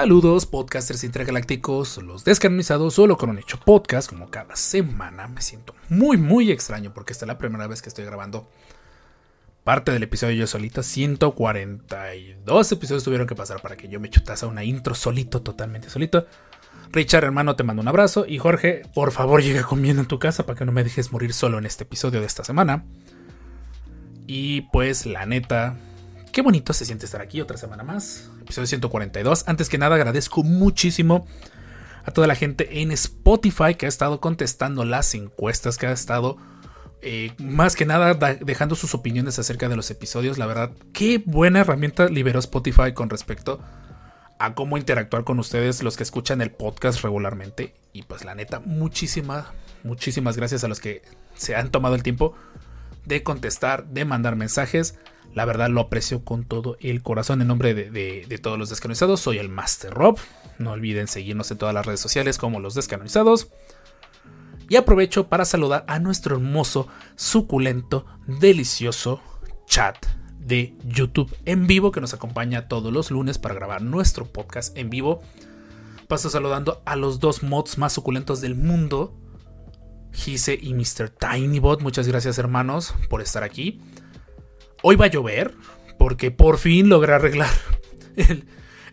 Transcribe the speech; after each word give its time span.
Saludos, 0.00 0.46
podcasters 0.46 1.02
intergalácticos, 1.02 2.00
los 2.00 2.22
descanonizados, 2.22 2.94
solo 2.94 3.16
con 3.16 3.30
un 3.30 3.38
hecho 3.40 3.58
podcast, 3.58 4.08
como 4.08 4.30
cada 4.30 4.54
semana. 4.54 5.26
Me 5.26 5.42
siento 5.42 5.74
muy, 5.88 6.16
muy 6.16 6.52
extraño 6.52 6.94
porque 6.94 7.12
esta 7.12 7.24
es 7.24 7.26
la 7.26 7.36
primera 7.36 7.66
vez 7.66 7.82
que 7.82 7.88
estoy 7.88 8.04
grabando 8.04 8.48
parte 9.64 9.90
del 9.90 10.04
episodio 10.04 10.36
yo 10.36 10.46
solito. 10.46 10.84
142 10.84 12.70
episodios 12.70 13.02
tuvieron 13.02 13.26
que 13.26 13.34
pasar 13.34 13.60
para 13.60 13.76
que 13.76 13.88
yo 13.88 13.98
me 13.98 14.08
chutase 14.08 14.46
una 14.46 14.62
intro 14.62 14.94
solito, 14.94 15.42
totalmente 15.42 15.90
solito. 15.90 16.28
Richard, 16.92 17.24
hermano, 17.24 17.56
te 17.56 17.64
mando 17.64 17.82
un 17.82 17.88
abrazo. 17.88 18.24
Y 18.24 18.38
Jorge, 18.38 18.82
por 18.94 19.10
favor, 19.10 19.42
llega 19.42 19.64
comiendo 19.64 20.00
en 20.00 20.06
tu 20.06 20.20
casa 20.20 20.46
para 20.46 20.56
que 20.56 20.64
no 20.64 20.70
me 20.70 20.84
dejes 20.84 21.10
morir 21.10 21.32
solo 21.32 21.58
en 21.58 21.66
este 21.66 21.82
episodio 21.82 22.20
de 22.20 22.26
esta 22.26 22.44
semana. 22.44 22.84
Y 24.28 24.60
pues, 24.70 25.06
la 25.06 25.26
neta, 25.26 25.76
qué 26.32 26.42
bonito 26.42 26.72
se 26.72 26.84
siente 26.84 27.06
estar 27.06 27.20
aquí 27.20 27.40
otra 27.40 27.56
semana 27.56 27.82
más 27.82 28.30
episodio 28.42 28.66
142. 28.66 29.44
Antes 29.46 29.68
que 29.68 29.78
nada, 29.78 29.94
agradezco 29.96 30.42
muchísimo 30.42 31.26
a 32.04 32.10
toda 32.10 32.26
la 32.26 32.34
gente 32.34 32.80
en 32.80 32.90
Spotify 32.92 33.74
que 33.76 33.86
ha 33.86 33.88
estado 33.88 34.20
contestando 34.20 34.84
las 34.84 35.14
encuestas, 35.14 35.78
que 35.78 35.86
ha 35.86 35.92
estado 35.92 36.38
eh, 37.02 37.32
más 37.38 37.76
que 37.76 37.84
nada 37.86 38.14
dejando 38.14 38.74
sus 38.74 38.94
opiniones 38.94 39.38
acerca 39.38 39.68
de 39.68 39.76
los 39.76 39.90
episodios. 39.90 40.38
La 40.38 40.46
verdad, 40.46 40.72
qué 40.92 41.22
buena 41.24 41.60
herramienta 41.60 42.08
liberó 42.08 42.38
Spotify 42.38 42.92
con 42.94 43.10
respecto 43.10 43.60
a 44.38 44.54
cómo 44.54 44.78
interactuar 44.78 45.24
con 45.24 45.38
ustedes, 45.38 45.82
los 45.82 45.96
que 45.96 46.02
escuchan 46.04 46.40
el 46.40 46.50
podcast 46.50 47.02
regularmente. 47.02 47.74
Y 47.92 48.02
pues 48.02 48.24
la 48.24 48.34
neta, 48.34 48.60
muchísimas, 48.60 49.46
muchísimas 49.84 50.36
gracias 50.36 50.64
a 50.64 50.68
los 50.68 50.80
que 50.80 51.02
se 51.34 51.56
han 51.56 51.70
tomado 51.70 51.94
el 51.94 52.02
tiempo 52.02 52.34
de 53.04 53.22
contestar, 53.22 53.86
de 53.86 54.04
mandar 54.04 54.36
mensajes. 54.36 54.98
La 55.38 55.44
verdad 55.44 55.70
lo 55.70 55.82
aprecio 55.82 56.24
con 56.24 56.42
todo 56.42 56.76
el 56.80 57.00
corazón. 57.00 57.40
En 57.40 57.46
nombre 57.46 57.72
de, 57.72 58.40
todos 58.42 58.58
los 58.58 58.70
descanonizados, 58.70 59.20
soy 59.20 59.38
el 59.38 59.48
Master 59.48 59.94
Rob. 59.94 60.18
No 60.58 60.72
olviden 60.72 61.06
seguirnos 61.06 61.52
en 61.52 61.58
todas 61.58 61.72
las 61.72 61.86
redes 61.86 62.00
sociales 62.00 62.38
como 62.38 62.58
los 62.58 62.74
descanonizados. 62.74 63.46
Y 64.68 64.74
aprovecho 64.74 65.28
para 65.28 65.44
saludar 65.44 65.84
a 65.86 66.00
nuestro 66.00 66.34
hermoso, 66.34 66.88
suculento, 67.14 68.04
delicioso 68.26 69.22
chat 69.64 70.06
de 70.40 70.74
YouTube 70.84 71.32
en 71.44 71.68
vivo 71.68 71.92
que 71.92 72.00
nos 72.00 72.14
acompaña 72.14 72.66
todos 72.66 72.92
los 72.92 73.12
lunes 73.12 73.38
para 73.38 73.54
grabar 73.54 73.80
nuestro 73.80 74.26
podcast 74.26 74.76
en 74.76 74.90
vivo. 74.90 75.22
Paso 76.08 76.30
saludando 76.30 76.82
a 76.84 76.96
los 76.96 77.20
dos 77.20 77.44
mods 77.44 77.78
más 77.78 77.92
suculentos 77.92 78.40
del 78.40 78.56
mundo, 78.56 79.14
Gise 80.12 80.58
y 80.60 80.74
Mr. 80.74 81.10
Tinybot. 81.10 81.80
Muchas 81.80 82.08
gracias 82.08 82.38
hermanos 82.38 82.92
por 83.08 83.22
estar 83.22 83.44
aquí. 83.44 83.80
Hoy 84.82 84.96
va 84.96 85.06
a 85.06 85.08
llover 85.08 85.54
porque 85.98 86.30
por 86.30 86.58
fin 86.58 86.88
logré 86.88 87.14
arreglar 87.14 87.50
el, 88.16 88.44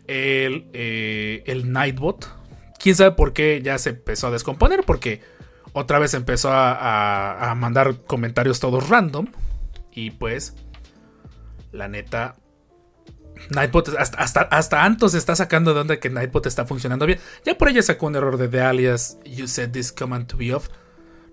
el, 0.07 0.67
eh, 0.73 1.43
el 1.45 1.71
Nightbot. 1.71 2.27
Quién 2.79 2.95
sabe 2.95 3.11
por 3.11 3.33
qué 3.33 3.61
ya 3.63 3.77
se 3.77 3.91
empezó 3.91 4.27
a 4.27 4.31
descomponer 4.31 4.83
porque 4.83 5.21
otra 5.73 5.99
vez 5.99 6.13
empezó 6.13 6.49
a, 6.51 7.53
mandar 7.57 7.97
comentarios 8.05 8.59
todos 8.59 8.89
random. 8.89 9.27
Y 9.91 10.11
pues, 10.11 10.55
la 11.71 11.87
neta, 11.87 12.35
Nightbot 13.49 13.89
hasta, 13.97 14.17
hasta, 14.17 14.41
hasta 14.41 14.83
Anto 14.83 15.09
se 15.09 15.17
está 15.17 15.35
sacando 15.35 15.73
de 15.73 15.81
onda 15.81 15.99
que 15.99 16.09
Nightbot 16.09 16.45
está 16.45 16.65
funcionando 16.65 17.05
bien. 17.05 17.19
Ya 17.45 17.57
por 17.57 17.69
ella 17.69 17.81
sacó 17.81 18.07
un 18.07 18.15
error 18.15 18.37
de 18.37 18.47
the 18.47 18.61
alias. 18.61 19.17
You 19.25 19.47
said 19.47 19.71
this 19.71 19.91
command 19.91 20.27
to 20.27 20.37
be 20.37 20.53
off 20.53 20.69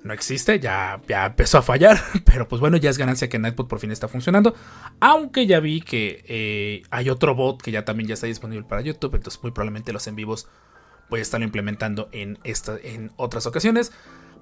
no 0.05 0.13
existe, 0.13 0.59
ya, 0.59 1.01
ya 1.09 1.27
empezó 1.27 1.59
a 1.59 1.63
fallar, 1.63 2.01
pero 2.25 2.49
pues 2.49 2.61
bueno, 2.61 2.77
ya 2.77 2.91
es 2.91 2.99
ganancia 2.99 3.29
que 3.29 3.39
Nightbot 3.39 3.69
por 3.69 3.79
fin 3.79 3.91
está 3.91 4.09
funcionando, 4.09 4.55
aunque 5.01 5.47
ya 5.47 5.61
vi 5.61 5.81
que 5.81 6.25
eh, 6.27 6.83
hay 6.91 7.09
otro 7.09 7.35
bot 7.35 7.63
que 7.63 7.71
ya 7.71 7.85
también 7.85 8.09
ya 8.09 8.15
está 8.15 8.27
disponible 8.27 8.67
para 8.69 8.81
YouTube, 8.81 9.15
entonces 9.15 9.43
muy 9.43 9.53
probablemente 9.53 9.93
los 9.93 10.07
en 10.07 10.17
vivos 10.17 10.49
voy 11.13 11.21
a 11.21 11.23
estarlo 11.23 11.45
implementando 11.45 12.09
en, 12.13 12.39
esta, 12.43 12.79
en 12.83 13.13
otras 13.17 13.47
ocasiones. 13.47 13.93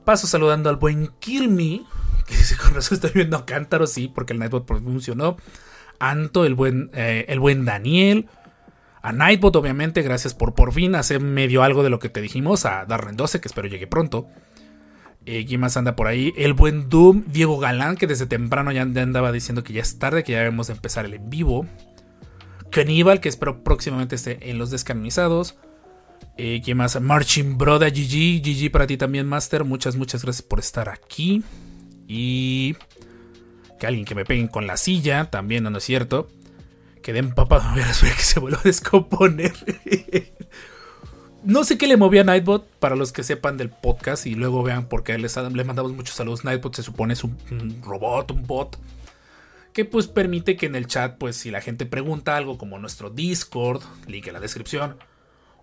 Paso 0.04 0.28
saludando 0.28 0.70
al 0.70 0.76
buen 0.76 1.08
Kill 1.18 1.48
que 2.26 2.36
dice 2.36 2.56
con 2.56 2.74
razón 2.74 2.94
estoy 2.94 3.10
viendo 3.12 3.36
a 3.36 3.44
Cántaro, 3.44 3.86
sí, 3.86 4.08
porque 4.08 4.32
el 4.32 4.38
Nightbot 4.38 4.66
funcionó. 4.66 5.36
Anto, 5.98 6.46
el 6.46 6.54
buen, 6.54 6.90
eh, 6.94 7.26
el 7.28 7.40
buen 7.40 7.64
Daniel. 7.64 8.28
A 9.02 9.12
Nightbot, 9.12 9.56
obviamente, 9.56 10.02
gracias 10.02 10.32
por 10.32 10.54
por 10.54 10.72
fin 10.72 10.94
hacer 10.94 11.20
medio 11.20 11.62
algo 11.62 11.82
de 11.82 11.90
lo 11.90 11.98
que 11.98 12.08
te 12.08 12.20
dijimos. 12.20 12.64
A 12.64 12.86
Darren 12.86 13.16
12, 13.16 13.40
que 13.40 13.48
espero 13.48 13.66
llegue 13.66 13.86
pronto. 13.86 14.28
Eh, 15.26 15.44
¿Quién 15.46 15.60
más 15.60 15.76
anda 15.76 15.96
por 15.96 16.06
ahí? 16.06 16.32
El 16.36 16.54
buen 16.54 16.88
Doom, 16.88 17.24
Diego 17.26 17.58
Galán, 17.58 17.96
que 17.96 18.06
desde 18.06 18.26
temprano 18.26 18.72
ya 18.72 18.82
andaba 18.82 19.32
diciendo 19.32 19.62
que 19.62 19.72
ya 19.72 19.82
es 19.82 19.98
tarde, 19.98 20.24
que 20.24 20.32
ya 20.32 20.38
debemos 20.38 20.70
empezar 20.70 21.04
el 21.04 21.14
en 21.14 21.28
vivo. 21.28 21.66
Caníbal, 22.70 23.20
que 23.20 23.28
espero 23.28 23.62
próximamente 23.62 24.14
esté 24.14 24.50
en 24.50 24.58
los 24.58 24.70
descanonizados. 24.70 25.56
Eh, 26.36 26.62
¿Quién 26.64 26.78
más? 26.78 27.00
Marching 27.00 27.58
Broda 27.58 27.88
GG. 27.88 28.40
GG 28.42 28.70
para 28.70 28.86
ti 28.86 28.96
también, 28.96 29.26
Master. 29.26 29.64
Muchas, 29.64 29.96
muchas 29.96 30.22
gracias 30.22 30.42
por 30.42 30.58
estar 30.58 30.88
aquí. 30.88 31.42
Y. 32.06 32.76
Que 33.78 33.86
alguien 33.86 34.04
que 34.04 34.14
me 34.14 34.24
peguen 34.24 34.48
con 34.48 34.66
la 34.66 34.76
silla. 34.76 35.30
También, 35.30 35.64
no, 35.64 35.76
es 35.76 35.84
cierto. 35.84 36.28
Quedé 37.02 37.18
empapado. 37.18 37.70
Voy 37.72 37.82
a 37.82 37.86
que 37.88 38.22
se 38.22 38.40
vuelva 38.40 38.58
a 38.58 38.62
descomponer. 38.62 39.52
No 41.42 41.64
sé 41.64 41.78
qué 41.78 41.86
le 41.86 41.96
movía 41.96 42.20
a 42.20 42.24
Nightbot 42.24 42.66
para 42.78 42.96
los 42.96 43.12
que 43.12 43.22
sepan 43.22 43.56
del 43.56 43.70
podcast 43.70 44.26
y 44.26 44.34
luego 44.34 44.62
vean 44.62 44.86
por 44.86 45.02
qué 45.02 45.16
les, 45.16 45.36
le 45.36 45.64
mandamos 45.64 45.92
muchos 45.92 46.14
saludos. 46.14 46.44
Nightbot 46.44 46.74
se 46.74 46.82
supone 46.82 47.14
es 47.14 47.24
un, 47.24 47.80
robot, 47.82 48.30
un 48.32 48.46
bot 48.46 48.78
que 49.72 49.84
pues 49.84 50.06
permite 50.06 50.56
que 50.56 50.66
en 50.66 50.74
el 50.74 50.86
chat 50.86 51.16
pues 51.16 51.36
si 51.36 51.50
la 51.50 51.60
gente 51.62 51.86
pregunta 51.86 52.36
algo 52.36 52.58
como 52.58 52.78
nuestro 52.78 53.08
Discord, 53.08 53.82
link 54.06 54.26
en 54.26 54.34
la 54.34 54.40
descripción, 54.40 54.96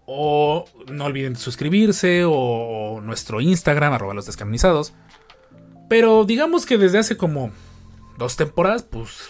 o 0.05 0.65
no 0.91 1.05
olviden 1.05 1.35
suscribirse 1.35 2.23
o, 2.25 2.99
nuestro 3.03 3.41
Instagram 3.41 3.94
arroba 3.94 4.15
los 4.15 4.25
descanonizados. 4.25 4.94
Pero 5.89 6.25
digamos 6.25 6.65
que 6.65 6.77
desde 6.77 6.97
hace 6.97 7.17
como 7.17 7.51
dos 8.17 8.35
temporadas 8.35 8.81
pues, 8.81 9.29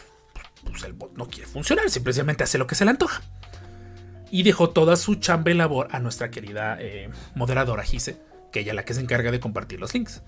pues 0.63 0.83
el 0.83 0.93
bot 0.93 1.17
no 1.17 1.27
quiere 1.27 1.47
funcionar, 1.47 1.89
simplemente 1.89 2.43
hace 2.43 2.57
lo 2.57 2.67
que 2.67 2.75
se 2.75 2.85
le 2.85 2.91
antoja 2.91 3.21
y 4.31 4.43
dejó 4.43 4.69
toda 4.69 4.95
su 4.95 5.15
chamba 5.15 5.51
y 5.51 5.53
labor 5.53 5.87
a 5.91 5.99
nuestra 5.99 6.31
querida 6.31 6.77
eh, 6.79 7.09
moderadora 7.35 7.83
Gise, 7.83 8.17
que 8.51 8.61
ella 8.61 8.71
es 8.71 8.75
la 8.75 8.85
que 8.85 8.93
se 8.93 9.01
encarga 9.01 9.31
de 9.31 9.39
compartir 9.39 9.79
los 9.79 9.93
links. 9.93 10.21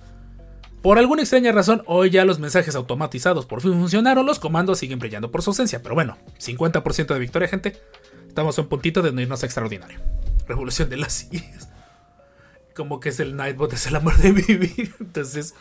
Por 0.82 0.98
alguna 0.98 1.24
extraña 1.24 1.52
razón, 1.52 1.84
hoy 1.88 2.10
ya 2.10 2.24
los 2.24 2.40
mensajes 2.40 2.76
automatizados 2.76 3.46
por 3.46 3.62
fin 3.62 3.74
funcionaron, 3.74 4.26
los 4.26 4.40
comandos 4.40 4.80
siguen 4.80 5.00
brillando 5.00 5.30
por 5.30 5.42
su 5.42 5.50
ausencia, 5.50 5.84
pero 5.84 5.94
bueno, 5.94 6.18
50% 6.40 7.14
de 7.14 7.20
victoria, 7.20 7.50
gente. 7.50 7.78
Estamos 8.28 8.58
a 8.58 8.62
un 8.62 8.70
puntito 8.70 9.02
de 9.02 9.12
no 9.12 9.20
irnos 9.20 9.44
a 9.44 9.46
extraordinario. 9.46 10.00
Revolución 10.48 10.90
de 10.90 10.98
las 10.98 11.14
sillas. 11.14 11.70
Como 12.76 13.02
que 13.02 13.10
es 13.10 13.20
el 13.20 13.36
Nightbot, 13.36 13.74
es 13.74 13.88
el 13.88 13.96
amor 13.98 14.18
de 14.18 14.32
vivir. 14.32 14.96
Entonces, 15.02 15.54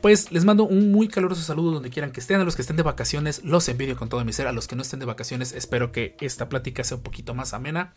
pues 0.00 0.32
les 0.32 0.44
mando 0.44 0.64
un 0.64 0.92
muy 0.92 1.08
caluroso 1.08 1.42
saludo 1.42 1.72
donde 1.72 1.90
quieran 1.90 2.12
que 2.12 2.20
estén. 2.20 2.40
A 2.40 2.44
los 2.44 2.56
que 2.56 2.62
estén 2.62 2.76
de 2.76 2.82
vacaciones, 2.82 3.44
los 3.44 3.68
envidio 3.68 3.96
con 3.96 4.08
todo 4.08 4.24
mi 4.24 4.32
ser. 4.32 4.46
A 4.46 4.52
los 4.52 4.66
que 4.66 4.76
no 4.76 4.82
estén 4.82 5.00
de 5.00 5.06
vacaciones, 5.06 5.52
espero 5.52 5.92
que 5.92 6.16
esta 6.20 6.48
plática 6.48 6.84
sea 6.84 6.96
un 6.96 7.02
poquito 7.02 7.34
más 7.34 7.54
amena. 7.54 7.92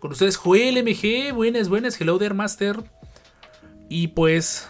Con 0.00 0.12
ustedes, 0.12 0.36
Joel 0.36 0.82
MG. 0.82 1.32
Buenas, 1.32 1.68
buenas. 1.68 2.00
Hello 2.00 2.18
there, 2.18 2.34
Master. 2.34 2.82
Y 3.88 4.08
pues, 4.08 4.68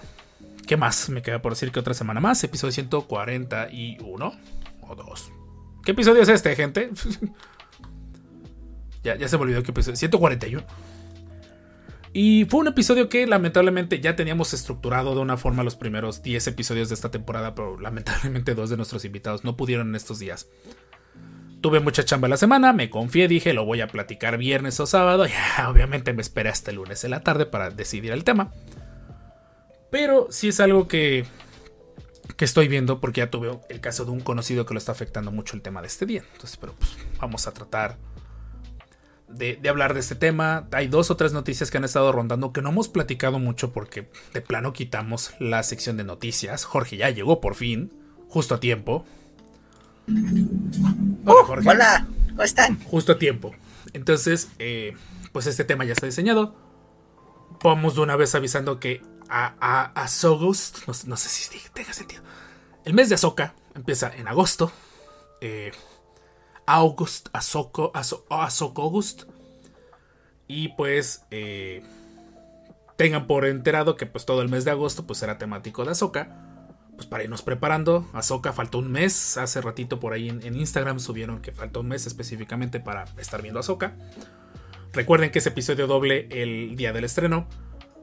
¿qué 0.66 0.76
más? 0.76 1.08
Me 1.08 1.22
queda 1.22 1.40
por 1.40 1.52
decir 1.52 1.72
que 1.72 1.80
otra 1.80 1.94
semana 1.94 2.20
más. 2.20 2.42
Episodio 2.44 2.72
141 2.72 4.32
o 4.82 4.94
2. 4.94 5.32
¿Qué 5.84 5.92
episodio 5.92 6.22
es 6.22 6.28
este, 6.28 6.54
gente? 6.54 6.90
ya, 9.02 9.16
ya 9.16 9.28
se 9.28 9.36
me 9.36 9.44
olvidó 9.44 9.62
qué 9.62 9.70
episodio. 9.70 9.96
141. 9.96 10.66
Y 12.14 12.44
fue 12.44 12.60
un 12.60 12.68
episodio 12.68 13.08
que 13.08 13.26
lamentablemente 13.26 14.00
ya 14.00 14.16
teníamos 14.16 14.52
estructurado 14.52 15.14
de 15.14 15.20
una 15.20 15.38
forma 15.38 15.62
los 15.62 15.76
primeros 15.76 16.22
10 16.22 16.48
episodios 16.48 16.90
de 16.90 16.94
esta 16.94 17.10
temporada, 17.10 17.54
pero 17.54 17.80
lamentablemente 17.80 18.54
dos 18.54 18.68
de 18.68 18.76
nuestros 18.76 19.04
invitados 19.06 19.44
no 19.44 19.56
pudieron 19.56 19.88
en 19.88 19.94
estos 19.94 20.18
días. 20.18 20.48
Tuve 21.62 21.80
mucha 21.80 22.04
chamba 22.04 22.28
la 22.28 22.36
semana, 22.36 22.72
me 22.72 22.90
confié, 22.90 23.28
dije 23.28 23.54
lo 23.54 23.64
voy 23.64 23.80
a 23.80 23.86
platicar 23.86 24.36
viernes 24.36 24.78
o 24.80 24.86
sábado, 24.86 25.26
ya 25.58 25.70
obviamente 25.70 26.12
me 26.12 26.20
esperé 26.20 26.50
hasta 26.50 26.70
el 26.70 26.76
lunes 26.76 27.02
en 27.04 27.12
la 27.12 27.20
tarde 27.20 27.46
para 27.46 27.70
decidir 27.70 28.12
el 28.12 28.24
tema. 28.24 28.52
Pero 29.90 30.26
sí 30.30 30.48
es 30.48 30.60
algo 30.60 30.88
que, 30.88 31.24
que 32.36 32.44
estoy 32.44 32.68
viendo 32.68 33.00
porque 33.00 33.20
ya 33.20 33.30
tuve 33.30 33.58
el 33.70 33.80
caso 33.80 34.04
de 34.04 34.10
un 34.10 34.20
conocido 34.20 34.66
que 34.66 34.74
lo 34.74 34.78
está 34.78 34.92
afectando 34.92 35.30
mucho 35.30 35.56
el 35.56 35.62
tema 35.62 35.80
de 35.80 35.86
este 35.86 36.04
día. 36.04 36.24
Entonces, 36.32 36.58
pero 36.58 36.74
pues 36.74 36.90
vamos 37.18 37.46
a 37.46 37.52
tratar 37.52 37.96
de, 39.32 39.56
de, 39.56 39.68
hablar 39.68 39.94
de 39.94 40.00
este 40.00 40.14
tema. 40.14 40.68
Hay 40.72 40.88
dos 40.88 41.10
o 41.10 41.16
tres 41.16 41.32
noticias 41.32 41.70
que 41.70 41.78
han 41.78 41.84
estado 41.84 42.12
rondando 42.12 42.52
que 42.52 42.62
no 42.62 42.70
hemos 42.70 42.88
platicado 42.88 43.38
mucho 43.38 43.72
porque 43.72 44.08
de 44.32 44.40
plano 44.40 44.72
quitamos 44.72 45.32
la 45.38 45.62
sección 45.62 45.96
de 45.96 46.04
noticias. 46.04 46.64
Jorge 46.64 46.96
ya 46.96 47.10
llegó 47.10 47.40
por 47.40 47.54
fin, 47.54 47.92
justo 48.28 48.54
a 48.54 48.60
tiempo. 48.60 49.04
Hola, 51.24 51.44
Jorge. 51.44 51.68
hola, 51.68 52.06
¿cómo 52.28 52.42
están? 52.42 52.80
Justo 52.84 53.12
a 53.12 53.18
tiempo. 53.18 53.54
Entonces, 53.92 54.48
eh, 54.58 54.94
pues 55.32 55.46
este 55.46 55.64
tema 55.64 55.84
ya 55.84 55.92
está 55.92 56.06
diseñado. 56.06 56.54
Vamos 57.62 57.94
de 57.94 58.00
una 58.00 58.16
vez 58.16 58.34
avisando 58.34 58.80
que 58.80 59.02
a, 59.28 59.54
a, 59.60 59.84
a 59.94 60.08
Sogust, 60.08 60.86
no, 60.86 60.94
no, 61.06 61.16
sé 61.16 61.28
si 61.28 61.58
tenga 61.72 61.92
sentido. 61.92 62.22
El 62.84 62.94
mes 62.94 63.08
de 63.08 63.14
Azoka 63.14 63.54
empieza 63.74 64.12
en 64.14 64.28
agosto. 64.28 64.72
Eh, 65.40 65.72
August, 66.66 67.28
Azoko, 67.32 67.92
Azoko 67.94 68.82
August. 68.82 69.24
Y 70.48 70.68
pues 70.68 71.24
eh, 71.30 71.82
tengan 72.96 73.26
por 73.26 73.46
enterado 73.46 73.96
que 73.96 74.06
pues 74.06 74.26
todo 74.26 74.42
el 74.42 74.48
mes 74.48 74.64
de 74.64 74.70
agosto 74.70 75.06
pues 75.06 75.18
será 75.18 75.38
temático 75.38 75.84
de 75.84 75.92
Azoka. 75.92 76.48
Pues 76.94 77.06
para 77.06 77.24
irnos 77.24 77.42
preparando, 77.42 78.06
Azoka 78.12 78.52
faltó 78.52 78.78
un 78.78 78.92
mes. 78.92 79.36
Hace 79.38 79.60
ratito 79.60 79.98
por 79.98 80.12
ahí 80.12 80.28
en, 80.28 80.44
en, 80.44 80.56
Instagram 80.56 81.00
subieron 81.00 81.40
que 81.40 81.52
faltó 81.52 81.80
un 81.80 81.88
mes 81.88 82.06
específicamente 82.06 82.80
para 82.80 83.06
estar 83.18 83.40
viendo 83.40 83.60
Azoka. 83.60 83.96
Recuerden 84.92 85.30
que 85.30 85.38
es 85.38 85.46
episodio 85.46 85.86
doble 85.86 86.28
el 86.30 86.76
día 86.76 86.92
del 86.92 87.04
estreno. 87.04 87.48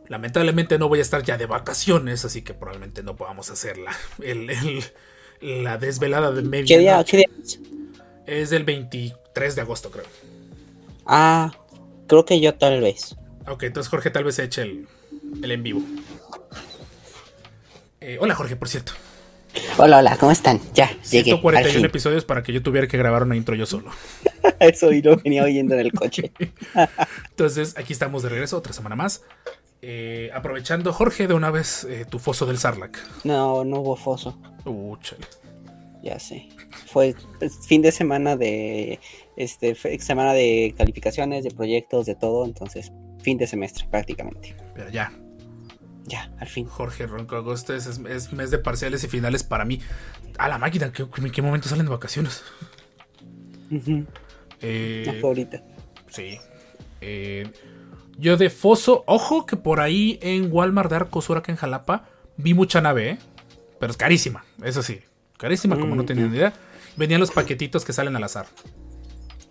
Lamentablemente 0.08 0.80
no 0.80 0.90
voy 0.90 1.00
a 1.00 1.04
estar 1.04 1.22
ya 1.22 1.38
de 1.38 1.46
vacaciones, 1.46 2.26
así 2.26 2.42
que 2.42 2.56
probablemente 2.56 3.04
no 3.04 3.16
podamos 3.16 3.52
hacer 3.52 3.78
la, 3.78 3.96
el, 4.24 4.50
el, 4.50 5.64
la 5.64 5.78
desvelada 5.78 6.32
de 6.32 6.42
medio. 6.42 6.66
¿Qué 6.68 6.80
día, 6.80 7.04
¿Qué 7.04 7.18
día? 7.18 7.28
Es 8.30 8.52
del 8.52 8.64
23 8.64 9.56
de 9.56 9.62
agosto, 9.62 9.90
creo. 9.90 10.06
Ah, 11.08 11.52
creo 12.06 12.26
que 12.26 12.40
yo 12.40 12.54
tal 12.54 12.80
vez. 12.80 13.16
Ok, 13.48 13.64
entonces 13.64 13.90
Jorge 13.90 14.12
tal 14.12 14.24
vez 14.24 14.36
se 14.36 14.44
eche 14.44 14.62
el, 14.62 14.88
el 15.42 15.52
en 15.52 15.64
vivo. 15.64 15.82
Eh, 18.00 18.20
hola 18.22 18.36
Jorge, 18.36 18.56
por 18.56 18.70
cierto. 18.70 18.92
Hola, 19.80 19.98
hola, 19.98 20.16
¿cómo 20.18 20.32
están? 20.32 20.62
Ya, 20.76 20.96
141 21.02 21.74
llegué, 21.74 21.88
episodios 21.88 22.24
para 22.24 22.44
que 22.44 22.54
yo 22.54 22.62
tuviera 22.62 22.88
que 22.88 23.00
grabar 23.00 23.24
una 23.24 23.36
intro 23.36 23.56
yo 23.56 23.66
solo. 23.66 23.90
Eso 24.60 24.92
y 24.92 25.02
lo 25.02 25.18
venía 25.18 25.44
oyendo 25.44 25.74
en 25.74 25.80
el 25.80 25.92
coche. 25.92 26.32
Entonces, 27.32 27.76
aquí 27.80 27.94
estamos 27.94 28.22
de 28.22 28.30
regreso, 28.30 28.58
otra 28.58 28.74
semana 28.74 28.96
más. 28.96 29.24
Eh, 29.82 30.30
aprovechando, 30.36 30.94
Jorge, 30.94 31.28
de 31.28 31.34
una 31.34 31.50
vez 31.50 31.84
eh, 31.86 32.06
tu 32.08 32.20
foso 32.20 32.46
del 32.46 32.60
Sarlac. 32.60 32.96
No, 33.24 33.64
no 33.66 33.80
hubo 33.80 33.96
foso. 33.96 34.38
Uh, 34.66 34.96
chale. 34.98 35.26
Ya 36.04 36.20
sé. 36.20 36.48
Fue 36.88 37.16
fin 37.68 37.82
de 37.82 37.92
semana 37.92 38.38
de 38.38 39.00
este 39.36 39.76
semana 40.00 40.34
de 40.34 40.74
calificaciones, 40.78 41.44
de 41.44 41.52
proyectos, 41.52 42.06
de 42.06 42.16
todo, 42.16 42.46
entonces 42.46 42.92
fin 43.22 43.38
de 43.38 43.48
semestre 43.48 43.86
prácticamente. 43.90 44.56
Pero 44.76 44.90
ya. 44.90 45.12
Ya, 46.06 46.32
al 46.40 46.48
fin. 46.48 46.66
Jorge 46.66 47.06
Ronco 47.06 47.36
Agosto 47.36 47.76
es, 47.76 47.86
es, 47.86 48.34
mes 48.34 48.50
de 48.50 48.58
parciales 48.58 49.04
y 49.04 49.08
finales 49.08 49.44
para 49.44 49.66
mí. 49.66 49.80
A 50.38 50.48
la 50.48 50.58
máquina, 50.58 50.92
¿qué, 50.92 51.04
en 51.04 51.32
qué 51.32 51.42
momento 51.42 51.70
salen 51.70 51.86
de 51.86 51.92
vacaciones? 51.92 52.44
Uh 53.70 53.76
-huh. 53.76 54.08
eh, 54.62 55.22
ahorita. 55.24 55.64
Sí. 56.10 56.40
Eh, 57.02 57.48
yo 58.18 58.38
de 58.38 58.50
Foso, 58.50 59.04
ojo 59.06 59.46
que 59.46 59.56
por 59.56 59.80
ahí 59.80 60.20
en 60.22 60.52
Walmart 60.52 60.90
de 60.90 60.98
Arcosura, 60.98 61.42
que 61.42 61.52
en 61.52 61.58
Jalapa, 61.58 62.10
vi 62.38 62.54
mucha 62.54 62.82
nave, 62.82 63.12
¿eh? 63.12 63.18
pero 63.80 63.92
es 63.92 63.98
carísima, 63.98 64.44
eso 64.62 64.84
sí, 64.84 65.00
carísima 65.40 65.80
como 65.80 65.96
no 65.96 66.06
tenía 66.06 66.28
ni 66.28 66.36
idea. 66.36 66.54
Venían 66.98 67.20
los 67.20 67.32
paquetitos 67.32 67.86
que 67.86 67.94
salen 67.94 68.16
al 68.16 68.24
azar. 68.24 68.46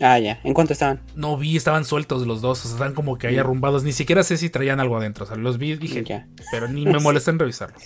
Ah, 0.01 0.19
ya. 0.19 0.39
¿En 0.45 0.55
cuánto 0.55 0.75
estaban? 0.75 1.01
No 1.17 1.37
vi, 1.37 1.57
estaban 1.57 1.85
sueltos 1.85 2.27
los 2.27 2.41
dos, 2.41 2.65
o 2.65 2.69
sea, 2.69 2.77
están 2.77 2.95
como 2.95 3.19
que 3.19 3.27
ahí 3.27 3.39
arrumbados. 3.39 3.83
Ni 3.83 3.93
siquiera 3.93 4.23
sé 4.23 4.37
si 4.37 4.51
traían 4.51 4.79
algo 4.79 4.97
adentro. 4.97 5.25
O 5.25 5.27
sea, 5.27 5.37
los 5.37 5.59
vi 5.59 5.73
y 5.73 5.77
dije, 5.77 6.05
ya. 6.05 6.29
pero 6.53 6.69
ni 6.69 6.85
me 6.85 7.01
molesta 7.01 7.31
en 7.31 7.39
revisarlos. 7.39 7.83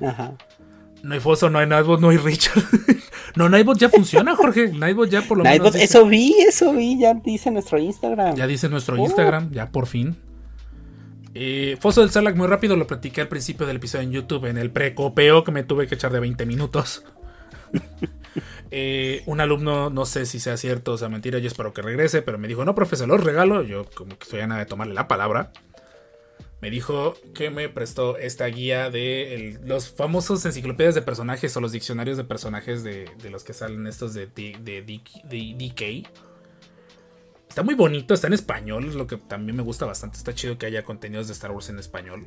Ajá. 0.00 0.34
No 1.02 1.14
hay 1.14 1.20
Foso, 1.20 1.48
no 1.50 1.58
hay 1.58 1.66
Nightbot, 1.66 2.00
no 2.00 2.10
hay 2.10 2.16
Richard. 2.18 2.62
no, 3.36 3.48
Nightbot 3.48 3.78
ya 3.78 3.88
funciona, 3.88 4.36
Jorge. 4.36 4.68
Nightbot 4.68 5.08
ya 5.08 5.22
por 5.22 5.38
lo 5.38 5.44
Nightbot, 5.44 5.72
menos. 5.72 5.80
Dice... 5.80 5.84
Eso 5.84 6.06
vi, 6.06 6.34
eso 6.40 6.72
vi, 6.72 6.98
ya 6.98 7.14
dice 7.14 7.50
nuestro 7.50 7.78
Instagram. 7.78 8.34
Ya 8.36 8.46
dice 8.46 8.68
nuestro 8.68 8.96
oh. 8.96 9.04
Instagram, 9.04 9.50
ya 9.52 9.70
por 9.70 9.86
fin. 9.86 10.16
Eh, 11.34 11.76
Foso 11.80 12.00
del 12.00 12.10
Sarlac, 12.10 12.36
muy 12.36 12.48
rápido, 12.48 12.74
lo 12.74 12.86
platiqué 12.86 13.20
al 13.20 13.28
principio 13.28 13.66
del 13.66 13.76
episodio 13.76 14.04
en 14.04 14.12
YouTube, 14.12 14.46
en 14.46 14.58
el 14.58 14.70
precopeo 14.70 15.44
que 15.44 15.52
me 15.52 15.62
tuve 15.62 15.86
que 15.86 15.94
echar 15.94 16.12
de 16.12 16.20
20 16.20 16.46
minutos. 16.46 17.04
eh, 18.70 19.22
un 19.26 19.40
alumno, 19.40 19.90
no 19.90 20.06
sé 20.06 20.26
si 20.26 20.40
sea 20.40 20.56
cierto 20.56 20.92
o 20.92 20.98
sea 20.98 21.08
mentira, 21.08 21.38
yo 21.38 21.48
espero 21.48 21.72
que 21.72 21.82
regrese, 21.82 22.22
pero 22.22 22.38
me 22.38 22.48
dijo, 22.48 22.64
no, 22.64 22.74
profesor, 22.74 23.08
los 23.08 23.22
regalo. 23.22 23.62
Yo, 23.62 23.86
como 23.94 24.18
que 24.18 24.24
estoy 24.24 24.40
a 24.40 24.46
nada 24.46 24.60
de 24.60 24.66
tomarle 24.66 24.94
la 24.94 25.08
palabra. 25.08 25.52
Me 26.60 26.70
dijo 26.70 27.14
que 27.34 27.50
me 27.50 27.68
prestó 27.68 28.18
esta 28.18 28.46
guía 28.46 28.90
de 28.90 29.60
los 29.64 29.90
famosos 29.90 30.44
enciclopedias 30.44 30.96
de 30.96 31.02
personajes 31.02 31.56
o 31.56 31.60
los 31.60 31.70
diccionarios 31.70 32.16
de 32.16 32.24
personajes 32.24 32.82
de, 32.82 33.08
de 33.22 33.30
los 33.30 33.44
que 33.44 33.52
salen 33.52 33.86
estos 33.86 34.12
de, 34.12 34.26
de, 34.26 34.58
de, 34.60 34.82
de 34.82 35.54
DK. 35.56 36.08
Está 37.48 37.62
muy 37.62 37.74
bonito, 37.74 38.12
está 38.12 38.26
en 38.26 38.32
español, 38.32 38.92
lo 38.96 39.06
que 39.06 39.16
también 39.16 39.56
me 39.56 39.62
gusta 39.62 39.86
bastante. 39.86 40.18
Está 40.18 40.34
chido 40.34 40.58
que 40.58 40.66
haya 40.66 40.84
contenidos 40.84 41.28
de 41.28 41.32
Star 41.32 41.52
Wars 41.52 41.68
en 41.70 41.78
español. 41.78 42.26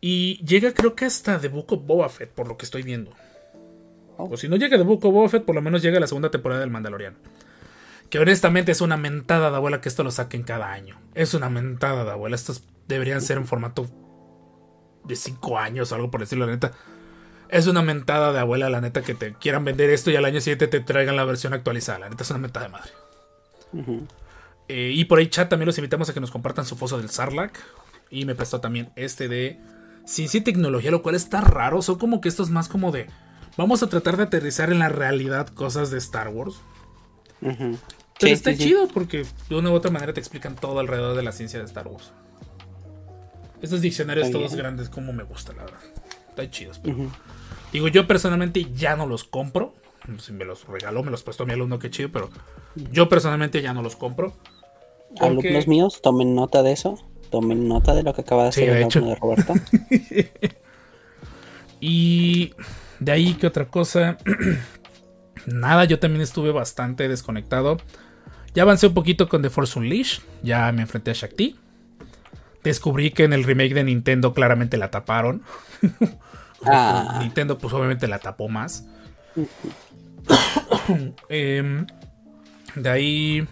Y 0.00 0.44
llega 0.44 0.72
creo 0.72 0.94
que 0.94 1.04
hasta 1.04 1.40
The 1.40 1.48
Book 1.48 1.84
Boba 1.84 2.08
Fett, 2.08 2.30
por 2.30 2.46
lo 2.46 2.56
que 2.56 2.64
estoy 2.64 2.82
viendo. 2.82 3.12
O 4.18 4.36
si 4.36 4.48
no 4.48 4.56
llega 4.56 4.76
The 4.76 4.82
Book 4.82 5.04
of 5.04 5.14
Boba 5.14 5.28
Fett, 5.28 5.44
por 5.44 5.54
lo 5.54 5.62
menos 5.62 5.80
llega 5.80 6.00
la 6.00 6.06
segunda 6.06 6.30
temporada 6.30 6.60
del 6.60 6.70
Mandaloriano. 6.70 7.16
Que 8.10 8.18
honestamente 8.18 8.72
es 8.72 8.80
una 8.80 8.96
mentada 8.96 9.50
de 9.50 9.56
abuela 9.56 9.80
que 9.80 9.88
esto 9.88 10.02
lo 10.02 10.10
saquen 10.10 10.42
cada 10.42 10.72
año. 10.72 10.98
Es 11.14 11.34
una 11.34 11.48
mentada 11.48 12.04
de 12.04 12.10
abuela. 12.10 12.34
Estos 12.34 12.64
deberían 12.88 13.20
ser 13.20 13.36
en 13.36 13.46
formato 13.46 13.86
de 15.04 15.14
5 15.14 15.58
años 15.58 15.92
o 15.92 15.94
algo 15.94 16.10
por 16.10 16.20
decirlo, 16.20 16.46
la 16.46 16.52
neta. 16.52 16.72
Es 17.48 17.66
una 17.66 17.80
mentada 17.82 18.32
de 18.32 18.40
abuela, 18.40 18.68
la 18.68 18.80
neta, 18.80 19.02
que 19.02 19.14
te 19.14 19.34
quieran 19.34 19.64
vender 19.64 19.88
esto 19.90 20.10
y 20.10 20.16
al 20.16 20.24
año 20.24 20.40
siguiente 20.40 20.66
te 20.66 20.80
traigan 20.80 21.16
la 21.16 21.24
versión 21.24 21.54
actualizada. 21.54 22.00
La 22.00 22.08
neta 22.10 22.24
es 22.24 22.30
una 22.30 22.40
mentada 22.40 22.66
de 22.66 22.72
madre. 22.72 22.90
Uh 23.72 23.82
-huh. 23.82 24.08
eh, 24.68 24.92
y 24.94 25.04
por 25.04 25.18
ahí, 25.18 25.28
chat, 25.28 25.48
también 25.48 25.66
los 25.66 25.78
invitamos 25.78 26.10
a 26.10 26.14
que 26.14 26.20
nos 26.20 26.30
compartan 26.30 26.64
su 26.64 26.76
foso 26.76 26.98
del 26.98 27.08
Sarlac. 27.08 27.58
Y 28.10 28.24
me 28.24 28.34
prestó 28.34 28.60
también 28.60 28.90
este 28.96 29.28
de 29.28 29.60
ciencia 30.06 30.38
y 30.38 30.42
tecnología, 30.42 30.90
lo 30.90 31.02
cual 31.02 31.14
está 31.14 31.40
raro. 31.40 31.82
Son 31.82 31.98
como 31.98 32.20
que 32.20 32.28
estos 32.28 32.50
más 32.50 32.68
como 32.68 32.90
de. 32.90 33.06
Vamos 33.58 33.82
a 33.82 33.88
tratar 33.88 34.16
de 34.16 34.22
aterrizar 34.22 34.70
en 34.70 34.78
la 34.78 34.88
realidad 34.88 35.48
cosas 35.48 35.90
de 35.90 35.98
Star 35.98 36.28
Wars. 36.28 36.60
Uh 37.42 37.48
-huh. 37.48 37.78
Pero 38.20 38.28
sí, 38.28 38.30
está 38.30 38.52
sí, 38.52 38.58
chido 38.58 38.86
sí. 38.86 38.92
porque 38.94 39.26
de 39.48 39.56
una 39.56 39.70
u 39.70 39.74
otra 39.74 39.90
manera 39.90 40.12
te 40.12 40.20
explican 40.20 40.54
todo 40.54 40.78
alrededor 40.78 41.16
de 41.16 41.24
la 41.24 41.32
ciencia 41.32 41.58
de 41.58 41.64
Star 41.64 41.88
Wars. 41.88 42.12
Estos 43.60 43.80
diccionarios 43.80 44.28
Está 44.28 44.38
todos 44.38 44.54
grandes, 44.54 44.88
como 44.88 45.12
me 45.12 45.24
gusta, 45.24 45.52
la 45.54 45.64
verdad. 45.64 45.80
Están 46.28 46.50
chidos. 46.52 46.78
Pero... 46.78 46.96
Uh 46.96 47.00
-huh. 47.00 47.10
Digo, 47.72 47.88
yo 47.88 48.06
personalmente 48.06 48.64
ya 48.72 48.94
no 48.94 49.06
los 49.06 49.24
compro. 49.24 49.74
Si 50.18 50.32
me 50.32 50.44
los 50.44 50.68
regaló, 50.68 51.02
me 51.02 51.10
los 51.10 51.24
prestó 51.24 51.44
mi 51.44 51.52
alumno, 51.52 51.80
qué 51.80 51.90
chido, 51.90 52.10
pero 52.12 52.30
yo 52.92 53.08
personalmente 53.08 53.60
ya 53.60 53.74
no 53.74 53.82
los 53.82 53.96
compro. 53.96 54.34
Porque... 55.18 55.48
Alumnos 55.48 55.66
míos, 55.66 56.00
tomen 56.00 56.36
nota 56.36 56.62
de 56.62 56.70
eso. 56.70 56.96
Tomen 57.30 57.66
nota 57.66 57.92
de 57.92 58.04
lo 58.04 58.14
que 58.14 58.20
acaba 58.20 58.44
de 58.44 58.48
hacer 58.50 58.70
de 58.70 58.76
el 58.78 58.86
hecho. 58.86 59.00
alumno 59.00 59.14
de 59.14 59.20
Roberto. 59.20 59.54
y 61.80 62.54
de 63.00 63.12
ahí, 63.12 63.34
¿qué 63.34 63.46
otra 63.46 63.66
cosa? 63.68 64.18
Nada, 65.46 65.84
yo 65.84 65.98
también 65.98 66.22
estuve 66.22 66.50
bastante 66.50 67.08
desconectado. 67.08 67.78
Ya 68.54 68.62
avancé 68.62 68.88
un 68.88 68.94
poquito 68.94 69.28
con 69.28 69.42
The 69.42 69.50
Force 69.50 69.78
Unleashed. 69.78 70.22
Ya 70.42 70.70
me 70.72 70.82
enfrenté 70.82 71.10
a 71.10 71.14
Shakti. 71.14 71.56
Descubrí 72.64 73.12
que 73.12 73.24
en 73.24 73.32
el 73.32 73.44
remake 73.44 73.74
de 73.74 73.84
Nintendo 73.84 74.34
claramente 74.34 74.76
la 74.78 74.90
taparon. 74.90 75.42
ah. 76.66 77.18
Nintendo, 77.20 77.58
pues 77.58 77.72
obviamente 77.72 78.08
la 78.08 78.18
tapó 78.18 78.48
más. 78.48 78.86
eh, 81.28 81.84
de 82.74 82.90
ahí. 82.90 83.48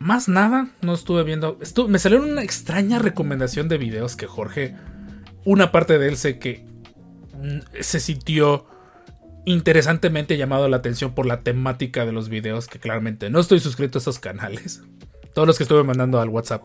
Más 0.00 0.28
nada, 0.28 0.68
no 0.80 0.94
estuve 0.94 1.24
viendo. 1.24 1.58
Estuve, 1.60 1.88
me 1.88 1.98
salió 1.98 2.22
una 2.22 2.42
extraña 2.42 2.98
recomendación 2.98 3.68
de 3.68 3.78
videos 3.78 4.16
que 4.16 4.26
Jorge. 4.26 4.76
Una 5.44 5.72
parte 5.72 5.98
de 5.98 6.08
él 6.08 6.16
sé 6.16 6.38
que 6.38 6.66
se 7.80 8.00
sintió 8.00 8.66
interesantemente 9.44 10.36
llamado 10.36 10.68
la 10.68 10.78
atención 10.78 11.14
por 11.14 11.26
la 11.26 11.40
temática 11.40 12.04
de 12.04 12.12
los 12.12 12.28
videos. 12.28 12.66
Que 12.66 12.78
claramente 12.78 13.30
no 13.30 13.40
estoy 13.40 13.60
suscrito 13.60 13.98
a 13.98 14.00
esos 14.00 14.18
canales. 14.18 14.82
Todos 15.34 15.46
los 15.46 15.56
que 15.56 15.64
estuve 15.64 15.84
mandando 15.84 16.20
al 16.20 16.28
WhatsApp. 16.28 16.62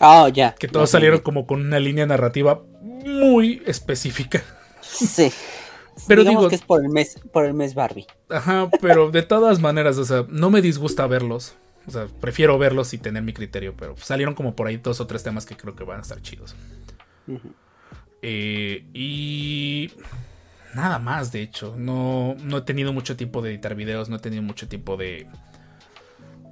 Oh, 0.00 0.28
ya. 0.28 0.54
Que 0.54 0.68
todos 0.68 0.90
salieron 0.90 1.20
como 1.20 1.46
con 1.46 1.60
una 1.60 1.78
línea 1.78 2.06
narrativa 2.06 2.62
muy 2.82 3.62
específica. 3.66 4.42
Sí. 4.82 5.32
Pero 6.06 6.22
Digamos 6.22 6.42
digo, 6.42 6.50
que 6.50 6.56
es 6.56 6.62
por 6.62 6.82
el 6.82 6.90
mes, 6.90 7.18
por 7.32 7.46
el 7.46 7.54
mes 7.54 7.74
Barbie. 7.74 8.06
Ajá, 8.28 8.68
pero 8.82 9.10
de 9.10 9.22
todas 9.22 9.60
maneras, 9.60 9.96
o 9.96 10.04
sea, 10.04 10.26
no 10.28 10.50
me 10.50 10.60
disgusta 10.60 11.06
verlos. 11.06 11.54
O 11.86 11.90
sea, 11.90 12.06
prefiero 12.20 12.58
verlos 12.58 12.92
y 12.92 12.98
tener 12.98 13.22
mi 13.22 13.32
criterio, 13.32 13.74
pero 13.76 13.96
salieron 13.96 14.34
como 14.34 14.54
por 14.54 14.66
ahí 14.66 14.76
dos 14.76 15.00
o 15.00 15.06
tres 15.06 15.22
temas 15.22 15.46
que 15.46 15.56
creo 15.56 15.74
que 15.74 15.84
van 15.84 16.00
a 16.00 16.02
estar 16.02 16.20
chidos. 16.20 16.54
Uh 17.26 17.34
-huh. 17.34 17.52
Eh, 18.22 18.86
y 18.92 19.92
nada 20.74 20.98
más, 20.98 21.32
de 21.32 21.42
hecho. 21.42 21.74
No, 21.76 22.34
no 22.42 22.58
he 22.58 22.62
tenido 22.62 22.92
mucho 22.92 23.16
tiempo 23.16 23.42
de 23.42 23.50
editar 23.50 23.74
videos, 23.74 24.08
no 24.08 24.16
he 24.16 24.20
tenido 24.20 24.42
mucho 24.42 24.68
tiempo 24.68 24.96
de 24.96 25.26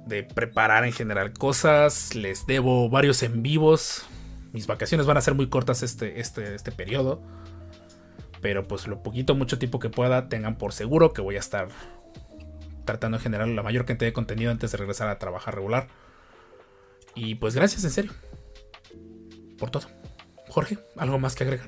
de 0.05 0.23
preparar 0.23 0.85
en 0.85 0.93
general 0.93 1.33
cosas. 1.33 2.15
Les 2.15 2.45
debo 2.45 2.89
varios 2.89 3.23
en 3.23 3.41
vivos. 3.41 4.05
Mis 4.53 4.67
vacaciones 4.67 5.05
van 5.05 5.17
a 5.17 5.21
ser 5.21 5.33
muy 5.33 5.49
cortas 5.49 5.83
este, 5.83 6.19
este, 6.19 6.55
este 6.55 6.71
periodo. 6.71 7.21
Pero 8.41 8.67
pues 8.67 8.87
lo 8.87 9.01
poquito, 9.01 9.35
mucho 9.35 9.57
tiempo 9.57 9.79
que 9.79 9.89
pueda, 9.89 10.29
tengan 10.29 10.57
por 10.57 10.71
seguro 10.71 11.13
que 11.13 11.21
voy 11.21 11.35
a 11.35 11.39
estar 11.39 11.67
tratando 12.85 13.17
de 13.17 13.23
generar 13.23 13.47
la 13.47 13.63
mayor 13.63 13.85
cantidad 13.85 14.07
de 14.07 14.13
contenido 14.13 14.51
antes 14.51 14.71
de 14.71 14.77
regresar 14.77 15.09
a 15.09 15.17
trabajar 15.17 15.55
regular. 15.55 15.87
Y 17.15 17.35
pues 17.35 17.55
gracias, 17.55 17.83
en 17.83 17.91
serio. 17.91 18.11
Por 19.57 19.71
todo. 19.71 19.87
Jorge, 20.55 20.77
¿algo 20.95 21.19
más 21.19 21.35
que 21.35 21.43
agregar? 21.43 21.67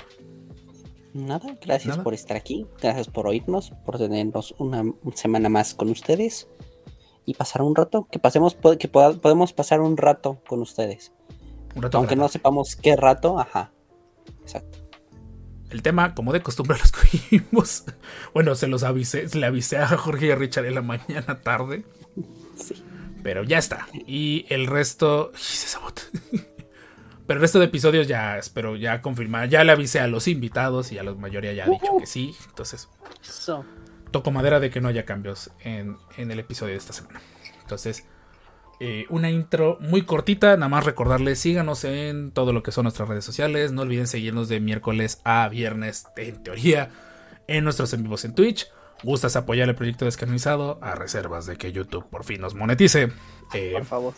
Nada, 1.14 1.58
gracias 1.62 1.90
Nada. 1.90 2.04
por 2.06 2.14
estar 2.14 2.38
aquí, 2.38 2.66
gracias 2.82 3.10
por 3.10 3.28
oírnos, 3.28 3.74
por 3.86 3.98
tenernos 3.98 4.56
una 4.60 4.82
semana 5.14 5.50
más 5.50 5.74
con 5.74 5.90
ustedes 5.90 6.48
y 7.26 7.34
pasar 7.34 7.64
un 7.64 7.76
rato, 7.76 8.08
que 8.10 8.18
pasemos, 8.18 8.56
que 8.80 8.88
podemos 8.88 9.52
pasar 9.52 9.82
un 9.82 9.98
rato 9.98 10.42
con 10.48 10.62
ustedes. 10.62 11.12
Un 11.76 11.82
rato 11.82 11.98
Aunque 11.98 12.16
no 12.16 12.30
sepamos 12.30 12.78
qué 12.78 12.96
rato, 12.96 13.38
ajá. 13.38 13.74
Exacto. 14.44 14.80
El 15.70 15.82
tema, 15.82 16.16
como 16.16 16.32
de 16.32 16.42
costumbre, 16.42 16.78
lo 16.80 16.86
escogimos. 16.86 17.84
Bueno, 18.34 18.56
se 18.56 18.68
los 18.68 18.84
avisé, 18.84 19.28
le 19.38 19.48
avisé 19.48 19.80
a 19.80 19.88
Jorge 19.98 20.28
y 20.28 20.32
a 20.32 20.36
Richard 20.36 20.66
en 20.66 20.76
la 20.76 20.82
mañana 20.82 21.42
tarde. 21.42 21.84
Sí. 22.56 22.82
Pero 23.22 23.44
ya 23.44 23.58
está. 23.58 23.86
Y 23.94 24.46
el 24.48 24.66
resto. 24.66 25.32
¡Ay, 25.34 25.42
se! 25.42 25.78
Pero 27.28 27.38
el 27.38 27.42
resto 27.42 27.60
de 27.60 27.66
episodios 27.66 28.08
ya 28.08 28.38
espero 28.38 28.76
ya 28.78 29.02
confirmar. 29.02 29.50
Ya 29.50 29.64
le 29.64 29.74
avisé 29.74 30.00
a 30.00 30.08
los 30.08 30.28
invitados 30.28 30.92
y 30.92 30.98
a 30.98 31.04
la 31.04 31.14
mayoría 31.14 31.54
ya 31.54 31.66
ha 31.66 31.70
dicho 31.70 31.98
que 32.00 32.06
sí. 32.06 32.36
Entonces, 32.48 32.88
So, 33.22 33.66
toco 34.12 34.32
madera 34.32 34.60
de 34.60 34.70
que 34.70 34.80
no 34.80 34.88
haya 34.88 35.06
cambios 35.06 35.52
en, 35.64 35.98
en 36.18 36.32
el 36.32 36.40
episodio 36.40 36.72
de 36.72 36.78
esta 36.80 36.94
semana. 36.94 37.22
Entonces, 37.62 38.06
eh, 38.80 39.06
una 39.10 39.30
intro 39.30 39.78
muy 39.82 40.04
cortita. 40.04 40.56
Nada 40.56 40.70
más 40.70 40.86
recordarles, 40.86 41.40
síganos 41.40 41.84
en 41.84 42.32
todo 42.32 42.54
lo 42.54 42.64
que 42.64 42.72
son 42.72 42.84
nuestras 42.84 43.10
redes 43.10 43.26
sociales. 43.26 43.72
No 43.72 43.82
olviden 43.82 44.08
seguirnos 44.08 44.50
de 44.50 44.60
miércoles 44.60 45.20
a 45.24 45.48
viernes, 45.50 46.08
en 46.16 46.44
teoría, 46.44 46.92
en 47.48 47.64
nuestros 47.64 47.92
en 47.94 48.04
vivos 48.04 48.24
en 48.26 48.36
Twitch. 48.36 48.68
Gustas 49.04 49.36
apoyar 49.36 49.70
el 49.70 49.76
proyecto 49.76 50.06
descanonizado 50.06 50.80
a 50.82 50.96
reservas 50.96 51.46
de 51.46 51.58
que 51.58 51.72
YouTube 51.72 52.08
por 52.10 52.24
fin 52.24 52.42
nos 52.42 52.56
monetice. 52.56 53.12
Eh, 53.54 53.72
por 53.74 53.86
favor. 53.86 54.14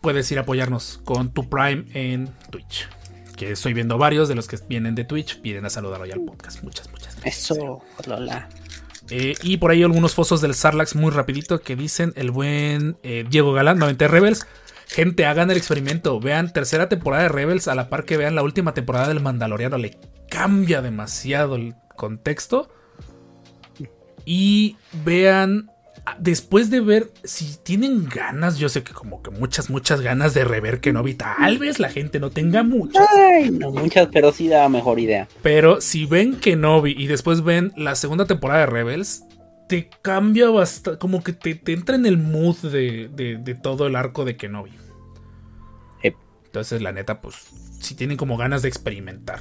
Puedes 0.00 0.30
ir 0.32 0.38
a 0.38 0.42
apoyarnos 0.42 1.00
con 1.04 1.32
tu 1.32 1.48
Prime 1.48 1.84
en 1.94 2.28
Twitch. 2.50 2.88
Que 3.36 3.52
estoy 3.52 3.72
viendo 3.72 3.98
varios 3.98 4.28
de 4.28 4.34
los 4.34 4.48
que 4.48 4.58
vienen 4.68 4.94
de 4.94 5.04
Twitch. 5.04 5.40
Vienen 5.42 5.64
a 5.64 5.70
saludar 5.70 6.00
hoy 6.00 6.10
al 6.10 6.20
podcast. 6.20 6.62
Muchas, 6.62 6.90
muchas 6.90 7.14
gracias. 7.16 7.50
Eso, 7.50 7.82
Lola. 8.06 8.48
Eh, 9.10 9.34
y 9.42 9.56
por 9.56 9.70
ahí 9.70 9.82
algunos 9.82 10.14
fosos 10.14 10.40
del 10.40 10.54
Sarlax 10.54 10.94
muy 10.94 11.10
rapidito 11.10 11.60
que 11.60 11.76
dicen 11.76 12.12
el 12.16 12.30
buen 12.30 12.98
eh, 13.02 13.24
Diego 13.28 13.52
Galán, 13.52 13.78
90 13.78 14.08
Rebels. 14.08 14.46
Gente, 14.86 15.26
hagan 15.26 15.50
el 15.50 15.56
experimento. 15.56 16.18
Vean 16.20 16.52
tercera 16.52 16.88
temporada 16.88 17.24
de 17.24 17.28
Rebels 17.28 17.68
a 17.68 17.74
la 17.74 17.88
par 17.88 18.04
que 18.04 18.16
vean 18.16 18.34
la 18.34 18.42
última 18.42 18.74
temporada 18.74 19.08
del 19.08 19.20
Mandaloriano. 19.20 19.78
Le 19.78 19.98
cambia 20.28 20.82
demasiado 20.82 21.56
el 21.56 21.74
contexto. 21.96 22.70
Y 24.24 24.76
vean, 25.04 25.70
después 26.18 26.70
de 26.70 26.80
ver, 26.80 27.12
si 27.24 27.56
tienen 27.62 28.08
ganas, 28.08 28.58
yo 28.58 28.68
sé 28.68 28.82
que 28.82 28.92
como 28.92 29.22
que 29.22 29.30
muchas, 29.30 29.70
muchas 29.70 30.00
ganas 30.00 30.34
de 30.34 30.44
rever 30.44 30.80
Kenobi. 30.80 31.14
Tal 31.14 31.58
vez 31.58 31.78
la 31.78 31.90
gente 31.90 32.20
no 32.20 32.30
tenga 32.30 32.62
muchas. 32.62 33.06
Ay, 33.16 33.50
no 33.50 33.70
muchas, 33.70 34.08
pero 34.12 34.32
sí 34.32 34.48
da 34.48 34.68
mejor 34.68 34.98
idea. 35.00 35.28
Pero 35.42 35.80
si 35.80 36.06
ven 36.06 36.36
Kenobi 36.36 36.94
y 36.96 37.06
después 37.06 37.42
ven 37.42 37.72
la 37.76 37.94
segunda 37.94 38.26
temporada 38.26 38.60
de 38.60 38.66
Rebels, 38.66 39.24
te 39.68 39.90
cambia 40.02 40.48
bastante. 40.50 40.98
Como 40.98 41.22
que 41.22 41.32
te, 41.32 41.54
te 41.54 41.72
entra 41.72 41.96
en 41.96 42.06
el 42.06 42.16
mood 42.18 42.56
de, 42.58 43.08
de- 43.14 43.36
de 43.36 43.54
todo 43.54 43.86
el 43.86 43.96
arco 43.96 44.24
de 44.24 44.36
Kenobi. 44.36 44.72
Entonces, 46.46 46.80
la 46.80 46.92
neta, 46.92 47.20
pues, 47.20 47.46
si 47.78 47.94
tienen 47.94 48.16
como 48.16 48.38
ganas 48.38 48.62
de 48.62 48.68
experimentar. 48.68 49.40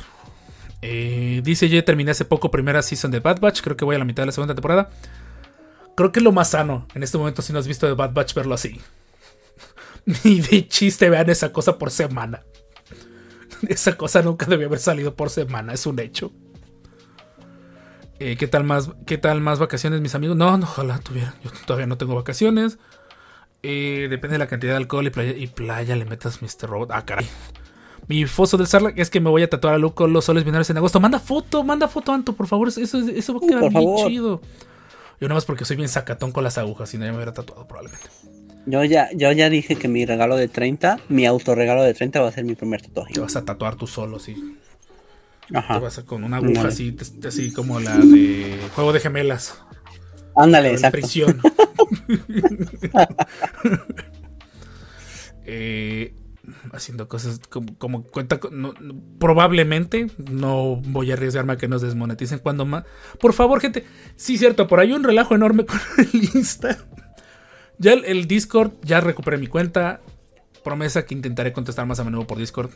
Eh, 0.82 1.42
dice 1.44 1.70
yo 1.70 1.84
terminé 1.84 2.12
hace 2.12 2.26
poco 2.26 2.52
primera 2.52 2.82
season 2.82 3.12
de 3.12 3.20
Bad 3.22 3.40
Batch. 3.40 3.62
Creo 3.62 3.78
que 3.78 3.86
voy 3.86 3.96
a 3.96 4.00
la 4.00 4.06
mitad 4.06 4.24
de 4.24 4.28
la 4.28 4.32
segunda 4.34 4.54
temporada. 4.54 4.90
Creo 5.98 6.12
que 6.12 6.20
es 6.20 6.24
lo 6.24 6.32
más 6.32 6.51
sano 6.51 6.86
en 6.94 7.01
este 7.01 7.18
momento, 7.18 7.42
si 7.42 7.51
no 7.51 7.58
has 7.58 7.68
visto 7.68 7.88
de 7.88 7.94
Bad 7.94 8.13
Batch, 8.13 8.36
verlo 8.36 8.54
así. 8.54 8.80
Ni 10.24 10.39
de 10.42 10.68
chiste 10.68 11.10
vean 11.10 11.27
esa 11.32 11.51
cosa 11.51 11.80
por 11.80 11.89
semana. 11.89 12.44
Esa 13.68 13.98
cosa 13.98 14.22
nunca 14.22 14.46
debió 14.46 14.68
haber 14.68 14.77
salido 14.77 15.16
por 15.16 15.32
semana, 15.32 15.74
es 15.74 15.88
un 15.88 16.00
hecho. 16.00 16.32
Eh, 18.20 18.36
¿qué, 18.38 18.48
tal 18.48 18.63
más, 18.63 18.92
¿Qué 19.08 19.18
tal 19.18 19.42
más 19.42 19.58
vacaciones, 19.58 20.00
mis 20.00 20.13
amigos? 20.13 20.38
No, 20.38 20.56
no, 20.58 20.66
ojalá 20.68 21.00
tuvieran. 21.00 21.34
Yo 21.44 21.50
todavía 21.66 21.88
no 21.88 21.98
tengo 21.98 22.13
vacaciones. 22.13 22.77
Eh, 23.63 24.06
depende 24.12 24.34
de 24.34 24.38
la 24.39 24.48
cantidad 24.48 24.74
de 24.74 24.77
alcohol 24.77 25.08
y 25.08 25.10
playa, 25.10 25.34
y 25.36 25.48
playa 25.48 25.96
le 25.96 26.06
metas 26.06 26.42
Mr. 26.44 26.70
Robot. 26.70 26.92
Ah, 26.92 27.04
caray. 27.04 27.27
Mi 28.08 28.25
foso 28.25 28.58
del 28.58 28.68
Sarlacc 28.68 28.98
es 29.00 29.10
que 29.10 29.20
me 29.20 29.30
voy 29.32 29.42
a 29.42 29.50
tatuar 29.50 29.74
a 29.74 29.77
Luke 29.80 29.96
con 29.96 30.13
los 30.13 30.25
soles 30.25 30.44
binarios 30.46 30.70
en 30.70 30.77
agosto. 30.77 31.00
Manda 31.00 31.20
foto, 31.20 31.63
manda 31.63 31.88
foto, 31.88 32.13
Anto, 32.13 32.34
por 32.34 32.46
favor. 32.46 32.68
Eso, 32.70 32.80
eso, 32.82 33.34
va 33.34 33.39
a 33.39 33.42
Sí, 33.42 33.48
quedar 33.48 33.62
por 33.62 33.70
bien 33.72 33.84
favor. 33.84 34.08
chido. 34.08 34.42
Yo 35.20 35.28
nada 35.28 35.36
más 35.36 35.46
porque 35.46 35.66
soy 35.66 35.76
bien 35.78 35.90
sacatón 35.90 36.32
con 36.32 36.44
las 36.44 36.58
agujas, 36.58 36.90
si 36.90 36.98
no 36.98 37.06
ya 37.06 37.12
me 37.12 37.18
hubiera 37.18 37.34
tatuado 37.34 37.68
probablemente. 37.68 38.08
Yo 38.66 38.84
ya, 38.84 39.10
yo 39.16 39.32
ya 39.32 39.50
dije 39.50 39.76
que 39.78 39.88
mi 39.88 40.06
regalo 40.06 40.36
de 40.36 40.48
30, 40.48 41.00
mi 41.10 41.26
autorregalo 41.26 41.84
de 41.84 41.94
30 41.94 42.22
va 42.22 42.28
a 42.30 42.32
ser 42.32 42.44
mi 42.44 42.54
primer 42.56 42.82
tatuaje. 42.82 43.14
Te 43.14 43.20
vas 43.22 43.36
a 43.36 43.46
tatuar 43.46 43.76
tú 43.76 43.88
solo, 43.88 44.20
sí. 44.20 44.58
Te 45.50 45.58
Ajá. 45.58 45.80
vas 45.80 45.98
a 45.98 46.04
con 46.06 46.24
una 46.26 46.38
aguja 46.38 46.68
así, 46.68 46.92
te- 46.92 47.28
así 47.30 47.52
como 47.54 47.80
la 47.80 47.98
de 47.98 48.60
Juego 48.76 48.92
de 48.94 49.00
Gemelas. 49.00 49.62
Ándale, 50.36 50.72
exacto. 50.72 50.98
prisión. 51.00 51.42
Eh, 55.50 56.14
haciendo 56.72 57.08
cosas 57.08 57.39
como, 57.50 57.77
como 57.77 58.04
cuenta. 58.04 58.39
no- 58.51 58.74
probablemente 59.20 60.08
no 60.32 60.77
voy 60.77 61.12
a 61.12 61.16
arriesgarme 61.16 61.54
a 61.54 61.58
que 61.58 61.68
nos 61.68 61.82
desmoneticen 61.82 62.39
cuando 62.39 62.66
más. 62.66 62.84
Por 63.20 63.34
favor, 63.34 63.60
gente. 63.60 63.86
Sí, 64.16 64.38
cierto, 64.38 64.68
por 64.68 64.80
ahí 64.80 64.94
un 64.94 65.04
relajo 65.04 65.36
enorme 65.36 65.66
con 65.68 65.80
el 65.98 66.24
Insta. 66.36 66.77
Ya 67.77 67.94
el, 67.94 68.06
el 68.06 68.27
Discord, 68.27 68.72
ya 68.84 69.01
recuperé 69.01 69.38
mi 69.38 69.48
cuenta. 69.48 70.01
Promesa 70.63 71.06
que 71.06 71.13
intentaré 71.13 71.54
contestar 71.54 71.86
más 71.86 72.00
a 72.00 72.04
menudo 72.04 72.27
por 72.27 72.38
Discord. 72.38 72.72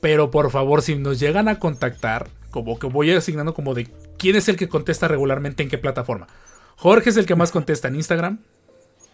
Pero 0.00 0.30
por 0.30 0.50
favor, 0.50 0.82
si 0.82 0.94
nos 0.96 1.18
llegan 1.18 1.48
a 1.48 1.58
contactar, 1.58 2.28
como 2.50 2.78
que 2.78 2.86
voy 2.86 3.10
asignando 3.10 3.54
como 3.54 3.74
de 3.74 3.88
quién 4.18 4.36
es 4.36 4.48
el 4.48 4.56
que 4.56 4.68
contesta 4.68 5.08
regularmente 5.08 5.62
en 5.62 5.70
qué 5.70 5.78
plataforma. 5.78 6.26
Jorge 6.76 7.10
es 7.10 7.16
el 7.16 7.24
que 7.26 7.34
más 7.34 7.50
contesta 7.52 7.88
en 7.88 7.96
Instagram. 7.96 8.38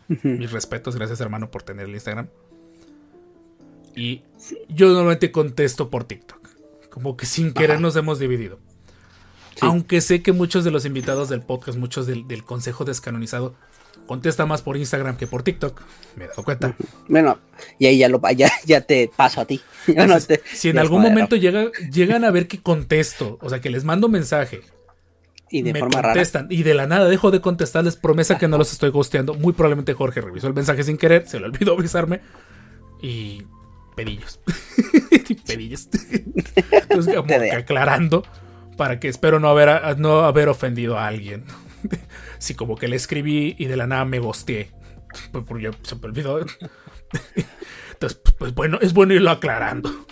Mis 0.24 0.50
respetos, 0.50 0.96
gracias 0.96 1.20
hermano 1.20 1.50
por 1.50 1.62
tener 1.62 1.86
el 1.86 1.94
Instagram. 1.94 2.28
Y 3.96 4.22
yo 4.68 4.88
normalmente 4.88 5.32
contesto 5.32 5.90
por 5.90 6.04
TikTok. 6.04 6.38
Como 6.90 7.16
que 7.16 7.26
sin 7.26 7.52
querer 7.52 7.72
Ajá. 7.72 7.80
nos 7.80 7.96
hemos 7.96 8.18
dividido. 8.18 8.58
Sí. 9.54 9.60
Aunque 9.62 10.00
sé 10.00 10.22
que 10.22 10.32
muchos 10.32 10.64
de 10.64 10.70
los 10.70 10.84
invitados 10.84 11.28
del 11.28 11.42
podcast, 11.42 11.76
muchos 11.78 12.06
del, 12.06 12.26
del 12.26 12.44
consejo 12.44 12.84
descanonizado, 12.84 13.54
contestan 14.06 14.48
más 14.48 14.62
por 14.62 14.76
Instagram 14.76 15.16
que 15.16 15.26
por 15.26 15.42
TikTok. 15.42 15.80
Me 16.16 16.24
he 16.24 16.28
dado 16.28 16.42
cuenta. 16.44 16.76
Bueno, 17.08 17.38
y 17.78 17.86
ahí 17.86 17.98
ya, 17.98 18.08
lo, 18.08 18.20
ya, 18.36 18.50
ya 18.64 18.80
te 18.80 19.10
paso 19.14 19.40
a 19.40 19.44
ti. 19.44 19.60
No 19.94 20.18
te- 20.20 20.40
si 20.52 20.68
en 20.70 20.78
algún 20.78 21.02
momento 21.02 21.36
llega, 21.36 21.70
llegan 21.92 22.24
a 22.24 22.30
ver 22.30 22.48
que 22.48 22.60
contesto, 22.62 23.38
o 23.42 23.48
sea, 23.50 23.60
que 23.60 23.70
les 23.70 23.84
mando 23.84 24.08
mensaje, 24.08 24.62
Y 25.50 25.62
de 25.62 25.72
me 25.72 25.80
forma 25.80 25.96
rara. 26.00 26.14
contestan 26.14 26.46
y 26.50 26.62
de 26.62 26.74
la 26.74 26.86
nada 26.86 27.08
dejo 27.08 27.30
de 27.30 27.40
contestarles, 27.40 27.96
promesa 27.96 28.38
que 28.38 28.48
no 28.48 28.56
los 28.58 28.72
estoy 28.72 28.90
ghosteando. 28.90 29.34
Muy 29.34 29.52
probablemente 29.52 29.92
Jorge 29.94 30.20
revisó 30.20 30.46
el 30.46 30.54
mensaje 30.54 30.82
sin 30.84 30.96
querer, 30.96 31.28
se 31.28 31.38
le 31.38 31.46
olvidó 31.46 31.74
avisarme 31.74 32.20
y 33.02 33.42
pedillos. 34.04 34.40
Pedillos. 35.46 35.88
Entonces, 36.72 37.14
como 37.14 37.28
que 37.28 37.52
aclarando 37.52 38.24
para 38.76 38.98
que 38.98 39.08
espero 39.08 39.40
no 39.40 39.48
haber, 39.48 39.98
no 39.98 40.20
haber 40.20 40.48
ofendido 40.48 40.98
a 40.98 41.06
alguien. 41.06 41.44
Sí, 42.38 42.54
como 42.54 42.74
que 42.74 42.88
le 42.88 42.96
escribí 42.96 43.54
y 43.58 43.66
de 43.66 43.76
la 43.76 43.86
nada 43.86 44.06
me 44.06 44.18
ghosteé. 44.18 44.70
Pues 45.30 45.44
porque 45.46 45.70
se 45.82 45.94
me 45.96 46.06
olvidó. 46.06 46.40
Entonces, 47.92 48.18
pues 48.38 48.54
bueno, 48.54 48.78
es 48.80 48.94
bueno 48.94 49.12
irlo 49.12 49.30
aclarando 49.30 50.06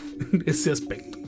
ese 0.45 0.71
aspecto. 0.71 1.19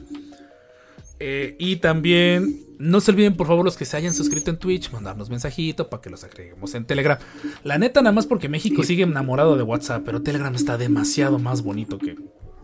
Eh, 1.18 1.56
y 1.58 1.76
también 1.76 2.66
no 2.78 3.00
se 3.00 3.10
olviden, 3.10 3.36
por 3.36 3.46
favor, 3.46 3.64
los 3.64 3.76
que 3.76 3.84
se 3.84 3.96
hayan 3.96 4.14
suscrito 4.14 4.50
en 4.50 4.58
Twitch, 4.58 4.90
mandarnos 4.90 5.28
mensajito 5.28 5.90
para 5.90 6.00
que 6.00 6.08
los 6.08 6.24
agreguemos 6.24 6.74
en 6.74 6.86
Telegram. 6.86 7.18
La 7.62 7.76
neta, 7.76 8.00
nada 8.00 8.12
más 8.12 8.26
porque 8.26 8.48
México 8.48 8.82
sigue 8.82 9.02
enamorado 9.02 9.56
de 9.56 9.62
WhatsApp, 9.62 10.02
pero 10.04 10.22
Telegram 10.22 10.54
está 10.54 10.78
demasiado 10.78 11.38
más 11.38 11.62
bonito 11.62 11.98
que. 11.98 12.16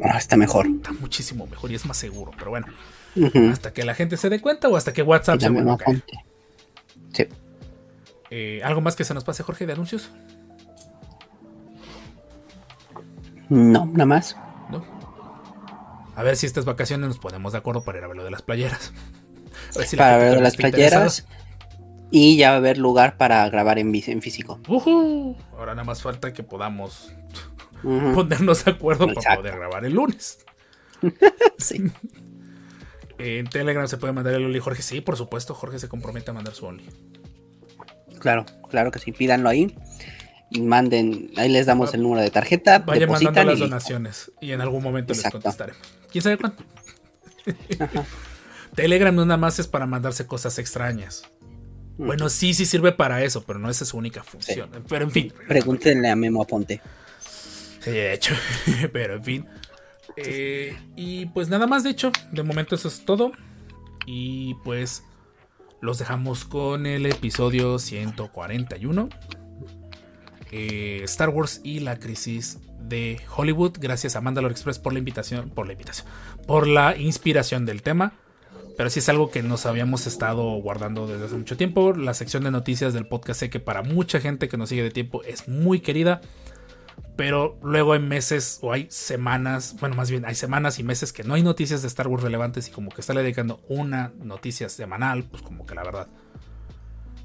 Ah, 0.03 0.19
está 0.19 0.37
mejor. 0.37 0.67
Está 0.67 0.93
muchísimo 0.93 1.47
mejor 1.47 1.71
y 1.71 1.75
es 1.75 1.87
más 1.87 1.97
seguro. 1.97 2.33
Pero 2.39 2.51
bueno, 2.51 2.67
hasta 3.51 3.73
que 3.73 3.85
la 3.85 3.95
gente 3.95 4.17
se 4.17 4.29
dé 4.29 4.41
cuenta 4.41 4.69
o 4.69 4.77
hasta 4.77 4.93
que 4.93 5.03
WhatsApp 5.03 5.41
se 5.41 5.49
vuelva 5.49 5.75
a 5.75 5.79
caer. 5.79 6.05
Sí. 7.13 7.27
Eh, 8.31 8.61
¿Algo 8.65 8.81
más 8.81 8.97
que 8.97 9.05
se 9.05 9.15
nos 9.15 9.25
pase, 9.25 9.43
Jorge, 9.43 9.67
de 9.67 9.73
anuncios? 9.73 10.11
No, 13.49 13.87
nada 13.87 14.07
más. 14.07 14.37
¿No? 14.71 14.85
A 16.17 16.23
ver 16.23 16.37
si 16.37 16.47
estas 16.47 16.65
vacaciones 16.65 17.09
nos 17.09 17.19
ponemos 17.19 17.53
de 17.53 17.59
acuerdo 17.59 17.85
para 17.85 17.99
ir 17.99 18.05
a 18.05 18.09
ver 18.09 18.17
lo 18.17 18.25
de 18.25 18.31
las 18.31 18.43
playeras. 18.43 18.93
A 19.75 19.79
ver 19.79 19.87
si 19.89 19.97
Para 19.97 20.17
ver 20.17 20.27
también 20.27 20.45
las 20.45 20.53
está 20.55 20.69
interesada. 20.69 21.05
playeras. 21.07 21.27
Y 22.11 22.37
ya 22.37 22.51
va 22.51 22.55
a 22.55 22.59
haber 22.59 22.79
lugar 22.79 23.17
para 23.17 23.49
grabar 23.51 23.79
en, 23.79 23.93
en 23.95 24.23
físico. 24.23 24.61
Ujú. 24.69 25.37
Ahora 25.59 25.75
nada 25.75 25.85
más 25.85 26.03
falta 26.03 26.33
que 26.33 26.43
podamos 26.43 27.13
Ponernos 28.15 28.65
de 28.65 28.71
acuerdo 28.73 29.07
para 29.15 29.37
poder 29.37 29.57
grabar 29.57 29.85
el 29.85 29.95
lunes. 29.95 30.39
Sí. 31.59 31.91
En 33.19 33.47
Telegram 33.49 33.87
se 33.89 33.97
puede 33.97 34.13
mandar 34.13 34.35
el 34.35 34.45
Only 34.45 34.59
Jorge. 34.61 34.83
Sí, 34.83 35.01
por 35.01 35.17
supuesto, 35.17 35.55
Jorge 35.55 35.79
se 35.79 35.89
compromete 35.89 36.31
a 36.31 36.35
mandar 36.35 36.55
su 36.55 36.67
Only. 36.67 36.85
Claro, 38.19 38.45
claro 38.71 38.91
que 38.91 38.99
sí. 38.99 39.13
Pídanlo 39.13 39.49
ahí. 39.49 39.75
Y 40.51 40.61
manden. 40.63 41.31
Ahí 41.37 41.49
les 41.49 41.67
damos 41.67 41.95
el 41.95 42.03
número 42.03 42.23
de 42.23 42.31
tarjeta. 42.31 42.81
Vaya 42.81 43.07
mandando 43.07 43.45
las 43.45 43.59
y- 43.59 43.61
donaciones 43.61 44.33
y 44.41 44.53
en 44.53 44.61
algún 44.61 44.83
momento 44.83 45.13
Exacto. 45.13 45.39
les 45.39 45.45
contestaremos. 45.45 45.83
¿Quién 46.11 46.23
sabe 46.23 46.39
cuándo? 46.39 46.63
Telegram 48.75 49.15
no 49.15 49.25
nada 49.25 49.39
más 49.39 49.59
es 49.59 49.67
para 49.69 49.87
mandarse 49.87 50.27
cosas 50.27 50.59
extrañas. 50.59 51.25
Mm. 51.99 52.07
Bueno, 52.07 52.29
sí, 52.29 52.53
sí 52.55 52.67
sirve 52.67 52.93
para 52.93 53.23
eso, 53.23 53.45
pero 53.45 53.59
no 53.59 53.71
esa 53.71 53.85
es 53.85 53.91
su 53.91 53.97
única 53.97 54.23
función. 54.23 54.71
Pero 54.89 55.05
en 55.05 55.11
fin. 55.11 55.33
Pregúntenle 55.49 56.11
a 56.11 56.17
Memo 56.17 56.43
Aponte. 56.43 56.81
Sí, 57.87 57.93
de 57.93 58.15
hecho. 58.15 58.35
Pero 58.93 59.15
en 59.15 59.23
fin. 59.23 59.47
Eh, 60.17 60.77
y 60.97 61.27
pues 61.27 61.49
nada 61.49 61.69
más, 61.69 61.85
de 61.85 61.91
hecho. 61.91 62.11
De 62.33 62.43
momento 62.43 62.75
eso 62.75 62.89
es 62.89 63.05
todo. 63.05 63.31
Y 64.07 64.55
pues 64.65 65.05
los 65.81 65.99
dejamos 65.99 66.45
con 66.45 66.87
el 66.87 67.07
episodio 67.07 67.79
141. 67.79 69.09
Eh, 70.51 71.01
Star 71.05 71.29
Wars 71.29 71.61
y 71.63 71.79
la 71.79 72.01
crisis 72.01 72.59
de 72.81 73.21
Hollywood. 73.37 73.77
Gracias 73.79 74.17
a 74.17 74.21
Mandalore 74.21 74.53
Express 74.53 74.81
por 74.81 74.93
la 74.93 74.99
invitación. 74.99 75.51
Por 75.51 75.69
la 75.69 75.75
invitación. 75.75 76.09
Por 76.45 76.67
la 76.67 76.97
inspiración 76.97 77.67
del 77.67 77.83
tema. 77.83 78.15
Pero 78.77 78.91
sí 78.91 78.99
es 78.99 79.09
algo 79.09 79.31
que 79.31 79.45
nos 79.45 79.65
habíamos 79.65 80.09
estado 80.09 80.43
guardando 80.57 81.07
desde 81.07 81.27
hace 81.27 81.37
mucho 81.37 81.57
tiempo. 81.57 81.93
La 81.93 82.15
sección 82.15 82.43
de 82.43 82.51
noticias 82.51 82.95
del 82.95 83.07
podcast 83.07 83.39
sé 83.39 83.49
que 83.49 83.61
para 83.61 83.83
mucha 83.83 84.19
gente 84.19 84.49
que 84.49 84.57
nos 84.57 84.71
sigue 84.71 84.83
de 84.83 84.91
tiempo 84.91 85.23
es 85.23 85.47
muy 85.47 85.79
querida. 85.79 86.21
Pero 87.17 87.59
luego 87.63 87.95
hay 87.95 88.01
meses 88.01 88.59
o 88.61 88.73
hay 88.73 88.89
semanas, 88.91 89.77
bueno, 89.81 89.97
más 89.97 90.11
bien 90.11 90.27
hay 90.27 90.35
semanas 90.35 90.79
y 90.79 90.83
meses 90.83 91.13
que 91.15 91.25
no 91.25 91.35
hay 91.35 91.43
noticias 91.43 91.81
de 91.81 91.89
Star 91.89 92.09
Wars 92.09 92.23
relevantes 92.23 92.69
y 92.69 92.71
como 92.71 92.91
que 92.91 93.01
está 93.01 93.15
dedicando 93.15 93.61
una 93.69 94.13
noticia 94.19 94.69
semanal, 94.69 95.25
pues 95.25 95.43
como 95.43 95.65
que 95.65 95.75
la 95.75 95.83
verdad. 95.83 96.09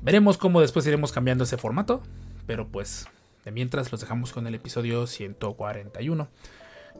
Veremos 0.01 0.37
cómo 0.37 0.61
después 0.61 0.87
iremos 0.87 1.11
cambiando 1.11 1.43
ese 1.43 1.57
formato, 1.57 2.01
pero 2.47 2.67
pues 2.67 3.07
de 3.43 3.51
mientras 3.51 3.91
los 3.91 4.01
dejamos 4.01 4.31
con 4.33 4.47
el 4.47 4.55
episodio 4.55 5.07
141. 5.07 6.29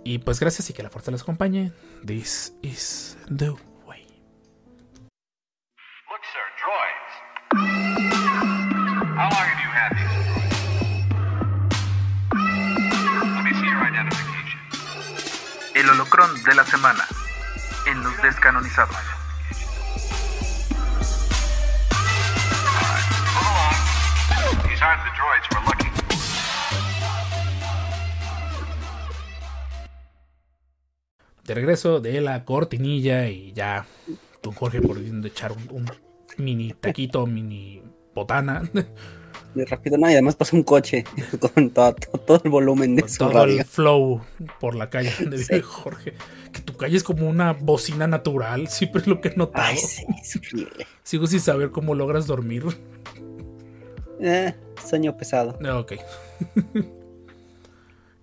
Y 0.04 0.20
pues 0.20 0.40
gracias 0.40 0.70
y 0.70 0.74
que 0.74 0.84
la 0.84 0.90
fuerza 0.90 1.12
les 1.12 1.22
acompañe. 1.22 1.72
This 2.06 2.54
is 2.62 3.18
the 3.28 3.52
way. 3.86 4.06
Look, 6.10 6.24
sir, 6.34 6.42
El 15.82 15.90
holocrón 15.90 16.44
de 16.44 16.54
la 16.54 16.64
semana 16.64 17.08
en 17.88 18.04
los 18.04 18.16
descanonizados. 18.22 18.96
De 31.44 31.56
regreso 31.56 32.00
de 32.00 32.22
la 32.22 32.46
cortinilla 32.46 33.28
y 33.30 33.52
ya 33.54 33.88
don 34.44 34.54
Jorge 34.54 34.84
pudiendo 34.84 35.28
echar 35.28 35.52
un 35.52 35.92
mini 36.38 36.74
taquito, 36.74 37.26
mini 37.26 37.82
botana. 38.14 38.62
Muy 39.54 39.66
rápido, 39.66 39.98
no, 39.98 40.08
y 40.10 40.14
además 40.14 40.36
pasó 40.36 40.56
un 40.56 40.64
coche 40.64 41.04
con 41.54 41.70
todo, 41.72 41.94
todo, 41.96 42.18
todo 42.22 42.42
el 42.44 42.50
volumen 42.50 42.96
de 42.96 43.02
con 43.02 43.10
su 43.12 43.18
todo 43.18 43.32
radio. 43.34 43.60
el 43.60 43.66
flow 43.66 44.22
por 44.60 44.76
la 44.76 44.90
calle 44.90 45.12
donde 45.20 45.38
Sí. 45.40 45.46
vive 45.54 45.62
Jorge. 45.64 46.14
Que 46.54 46.62
tu 46.62 46.76
calle 46.78 46.96
es 46.98 47.04
como 47.04 47.28
una 47.30 47.54
bocina 47.54 48.08
natural, 48.08 48.68
siempre 48.70 49.02
es 49.02 49.08
lo 49.08 49.20
que 49.22 49.30
he 49.30 49.36
notado. 49.36 49.68
Ay, 49.68 49.78
sí. 49.78 50.06
Sigo 51.04 51.28
sin 51.28 51.40
saber 51.42 51.72
cómo 51.72 51.96
logras 51.96 52.28
dormir. 52.28 52.64
Eh, 54.22 54.54
sueño 54.86 55.18
pesado. 55.18 55.58
Ah, 55.66 55.78
Ok. 55.80 55.94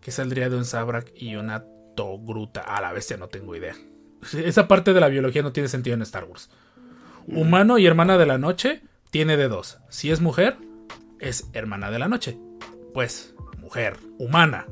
que 0.01 0.11
saldría 0.11 0.49
de 0.49 0.57
un 0.57 0.65
Sabrak 0.65 1.13
y 1.15 1.37
una 1.37 1.65
Togruta. 1.95 2.61
A 2.61 2.81
la 2.81 2.93
bestia 2.93 3.17
no 3.17 3.29
tengo 3.29 3.55
idea. 3.57 3.75
Esa 4.45 4.69
parte 4.69 4.93
de 4.93 5.01
la 5.01 5.09
biología 5.09 5.43
no 5.43 5.53
tiene 5.53 5.69
sentido 5.69 5.95
en 5.95 6.03
Star 6.03 6.25
Wars. 6.25 6.49
Humano 7.27 7.77
y 7.79 7.87
hermana 7.87 8.17
de 8.17 8.25
la 8.27 8.39
noche 8.39 8.83
tiene 9.11 9.37
de 9.37 9.49
dos. 9.49 9.79
Si 9.91 10.11
es 10.11 10.21
mujer, 10.21 10.57
es 11.21 11.49
hermana 11.53 11.91
de 11.91 11.99
la 11.99 12.09
noche. 12.09 12.39
Pues, 12.95 13.35
mujer, 13.59 13.99
humana. 14.19 14.67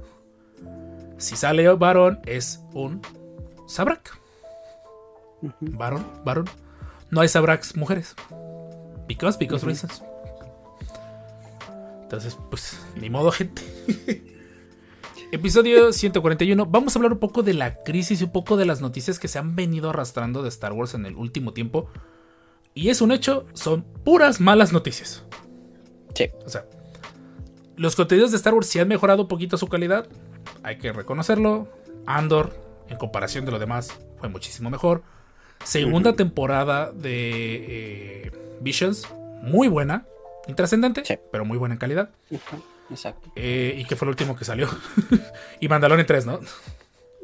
Si 1.18 1.37
sale 1.37 1.68
varón, 1.74 2.20
es 2.26 2.61
un 2.72 3.00
Sabrak. 3.66 4.20
Varón, 5.61 6.06
varón. 6.24 6.46
No 7.11 7.20
hay 7.20 7.28
Sabraks 7.28 7.76
mujeres. 7.76 8.14
Because, 9.06 9.38
because 9.38 9.64
reasons. 9.64 10.02
Entonces, 12.02 12.37
pues, 12.50 12.80
ni 13.00 13.11
modo, 13.11 13.30
gente. 13.32 13.62
Episodio 15.32 15.92
141. 15.92 16.66
Vamos 16.66 16.94
a 16.94 16.98
hablar 16.98 17.12
un 17.12 17.18
poco 17.18 17.42
de 17.42 17.54
la 17.54 17.82
crisis 17.82 18.20
y 18.20 18.24
un 18.24 18.32
poco 18.32 18.56
de 18.56 18.64
las 18.64 18.80
noticias 18.80 19.18
que 19.18 19.28
se 19.28 19.38
han 19.38 19.56
venido 19.56 19.90
arrastrando 19.90 20.42
de 20.42 20.48
Star 20.48 20.72
Wars 20.72 20.94
en 20.94 21.04
el 21.04 21.16
último 21.16 21.52
tiempo. 21.52 21.90
Y 22.74 22.90
es 22.90 23.00
un 23.00 23.11
hecho, 23.11 23.46
son 23.54 23.85
puras 24.04 24.40
malas 24.40 24.72
noticias. 24.72 25.24
Sí. 26.16 26.31
O 26.44 26.48
sea, 26.48 26.64
los 27.76 27.94
contenidos 27.94 28.31
de 28.31 28.38
Star 28.38 28.55
Wars 28.55 28.66
sí 28.66 28.79
han 28.79 28.88
mejorado 28.88 29.22
un 29.22 29.29
poquito 29.29 29.57
su 29.59 29.68
calidad. 29.68 30.07
Hay 30.62 30.79
que 30.79 30.92
reconocerlo. 30.92 31.68
Andor, 32.07 32.55
en 32.88 32.96
comparación 32.96 33.44
de 33.44 33.50
lo 33.52 33.59
demás, 33.59 33.92
fue 34.18 34.29
muchísimo 34.29 34.70
mejor. 34.70 35.02
Segunda 35.64 36.14
temporada 36.14 36.92
de 36.92 38.26
eh, 38.26 38.33
Visions, 38.61 39.07
muy 39.42 39.68
buena. 39.68 40.07
Intrascendente, 40.48 41.05
Sí. 41.05 41.18
pero 41.33 41.44
muy 41.44 41.59
buena 41.59 41.74
en 41.74 41.79
calidad. 41.79 42.11
Exacto. 42.90 43.33
Eh, 43.35 43.74
y 43.79 43.85
que 43.85 43.96
fue 43.96 44.07
el 44.07 44.11
último 44.11 44.37
que 44.37 44.44
salió. 44.44 44.68
y 45.61 45.68
Mandalorian 45.68 46.07
3, 46.07 46.26
¿no? 46.26 46.40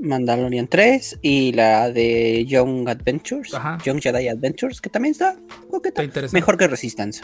Mandalorian 0.00 0.66
3 0.66 1.20
y 1.22 1.52
la 1.52 1.90
de 1.90 2.44
Young 2.46 2.88
Adventures. 2.88 3.54
Ajá. 3.54 3.78
Young 3.84 4.00
Jedi 4.00 4.26
Adventures, 4.28 4.80
que 4.80 4.90
también 4.90 5.12
está. 5.12 5.36
Está 5.84 6.02
interesante. 6.02 6.36
Mejor 6.36 6.56
que 6.58 6.66
Resistance. 6.66 7.22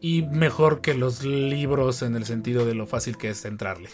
Y 0.00 0.22
mejor 0.22 0.80
que 0.80 0.94
los 0.94 1.24
libros 1.24 2.02
en 2.02 2.16
el 2.16 2.24
sentido 2.26 2.64
de 2.66 2.74
lo 2.74 2.86
fácil 2.86 3.16
que 3.16 3.30
es 3.30 3.44
entrarle. 3.44 3.88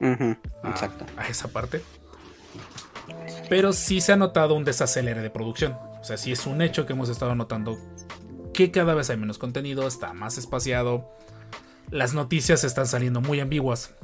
A- 0.00 0.70
Exacto. 0.70 1.04
A 1.16 1.26
esa 1.26 1.48
parte. 1.48 1.82
Pero 3.48 3.72
sí 3.72 4.00
se 4.00 4.12
ha 4.12 4.16
notado 4.16 4.54
un 4.54 4.64
desacelere 4.64 5.20
de 5.22 5.30
producción. 5.30 5.72
O 6.00 6.04
sea, 6.04 6.16
sí 6.16 6.32
es 6.32 6.46
un 6.46 6.62
hecho 6.62 6.86
que 6.86 6.92
hemos 6.92 7.08
estado 7.08 7.34
notando 7.34 7.78
que 8.54 8.70
cada 8.70 8.94
vez 8.94 9.10
hay 9.10 9.16
menos 9.16 9.38
contenido, 9.38 9.86
está 9.86 10.12
más 10.12 10.38
espaciado. 10.38 11.10
Las 11.90 12.14
noticias 12.14 12.64
están 12.64 12.86
saliendo 12.86 13.20
muy 13.20 13.40
ambiguas. 13.40 13.94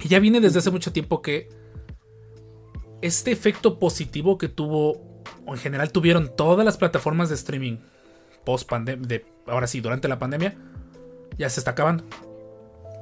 Y 0.00 0.08
ya 0.08 0.18
viene 0.18 0.40
desde 0.40 0.58
hace 0.58 0.70
mucho 0.70 0.92
tiempo 0.92 1.22
que 1.22 1.48
este 3.02 3.30
efecto 3.30 3.78
positivo 3.78 4.38
que 4.38 4.48
tuvo, 4.48 5.22
o 5.46 5.54
en 5.54 5.58
general 5.58 5.92
tuvieron 5.92 6.34
todas 6.34 6.64
las 6.64 6.76
plataformas 6.78 7.28
de 7.28 7.34
streaming 7.36 7.78
post 8.44 8.68
pandemia, 8.68 9.22
ahora 9.46 9.66
sí, 9.66 9.80
durante 9.80 10.08
la 10.08 10.18
pandemia, 10.18 10.56
ya 11.38 11.48
se 11.50 11.60
está 11.60 11.72
acabando. 11.72 12.04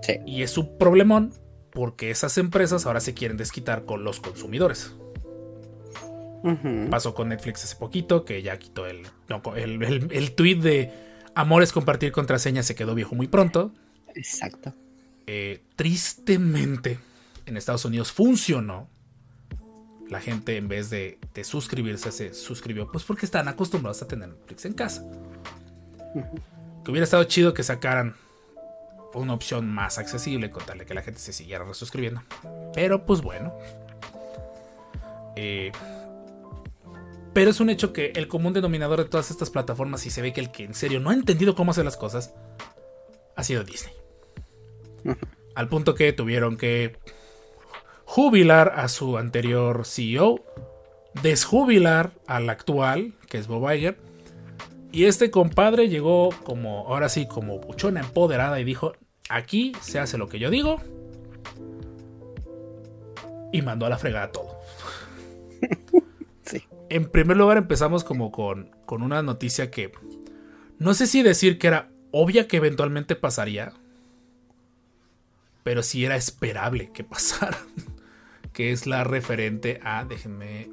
Sí. 0.03 0.15
Y 0.27 0.43
es 0.43 0.59
un 0.59 0.79
problemón 0.79 1.33
porque 1.71 2.11
esas 2.11 2.37
empresas 2.39 2.87
ahora 2.87 3.01
se 3.01 3.15
quieren 3.15 3.37
desquitar 3.37 3.85
con 3.85 4.05
los 4.05 4.21
consumidores. 4.21 4.93
Ujú. 6.43 6.91
Pasó 6.91 7.15
con 7.15 7.29
Netflix 7.29 7.65
hace 7.65 7.77
poquito, 7.77 8.25
que 8.25 8.43
ya 8.43 8.59
quitó 8.59 8.87
el, 8.87 9.07
no, 9.29 9.43
el, 9.55 9.83
el, 9.83 10.09
el 10.11 10.35
tweet 10.35 10.57
de 10.57 10.93
amor 11.35 11.63
es 11.63 11.73
compartir 11.73 12.13
contraseña, 12.13 12.63
se 12.63 12.75
quedó 12.75 12.95
viejo 12.95 13.15
muy 13.15 13.29
pronto. 13.29 13.73
Exacto. 14.15 14.75
Eh, 15.27 15.63
tristemente, 15.77 16.99
en 17.47 17.57
Estados 17.57 17.85
Unidos 17.85 18.13
funcionó. 18.13 18.89
La 20.09 20.21
gente 20.21 20.59
en 20.59 20.69
vez 20.69 20.91
de, 20.91 21.19
de 21.33 21.45
suscribirse 21.45 22.13
se 22.13 22.35
suscribió, 22.35 22.91
pues 22.91 23.05
porque 23.05 23.25
están 23.25 23.49
acostumbrados 23.49 24.03
a 24.03 24.09
tener 24.09 24.29
Netflix 24.29 24.67
en 24.67 24.75
casa. 24.75 25.07
Que 26.85 26.91
hubiera 26.91 27.05
estado 27.05 27.25
chido 27.25 27.55
que 27.55 27.63
sacaran 27.63 28.17
una 29.15 29.35
opción 29.35 29.69
más 29.69 29.99
accesible 29.99 30.51
con 30.51 30.65
tal 30.65 30.79
de 30.79 30.87
que 30.87 30.95
la 30.95 31.03
gente 31.03 31.21
se 31.21 31.33
siguiera 31.33 31.65
resuscribiendo. 31.65 32.23
Pero 32.75 33.05
pues 33.07 33.21
bueno. 33.23 33.53
Eh, 35.37 35.73
pero 37.33 37.51
es 37.51 37.61
un 37.61 37.71
hecho 37.71 37.93
que 37.93 38.13
el 38.15 38.29
común 38.29 38.53
denominador 38.53 38.99
de 38.99 39.09
todas 39.09 39.31
estas 39.31 39.51
plataformas, 39.51 40.05
y 40.07 40.11
se 40.11 40.21
ve 40.21 40.33
que 40.33 40.41
el 40.41 40.51
que 40.51 40.65
en 40.65 40.75
serio 40.75 41.01
no 41.01 41.11
ha 41.11 41.15
entendido 41.15 41.55
cómo 41.55 41.71
hacer 41.71 41.85
las 41.85 41.97
cosas, 41.97 42.35
ha 43.37 43.45
sido 43.45 43.65
Disney. 43.65 43.95
Al 45.55 45.69
punto 45.69 45.95
que 45.95 46.13
tuvieron 46.13 46.57
que 46.57 46.97
jubilar 48.05 48.73
a 48.77 48.89
su 48.89 49.17
anterior 49.17 49.87
CEO, 49.87 50.45
desjubilar 51.23 52.13
al 52.27 52.49
actual, 52.51 53.15
que 53.29 53.39
es 53.39 53.47
Bob 53.47 53.71
Iger, 53.71 53.99
Y 54.93 55.07
este 55.07 55.31
compadre 55.31 55.89
llegó 55.89 56.29
como, 56.45 56.87
ahora 56.87 57.09
sí, 57.09 57.27
como 57.27 57.59
buchona 57.59 58.01
empoderada 58.01 58.61
y 58.61 58.65
dijo, 58.65 58.93
aquí 59.31 59.73
se 59.81 59.99
hace 59.99 60.19
lo 60.19 60.29
que 60.29 60.39
yo 60.39 60.51
digo. 60.51 60.81
Y 63.53 63.63
mandó 63.63 63.87
a 63.87 63.89
la 63.91 63.99
fregada 63.99 64.31
todo. 64.31 64.59
Sí. 66.45 66.65
En 66.91 67.09
primer 67.09 67.37
lugar 67.37 67.57
empezamos 67.57 68.03
como 68.03 68.33
con, 68.33 68.73
con 68.85 69.03
una 69.03 69.23
noticia 69.23 69.71
que 69.71 69.93
no 70.79 70.93
sé 70.93 71.07
si 71.07 71.23
decir 71.23 71.57
que 71.57 71.69
era 71.69 71.89
obvia 72.11 72.49
que 72.49 72.57
eventualmente 72.57 73.15
pasaría, 73.15 73.73
pero 75.63 75.85
sí 75.85 76.05
era 76.05 76.17
esperable 76.17 76.91
que 76.93 77.05
pasara. 77.05 77.59
que 78.53 78.73
es 78.73 78.87
la 78.87 79.05
referente 79.05 79.81
a, 79.83 80.05
déjenme, 80.05 80.69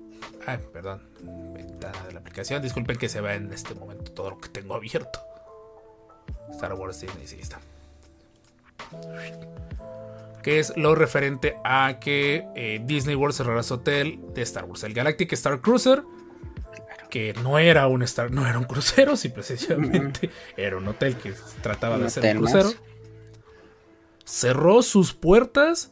ay, 0.46 0.58
perdón, 0.74 1.09
ventana 1.24 2.04
de 2.06 2.14
la 2.14 2.20
aplicación, 2.20 2.62
disculpen 2.62 2.98
que 2.98 3.10
se 3.10 3.22
vea 3.22 3.36
en 3.36 3.52
este 3.54 3.74
momento 3.76 4.12
todo 4.12 4.32
lo 4.32 4.38
que 4.40 4.50
tengo 4.50 4.76
abierto. 4.76 5.20
Star 6.52 6.74
Wars 6.74 7.02
Disney, 7.02 7.28
sí 7.28 7.38
está. 7.40 7.60
Que 10.42 10.60
es 10.60 10.76
lo 10.78 10.96
referente 10.96 11.58
a 11.64 12.00
que 12.00 12.48
eh, 12.56 12.82
Disney 12.84 13.16
World 13.16 13.36
cerrará 13.36 13.64
su 13.64 13.76
hotel 13.76 14.20
de 14.34 14.42
Star 14.42 14.66
Wars, 14.66 14.84
el 14.84 14.94
Galactic 14.94 15.32
Star 15.34 15.62
Cruiser, 15.62 16.04
que 17.10 17.34
no 17.44 17.60
era 17.60 17.88
un 17.88 18.04
Star, 18.04 18.32
no 18.32 18.48
era 18.48 18.58
un 18.58 18.66
crucero, 18.66 19.16
simple 19.18 19.44
sencillamente 19.44 20.30
era 20.56 20.78
un 20.78 20.88
hotel 20.88 21.16
que 21.18 21.34
trataba 21.62 21.98
de 21.98 22.10
ser 22.10 22.38
un 22.38 22.44
más. 22.44 22.52
crucero. 22.52 22.80
Cerró 24.24 24.84
sus 24.84 25.14
puertas 25.14 25.92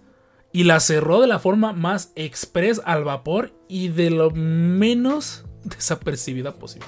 y 0.58 0.64
las 0.64 0.88
cerró 0.88 1.22
de 1.22 1.28
la 1.28 1.38
forma 1.38 1.72
más 1.72 2.12
express 2.16 2.82
al 2.84 3.04
vapor 3.04 3.54
y 3.68 3.90
de 3.90 4.10
lo 4.10 4.32
menos 4.32 5.46
desapercibida 5.64 6.56
posible. 6.56 6.88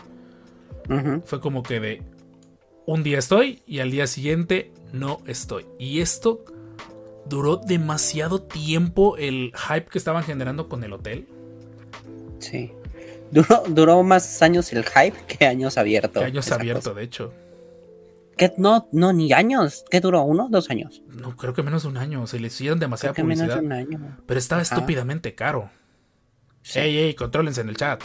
Fue 1.25 1.39
como 1.39 1.61
que 1.61 1.79
de 1.79 2.01
un 2.87 3.03
día 3.03 3.19
estoy 3.19 3.61
y 3.67 3.77
al 3.77 3.91
día 3.91 4.07
siguiente 4.07 4.71
no 4.91 5.19
estoy. 5.27 5.67
Y 5.77 6.01
esto 6.01 6.43
duró 7.27 7.57
demasiado 7.57 8.41
tiempo 8.41 9.17
el 9.17 9.53
hype 9.55 9.85
que 9.85 9.99
estaban 9.99 10.23
generando 10.23 10.67
con 10.67 10.83
el 10.83 10.91
hotel. 10.91 11.27
Sí. 12.39 12.71
Duró, 13.29 13.61
duró 13.67 14.01
más 14.01 14.41
años 14.41 14.73
el 14.73 14.83
hype 14.83 15.15
que 15.27 15.45
años 15.45 15.77
abierto. 15.77 16.21
Que 16.21 16.25
años 16.25 16.51
abierto, 16.51 16.89
cosa. 16.89 16.93
de 16.95 17.03
hecho. 17.03 17.33
¿Qué? 18.39 18.53
No, 18.57 18.87
no, 18.93 19.13
ni 19.13 19.33
años. 19.33 19.83
¿Qué 19.91 19.99
duró? 19.99 20.23
¿Uno? 20.23 20.47
¿Dos 20.49 20.69
años? 20.71 21.03
No, 21.09 21.35
creo 21.35 21.53
que 21.53 21.61
menos 21.61 21.83
de 21.83 21.89
un 21.89 21.97
año. 21.97 22.25
Se 22.25 22.39
le 22.39 22.47
hicieron 22.47 22.79
demasiada 22.79 23.13
Creo 23.13 23.25
que 23.25 23.27
menos 23.27 23.43
publicidad. 23.53 23.61
de 23.61 23.65
un 23.67 23.99
año. 23.99 24.17
Pero 24.25 24.39
estaba 24.39 24.61
Ajá. 24.61 24.73
estúpidamente 24.75 25.35
caro. 25.35 25.69
Sí. 26.63 26.79
Ey, 26.79 26.97
ey, 26.97 27.13
contrólense 27.13 27.61
en 27.61 27.69
el 27.69 27.77
chat. 27.77 28.01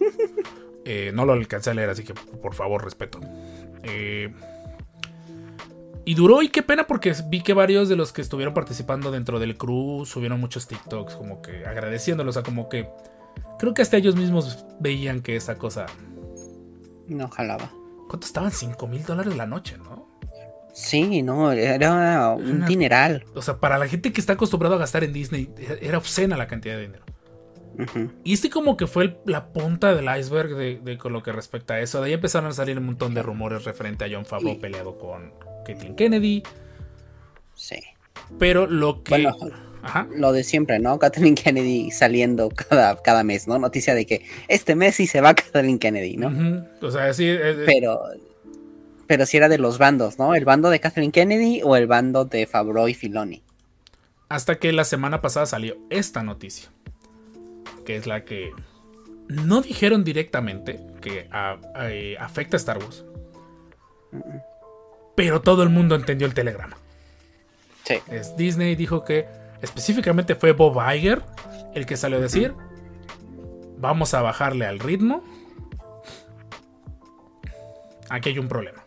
Eh, 0.84 1.12
no 1.14 1.24
lo 1.24 1.34
alcancé 1.34 1.70
a 1.70 1.74
leer, 1.74 1.90
así 1.90 2.02
que 2.02 2.12
por 2.12 2.54
favor, 2.56 2.82
respeto. 2.82 3.20
Eh, 3.84 4.34
y 6.04 6.14
duró, 6.14 6.42
y 6.42 6.48
qué 6.48 6.64
pena, 6.64 6.88
porque 6.88 7.14
vi 7.28 7.40
que 7.40 7.54
varios 7.54 7.88
de 7.88 7.94
los 7.94 8.12
que 8.12 8.20
estuvieron 8.20 8.52
participando 8.52 9.12
dentro 9.12 9.38
del 9.38 9.56
crew 9.56 10.04
subieron 10.04 10.40
muchos 10.40 10.66
TikToks, 10.66 11.14
como 11.14 11.40
que 11.40 11.64
agradeciéndolos, 11.66 12.32
o 12.36 12.40
sea, 12.40 12.42
como 12.42 12.68
que 12.68 12.88
creo 13.60 13.74
que 13.74 13.82
hasta 13.82 13.96
ellos 13.96 14.16
mismos 14.16 14.66
veían 14.80 15.20
que 15.22 15.36
esa 15.36 15.54
cosa. 15.54 15.86
No 17.06 17.28
jalaba. 17.28 17.70
¿Cuánto 18.12 18.26
estaban? 18.26 18.50
5 18.50 18.86
mil 18.88 19.02
dólares 19.04 19.34
la 19.38 19.46
noche, 19.46 19.78
¿no? 19.78 20.06
Sí, 20.74 21.22
no, 21.22 21.50
era 21.50 22.34
un 22.34 22.50
Una- 22.56 22.66
dineral. 22.66 23.24
O 23.34 23.40
sea, 23.40 23.56
para 23.56 23.78
la 23.78 23.88
gente 23.88 24.12
que 24.12 24.20
está 24.20 24.34
acostumbrado 24.34 24.74
a 24.74 24.78
gastar 24.78 25.02
en 25.02 25.14
Disney, 25.14 25.48
era 25.80 25.96
obscena 25.96 26.36
la 26.36 26.46
cantidad 26.46 26.74
de 26.76 26.82
dinero. 26.82 27.04
Y 28.22 28.34
este 28.34 28.50
como 28.50 28.76
que 28.76 28.86
fue 28.86 29.04
el- 29.04 29.16
la 29.24 29.46
punta 29.54 29.94
del 29.94 30.04
iceberg 30.18 30.54
de, 30.56 30.78
de 30.84 30.98
con 30.98 31.14
lo 31.14 31.22
que 31.22 31.32
respecta 31.32 31.72
a 31.74 31.80
eso. 31.80 32.02
De 32.02 32.08
ahí 32.08 32.12
empezaron 32.12 32.50
a 32.50 32.52
salir 32.52 32.76
un 32.78 32.84
montón 32.84 33.14
de 33.14 33.22
rumores 33.22 33.64
referente 33.64 34.04
a 34.04 34.08
John 34.12 34.26
Favreau 34.26 34.56
Y- 34.56 34.58
peleado 34.58 34.98
con 34.98 35.32
Caitlyn 35.64 35.96
Kennedy. 35.96 36.42
Sí. 37.54 37.76
Pero 38.38 38.66
lo 38.66 39.02
que... 39.02 39.22
Bueno. 39.26 39.71
Ajá. 39.82 40.06
Lo 40.14 40.32
de 40.32 40.44
siempre, 40.44 40.78
¿no? 40.78 40.98
Kathleen 40.98 41.34
Kennedy 41.34 41.90
saliendo 41.90 42.48
cada, 42.50 43.00
cada 43.02 43.24
mes, 43.24 43.48
¿no? 43.48 43.58
Noticia 43.58 43.94
de 43.94 44.06
que 44.06 44.24
este 44.48 44.74
mes 44.76 44.94
sí 44.94 45.06
se 45.06 45.20
va 45.20 45.34
Kathleen 45.34 45.78
Kennedy, 45.78 46.16
¿no? 46.16 46.64
O 46.80 46.90
sea, 46.90 47.12
sí... 47.12 47.36
Pero, 47.66 48.00
pero 49.08 49.26
sí 49.26 49.36
era 49.36 49.48
de 49.48 49.58
los 49.58 49.78
bandos, 49.78 50.18
¿no? 50.18 50.34
El 50.34 50.44
bando 50.44 50.70
de 50.70 50.78
Kathleen 50.80 51.10
Kennedy 51.12 51.60
o 51.64 51.76
el 51.76 51.86
bando 51.86 52.24
de 52.24 52.46
Favreau 52.46 52.86
y 52.88 52.94
Filoni. 52.94 53.42
Hasta 54.28 54.58
que 54.58 54.72
la 54.72 54.84
semana 54.84 55.20
pasada 55.20 55.46
salió 55.46 55.76
esta 55.90 56.22
noticia. 56.22 56.70
Que 57.84 57.96
es 57.96 58.06
la 58.06 58.24
que... 58.24 58.50
No 59.28 59.60
dijeron 59.62 60.04
directamente 60.04 60.78
que 61.00 61.28
a- 61.32 61.58
a- 61.74 61.90
eh, 61.90 62.16
afecta 62.18 62.56
a 62.56 62.58
Star 62.58 62.78
Wars. 62.78 63.04
Pero 65.14 65.40
todo 65.42 65.62
el 65.62 65.68
mundo 65.68 65.94
entendió 65.94 66.26
el 66.26 66.34
telegrama. 66.34 66.76
Sí. 67.84 67.96
Es 68.10 68.36
Disney 68.36 68.76
dijo 68.76 69.04
que 69.04 69.26
específicamente 69.62 70.34
fue 70.34 70.52
Bob 70.52 70.78
Iger 70.94 71.22
el 71.74 71.86
que 71.86 71.96
salió 71.96 72.18
a 72.18 72.20
decir, 72.20 72.54
vamos 73.78 74.14
a 74.14 74.22
bajarle 74.22 74.66
al 74.66 74.78
ritmo. 74.78 75.24
Aquí 78.08 78.30
hay 78.30 78.38
un 78.38 78.48
problema. 78.48 78.84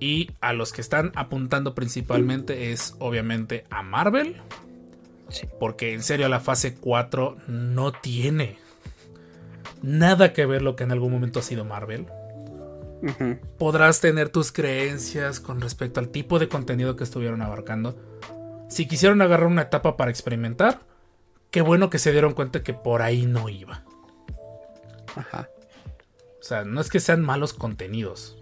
Y 0.00 0.32
a 0.40 0.52
los 0.52 0.72
que 0.72 0.80
están 0.80 1.12
apuntando 1.14 1.76
principalmente 1.76 2.72
es 2.72 2.96
obviamente 2.98 3.64
a 3.70 3.82
Marvel. 3.82 4.40
Sí. 5.28 5.48
Porque 5.60 5.94
en 5.94 6.02
serio 6.02 6.28
la 6.28 6.40
fase 6.40 6.74
4 6.74 7.36
no 7.46 7.92
tiene 7.92 8.58
nada 9.82 10.32
que 10.32 10.46
ver 10.46 10.62
lo 10.62 10.74
que 10.74 10.84
en 10.84 10.92
algún 10.92 11.12
momento 11.12 11.38
ha 11.38 11.42
sido 11.42 11.64
Marvel. 11.64 12.06
Podrás 13.58 14.00
tener 14.00 14.30
tus 14.30 14.50
creencias 14.50 15.38
con 15.38 15.60
respecto 15.60 16.00
al 16.00 16.08
tipo 16.08 16.38
de 16.38 16.48
contenido 16.48 16.96
que 16.96 17.04
estuvieron 17.04 17.42
abarcando. 17.42 17.96
Si 18.68 18.86
quisieron 18.86 19.20
agarrar 19.22 19.46
una 19.46 19.62
etapa 19.62 19.96
para 19.96 20.10
experimentar, 20.10 20.80
qué 21.50 21.60
bueno 21.62 21.90
que 21.90 21.98
se 21.98 22.12
dieron 22.12 22.32
cuenta 22.34 22.62
que 22.62 22.74
por 22.74 23.02
ahí 23.02 23.26
no 23.26 23.48
iba. 23.48 23.84
Ajá. 25.16 25.48
O 26.40 26.42
sea, 26.42 26.64
no 26.64 26.80
es 26.80 26.90
que 26.90 27.00
sean 27.00 27.22
malos 27.22 27.52
contenidos. 27.54 28.36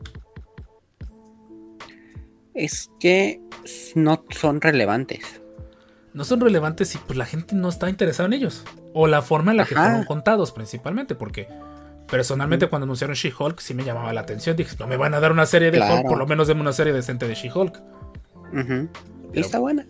Es 2.54 2.90
que 3.00 3.40
no 3.94 4.24
son 4.30 4.60
relevantes. 4.60 5.40
No 6.12 6.24
son 6.24 6.40
relevantes 6.40 6.88
si 6.88 6.98
pues, 6.98 7.16
la 7.16 7.24
gente 7.24 7.54
no 7.54 7.68
está 7.68 7.88
interesada 7.88 8.26
en 8.26 8.34
ellos. 8.34 8.64
O 8.92 9.06
la 9.06 9.22
forma 9.22 9.52
en 9.52 9.56
la 9.58 9.64
que 9.64 9.74
fueron 9.74 10.04
contados 10.04 10.52
principalmente. 10.52 11.14
Porque 11.14 11.48
personalmente 12.08 12.66
cuando 12.68 12.84
anunciaron 12.84 13.14
She-Hulk 13.16 13.60
sí 13.60 13.72
me 13.72 13.84
llamaba 13.84 14.12
la 14.12 14.20
atención. 14.20 14.56
Dije, 14.56 14.76
no 14.78 14.86
me 14.86 14.96
van 14.98 15.14
a 15.14 15.20
dar 15.20 15.32
una 15.32 15.46
serie 15.46 15.70
de 15.70 15.78
Claro. 15.78 15.96
Hulk, 16.00 16.08
por 16.08 16.18
lo 16.18 16.26
menos 16.26 16.48
denme 16.48 16.60
una 16.60 16.72
serie 16.72 16.92
decente 16.92 17.26
de 17.26 17.34
She-Hulk. 17.34 17.80
Y 18.52 18.88
Pero- 19.32 19.40
está 19.46 19.58
buena. 19.58 19.86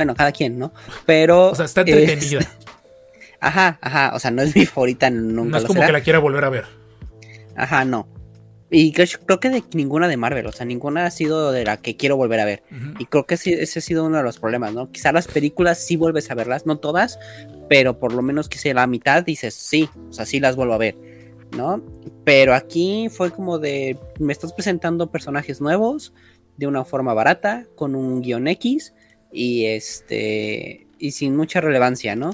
Bueno, 0.00 0.14
cada 0.14 0.32
quien, 0.32 0.58
¿no? 0.58 0.72
Pero. 1.04 1.50
O 1.50 1.54
sea, 1.54 1.66
está 1.66 1.82
entretenida. 1.82 2.40
es- 2.40 2.48
Ajá, 3.42 3.78
ajá. 3.82 4.12
O 4.14 4.18
sea, 4.18 4.30
no 4.30 4.42
es 4.42 4.54
mi 4.56 4.66
favorita, 4.66 5.08
nunca 5.10 5.50
no 5.50 5.56
es 5.58 5.62
lo 5.62 5.66
como 5.68 5.78
será. 5.78 5.86
que 5.88 5.92
la 5.92 6.00
quiera 6.02 6.18
volver 6.18 6.44
a 6.44 6.48
ver. 6.50 6.64
Ajá, 7.56 7.84
no. 7.84 8.08
Y 8.70 8.92
creo, 8.92 9.06
creo 9.26 9.40
que 9.40 9.50
de 9.50 9.64
ninguna 9.74 10.08
de 10.08 10.16
Marvel, 10.16 10.46
o 10.46 10.52
sea, 10.52 10.64
ninguna 10.64 11.04
ha 11.06 11.10
sido 11.10 11.50
de 11.52 11.64
la 11.64 11.76
que 11.78 11.96
quiero 11.96 12.16
volver 12.16 12.38
a 12.40 12.44
ver. 12.44 12.62
Y 13.00 13.06
creo 13.06 13.26
que 13.26 13.36
sí, 13.36 13.52
ese 13.52 13.80
ha 13.80 13.82
sido 13.82 14.04
uno 14.04 14.18
de 14.18 14.22
los 14.22 14.38
problemas, 14.38 14.72
¿no? 14.74 14.90
Quizá 14.92 15.10
las 15.12 15.26
películas 15.26 15.78
sí 15.84 15.96
vuelves 15.96 16.30
a 16.30 16.34
verlas, 16.34 16.66
no 16.66 16.78
todas, 16.78 17.18
pero 17.68 17.98
por 17.98 18.12
lo 18.14 18.22
menos 18.22 18.48
quizá 18.48 18.72
la 18.72 18.86
mitad 18.86 19.24
dices, 19.24 19.54
sí, 19.54 19.88
o 20.08 20.12
sea, 20.12 20.24
sí 20.24 20.38
las 20.38 20.54
vuelvo 20.54 20.74
a 20.74 20.78
ver, 20.78 20.94
¿no? 21.56 21.82
Pero 22.24 22.54
aquí 22.54 23.08
fue 23.10 23.32
como 23.32 23.58
de, 23.58 23.98
me 24.20 24.32
estás 24.32 24.52
presentando 24.52 25.10
personajes 25.10 25.60
nuevos 25.60 26.12
de 26.56 26.66
una 26.68 26.84
forma 26.84 27.12
barata, 27.12 27.66
con 27.74 27.94
un 27.96 28.20
guion 28.22 28.46
X 28.46 28.92
y 29.32 29.66
este, 29.66 30.86
y 30.98 31.12
sin 31.12 31.36
mucha 31.36 31.60
relevancia, 31.60 32.16
¿no? 32.16 32.32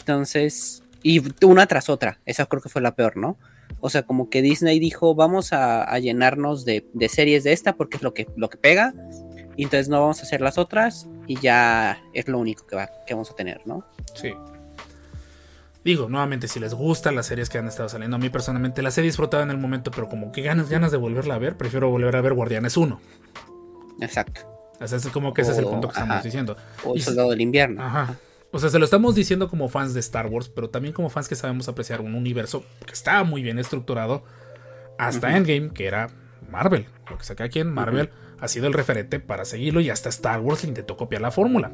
Entonces, 0.00 0.82
y 1.02 1.22
una 1.44 1.66
tras 1.66 1.88
otra, 1.88 2.20
esa 2.26 2.46
creo 2.46 2.62
que 2.62 2.68
fue 2.68 2.82
la 2.82 2.94
peor, 2.94 3.16
¿no? 3.16 3.38
O 3.80 3.88
sea, 3.88 4.02
como 4.02 4.28
que 4.28 4.42
Disney 4.42 4.78
dijo, 4.78 5.14
vamos 5.14 5.52
a, 5.52 5.84
a 5.84 5.98
llenarnos 5.98 6.64
de, 6.64 6.86
de 6.92 7.08
series 7.08 7.44
de 7.44 7.52
esta 7.52 7.74
porque 7.74 7.96
es 7.96 8.02
lo 8.02 8.12
que, 8.12 8.26
lo 8.36 8.50
que 8.50 8.58
pega. 8.58 8.94
Y 9.56 9.64
entonces 9.64 9.88
no 9.88 10.00
vamos 10.00 10.20
a 10.20 10.22
hacer 10.22 10.40
las 10.40 10.58
otras 10.58 11.08
y 11.26 11.38
ya 11.40 12.02
es 12.12 12.28
lo 12.28 12.38
único 12.38 12.66
que, 12.66 12.76
va, 12.76 12.90
que 13.06 13.14
vamos 13.14 13.30
a 13.30 13.34
tener, 13.34 13.60
¿no? 13.66 13.84
Sí. 14.14 14.32
Digo, 15.84 16.08
nuevamente, 16.08 16.46
si 16.46 16.60
les 16.60 16.74
gustan 16.74 17.14
las 17.14 17.26
series 17.26 17.48
que 17.48 17.58
han 17.58 17.68
estado 17.68 17.88
saliendo, 17.88 18.16
a 18.16 18.18
mí 18.18 18.28
personalmente 18.28 18.82
las 18.82 18.98
he 18.98 19.02
disfrutado 19.02 19.42
en 19.42 19.50
el 19.50 19.56
momento, 19.56 19.90
pero 19.90 20.08
como 20.08 20.30
que 20.30 20.42
ganas, 20.42 20.68
ganas 20.68 20.92
de 20.92 20.98
volverla 20.98 21.36
a 21.36 21.38
ver, 21.38 21.56
prefiero 21.56 21.88
volver 21.88 22.16
a 22.16 22.20
ver 22.20 22.34
Guardianes 22.34 22.76
1. 22.76 23.00
Exacto. 24.00 24.59
O 24.80 24.88
sea, 24.88 24.98
es 24.98 25.06
como 25.08 25.34
que 25.34 25.42
ese 25.42 25.52
es 25.52 25.58
el 25.58 25.66
punto 25.66 25.88
que 25.88 26.00
estamos 26.00 26.22
diciendo. 26.22 26.56
O 26.84 26.94
el 26.94 27.02
soldado 27.02 27.30
del 27.30 27.40
invierno. 27.40 27.82
Ajá. 27.82 28.16
O 28.52 28.58
sea, 28.58 28.70
se 28.70 28.78
lo 28.78 28.84
estamos 28.84 29.14
diciendo 29.14 29.48
como 29.48 29.68
fans 29.68 29.94
de 29.94 30.00
Star 30.00 30.26
Wars, 30.26 30.48
pero 30.48 30.70
también 30.70 30.92
como 30.92 31.10
fans 31.10 31.28
que 31.28 31.36
sabemos 31.36 31.68
apreciar 31.68 32.00
un 32.00 32.14
universo 32.14 32.64
que 32.84 32.92
está 32.92 33.22
muy 33.22 33.42
bien 33.42 33.58
estructurado. 33.58 34.24
Hasta. 34.98 35.36
Endgame, 35.36 35.70
que 35.72 35.86
era 35.86 36.08
Marvel. 36.50 36.86
Lo 37.08 37.18
que 37.18 37.24
saca 37.24 37.44
aquí 37.44 37.60
en 37.60 37.72
Marvel 37.72 38.10
ha 38.40 38.48
sido 38.48 38.66
el 38.66 38.72
referente 38.72 39.20
para 39.20 39.44
seguirlo 39.44 39.80
y 39.80 39.90
hasta 39.90 40.08
Star 40.08 40.40
Wars 40.40 40.62
le 40.62 40.70
intentó 40.70 40.96
copiar 40.96 41.22
la 41.22 41.30
fórmula. 41.30 41.72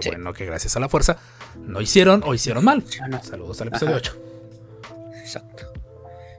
Sí. 0.00 0.10
bueno 0.10 0.32
que 0.32 0.46
gracias 0.46 0.76
a 0.76 0.80
la 0.80 0.88
fuerza 0.88 1.16
no 1.58 1.80
hicieron 1.80 2.22
o 2.24 2.32
hicieron 2.32 2.64
mal. 2.64 2.82
Funcionó. 2.82 3.22
Saludos 3.22 3.60
al 3.60 3.68
episodio 3.68 3.96
Ajá. 3.96 4.02
8. 4.02 4.22
Exacto. 5.20 5.72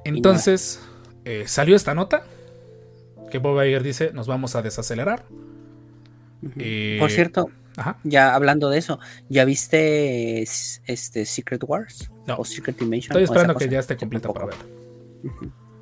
Entonces, 0.06 0.80
eh, 1.26 1.44
salió 1.48 1.76
esta 1.76 1.94
nota 1.94 2.24
que 3.30 3.38
Bob 3.38 3.62
Iger 3.62 3.84
dice, 3.84 4.12
nos 4.14 4.28
vamos 4.28 4.56
a 4.56 4.62
desacelerar. 4.62 5.26
Eh, 6.58 6.98
Por 7.00 7.12
cierto, 7.12 7.50
Ajá. 7.78 7.98
ya 8.04 8.34
hablando 8.36 8.70
de 8.70 8.78
eso, 8.80 9.00
¿ya 9.30 9.46
viste 9.46 10.42
este 10.42 11.26
Secret 11.26 11.64
Wars? 11.66 12.10
No. 12.28 12.38
O 12.38 12.46
Secret 12.46 12.82
Invasion. 12.82 13.12
Estoy 13.12 13.24
esperando 13.24 13.56
que 13.56 13.70
ya 13.70 13.80
esté 13.80 13.98
completa 13.98 14.30
para 14.32 14.48
verla. 14.48 14.64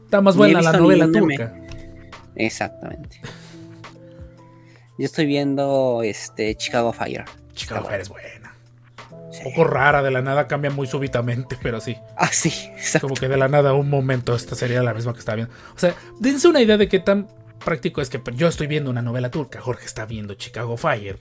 Está 0.06 0.22
más 0.22 0.36
buena 0.36 0.62
la 0.62 0.74
novela 0.74 1.10
turca. 1.12 1.54
Exactamente. 2.36 3.22
Yo 4.98 5.06
estoy 5.06 5.26
viendo 5.26 6.02
este 6.04 6.56
Chicago 6.56 6.92
Fire. 6.94 7.26
Chicago 7.54 7.86
Fire 7.88 8.02
es 8.02 8.10
buena. 8.10 8.56
Sí. 9.32 9.42
Un 9.46 9.54
poco 9.54 9.66
rara, 9.66 10.02
de 10.02 10.10
la 10.10 10.22
nada 10.22 10.48
cambia 10.48 10.72
muy 10.72 10.88
súbitamente, 10.88 11.58
pero 11.62 11.80
sí. 11.80 11.98
Ah, 12.16 12.30
sí, 12.32 12.50
exacto. 12.76 13.08
Como 13.08 13.20
que 13.20 13.28
de 13.28 13.38
la 13.38 13.48
nada 13.48 13.74
un 13.74 13.90
momento 13.90 14.36
esta 14.36 14.56
sería 14.56 14.82
la 14.82 14.94
misma 14.94 15.14
que 15.14 15.20
estaba 15.20 15.36
viendo. 15.36 15.54
O 15.76 15.80
sea, 15.80 15.94
dense 16.20 16.48
una 16.48 16.62
idea 16.62 16.78
de 16.78 16.88
qué 16.88 17.00
tan 17.00 17.28
práctico 17.64 18.02
es 18.02 18.10
que 18.10 18.22
yo 18.36 18.48
estoy 18.48 18.68
viendo 18.68 18.90
una 18.90 19.02
novela 19.02 19.32
turca, 19.32 19.62
Jorge 19.62 19.86
está 19.86 20.06
viendo 20.06 20.34
Chicago 20.36 20.78
Fire. 20.78 21.18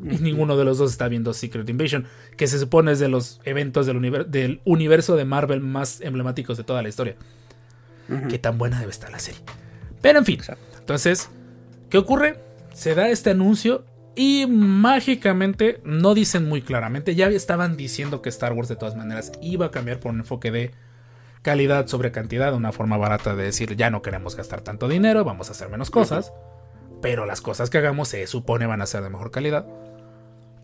Y 0.00 0.18
ninguno 0.18 0.56
de 0.56 0.64
los 0.64 0.78
dos 0.78 0.92
está 0.92 1.08
viendo 1.08 1.34
Secret 1.34 1.68
Invasion, 1.68 2.06
que 2.36 2.46
se 2.46 2.60
supone 2.60 2.92
es 2.92 3.00
de 3.00 3.08
los 3.08 3.40
eventos 3.44 3.84
del, 3.84 3.96
univer- 3.96 4.26
del 4.26 4.60
universo 4.64 5.16
de 5.16 5.24
Marvel 5.24 5.60
más 5.60 6.00
emblemáticos 6.00 6.56
de 6.56 6.62
toda 6.62 6.82
la 6.82 6.88
historia. 6.88 7.16
Qué 8.28 8.38
tan 8.38 8.58
buena 8.58 8.78
debe 8.78 8.92
estar 8.92 9.10
la 9.10 9.18
serie. 9.18 9.40
Pero 10.00 10.20
en 10.20 10.24
fin, 10.24 10.40
entonces, 10.78 11.28
¿qué 11.90 11.98
ocurre? 11.98 12.38
Se 12.72 12.94
da 12.94 13.08
este 13.08 13.30
anuncio 13.30 13.84
y 14.14 14.46
mágicamente, 14.46 15.80
no 15.82 16.14
dicen 16.14 16.48
muy 16.48 16.62
claramente, 16.62 17.16
ya 17.16 17.26
estaban 17.28 17.76
diciendo 17.76 18.22
que 18.22 18.28
Star 18.28 18.52
Wars 18.52 18.68
de 18.68 18.76
todas 18.76 18.94
maneras 18.94 19.32
iba 19.42 19.66
a 19.66 19.70
cambiar 19.72 19.98
por 19.98 20.12
un 20.12 20.20
enfoque 20.20 20.52
de 20.52 20.70
calidad 21.42 21.86
sobre 21.86 22.12
cantidad, 22.12 22.54
una 22.54 22.72
forma 22.72 22.96
barata 22.96 23.34
de 23.34 23.44
decir 23.44 23.76
ya 23.76 23.90
no 23.90 24.02
queremos 24.02 24.36
gastar 24.36 24.60
tanto 24.60 24.88
dinero, 24.88 25.24
vamos 25.24 25.48
a 25.48 25.52
hacer 25.52 25.68
menos 25.68 25.90
cosas, 25.90 26.32
pero 27.00 27.26
las 27.26 27.40
cosas 27.40 27.70
que 27.70 27.78
hagamos 27.78 28.08
se 28.08 28.26
supone 28.26 28.66
van 28.66 28.82
a 28.82 28.86
ser 28.86 29.02
de 29.02 29.10
mejor 29.10 29.30
calidad. 29.30 29.66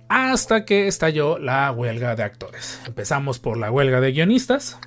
Hasta 0.08 0.64
que 0.64 0.86
estalló 0.86 1.38
la 1.38 1.70
huelga 1.72 2.14
de 2.14 2.22
actores. 2.22 2.80
Empezamos 2.86 3.38
por 3.38 3.56
la 3.56 3.70
huelga 3.70 4.00
de 4.00 4.12
guionistas. 4.12 4.78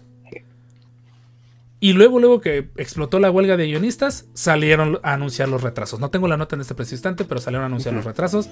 Y 1.80 1.94
luego, 1.94 2.20
luego 2.20 2.42
que 2.42 2.70
explotó 2.78 3.20
la 3.20 3.30
huelga 3.30 3.56
de 3.56 3.68
guionistas, 3.68 4.26
salieron 4.34 5.00
a 5.04 5.14
anunciar 5.14 5.48
los 5.48 5.62
retrasos. 5.62 6.00
No 6.00 6.10
tengo 6.10 6.28
la 6.28 6.38
nota 6.38 6.56
en 6.56 6.62
este 6.62 6.74
preciso 6.74 6.96
instante, 6.96 7.24
pero 7.24 7.40
salieron 7.40 7.64
a 7.64 7.68
anunciar 7.68 7.94
los 7.94 8.06
retrasos 8.06 8.50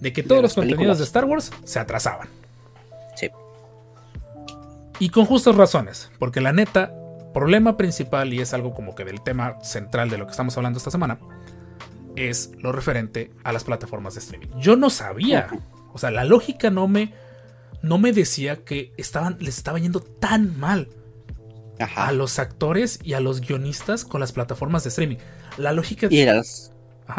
de 0.00 0.12
que 0.12 0.22
todos 0.22 0.42
los 0.42 0.54
contenidos 0.54 0.76
películas. 0.78 0.98
de 0.98 1.04
Star 1.04 1.24
Wars 1.24 1.50
se 1.64 1.78
atrasaban. 1.78 2.28
Sí. 3.16 3.30
Y 4.98 5.10
con 5.10 5.26
justas 5.26 5.54
razones, 5.54 6.10
porque 6.18 6.40
la 6.40 6.52
neta, 6.52 6.92
problema 7.32 7.76
principal, 7.76 8.32
y 8.32 8.40
es 8.40 8.52
algo 8.52 8.74
como 8.74 8.94
que 8.94 9.04
del 9.04 9.22
tema 9.22 9.58
central 9.62 10.10
de 10.10 10.18
lo 10.18 10.26
que 10.26 10.32
estamos 10.32 10.56
hablando 10.56 10.78
esta 10.78 10.90
semana, 10.90 11.18
es 12.16 12.50
lo 12.58 12.72
referente 12.72 13.30
a 13.44 13.52
las 13.52 13.64
plataformas 13.64 14.14
de 14.14 14.20
streaming. 14.20 14.48
Yo 14.58 14.76
no 14.76 14.90
sabía, 14.90 15.48
o 15.92 15.98
sea, 15.98 16.10
la 16.10 16.24
lógica 16.24 16.70
no 16.70 16.88
me, 16.88 17.14
no 17.82 17.98
me 17.98 18.12
decía 18.12 18.64
que 18.64 18.92
estaban, 18.96 19.36
les 19.40 19.56
estaba 19.56 19.78
yendo 19.78 20.00
tan 20.00 20.58
mal 20.58 20.88
Ajá. 21.78 22.08
a 22.08 22.12
los 22.12 22.40
actores 22.40 22.98
y 23.04 23.12
a 23.12 23.20
los 23.20 23.40
guionistas 23.40 24.04
con 24.04 24.20
las 24.20 24.32
plataformas 24.32 24.82
de 24.82 24.88
streaming. 24.88 25.18
La 25.58 25.72
lógica... 25.72 26.08
Y 26.10 26.26
a, 26.26 26.42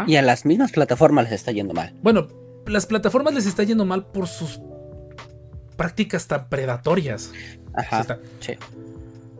y 0.06 0.18
a 0.18 0.22
las 0.22 0.46
mismas 0.46 0.74
plataformas 0.74 1.26
les 1.26 1.34
está 1.34 1.54
yendo 1.54 1.74
mal. 1.74 1.96
Bueno, 2.04 2.28
las 2.68 2.86
plataformas 2.86 3.34
les 3.34 3.46
está 3.46 3.64
yendo 3.64 3.86
mal 3.86 4.06
por 4.08 4.28
sus 4.28 4.60
prácticas 5.80 6.28
tan 6.28 6.50
predatorias. 6.50 7.32
Ajá. 7.74 7.96
Sí 7.96 8.02
está. 8.02 8.20
Sí. 8.42 8.54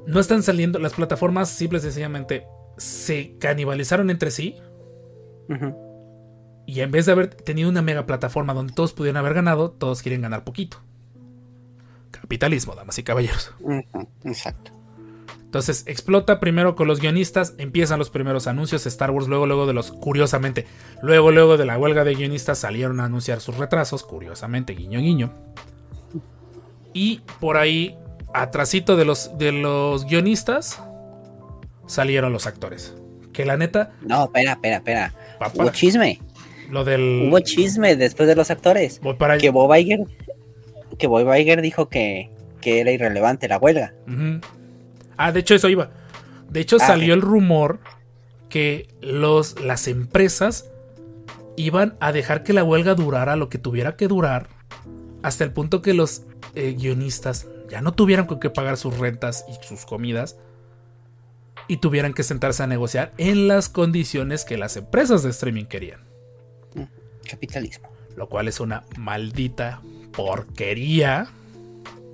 No 0.08 0.22
están 0.22 0.42
saliendo, 0.42 0.80
las 0.80 0.94
plataformas 0.94 1.50
simple 1.50 1.80
y 1.80 1.82
sencillamente 1.82 2.46
se 2.78 3.36
canibalizaron 3.40 4.10
entre 4.10 4.32
sí 4.32 4.56
y 6.66 6.80
en 6.80 6.92
vez 6.92 7.06
de 7.06 7.12
haber 7.12 7.28
tenido 7.28 7.70
una 7.70 7.82
mega 7.82 8.06
plataforma 8.06 8.54
donde 8.54 8.74
todos 8.74 8.94
pudieran 8.94 9.18
haber 9.18 9.34
ganado, 9.34 9.72
todos 9.72 10.02
quieren 10.02 10.22
ganar 10.22 10.46
poquito. 10.46 10.78
Capitalismo, 12.12 12.74
damas 12.74 12.98
y 13.00 13.04
caballeros. 13.04 13.54
Ujú, 13.60 14.08
Exacto. 14.24 14.72
Entonces 15.44 15.84
explota 15.88 16.40
primero 16.40 16.76
con 16.76 16.88
los 16.88 17.00
guionistas, 17.00 17.56
empiezan 17.58 17.98
los 17.98 18.12
primeros 18.12 18.46
anuncios 18.46 18.84
de 18.84 18.90
Star 18.90 19.10
Wars, 19.10 19.28
luego 19.28 19.48
luego 19.48 19.66
de 19.66 19.74
los, 19.74 19.92
curiosamente, 19.92 20.68
luego 21.02 21.32
luego 21.32 21.58
de 21.58 21.66
la 21.66 21.78
huelga 21.78 22.04
de 22.04 22.14
guionistas 22.14 22.60
salieron 22.60 23.00
a 23.00 23.06
anunciar 23.06 23.42
sus 23.42 23.58
retrasos, 23.58 24.04
curiosamente, 24.04 24.74
guiño 24.74 25.00
guiño. 25.00 25.34
Y 26.94 27.22
por 27.40 27.58
ahí, 27.58 27.98
atrasito 28.34 28.96
de 28.96 29.06
los, 29.06 29.38
de 29.38 29.52
los 29.52 30.06
guionistas, 30.06 30.82
salieron 31.88 32.34
los 32.34 32.48
actores. 32.48 32.96
Que 33.34 33.46
la 33.46 33.58
neta, 33.58 33.92
No, 34.02 34.26
espera, 34.26 34.54
espera, 34.54 34.76
espera. 34.78 35.14
papá, 35.40 35.64
Hubo 35.64 35.70
chisme. 35.72 36.20
lo 36.70 36.84
del... 36.84 37.28
Hubo 37.30 37.40
chisme 37.40 37.96
después 37.96 38.28
de 38.28 38.36
los 38.36 38.50
actores. 38.52 39.00
voy 39.02 39.14
para 39.16 39.38
Que 39.38 39.50
Bob 39.50 39.74
Iger, 39.76 40.02
que 40.98 41.08
Bob 41.08 41.34
Iger 41.36 41.62
dijo 41.62 41.88
que, 41.90 42.30
que 42.62 42.82
era 42.82 42.92
irrelevante 42.92 43.48
la 43.48 43.58
huelga. 43.58 43.94
Ah, 45.18 45.32
de 45.32 45.40
hecho 45.40 45.56
eso 45.56 45.70
iba. 45.70 45.92
De 46.50 46.60
hecho 46.60 46.78
Ah, 46.82 46.88
salió 46.88 47.14
el 47.14 47.22
rumor 47.22 47.80
que 48.50 48.88
los, 49.02 49.62
las 49.62 49.88
empresas 49.88 50.70
iban 51.56 51.96
a 52.00 52.12
dejar 52.12 52.44
que 52.44 52.54
la 52.54 52.64
huelga 52.64 52.96
durara 52.96 53.36
lo 53.36 53.48
que 53.50 53.58
tuviera 53.60 53.96
que 53.96 54.08
durar 54.08 54.48
hasta 55.24 55.44
el 55.44 55.52
punto 55.52 55.82
que 55.82 55.94
los 55.94 56.24
eh, 56.56 56.76
guionistas 56.78 57.48
ya 57.70 57.82
no 57.82 57.94
tuvieran 57.94 58.26
con 58.26 58.40
qué 58.40 58.50
pagar 58.50 58.78
sus 58.78 58.98
rentas 58.98 59.46
y 59.48 59.66
sus 59.66 59.86
comidas 59.86 60.38
y 61.68 61.78
tuvieran 61.78 62.14
que 62.14 62.24
sentarse 62.24 62.64
a 62.64 62.68
negociar 62.68 63.14
en 63.18 63.48
las 63.48 63.70
condiciones 63.70 64.44
que 64.44 64.58
las 64.58 64.76
empresas 64.76 65.22
de 65.24 65.30
streaming 65.30 65.66
querían. 65.66 66.02
Capitalismo. 67.30 67.90
Lo 68.16 68.28
cual 68.28 68.48
es 68.48 68.60
una 68.60 68.84
maldita 68.98 69.82
porquería. 70.12 71.28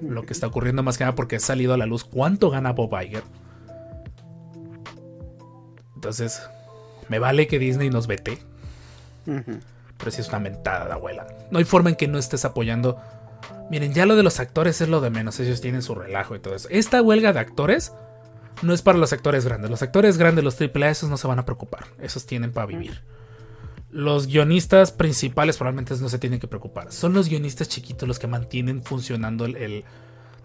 Lo 0.01 0.25
que 0.25 0.33
está 0.33 0.47
ocurriendo 0.47 0.83
más 0.83 0.97
que 0.97 1.05
nada 1.05 1.15
porque 1.15 1.37
ha 1.37 1.39
salido 1.39 1.73
a 1.73 1.77
la 1.77 1.85
luz 1.85 2.03
cuánto 2.03 2.49
gana 2.49 2.73
Bob 2.73 2.91
Iger. 3.01 3.23
Entonces, 5.95 6.41
me 7.07 7.19
vale 7.19 7.47
que 7.47 7.57
Disney 7.57 7.89
nos 7.89 8.07
vete. 8.07 8.39
Ujú. 9.25 9.59
Pero 10.05 10.15
si 10.15 10.21
es 10.21 10.29
una 10.29 10.39
mentada 10.39 10.85
de 10.85 10.93
abuela. 10.93 11.25
No 11.49 11.57
hay 11.57 11.65
forma 11.65 11.89
en 11.89 11.95
que 11.95 12.07
no 12.07 12.17
estés 12.19 12.45
apoyando. 12.45 12.97
Miren, 13.71 13.93
ya 13.93 14.05
lo 14.05 14.15
de 14.15 14.21
los 14.23 14.39
actores 14.39 14.79
es 14.81 14.87
lo 14.87 15.01
de 15.01 15.09
menos. 15.09 15.39
Ellos 15.39 15.59
tienen 15.61 15.81
su 15.81 15.95
relajo 15.95 16.35
y 16.35 16.39
todo 16.39 16.53
eso. 16.55 16.67
Esta 16.69 17.01
huelga 17.01 17.33
de 17.33 17.39
actores 17.39 17.91
no 18.61 18.73
es 18.73 18.81
para 18.83 18.99
los 18.99 19.11
actores 19.11 19.43
grandes. 19.45 19.71
Los 19.71 19.81
actores 19.81 20.17
grandes, 20.19 20.43
los 20.43 20.55
AAA, 20.61 20.91
esos 20.91 21.09
no 21.09 21.17
se 21.17 21.27
van 21.27 21.39
a 21.39 21.45
preocupar. 21.45 21.85
Esos 21.99 22.27
tienen 22.27 22.51
para 22.53 22.67
vivir. 22.67 23.01
Los 23.89 24.27
guionistas 24.27 24.91
principales 24.91 25.57
probablemente 25.57 25.95
no 25.99 26.09
se 26.09 26.19
tienen 26.19 26.39
que 26.39 26.47
preocupar. 26.47 26.91
Son 26.91 27.13
los 27.13 27.27
guionistas 27.29 27.67
chiquitos 27.69 28.07
los 28.07 28.19
que 28.19 28.27
mantienen 28.27 28.83
funcionando 28.83 29.45
el, 29.45 29.55
el- 29.55 29.85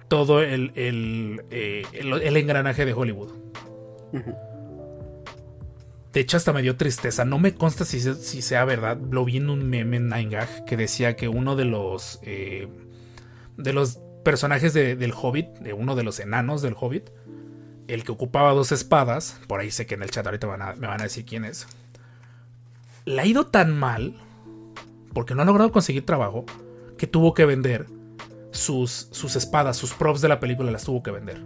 todo 0.09 0.41
el, 0.43 0.73
el, 0.75 1.45
eh, 1.51 1.83
el- 1.93 2.13
el 2.15 2.37
engranaje 2.37 2.85
de 2.87 2.93
Hollywood. 2.95 3.31
Ujú. 4.13 4.35
De 6.13 6.21
hecho, 6.21 6.37
hasta 6.37 6.53
me 6.53 6.63
dio 6.63 6.77
tristeza. 6.77 7.25
No 7.25 7.39
me 7.39 7.55
consta 7.55 7.85
si, 7.85 8.01
se- 8.01 8.17
si 8.17 8.43
sea 8.43 8.65
verdad. 8.65 8.99
Lo 9.11 9.25
vi 9.25 9.37
en 9.37 9.49
un 9.51 9.69
meme 9.69 9.97
en 9.99 10.11
que 10.67 10.77
decía 10.77 11.15
que 11.17 11.29
uno 11.29 11.55
de 11.57 11.65
los 11.65 12.19
eh, 12.23 12.69
de 13.57 13.73
los 13.73 13.99
personajes 14.25 14.73
de- 14.75 14.97
del 14.97 15.13
Hobbit, 15.15 15.47
de 15.61 15.73
uno 15.73 15.95
de 15.95 16.03
los 16.03 16.19
enanos 16.19 16.63
del 16.63 16.75
Hobbit, 16.79 17.11
el 17.89 18.05
que 18.05 18.13
ocupaba 18.13 18.53
dos 18.53 18.73
espadas, 18.73 19.41
por 19.47 19.61
ahí 19.61 19.71
sé 19.71 19.87
que 19.87 19.95
en 19.95 20.03
el 20.03 20.11
chat 20.11 20.27
ahorita 20.27 20.47
van 20.47 20.63
a- 20.63 20.75
me 20.75 20.87
van 20.87 21.01
a 21.01 21.05
decir 21.05 21.25
quién 21.25 21.45
es, 21.45 21.67
le 23.05 23.21
ha 23.21 23.27
ido 23.27 23.47
tan 23.47 23.77
mal 23.79 24.15
porque 25.15 25.35
no 25.35 25.43
ha 25.43 25.45
logrado 25.45 25.73
conseguir 25.73 26.05
trabajo 26.07 26.45
que 26.99 27.07
tuvo 27.07 27.35
que 27.35 27.45
vender 27.45 27.87
sus, 28.53 29.09
sus 29.11 29.37
espadas, 29.37 29.77
sus 29.77 29.95
props 29.95 30.21
de 30.21 30.29
la 30.29 30.39
película 30.41 30.71
las 30.71 30.85
tuvo 30.85 31.03
que 31.03 31.11
vender. 31.11 31.43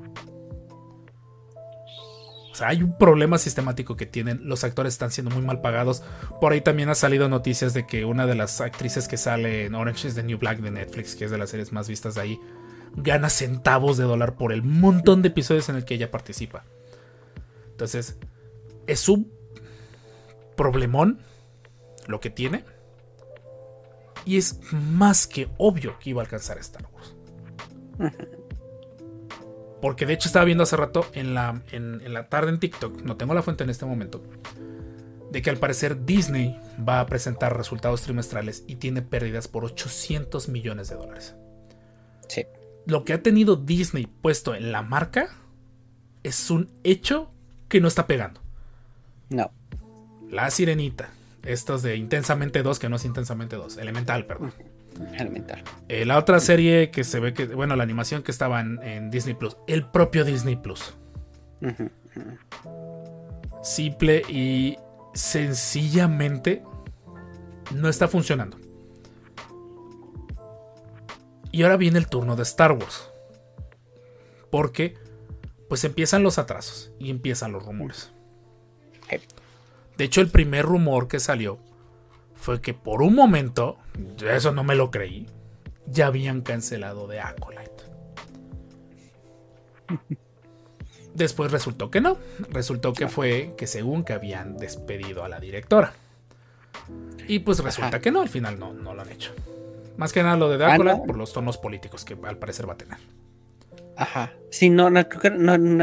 O 2.54 2.56
sea, 2.56 2.68
hay 2.68 2.84
un 2.84 2.96
problema 2.96 3.36
sistemático 3.36 3.96
que 3.96 4.06
tienen. 4.06 4.48
Los 4.48 4.62
actores 4.62 4.94
están 4.94 5.10
siendo 5.10 5.34
muy 5.34 5.42
mal 5.42 5.60
pagados. 5.60 6.04
Por 6.40 6.52
ahí 6.52 6.60
también 6.60 6.88
ha 6.88 6.94
salido 6.94 7.28
noticias 7.28 7.74
de 7.74 7.84
que 7.84 8.04
una 8.04 8.26
de 8.26 8.36
las 8.36 8.60
actrices 8.60 9.08
que 9.08 9.16
sale 9.16 9.64
en 9.64 9.74
Orange 9.74 10.06
is 10.06 10.14
the 10.14 10.22
New 10.22 10.38
Black 10.38 10.60
de 10.60 10.70
Netflix, 10.70 11.16
que 11.16 11.24
es 11.24 11.32
de 11.32 11.38
las 11.38 11.50
series 11.50 11.72
más 11.72 11.88
vistas 11.88 12.14
de 12.14 12.20
ahí, 12.20 12.40
gana 12.94 13.28
centavos 13.28 13.96
de 13.96 14.04
dólar 14.04 14.36
por 14.36 14.52
el 14.52 14.62
montón 14.62 15.20
de 15.20 15.30
episodios 15.30 15.68
en 15.68 15.74
el 15.74 15.84
que 15.84 15.94
ella 15.94 16.12
participa. 16.12 16.62
Entonces, 17.72 18.18
es 18.86 19.08
un 19.08 19.32
problemón 20.56 21.18
lo 22.06 22.20
que 22.20 22.30
tiene. 22.30 22.64
Y 24.24 24.36
es 24.36 24.60
más 24.70 25.26
que 25.26 25.48
obvio 25.58 25.98
que 25.98 26.10
iba 26.10 26.22
a 26.22 26.24
alcanzar 26.24 26.58
Star 26.58 26.86
Wars. 26.92 27.16
Porque 29.84 30.06
de 30.06 30.14
hecho 30.14 30.28
estaba 30.28 30.46
viendo 30.46 30.62
hace 30.62 30.78
rato 30.78 31.06
en 31.12 31.34
la, 31.34 31.60
en, 31.70 32.00
en 32.00 32.14
la 32.14 32.30
tarde 32.30 32.48
en 32.48 32.58
TikTok, 32.58 33.02
no 33.02 33.18
tengo 33.18 33.34
la 33.34 33.42
fuente 33.42 33.64
en 33.64 33.68
este 33.68 33.84
momento, 33.84 34.22
de 35.30 35.42
que 35.42 35.50
al 35.50 35.58
parecer 35.58 36.06
Disney 36.06 36.58
va 36.88 37.00
a 37.00 37.06
presentar 37.06 37.54
resultados 37.54 38.00
trimestrales 38.00 38.64
y 38.66 38.76
tiene 38.76 39.02
pérdidas 39.02 39.46
por 39.46 39.62
800 39.62 40.48
millones 40.48 40.88
de 40.88 40.94
dólares. 40.94 41.34
Sí. 42.28 42.46
Lo 42.86 43.04
que 43.04 43.12
ha 43.12 43.22
tenido 43.22 43.56
Disney 43.56 44.06
puesto 44.06 44.54
en 44.54 44.72
la 44.72 44.80
marca 44.80 45.28
es 46.22 46.50
un 46.50 46.70
hecho 46.82 47.30
que 47.68 47.82
no 47.82 47.88
está 47.88 48.06
pegando. 48.06 48.40
No. 49.28 49.52
La 50.30 50.50
sirenita. 50.50 51.10
Estos 51.42 51.82
de 51.82 51.96
Intensamente 51.96 52.62
2, 52.62 52.78
que 52.78 52.88
no 52.88 52.96
es 52.96 53.04
Intensamente 53.04 53.56
2. 53.56 53.76
Elemental, 53.76 54.24
perdón. 54.24 54.54
Elemental. 55.18 55.62
Eh, 55.88 56.04
la 56.04 56.18
otra 56.18 56.40
serie 56.40 56.90
que 56.90 57.04
se 57.04 57.20
ve 57.20 57.34
que, 57.34 57.46
bueno, 57.46 57.76
la 57.76 57.82
animación 57.82 58.22
que 58.22 58.30
estaba 58.30 58.60
en, 58.60 58.82
en 58.82 59.10
Disney 59.10 59.34
Plus. 59.34 59.56
El 59.66 59.86
propio 59.86 60.24
Disney 60.24 60.56
Plus. 60.56 60.94
Simple 63.62 64.22
y 64.28 64.76
sencillamente 65.14 66.62
no 67.74 67.88
está 67.88 68.08
funcionando. 68.08 68.58
Y 71.50 71.62
ahora 71.62 71.76
viene 71.76 71.98
el 71.98 72.08
turno 72.08 72.36
de 72.36 72.42
Star 72.42 72.72
Wars. 72.72 73.10
Porque 74.50 74.94
pues 75.68 75.84
empiezan 75.84 76.22
los 76.22 76.38
atrasos 76.38 76.92
y 76.98 77.10
empiezan 77.10 77.52
los 77.52 77.64
rumores. 77.64 78.12
De 79.96 80.04
hecho, 80.04 80.20
el 80.20 80.28
primer 80.28 80.64
rumor 80.64 81.08
que 81.08 81.20
salió 81.20 81.58
fue 82.44 82.60
que 82.60 82.74
por 82.74 83.00
un 83.00 83.14
momento, 83.14 83.78
eso 84.22 84.52
no 84.52 84.64
me 84.64 84.74
lo 84.74 84.90
creí, 84.90 85.26
ya 85.86 86.08
habían 86.08 86.42
cancelado 86.42 87.06
de 87.06 87.18
Acolyte. 87.20 87.70
Después 91.14 91.50
resultó 91.52 91.90
que 91.90 92.02
no. 92.02 92.18
Resultó 92.50 92.92
que 92.92 93.08
fue 93.08 93.54
que 93.56 93.66
según 93.66 94.04
que 94.04 94.12
habían 94.12 94.58
despedido 94.58 95.24
a 95.24 95.28
la 95.30 95.40
directora. 95.40 95.94
Y 97.26 97.38
pues 97.38 97.60
resulta 97.60 97.88
Ajá. 97.88 98.00
que 98.00 98.10
no, 98.10 98.20
al 98.20 98.28
final 98.28 98.58
no, 98.58 98.74
no 98.74 98.94
lo 98.94 99.00
han 99.00 99.10
hecho. 99.10 99.32
Más 99.96 100.12
que 100.12 100.22
nada 100.22 100.36
lo 100.36 100.50
de 100.50 100.58
The 100.58 100.64
Acolyte 100.66 100.98
¿no? 100.98 101.04
por 101.04 101.16
los 101.16 101.32
tonos 101.32 101.56
políticos 101.56 102.04
que 102.04 102.14
al 102.26 102.36
parecer 102.36 102.68
va 102.68 102.74
a 102.74 102.76
tener. 102.76 102.98
Ajá. 103.96 104.32
Sí, 104.50 104.68
no, 104.68 104.90
no, 104.90 105.00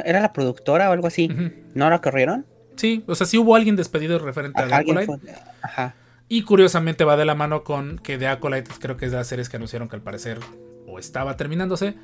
era 0.05 0.19
la 0.21 0.31
productora 0.31 0.89
o 0.89 0.93
algo 0.93 1.07
así. 1.07 1.27
¿No 1.73 1.89
la 1.89 2.01
corrieron? 2.01 2.45
Sí, 2.75 3.03
o 3.07 3.15
sea, 3.15 3.25
sí 3.25 3.39
hubo 3.39 3.55
alguien 3.55 3.75
despedido 3.75 4.19
referente 4.19 4.61
a 4.61 4.65
Ajá, 4.65 4.77
Acolyte. 4.77 5.05
fue- 5.05 5.17
Ajá. 5.63 5.95
Y 6.33 6.43
curiosamente 6.43 7.03
va 7.03 7.17
de 7.17 7.25
la 7.25 7.35
mano 7.35 7.65
con 7.65 7.99
que 7.99 8.17
The 8.17 8.27
Acolyte 8.29 8.71
creo 8.79 8.95
que 8.95 9.03
es 9.03 9.11
de 9.11 9.17
las 9.17 9.27
series 9.27 9.49
que 9.49 9.57
anunciaron 9.57 9.89
que 9.89 9.97
al 9.97 10.01
parecer 10.01 10.39
o 10.87 10.97
estaba 10.97 11.35
terminándose 11.35 11.95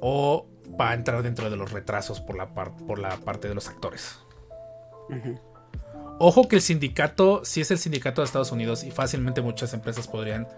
o 0.00 0.48
va 0.78 0.90
a 0.90 0.94
entrar 0.94 1.22
dentro 1.22 1.48
de 1.50 1.56
los 1.56 1.70
retrasos 1.70 2.20
por 2.20 2.36
la, 2.36 2.52
par- 2.52 2.76
por 2.88 2.98
la 2.98 3.16
parte 3.18 3.46
de 3.46 3.54
los 3.54 3.68
actores. 3.68 4.18
Ojo 6.18 6.48
que 6.48 6.56
el 6.56 6.62
sindicato, 6.62 7.44
si 7.44 7.60
es 7.60 7.70
el 7.70 7.78
sindicato 7.78 8.22
de 8.22 8.24
Estados 8.26 8.50
Unidos 8.50 8.82
y 8.82 8.90
fácilmente 8.90 9.40
muchas 9.40 9.72
empresas 9.72 10.08
podrían 10.08 10.48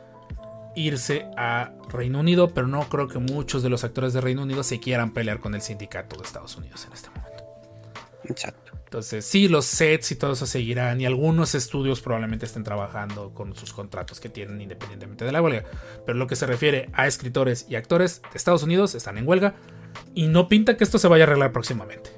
irse 0.75 1.27
a 1.37 1.73
Reino 1.91 2.21
Unido, 2.21 2.55
pero 2.55 2.67
no 2.67 2.89
creo 2.89 3.09
que 3.09 3.19
muchos 3.19 3.63
de 3.63 3.69
los 3.69 3.85
actores 3.85 4.15
de 4.15 4.23
Reino 4.23 4.43
Unido 4.43 4.63
se 4.63 4.81
quieran 4.81 5.13
pelear 5.13 5.39
con 5.39 5.55
el 5.55 5.61
sindicato 5.61 6.17
de 6.17 6.23
Estados 6.23 6.57
Unidos 6.57 6.87
en 6.87 6.93
este 6.95 7.11
momento. 7.11 7.45
Exacto. 8.25 8.73
Entonces, 8.89 9.27
sí, 9.27 9.49
los 9.49 9.67
sets 9.67 10.13
y 10.13 10.17
todo 10.17 10.33
eso 10.33 10.47
seguirán 10.47 10.99
y 10.99 11.05
algunos 11.05 11.55
estudios 11.55 12.01
probablemente 12.01 12.47
estén 12.47 12.65
trabajando 12.65 13.35
con 13.35 13.55
sus 13.55 13.75
contratos 13.75 14.19
que 14.19 14.31
tienen 14.31 14.63
independientemente 14.63 15.27
de 15.27 15.33
la 15.33 15.43
huelga. 15.43 15.65
Pero 16.07 16.17
lo 16.17 16.27
que 16.27 16.37
se 16.37 16.47
refiere 16.47 16.89
a 16.95 17.07
escritores 17.07 17.67
y 17.69 17.77
actores 17.77 18.23
de 18.23 18.29
Estados 18.35 18.63
Unidos 18.63 18.95
están 18.95 19.19
en 19.19 19.29
huelga 19.29 19.55
y 20.15 20.29
no 20.29 20.49
pinta 20.49 20.79
que 20.79 20.85
esto 20.85 20.99
se 20.99 21.07
vaya 21.07 21.25
a 21.25 21.27
arreglar 21.27 21.53
próximamente. 21.53 22.11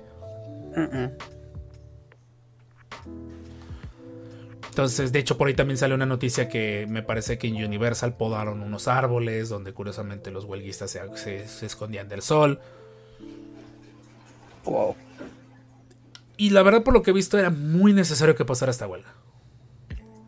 Entonces, 4.69 5.11
de 5.11 5.19
hecho, 5.19 5.37
por 5.37 5.49
ahí 5.49 5.55
también 5.55 5.77
sale 5.77 5.95
una 5.95 6.07
noticia 6.07 6.49
que 6.49 6.87
me 6.89 7.03
parece 7.03 7.37
que 7.37 7.49
en 7.49 7.57
Universal 7.65 8.17
podaron 8.17 8.63
unos 8.63 8.87
árboles 8.87 9.49
donde 9.49 9.73
curiosamente 9.73 10.31
los 10.31 10.45
huelguistas 10.45 10.93
se, 10.93 11.01
se- 11.17 11.49
se 11.49 11.67
escondían 11.67 12.09
del 12.09 12.23
sol. 12.23 12.61
Wow. 14.65 14.95
Y 16.41 16.51
la 16.51 16.63
verdad, 16.63 16.83
por 16.83 16.95
lo 16.95 17.03
que 17.03 17.11
he 17.11 17.15
visto, 17.15 17.39
era 17.39 17.51
muy 17.51 17.93
necesario 17.93 18.35
que 18.35 18.47
pasara 18.47 18.71
esta 18.71 18.87
huelga. 18.87 19.15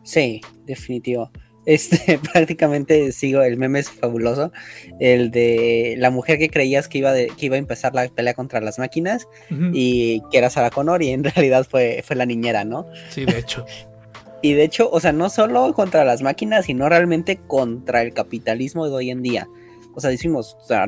Sí, 0.03 0.41
definitivo. 0.65 1.31
Este, 1.65 2.19
prácticamente 2.33 3.11
sigo, 3.13 3.41
el 3.41 3.57
meme 3.57 3.79
es 3.79 3.89
fabuloso. 3.89 4.51
El 4.99 5.31
de 5.31 5.95
la 5.97 6.11
mujer 6.11 6.37
que 6.37 6.49
creías 6.49 6.87
que 6.87 6.99
iba, 6.99 7.11
de- 7.13 7.27
que 7.35 7.47
iba 7.47 7.55
a 7.55 7.59
empezar 7.59 7.95
la 7.95 8.07
pelea 8.09 8.35
contra 8.35 8.61
las 8.61 8.77
máquinas 8.77 9.27
y 9.73 10.21
que 10.29 10.37
era 10.37 10.51
Sarah 10.51 10.69
Connor 10.69 11.01
y 11.01 11.09
en 11.09 11.23
realidad 11.23 11.65
fue, 11.67 12.03
fue 12.05 12.15
la 12.15 12.25
niñera, 12.27 12.63
¿no? 12.63 12.85
Sí, 13.09 13.25
de 13.25 13.39
hecho. 13.39 13.65
Y 14.43 14.53
de 14.53 14.65
hecho, 14.65 14.89
o 14.91 14.99
sea, 14.99 15.13
no 15.13 15.29
solo 15.31 15.73
contra 15.73 16.05
las 16.05 16.21
máquinas, 16.21 16.65
sino 16.65 16.89
realmente 16.89 17.37
contra 17.47 18.01
el 18.03 18.13
capitalismo 18.13 18.85
de 18.87 18.93
hoy 18.93 19.09
en 19.09 19.23
día. 19.23 19.47
O 19.95 19.99
sea, 20.01 20.09
decimos, 20.11 20.57
o 20.59 20.67
sea, 20.67 20.85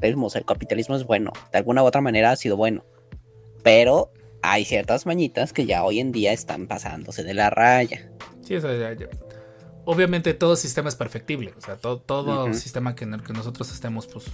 decimos, 0.00 0.34
el 0.36 0.44
capitalismo 0.44 0.96
es 0.96 1.04
bueno, 1.04 1.32
de 1.52 1.58
alguna 1.58 1.82
u 1.82 1.86
otra 1.86 2.00
manera 2.02 2.32
ha 2.32 2.36
sido 2.36 2.56
bueno. 2.58 2.84
Pero 3.62 4.10
hay 4.52 4.64
ciertas 4.64 5.06
mañitas 5.06 5.52
que 5.52 5.66
ya 5.66 5.82
hoy 5.84 6.00
en 6.00 6.12
día 6.12 6.32
están 6.32 6.66
pasándose 6.66 7.22
de 7.24 7.34
la 7.34 7.50
raya. 7.50 8.08
Sí, 8.42 8.54
o 8.56 8.60
sea, 8.60 8.92
ya- 8.94 9.08
Obviamente 9.88 10.34
todo 10.34 10.56
sistema 10.56 10.88
es 10.88 10.96
perfectible. 10.96 11.54
O 11.56 11.60
sea, 11.60 11.76
todo, 11.76 11.98
todo 12.00 12.52
sistema 12.54 12.96
que, 12.96 13.04
en 13.04 13.14
el 13.14 13.22
que 13.22 13.32
nosotros 13.32 13.70
estemos, 13.72 14.08
pues, 14.08 14.24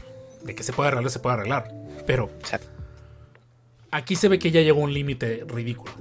de 0.44 0.55
que 0.55 0.62
se 0.62 0.72
puede 0.72 0.88
arreglar, 0.88 1.11
se 1.11 1.18
puede 1.18 1.35
arreglar. 1.35 1.70
Pero 2.07 2.31
Exacto. 2.40 2.66
aquí 3.90 4.16
se 4.16 4.29
ve 4.29 4.38
que 4.38 4.51
ya 4.51 4.62
llegó 4.62 4.81
un 4.81 4.94
límite 4.94 5.44
ridículo. 5.46 5.92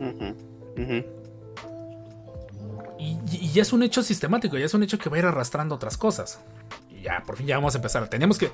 Y, 2.99 3.17
y 3.31 3.51
ya 3.51 3.63
es 3.63 3.73
un 3.73 3.83
hecho 3.83 4.03
sistemático, 4.03 4.57
ya 4.57 4.65
es 4.65 4.73
un 4.73 4.83
hecho 4.83 4.97
que 4.99 5.09
va 5.09 5.15
a 5.17 5.19
ir 5.19 5.25
arrastrando 5.25 5.75
otras 5.75 5.97
cosas. 5.97 6.39
Y 6.89 7.01
ya, 7.01 7.23
por 7.25 7.35
fin 7.35 7.47
ya 7.47 7.55
vamos 7.57 7.73
a 7.75 7.79
empezar. 7.79 8.07
Tenemos 8.09 8.37
que 8.37 8.51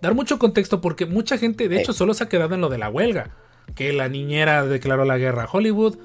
dar 0.00 0.14
mucho 0.14 0.38
contexto 0.38 0.80
porque 0.80 1.06
mucha 1.06 1.36
gente, 1.38 1.68
de 1.68 1.80
hecho, 1.80 1.92
solo 1.92 2.14
se 2.14 2.24
ha 2.24 2.28
quedado 2.28 2.54
en 2.54 2.60
lo 2.62 2.68
de 2.68 2.78
la 2.78 2.88
huelga. 2.88 3.30
Que 3.74 3.92
la 3.92 4.08
niñera 4.08 4.64
declaró 4.64 5.04
la 5.04 5.18
guerra 5.18 5.44
a 5.44 5.48
Hollywood, 5.50 5.98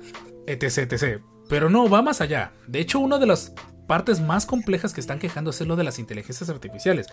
etc, 0.48 0.92
etc. 0.92 1.22
Pero 1.50 1.70
no, 1.70 1.90
va 1.90 2.02
más 2.02 2.22
allá. 2.22 2.52
De 2.68 2.80
hecho, 2.80 3.00
una 3.00 3.18
de 3.18 3.28
las 3.28 3.54
partes 3.88 4.20
más 4.20 4.46
complejas 4.46 4.94
que 4.94 5.02
están 5.02 5.20
quejándose 5.20 5.64
es 5.64 5.68
lo 5.68 5.76
de 5.76 5.84
las 5.84 6.00
inteligencias 6.00 6.50
artificiales. 6.50 7.08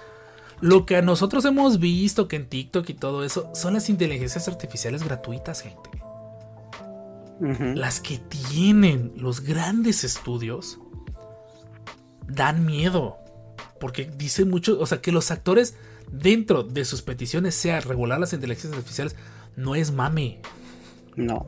Lo 0.60 0.86
que 0.86 0.96
a 0.96 1.02
nosotros 1.02 1.44
hemos 1.44 1.78
visto 1.78 2.28
que 2.28 2.36
en 2.36 2.48
TikTok 2.48 2.88
y 2.90 2.94
todo 2.94 3.24
eso 3.24 3.50
son 3.54 3.74
las 3.74 3.88
inteligencias 3.88 4.48
artificiales 4.48 5.02
gratuitas, 5.02 5.62
gente 5.62 5.90
las 7.40 8.00
que 8.00 8.18
tienen 8.18 9.12
los 9.16 9.40
grandes 9.40 10.04
estudios 10.04 10.78
dan 12.26 12.64
miedo. 12.64 13.18
Porque 13.80 14.10
dice 14.16 14.44
mucho, 14.44 14.78
o 14.80 14.86
sea, 14.86 15.00
que 15.00 15.12
los 15.12 15.30
actores 15.30 15.76
dentro 16.10 16.62
de 16.62 16.84
sus 16.84 17.02
peticiones 17.02 17.54
sea 17.54 17.80
regular 17.80 18.20
las 18.20 18.32
inteligencias 18.32 18.72
artificiales, 18.72 19.16
no 19.56 19.74
es 19.74 19.90
mame. 19.92 20.38
No. 21.16 21.46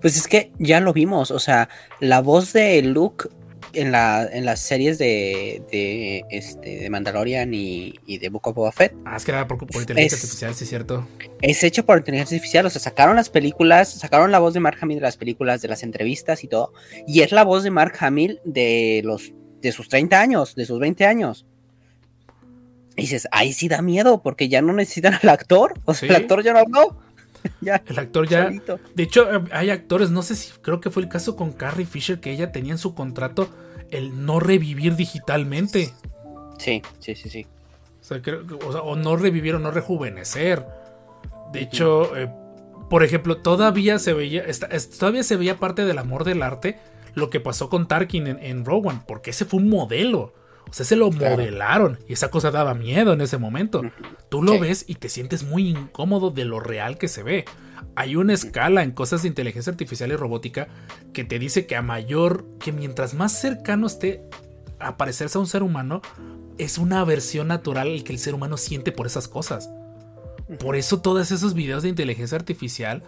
Pues 0.00 0.16
es 0.16 0.26
que 0.28 0.52
ya 0.58 0.80
lo 0.80 0.92
vimos, 0.92 1.30
o 1.30 1.38
sea, 1.38 1.68
la 2.00 2.20
voz 2.20 2.52
de 2.52 2.82
Luke 2.82 3.28
en, 3.74 3.92
la, 3.92 4.26
en 4.30 4.44
las 4.44 4.60
series 4.60 4.98
de, 4.98 5.62
de, 5.70 6.24
este, 6.30 6.78
de 6.78 6.90
Mandalorian 6.90 7.52
y, 7.54 7.94
y 8.06 8.18
de 8.18 8.28
Book 8.28 8.48
of 8.48 8.54
Boba 8.56 8.72
Fett 8.72 8.94
Ah, 9.04 9.16
es 9.16 9.24
que 9.24 9.30
era 9.30 9.46
por, 9.46 9.58
por 9.58 9.68
inteligencia 9.80 10.16
Es- 10.16 10.22
artificial, 10.24 10.54
sí 10.54 10.64
es 10.64 10.70
cierto. 10.70 11.06
es 11.42 11.62
hecho 11.64 11.84
por 11.86 11.98
inteligencia 11.98 12.36
artificial, 12.36 12.66
o 12.66 12.70
sea, 12.70 12.80
sacaron 12.80 13.16
las 13.16 13.28
películas, 13.28 13.88
sacaron 13.92 14.32
la 14.32 14.38
voz 14.40 14.54
de 14.54 14.60
Mark 14.60 14.78
Hamill 14.80 14.96
de 14.98 15.02
las 15.02 15.16
películas, 15.16 15.62
de 15.62 15.68
las 15.68 15.82
entrevistas 15.82 16.42
y 16.44 16.48
todo, 16.48 16.72
y 17.06 17.20
es 17.20 17.30
la 17.32 17.44
voz 17.44 17.62
de 17.62 17.70
Mark 17.70 17.94
Hamill 18.00 18.40
de 18.44 19.02
los 19.04 19.32
de 19.62 19.72
sus 19.72 19.88
30 19.88 20.20
años, 20.20 20.54
de 20.54 20.64
sus 20.66 20.78
20 20.80 21.04
años. 21.06 21.44
Y 22.96 23.02
dices, 23.02 23.28
ahí 23.30 23.52
sí 23.52 23.68
da 23.68 23.80
miedo, 23.82 24.22
porque 24.22 24.48
ya 24.48 24.60
no 24.62 24.72
necesitan 24.72 25.14
al 25.22 25.28
actor, 25.28 25.74
o 25.84 25.94
sea, 25.94 26.08
Sí. 26.08 26.14
el 26.14 26.20
actor 26.20 26.42
ya 26.42 26.52
no 26.52 26.60
habló. 26.60 26.98
ya, 27.60 27.82
El 27.86 27.98
actor 27.98 28.28
ya. 28.28 28.44
solito. 28.46 28.78
De 28.94 29.02
hecho, 29.02 29.32
eh, 29.34 29.42
hay 29.52 29.70
actores, 29.70 30.10
no 30.10 30.22
sé 30.22 30.34
si 30.36 30.52
creo 30.60 30.80
que 30.80 30.90
fue 30.90 31.02
el 31.02 31.08
caso 31.08 31.36
con 31.36 31.52
Carrie 31.52 31.86
Fisher, 31.86 32.20
que 32.20 32.30
ella 32.32 32.52
tenía 32.52 32.72
en 32.72 32.78
su 32.78 32.94
contrato 32.94 33.48
el 33.90 34.24
no 34.26 34.40
revivir 34.40 34.96
digitalmente. 34.96 35.92
Sí, 36.58 36.82
sí, 36.98 37.14
sí, 37.14 37.28
sí. 37.30 37.46
O 38.00 38.04
sea, 38.04 38.20
creo 38.22 38.46
que- 38.46 38.54
o, 38.54 38.72
sea, 38.72 38.82
o 38.82 38.96
no 38.96 39.16
revivir 39.16 39.54
o 39.54 39.58
no 39.58 39.70
rejuvenecer. 39.70 40.64
De 41.52 41.60
hecho, 41.60 42.16
eh, 42.16 42.30
por 42.90 43.02
ejemplo, 43.04 43.38
todavía 43.38 43.98
se 43.98 44.12
veía, 44.12 44.44
todavía 44.98 45.22
se 45.22 45.36
veía 45.36 45.58
parte 45.58 45.84
del 45.84 45.98
amor 45.98 46.24
del 46.24 46.42
arte 46.42 46.78
lo 47.14 47.30
que 47.30 47.40
pasó 47.40 47.68
con 47.68 47.88
Tarkin 47.88 48.26
en, 48.26 48.38
en 48.42 48.64
One, 48.66 49.00
porque 49.06 49.30
ese 49.30 49.44
fue 49.44 49.60
un 49.60 49.68
modelo. 49.68 50.32
O 50.70 50.72
sea, 50.72 50.84
se 50.84 50.96
lo 50.96 51.10
Claro. 51.10 51.36
modelaron 51.36 51.98
y 52.08 52.12
esa 52.12 52.30
cosa 52.30 52.50
daba 52.50 52.74
miedo 52.74 53.12
en 53.12 53.20
ese 53.20 53.38
momento. 53.38 53.82
Tú 54.28 54.42
lo 54.42 54.52
Sí. 54.54 54.58
ves 54.58 54.84
y 54.86 54.96
te 54.96 55.08
sientes 55.08 55.42
muy 55.44 55.68
incómodo 55.68 56.30
de 56.30 56.44
lo 56.44 56.60
real 56.60 56.98
que 56.98 57.08
se 57.08 57.22
ve. 57.22 57.44
Hay 57.94 58.16
una 58.16 58.34
escala 58.34 58.82
en 58.82 58.92
cosas 58.92 59.22
de 59.22 59.28
inteligencia 59.28 59.70
artificial 59.70 60.10
y 60.12 60.16
robótica 60.16 60.68
que 61.12 61.24
te 61.24 61.38
dice 61.38 61.66
que 61.66 61.74
a 61.76 61.82
mayor, 61.82 62.44
que 62.60 62.72
mientras 62.72 63.14
más 63.14 63.32
cercano 63.40 63.86
esté 63.86 64.22
a 64.78 64.96
parecerse 64.96 65.38
a 65.38 65.40
un 65.40 65.46
ser 65.46 65.62
humano, 65.62 66.02
es 66.58 66.78
una 66.78 67.00
aversión 67.00 67.48
natural 67.48 67.88
el 67.88 68.04
que 68.04 68.12
el 68.12 68.18
ser 68.18 68.34
humano 68.34 68.56
siente 68.56 68.92
por 68.92 69.06
esas 69.06 69.26
cosas. 69.28 69.70
Por 70.60 70.76
eso 70.76 71.00
todos 71.00 71.30
esos 71.30 71.54
videos 71.54 71.82
de 71.82 71.88
inteligencia 71.88 72.36
artificial, 72.36 73.02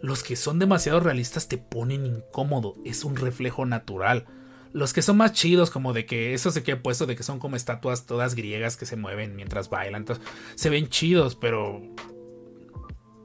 los 0.00 0.22
que 0.22 0.34
son 0.36 0.58
demasiado 0.58 1.00
realistas 1.00 1.46
te 1.48 1.58
ponen 1.58 2.04
incómodo, 2.06 2.74
es 2.84 3.04
un 3.04 3.16
reflejo 3.16 3.64
natural. 3.66 4.26
Los 4.72 4.92
que 4.92 5.02
son 5.02 5.18
más 5.18 5.32
chidos, 5.32 5.70
como 5.70 5.92
de 5.92 6.06
que 6.06 6.32
eso 6.32 6.50
se 6.50 6.62
que 6.62 6.72
he 6.72 6.76
puesto 6.76 7.06
de 7.06 7.14
que 7.14 7.22
son 7.22 7.38
como 7.38 7.56
estatuas 7.56 8.06
todas 8.06 8.34
griegas 8.34 8.76
que 8.76 8.86
se 8.86 8.96
mueven 8.96 9.36
mientras 9.36 9.68
bailan, 9.68 10.02
entonces, 10.02 10.24
se 10.54 10.70
ven 10.70 10.88
chidos, 10.88 11.36
pero 11.36 11.82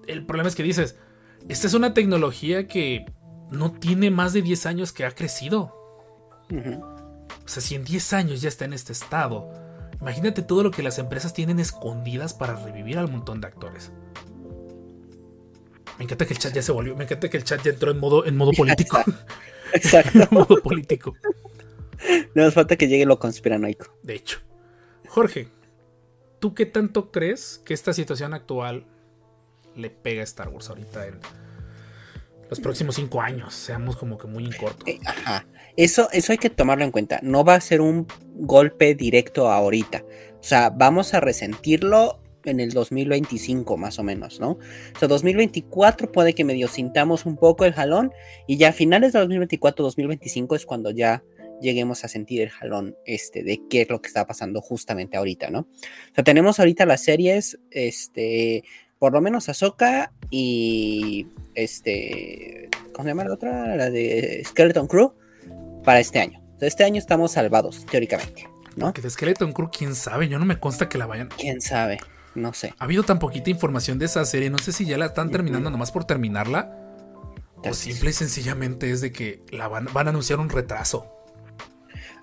el 0.07 0.25
problema 0.25 0.49
es 0.49 0.55
que 0.55 0.63
dices, 0.63 0.97
esta 1.47 1.67
es 1.67 1.73
una 1.73 1.93
tecnología 1.93 2.67
que 2.67 3.05
no 3.51 3.71
tiene 3.71 4.11
más 4.11 4.33
de 4.33 4.41
10 4.41 4.65
años 4.65 4.91
que 4.91 5.05
ha 5.05 5.11
crecido. 5.11 5.73
O 6.49 7.47
sea, 7.47 7.61
si 7.61 7.75
en 7.75 7.83
10 7.83 8.13
años 8.13 8.41
ya 8.41 8.49
está 8.49 8.65
en 8.65 8.73
este 8.73 8.91
estado, 8.91 9.49
imagínate 10.01 10.41
todo 10.41 10.63
lo 10.63 10.71
que 10.71 10.83
las 10.83 10.99
empresas 10.99 11.33
tienen 11.33 11.59
escondidas 11.59 12.33
para 12.33 12.55
revivir 12.55 12.97
al 12.97 13.09
montón 13.09 13.41
de 13.41 13.47
actores. 13.47 13.91
Me 15.97 16.03
encanta 16.03 16.25
que 16.25 16.33
el 16.33 16.39
chat 16.39 16.53
ya 16.53 16.61
se 16.61 16.71
volvió, 16.71 16.95
me 16.95 17.05
encanta 17.05 17.29
que 17.29 17.37
el 17.37 17.43
chat 17.43 17.63
ya 17.63 17.71
entró 17.71 17.91
en 17.91 17.99
modo, 17.99 18.25
en 18.25 18.37
modo 18.37 18.51
político. 18.57 18.99
Exacto. 19.73 20.27
modo 20.31 20.61
político. 20.61 21.15
No 22.35 22.43
nos 22.43 22.53
falta 22.53 22.75
que 22.75 22.87
llegue 22.87 23.05
lo 23.05 23.19
conspiranoico. 23.19 23.97
De 24.03 24.15
hecho. 24.15 24.39
Jorge, 25.07 25.47
¿tú 26.39 26.53
qué 26.53 26.65
tanto 26.65 27.11
crees 27.11 27.61
que 27.65 27.73
esta 27.73 27.93
situación 27.93 28.33
actual 28.33 28.85
le 29.75 29.89
pega 29.89 30.21
a 30.21 30.23
Star 30.23 30.49
Wars 30.49 30.69
ahorita 30.69 31.07
en 31.07 31.19
los 32.49 32.59
próximos 32.59 32.95
cinco 32.95 33.21
años? 33.21 33.53
Seamos 33.53 33.97
como 33.97 34.17
que 34.17 34.27
muy 34.27 34.45
en 34.45 34.53
corto. 34.53 34.85
Eh, 34.85 34.99
Ajá. 35.05 35.45
Eso, 35.75 36.09
eso 36.11 36.31
hay 36.31 36.37
que 36.39 36.49
tomarlo 36.49 36.83
en 36.83 36.91
cuenta. 36.91 37.19
No 37.21 37.43
va 37.43 37.55
a 37.55 37.61
ser 37.61 37.81
un 37.81 38.07
golpe 38.33 38.95
directo 38.95 39.51
ahorita. 39.51 40.03
O 40.39 40.43
sea, 40.43 40.69
vamos 40.69 41.13
a 41.13 41.19
resentirlo 41.19 42.19
en 42.47 42.59
el 42.59 42.71
2025 42.71 43.77
más 43.77 43.99
o 43.99 44.03
menos, 44.03 44.39
¿no? 44.39 44.51
O 44.51 44.99
sea, 44.99 45.07
2024 45.07 46.11
puede 46.11 46.33
que 46.33 46.43
medio 46.43 46.67
sintamos 46.67 47.25
un 47.25 47.37
poco 47.37 47.65
el 47.65 47.73
jalón 47.73 48.11
y 48.47 48.57
ya 48.57 48.69
a 48.69 48.73
finales 48.73 49.13
de 49.13 49.19
2024-2025 49.21 50.55
es 50.55 50.65
cuando 50.65 50.91
ya 50.91 51.23
lleguemos 51.61 52.03
a 52.03 52.07
sentir 52.07 52.41
el 52.41 52.49
jalón 52.49 52.95
este 53.05 53.43
de 53.43 53.61
qué 53.69 53.81
es 53.81 53.89
lo 53.89 54.01
que 54.01 54.07
está 54.07 54.25
pasando 54.27 54.61
justamente 54.61 55.17
ahorita, 55.17 55.49
¿no? 55.49 55.59
O 55.59 56.15
sea, 56.15 56.23
tenemos 56.23 56.59
ahorita 56.59 56.85
las 56.85 57.03
series, 57.03 57.59
este, 57.71 58.63
por 58.99 59.13
lo 59.13 59.21
menos 59.21 59.49
Ahsoka 59.49 60.11
y 60.29 61.27
este, 61.55 62.69
¿cómo 62.93 63.03
se 63.03 63.09
llama 63.09 63.25
la 63.25 63.33
otra? 63.33 63.75
La 63.75 63.89
de 63.89 64.43
Skeleton 64.45 64.87
Crew 64.87 65.13
para 65.83 65.99
este 65.99 66.19
año. 66.19 66.41
Sea, 66.59 66.67
este 66.67 66.83
año 66.83 66.97
estamos 66.97 67.33
salvados, 67.33 67.85
teóricamente, 67.85 68.47
¿no? 68.75 68.93
Que 68.93 69.01
de 69.01 69.09
Skeleton 69.09 69.53
Crew, 69.53 69.69
quién 69.71 69.95
sabe, 69.95 70.27
yo 70.27 70.39
no 70.39 70.45
me 70.45 70.59
consta 70.59 70.89
que 70.89 70.97
la 70.97 71.05
vayan. 71.05 71.29
¿Quién 71.37 71.61
sabe? 71.61 71.99
No 72.37 72.53
sé. 72.53 72.73
Ha 72.77 72.83
habido 72.83 73.01
tan 73.01 73.17
poquita 73.17 73.49
información 73.49 73.97
de 73.97 74.05
esa 74.05 74.23
serie, 74.23 74.51
no 74.51 74.59
sé 74.59 74.71
si 74.71 74.85
ya 74.85 74.97
la 74.97 75.07
están 75.07 75.31
terminando 75.31 75.71
nomás 75.71 75.91
por 75.91 76.05
terminarla. 76.05 76.71
O 77.63 77.73
simple 77.73 78.11
y 78.11 78.13
sencillamente 78.13 78.91
es 78.91 79.01
de 79.01 79.11
que 79.11 79.43
la 79.51 79.67
van, 79.67 79.87
van 79.91 80.05
a 80.05 80.09
anunciar 80.11 80.39
un 80.39 80.49
retraso. 80.49 81.11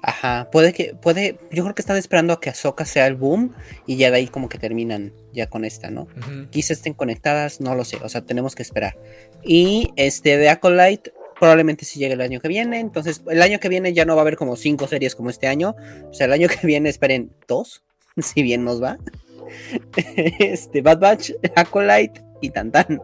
Ajá, 0.01 0.49
puede 0.53 0.73
que, 0.73 0.95
puede, 0.95 1.39
yo 1.51 1.65
creo 1.65 1.75
que 1.75 1.83
están 1.83 1.97
esperando 1.97 2.33
a 2.35 2.41
que 2.41 2.51
Ahsoka 2.51 2.85
sea 2.85 3.09
el 3.09 3.17
boom 3.17 3.55
y 3.87 3.97
ya 3.97 4.11
de 4.11 4.19
ahí 4.19 4.29
como 4.29 4.49
que 4.49 4.59
terminan 4.59 5.13
ya 5.33 5.49
con 5.49 5.65
esta, 5.65 5.91
¿no? 5.91 6.07
Quizás 6.51 6.73
estén 6.73 6.95
conectadas, 6.95 7.61
no 7.61 7.75
lo 7.75 7.85
sé, 7.85 7.97
o 8.03 8.09
sea, 8.09 8.21
tenemos 8.21 8.55
que 8.55 8.63
esperar. 8.63 8.97
Y 9.43 9.93
este 9.97 10.37
de 10.37 10.51
Acolyte 10.51 11.13
probablemente 11.41 11.85
sí 11.85 11.99
llegue 11.99 12.15
el 12.15 12.21
año 12.21 12.41
que 12.41 12.49
viene, 12.49 12.79
entonces 12.79 13.23
el 13.29 13.43
año 13.43 13.59
que 13.59 13.69
viene 13.69 13.93
ya 13.95 14.05
no 14.05 14.15
va 14.15 14.21
a 14.21 14.25
haber 14.25 14.37
como 14.37 14.57
cinco 14.57 14.87
series 14.87 15.17
como 15.17 15.31
este 15.31 15.49
año, 15.49 15.75
o 16.09 16.15
sea, 16.15 16.27
el 16.27 16.33
año 16.35 16.49
que 16.49 16.67
viene 16.67 16.91
esperen 16.91 17.33
dos, 17.49 17.83
si 18.19 18.43
bien 18.43 18.63
nos 18.63 18.83
va. 18.83 18.99
Este, 20.39 20.83
Bad 20.83 20.99
Batch, 20.99 21.31
Acolyte 21.57 22.23
y 22.41 22.51
Tantan. 22.51 23.01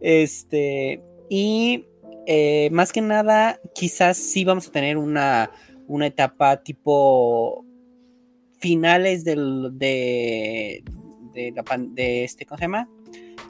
Este, 0.00 1.02
y 1.28 1.86
eh, 2.26 2.68
más 2.72 2.92
que 2.92 3.00
nada, 3.00 3.60
quizás 3.74 4.16
sí 4.16 4.44
vamos 4.44 4.68
a 4.68 4.72
tener 4.72 4.96
una, 4.96 5.50
una 5.86 6.06
etapa 6.06 6.62
tipo 6.62 7.64
finales 8.58 9.24
del, 9.24 9.70
de, 9.72 10.82
de, 11.34 11.52
la 11.54 11.62
pan- 11.62 11.94
de 11.94 12.24
este, 12.24 12.46
¿cómo 12.46 12.58
se 12.58 12.64
llama? 12.64 12.88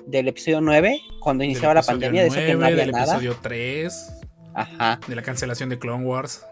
Del 0.07 0.29
episodio 0.29 0.61
9, 0.61 1.01
cuando 1.21 1.45
iniciaba 1.45 1.75
la 1.75 1.83
pandemia, 1.83 2.23
de 2.23 2.29
eso 2.29 2.37
que 2.37 2.53
no 2.55 2.61
9, 2.61 2.73
había 2.73 2.85
del 2.85 2.93
nada. 2.93 3.05
episodio 3.05 3.37
3, 3.43 4.13
Ajá, 4.55 5.01
de 5.07 5.15
la 5.15 5.23
cancelación 5.23 5.69
de 5.69 5.79
Clone 5.79 6.05
Wars. 6.05 6.45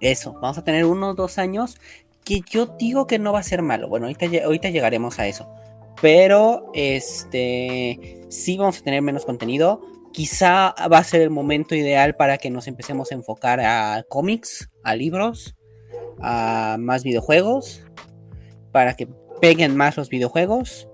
eso, 0.00 0.32
vamos 0.34 0.56
a 0.58 0.64
tener 0.64 0.84
unos 0.84 1.16
dos 1.16 1.38
años 1.38 1.78
que 2.24 2.42
yo 2.50 2.66
digo 2.78 3.06
que 3.06 3.18
no 3.18 3.32
va 3.32 3.40
a 3.40 3.42
ser 3.42 3.62
malo. 3.62 3.88
Bueno, 3.88 4.06
ahorita, 4.06 4.26
lle- 4.26 4.44
ahorita 4.44 4.70
llegaremos 4.70 5.18
a 5.18 5.26
eso. 5.26 5.48
Pero, 6.00 6.70
este, 6.74 8.20
sí 8.28 8.56
vamos 8.56 8.78
a 8.78 8.82
tener 8.84 9.02
menos 9.02 9.24
contenido. 9.24 9.80
Quizá 10.12 10.74
va 10.92 10.98
a 10.98 11.04
ser 11.04 11.22
el 11.22 11.30
momento 11.30 11.74
ideal 11.74 12.14
para 12.16 12.38
que 12.38 12.50
nos 12.50 12.66
empecemos 12.68 13.10
a 13.10 13.14
enfocar 13.14 13.60
a 13.60 14.04
cómics, 14.08 14.70
a 14.84 14.94
libros, 14.94 15.56
a 16.20 16.76
más 16.78 17.02
videojuegos, 17.04 17.82
para 18.72 18.94
que 18.94 19.08
peguen 19.40 19.76
más 19.76 19.96
los 19.96 20.08
videojuegos. 20.08 20.88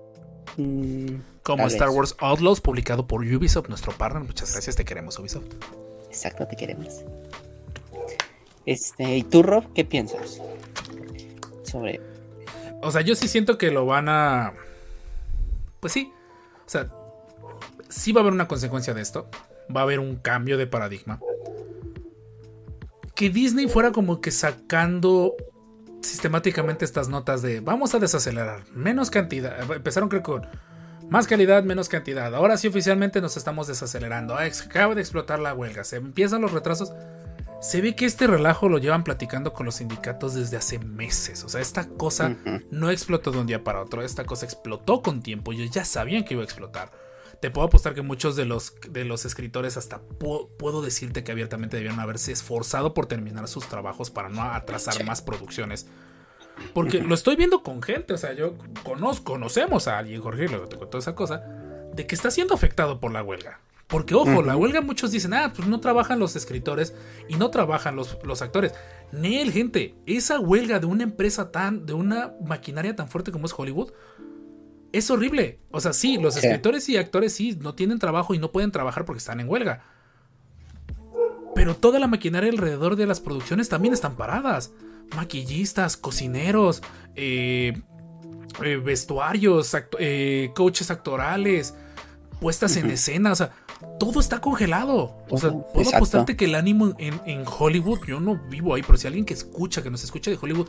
Mm, 0.57 1.15
Como 1.43 1.67
Star 1.67 1.89
vez. 1.89 1.97
Wars 1.97 2.15
Outlaws, 2.19 2.61
publicado 2.61 3.07
por 3.07 3.21
Ubisoft, 3.21 3.67
nuestro 3.69 3.91
partner. 3.93 4.23
Muchas 4.23 4.51
gracias, 4.53 4.75
te 4.75 4.85
queremos, 4.85 5.19
Ubisoft. 5.19 5.45
exacto, 6.09 6.47
te 6.47 6.55
queremos. 6.55 7.03
Este, 8.65 9.17
¿y 9.17 9.23
tú, 9.23 9.43
Rob, 9.43 9.71
qué 9.73 9.85
piensas? 9.85 10.41
Sobre. 11.65 12.01
O 12.81 12.91
sea, 12.91 13.01
yo 13.01 13.15
sí 13.15 13.27
siento 13.27 13.57
que 13.57 13.71
lo 13.71 13.85
van 13.85 14.09
a. 14.09 14.53
Pues 15.79 15.93
sí. 15.93 16.11
O 16.65 16.69
sea, 16.69 16.89
sí 17.89 18.11
va 18.11 18.21
a 18.21 18.23
haber 18.23 18.33
una 18.33 18.47
consecuencia 18.47 18.93
de 18.93 19.01
esto. 19.01 19.29
Va 19.75 19.81
a 19.81 19.83
haber 19.83 19.99
un 19.99 20.15
cambio 20.17 20.57
de 20.57 20.67
paradigma. 20.67 21.19
Que 23.15 23.29
Disney 23.29 23.67
fuera 23.67 23.91
como 23.91 24.21
que 24.21 24.31
sacando 24.31 25.35
sistemáticamente 26.01 26.85
estas 26.85 27.09
notas 27.09 27.41
de 27.41 27.59
vamos 27.61 27.95
a 27.95 27.99
desacelerar, 27.99 28.63
menos 28.73 29.09
cantidad. 29.09 29.71
Empezaron 29.71 30.09
creo 30.09 30.23
con 30.23 30.47
más 31.09 31.27
calidad, 31.27 31.63
menos 31.63 31.89
cantidad. 31.89 32.33
Ahora 32.33 32.57
sí 32.57 32.67
oficialmente 32.67 33.21
nos 33.21 33.37
estamos 33.37 33.67
desacelerando. 33.67 34.35
Ah, 34.35 34.43
Acaba 34.43 34.95
de 34.95 35.01
explotar 35.01 35.39
la 35.39 35.53
huelga. 35.53 35.83
Se 35.83 35.97
empiezan 35.97 36.41
los 36.41 36.51
retrasos. 36.51 36.93
Se 37.61 37.81
ve 37.81 37.95
que 37.95 38.05
este 38.05 38.27
relajo 38.27 38.69
lo 38.69 38.77
llevan 38.77 39.03
platicando 39.03 39.53
con 39.53 39.65
los 39.65 39.75
sindicatos 39.75 40.35
desde 40.35 40.57
hace 40.57 40.77
meses. 40.79 41.43
O 41.43 41.49
sea, 41.49 41.61
esta 41.61 41.87
cosa 41.87 42.35
no 42.69 42.91
explotó 42.91 43.31
de 43.31 43.39
un 43.39 43.47
día 43.47 43.63
para 43.63 43.81
otro. 43.81 44.03
Esta 44.03 44.25
cosa 44.25 44.45
explotó 44.45 45.01
con 45.01 45.23
tiempo. 45.23 45.51
Ellos 45.51 45.71
ya 45.71 45.83
sabían 45.85 46.25
que 46.25 46.35
iba 46.35 46.41
a 46.41 46.45
explotar. 46.45 46.91
Te 47.41 47.49
puedo 47.51 47.67
apostar 47.67 47.93
que 47.95 48.01
muchos 48.01 48.35
de 48.35 48.45
los, 48.45 48.75
de 48.89 49.03
los 49.03 49.25
escritores 49.25 49.77
hasta 49.77 49.99
pu- 50.01 50.49
puedo 50.57 50.81
decirte 50.81 51.23
que 51.23 51.31
abiertamente 51.31 51.77
debieron 51.77 51.99
haberse 51.99 52.31
esforzado 52.31 52.93
por 52.93 53.07
terminar 53.07 53.47
sus 53.47 53.67
trabajos 53.67 54.09
para 54.09 54.29
no 54.29 54.41
atrasar 54.43 55.03
más 55.03 55.21
producciones. 55.21 55.87
Porque 56.73 56.99
lo 57.01 57.13
estoy 57.13 57.35
viendo 57.35 57.61
con 57.63 57.81
gente, 57.81 58.13
o 58.13 58.17
sea, 58.17 58.31
yo 58.33 58.55
conozco, 58.83 59.33
conocemos 59.33 59.89
a 59.89 59.97
alguien, 59.97 60.21
Jorge, 60.21 60.47
luego 60.47 60.67
te 60.69 60.77
contó 60.77 60.97
esa 60.97 61.13
cosa, 61.13 61.43
de 61.93 62.07
que 62.07 62.15
está 62.15 62.31
siendo 62.31 62.53
afectado 62.53 63.01
por 63.01 63.11
la 63.11 63.21
huelga. 63.21 63.59
Porque, 63.87 64.15
ojo, 64.15 64.41
la 64.41 64.57
huelga 64.57 64.81
muchos 64.81 65.11
dicen, 65.11 65.33
ah, 65.35 65.53
pues 65.55 65.67
no 65.67 65.79
trabajan 65.79 66.17
los 66.17 66.35
escritores 66.35 66.95
y 67.29 67.35
no 67.35 67.51
trabajan 67.51 67.95
los, 67.95 68.17
los 68.23 68.41
actores. 68.41 68.73
Nel, 69.11 69.51
gente, 69.51 69.93
esa 70.07 70.39
huelga 70.39 70.79
de 70.79 70.87
una 70.87 71.03
empresa 71.03 71.51
tan, 71.51 71.85
de 71.85 71.93
una 71.93 72.33
maquinaria 72.43 72.95
tan 72.95 73.07
fuerte 73.07 73.31
como 73.31 73.45
es 73.45 73.53
Hollywood, 73.55 73.91
es 74.91 75.11
horrible. 75.11 75.59
O 75.69 75.79
sea, 75.81 75.93
sí, 75.93 76.17
los 76.17 76.35
escritores 76.45 76.89
y 76.89 76.97
actores 76.97 77.33
sí 77.33 77.57
no 77.61 77.75
tienen 77.75 77.99
trabajo 77.99 78.33
y 78.33 78.39
no 78.39 78.51
pueden 78.51 78.71
trabajar 78.71 79.05
porque 79.05 79.19
están 79.19 79.39
en 79.39 79.47
huelga. 79.49 79.83
Pero 81.53 81.75
toda 81.75 81.99
la 81.99 82.07
maquinaria 82.07 82.49
alrededor 82.49 82.95
de 82.95 83.05
las 83.05 83.19
producciones 83.21 83.69
también 83.69 83.93
están 83.93 84.15
paradas. 84.15 84.71
Maquillistas, 85.15 85.95
cocineros, 85.95 86.81
eh, 87.15 87.81
eh, 88.63 88.75
vestuarios, 88.77 89.73
acto- 89.73 89.97
eh, 89.99 90.51
coaches 90.55 90.89
actorales, 90.91 91.75
puestas 92.41 92.75
en 92.77 92.89
escena, 92.89 93.31
o 93.31 93.35
sea, 93.35 93.51
todo 93.99 94.19
está 94.19 94.41
congelado. 94.41 95.17
O 95.29 95.37
sea, 95.37 95.49
puedo 95.51 95.65
exacto. 95.75 95.97
apostarte 95.97 96.35
que 96.35 96.45
el 96.45 96.55
ánimo 96.55 96.95
en, 96.97 97.19
en 97.25 97.43
Hollywood, 97.47 97.99
yo 98.05 98.19
no 98.19 98.39
vivo 98.49 98.75
ahí, 98.75 98.81
pero 98.81 98.97
si 98.97 99.07
alguien 99.07 99.25
que 99.25 99.33
escucha, 99.33 99.81
que 99.81 99.89
nos 99.89 100.03
escucha 100.03 100.31
de 100.31 100.37
Hollywood, 100.41 100.67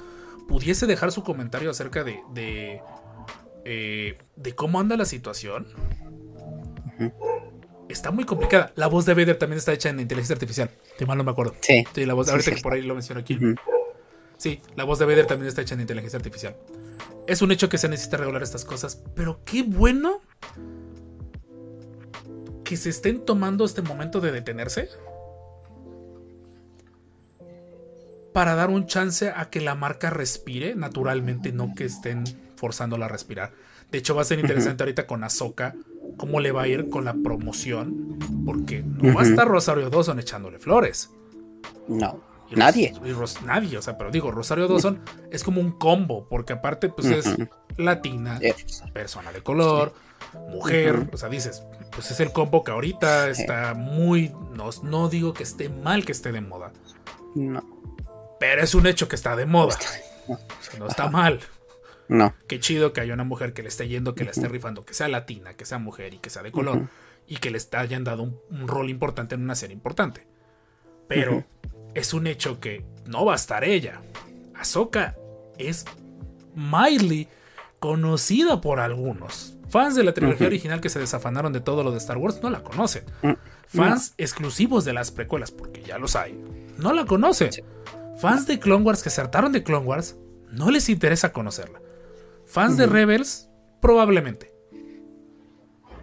pudiese 0.49 0.87
dejar 0.87 1.13
su 1.13 1.23
comentario 1.23 1.71
acerca 1.71 2.05
de, 2.05 2.21
de, 2.33 2.81
eh, 3.65 4.19
de 4.37 4.55
cómo 4.55 4.79
anda 4.81 4.97
la 4.97 5.05
situación, 5.05 5.67
está 7.89 8.11
muy 8.11 8.25
complicada. 8.25 8.73
La 8.77 8.87
voz 8.87 9.07
de 9.07 9.15
Vader 9.15 9.39
también 9.39 9.59
está 9.59 9.73
hecha 9.73 9.89
en 9.91 10.01
inteligencia 10.01 10.35
artificial. 10.35 10.71
De 10.99 11.07
mal 11.07 11.19
no 11.19 11.25
me 11.25 11.31
acuerdo. 11.31 11.55
Sí. 11.61 11.85
Sí, 11.95 12.07
la 12.07 12.15
voz, 12.15 12.27
Sí, 12.27 12.33
ahorita 12.33 12.51
sí. 12.51 12.57
que 12.57 12.63
por 12.63 12.75
ahí 12.75 12.83
lo 12.83 12.95
menciono 12.95 13.21
aquí. 13.21 13.39
Sí, 14.39 14.61
la 14.75 14.85
voz 14.85 14.99
de 14.99 15.07
Vader 15.07 15.27
también 15.27 15.49
está 15.49 15.63
hecha 15.63 15.75
en 15.75 15.81
inteligencia 15.81 16.17
artificial. 16.17 16.57
Es 17.27 17.43
un 17.43 17.51
hecho 17.51 17.69
que 17.69 17.79
se 17.79 17.89
necesita 17.89 18.17
regular 18.19 18.43
estas 18.43 18.65
cosas, 18.65 19.03
pero 19.15 19.41
qué 19.45 19.63
bueno 19.63 20.21
que 22.67 22.77
se 22.77 22.91
estén 22.91 23.25
tomando 23.25 23.65
este 23.65 23.81
momento 23.81 24.21
de 24.21 24.33
detenerse 24.33 24.89
para 28.33 28.55
dar 28.55 28.69
un 28.71 28.87
chance 28.87 29.31
a 29.35 29.49
que 29.49 29.61
la 29.61 29.75
marca 29.75 30.11
respire 30.11 30.75
naturalmente, 30.75 31.53
no 31.53 31.75
que 31.75 31.85
estén 31.85 32.25
forzándola 32.57 33.07
a 33.07 33.09
respirar. 33.09 33.53
De 33.91 33.99
hecho, 33.99 34.15
va 34.15 34.23
a 34.23 34.25
ser 34.25 34.41
interesante 34.41 34.83
ahorita 34.83 35.07
con 35.07 35.23
Ahsoka 35.25 35.75
cómo 36.17 36.41
le 36.41 36.51
va 36.53 36.63
a 36.63 36.69
ir 36.69 36.91
con 36.91 37.05
la 37.05 37.15
promoción, 37.15 38.19
porque 38.45 38.83
no 38.83 39.15
va 39.15 39.23
a 39.23 39.25
estar 39.25 39.47
Rosario 39.47 39.89
Dawson 39.91 40.19
echándole 40.19 40.59
flores. 40.59 41.11
No. 41.89 42.21
Y 42.51 42.55
Ros- 42.55 42.59
Nadie. 42.59 42.95
y 43.05 43.13
Ros- 43.13 43.43
nadie, 43.43 43.79
o 43.79 43.83
sea, 43.83 43.97
pero 43.99 44.11
digo, 44.11 44.31
Rosario 44.31 44.67
Dawson 44.69 45.01
es 45.31 45.43
como 45.45 45.61
un 45.61 45.73
combo, 45.73 46.27
porque 46.29 46.53
aparte, 46.53 46.89
pues 46.89 47.07
es 47.09 47.27
latina, 47.77 48.39
persona 48.93 49.33
de 49.33 49.43
color, 49.43 49.95
mujer, 50.51 51.09
o 51.13 51.17
sea, 51.17 51.29
dices, 51.29 51.63
pues 51.93 52.11
es 52.11 52.21
el 52.21 52.33
combo 52.33 52.63
que 52.65 52.71
ahorita 52.73 53.29
está 53.31 53.75
muy, 53.75 54.33
no, 54.53 54.71
no 54.83 55.09
digo 55.09 55.33
que 55.33 55.43
esté 55.43 55.69
mal 55.69 56.05
que 56.05 56.13
esté 56.13 56.33
de 56.33 56.41
moda, 56.41 56.73
No, 57.35 57.63
pero 58.41 58.63
es 58.63 58.75
un 58.75 58.87
hecho 58.87 59.09
que 59.09 59.17
está 59.17 59.37
de 59.37 59.47
moda, 59.47 59.77
no. 60.29 60.35
o 60.35 60.39
sea, 60.61 60.79
no 60.79 60.87
está 60.87 61.09
mal. 61.09 61.41
no. 62.09 62.35
Qué 62.49 62.61
chido 62.61 62.93
que 62.93 63.01
haya 63.01 63.15
una 63.15 63.25
mujer 63.25 63.53
que 63.53 63.63
le 63.63 63.69
esté 63.69 63.89
yendo, 63.89 64.15
que 64.15 64.25
le 64.25 64.31
esté 64.31 64.43
Ujú. 64.45 64.53
rifando, 64.53 64.85
que 64.85 64.95
sea 64.95 65.09
latina, 65.09 65.55
que 65.55 65.65
sea 65.65 65.79
mujer 65.79 66.15
y 66.15 66.19
que 66.19 66.31
sea 66.31 66.43
de 66.43 66.53
color, 66.53 66.89
y 67.27 67.39
que 67.39 67.51
le 67.51 67.59
está- 67.59 67.81
hayan 67.81 68.05
dado 68.05 68.23
un, 68.23 68.39
un 68.51 68.69
rol 68.69 68.91
importante 68.91 69.35
en 69.35 69.43
una 69.43 69.55
serie 69.57 69.75
importante. 69.75 70.27
Pero 71.09 71.45
es 71.95 72.13
un 72.15 72.27
hecho 72.27 72.61
que 72.61 72.85
no 73.07 73.25
va 73.25 73.33
a 73.33 73.37
estar 73.37 73.65
ella. 73.65 74.01
Ahsoka 74.55 75.17
es 75.59 75.85
mildly 76.55 77.29
conocida 77.79 78.61
por 78.61 78.81
algunos. 78.81 79.56
Fans 79.77 79.95
de 79.95 80.05
la 80.05 80.15
trilogía 80.15 80.47
original 80.47 80.81
que 80.81 80.89
se 80.89 80.99
desafanaron 80.99 81.53
de 81.53 81.61
todo 81.61 81.85
lo 81.85 81.91
de 81.91 81.99
Star 81.99 82.17
Wars 82.17 82.41
no 82.43 82.49
la 82.49 82.63
conocen. 82.63 83.05
Mm, 83.21 83.33
Fans 83.67 84.15
exclusivos 84.17 84.87
de 84.87 84.95
las 84.95 85.11
precuelas, 85.11 85.51
porque 85.51 85.83
ya 85.83 85.99
los 85.99 86.17
hay, 86.17 86.33
no 86.79 86.95
la 86.95 87.05
conocen. 87.05 87.53
Sí. 87.53 87.61
Fans 88.17 88.47
de 88.47 88.59
Clone 88.59 88.87
Wars 88.87 89.03
que 89.03 89.11
se 89.11 89.21
hartaron 89.21 89.53
de 89.53 89.63
Clone 89.63 89.85
Wars, 89.85 90.17
no 90.51 90.71
les 90.71 90.89
interesa 90.89 91.31
conocerla. 91.31 91.83
Fans 92.47 92.79
de. 92.79 92.87
Rebels, 92.87 93.51
probablemente. 93.83 94.51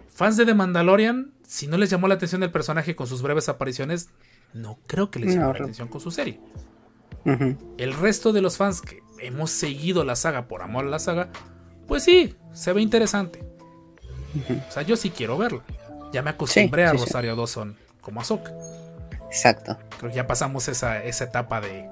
Fans 0.06 0.36
de 0.36 0.46
The 0.46 0.54
Mandalorian, 0.54 1.34
si 1.44 1.66
no 1.66 1.76
les 1.76 1.90
llamó 1.90 2.06
la 2.06 2.14
atención 2.14 2.44
el 2.44 2.52
personaje 2.52 2.94
con 2.94 3.08
sus 3.08 3.22
breves 3.22 3.48
apariciones, 3.48 4.08
no 4.52 4.78
creo 4.86 5.10
que 5.10 5.18
les 5.18 5.34
llamó 5.34 5.52
la 5.52 5.58
atención 5.58 5.88
con 5.88 6.00
su 6.00 6.12
serie. 6.12 6.38
El 7.76 7.92
resto 7.94 8.32
de 8.32 8.40
los 8.40 8.56
fans 8.56 8.82
que 8.82 9.02
hemos 9.18 9.50
seguido 9.50 10.04
la 10.04 10.14
saga 10.14 10.46
por 10.46 10.62
amor 10.62 10.84
a 10.84 10.90
la 10.90 11.00
saga, 11.00 11.30
pues 11.88 12.04
sí, 12.04 12.36
se 12.52 12.72
ve 12.72 12.80
interesante. 12.80 13.53
O 14.68 14.72
sea, 14.72 14.82
yo 14.82 14.96
sí 14.96 15.10
quiero 15.10 15.38
verla. 15.38 15.60
Ya 16.12 16.22
me 16.22 16.30
acostumbré 16.30 16.82
Sí, 16.84 16.88
a 16.88 16.90
sí, 16.92 16.98
sí. 16.98 17.04
Rosario 17.04 17.36
Dawson 17.36 17.76
como 18.00 18.20
Ahsoka. 18.20 18.52
Exacto. 19.26 19.78
Creo 19.98 20.10
que 20.10 20.16
ya 20.16 20.26
pasamos 20.26 20.68
esa, 20.68 21.02
esa 21.02 21.24
etapa 21.24 21.60
de 21.60 21.88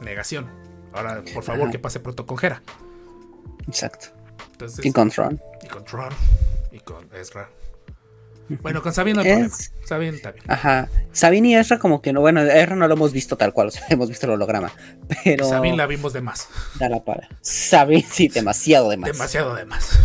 negación. 0.00 0.48
Ahora, 0.94 1.22
por 1.34 1.42
favor, 1.42 1.62
Ajá. 1.64 1.70
que 1.72 1.78
pase 1.78 2.00
pronto 2.00 2.24
con 2.26 2.42
Hera. 2.42 2.62
Exacto. 3.68 4.06
Entonces, 4.52 4.84
Y 4.84 4.92
con 4.92 5.10
Tron. 5.10 5.40
y 5.62 5.66
con 5.66 5.84
Tron. 5.84 6.08
Y 6.72 6.78
con 6.80 7.08
Ezra. 7.14 7.48
Bueno, 8.48 8.80
con 8.80 8.92
Sabine 8.94 9.14
no 9.16 9.20
hay 9.22 9.26
problema. 9.28 9.54
Es- 9.54 9.72
Sabine 9.84 10.12
bien. 10.12 10.22
Ajá. 10.46 10.88
Sabine 11.12 11.48
y 11.48 11.54
Ezra 11.56 11.78
como 11.80 12.00
que 12.00 12.12
no, 12.12 12.20
bueno, 12.20 12.40
Ezra 12.42 12.76
no 12.76 12.86
lo 12.86 12.94
hemos 12.94 13.12
visto 13.12 13.36
tal 13.36 13.52
cual, 13.52 13.68
o 13.68 13.70
sea, 13.72 13.84
hemos 13.90 14.08
visto 14.08 14.26
el 14.26 14.32
holograma. 14.32 14.70
Pero 15.24 15.48
Sabine 15.48 15.76
la 15.76 15.86
vimos 15.86 16.12
de 16.12 16.20
más. 16.20 16.48
da 16.78 16.88
la 16.88 17.02
para. 17.04 17.28
Sabine 17.40 18.06
sí, 18.08 18.28
demasiado 18.28 18.88
de 18.88 18.96
más. 18.98 19.10
Demasiado 19.12 19.54
de 19.54 19.64
más. 19.64 19.98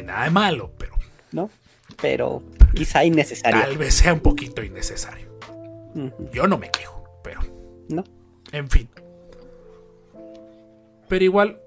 Tiene 0.00 0.12
nada 0.12 0.24
de 0.24 0.30
malo, 0.30 0.70
pero 0.78 0.94
¿No? 1.32 1.50
Pero 2.00 2.42
quizá 2.74 3.04
innecesario. 3.04 3.60
tal 3.60 3.76
vez 3.76 3.94
sea 3.94 4.14
un 4.14 4.20
poquito 4.20 4.62
innecesario. 4.62 5.28
Yo 6.32 6.46
no 6.46 6.56
me 6.56 6.70
quejo, 6.70 7.04
pero 7.22 7.40
No. 7.90 8.02
en 8.52 8.70
fin. 8.70 8.88
Pero 11.08 11.24
igual, 11.24 11.60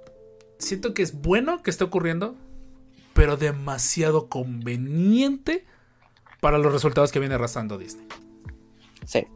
siento 0.57 0.93
que 0.95 1.03
es 1.03 1.21
bueno 1.21 1.61
que 1.61 1.69
esté 1.69 1.83
ocurriendo, 1.83 2.35
pero 3.13 3.37
demasiado 3.37 4.29
conveniente 4.29 5.65
para 6.39 6.57
los 6.57 6.73
resultados 6.73 7.11
que 7.11 7.19
viene 7.19 7.35
arrastrando 7.35 7.77
Disney. 7.77 8.07
Sí. 9.05 9.27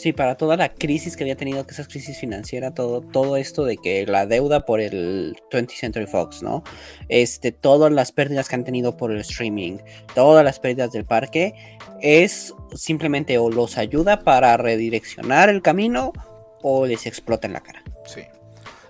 Sí, 0.00 0.14
para 0.14 0.34
toda 0.38 0.56
la 0.56 0.72
crisis 0.72 1.14
que 1.14 1.24
había 1.24 1.36
tenido, 1.36 1.66
que 1.66 1.72
esa 1.72 1.84
crisis 1.84 2.16
financiera, 2.18 2.72
todo, 2.72 3.02
todo 3.02 3.36
esto 3.36 3.66
de 3.66 3.76
que 3.76 4.06
la 4.06 4.24
deuda 4.24 4.64
por 4.64 4.80
el 4.80 5.36
20th 5.52 5.78
Century 5.78 6.06
Fox, 6.06 6.42
¿no? 6.42 6.64
Este, 7.10 7.52
todas 7.52 7.92
las 7.92 8.10
pérdidas 8.10 8.48
que 8.48 8.54
han 8.54 8.64
tenido 8.64 8.96
por 8.96 9.10
el 9.10 9.18
streaming, 9.18 9.76
todas 10.14 10.42
las 10.42 10.58
pérdidas 10.58 10.92
del 10.92 11.04
parque, 11.04 11.52
es 12.00 12.54
simplemente 12.74 13.36
o 13.36 13.50
los 13.50 13.76
ayuda 13.76 14.20
para 14.20 14.56
redireccionar 14.56 15.50
el 15.50 15.60
camino 15.60 16.14
o 16.62 16.86
les 16.86 17.04
explota 17.04 17.46
en 17.46 17.52
la 17.52 17.60
cara. 17.60 17.84
Sí. 18.06 18.22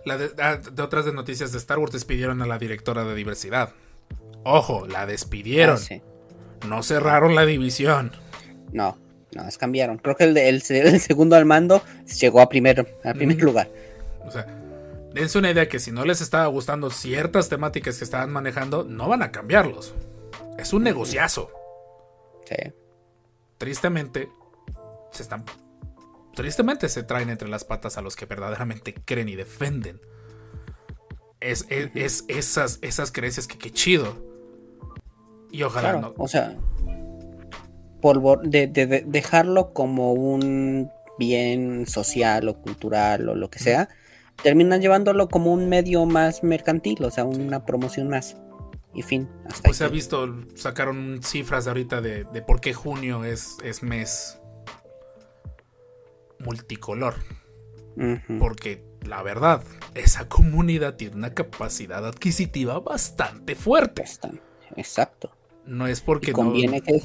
La 0.05 0.17
de, 0.17 0.31
ah, 0.41 0.59
de 0.59 0.81
otras 0.81 1.07
de 1.07 1.13
noticias 1.13 1.51
de 1.51 1.59
Star 1.59 1.81
Wars 1.81 1.91
despidieron 1.91 2.41
a 2.41 2.47
la 2.47 2.57
directora 2.57 3.05
de 3.05 3.17
diversidad. 3.17 3.73
Ojo, 4.45 4.87
la 4.87 5.07
despidieron. 5.07 5.75
Ah, 5.75 5.79
sí. 5.79 6.03
No 6.69 6.85
cerraron 6.85 7.35
la 7.35 7.47
división. 7.47 8.13
No, 8.71 8.97
no, 9.35 9.47
es 9.47 9.59
cambiaron. 9.59 9.99
Creo 9.99 10.17
que 10.17 10.25
el, 10.25 10.35
de- 10.35 10.49
el 10.49 10.63
se- 10.63 10.81
el 10.81 11.01
segundo 11.01 11.37
al 11.37 11.45
mando 11.45 11.83
llegó 12.21 12.41
a 12.41 12.49
primer, 12.49 12.97
a 13.05 13.15
primer 13.15 13.41
lugar. 13.43 13.71
O 14.25 14.31
sea, 14.31 14.47
dense 15.15 15.39
una 15.39 15.51
idea 15.51 15.69
que 15.69 15.79
si 15.79 15.93
no 15.93 16.05
les 16.05 16.21
estaba 16.21 16.47
gustando 16.47 16.91
ciertas 16.91 17.49
temáticas 17.49 17.99
que 17.99 18.05
estaban 18.05 18.31
manejando, 18.31 18.85
no 18.85 19.09
van 19.09 19.23
a 19.23 19.31
cambiarlos. 19.33 19.95
Es 20.59 20.73
un 20.73 20.83
negociazo. 20.85 21.51
Sí. 22.49 22.73
Tristemente, 23.59 24.29
se 25.13 25.23
están. 25.23 25.45
Tristemente 26.35 26.89
se 26.89 27.03
traen 27.03 27.29
entre 27.31 27.49
las 27.49 27.65
patas 27.65 27.99
a 27.99 28.03
los 28.03 28.17
que 28.17 28.25
verdaderamente 28.27 28.95
creen 29.05 29.29
y 29.29 29.37
defienden. 29.37 30.01
Es, 31.41 31.67
es- 31.71 31.91
es 31.95 32.25
esas, 32.29 32.79
esas 32.83 33.13
creencias 33.13 33.47
que 33.47 33.59
qué 33.59 33.71
chido. 33.71 34.15
Y 35.51 35.63
ojalá 35.65 35.93
Claro, 35.93 36.15
no. 36.17 36.23
o 36.23 36.29
sea, 36.29 36.57
de, 38.43 38.67
de- 38.67 38.87
de- 38.87 39.05
dejarlo 39.07 39.73
como 39.73 40.13
un 40.13 40.91
bien 41.19 41.87
social 41.87 42.49
o 42.49 42.61
cultural 42.61 43.29
o 43.29 43.35
lo 43.35 43.51
que 43.51 43.59
sea, 43.59 43.89
terminan 44.43 44.81
llevándolo 44.81 45.29
como 45.29 45.53
un 45.53 45.69
medio 45.69 46.07
más 46.07 46.43
mercantil, 46.43 47.05
o 47.05 47.11
sea, 47.11 47.25
una 47.25 47.65
promoción 47.67 48.09
más. 48.09 48.37
Y 48.95 49.03
fin, 49.03 49.29
hasta 49.47 49.63
Pues 49.63 49.77
se 49.77 49.85
ha 49.85 49.89
visto, 49.89 50.35
sacaron 50.57 51.21
cifras 51.23 51.69
ahorita 51.69 52.01
de, 52.01 52.25
de 52.25 52.43
por 52.43 52.61
qué 52.61 52.73
junio 52.73 53.25
es, 53.25 53.57
es 53.63 53.83
mes 53.83 54.41
multicolor. 56.39 57.15
Porque 58.39 58.83
la 59.03 59.23
verdad, 59.23 59.63
esa 59.95 60.27
comunidad 60.29 60.97
tiene 60.97 61.17
una 61.17 61.35
capacidad 61.35 62.07
adquisitiva 62.07 62.81
bastante 62.81 63.55
fuerte. 63.55 64.05
Exacto. 64.77 65.31
No 65.67 65.87
es 65.87 66.01
porque 66.01 66.31
Y 66.31 66.33
no- 66.33 66.37
conviene 66.39 66.81
que. 66.81 67.03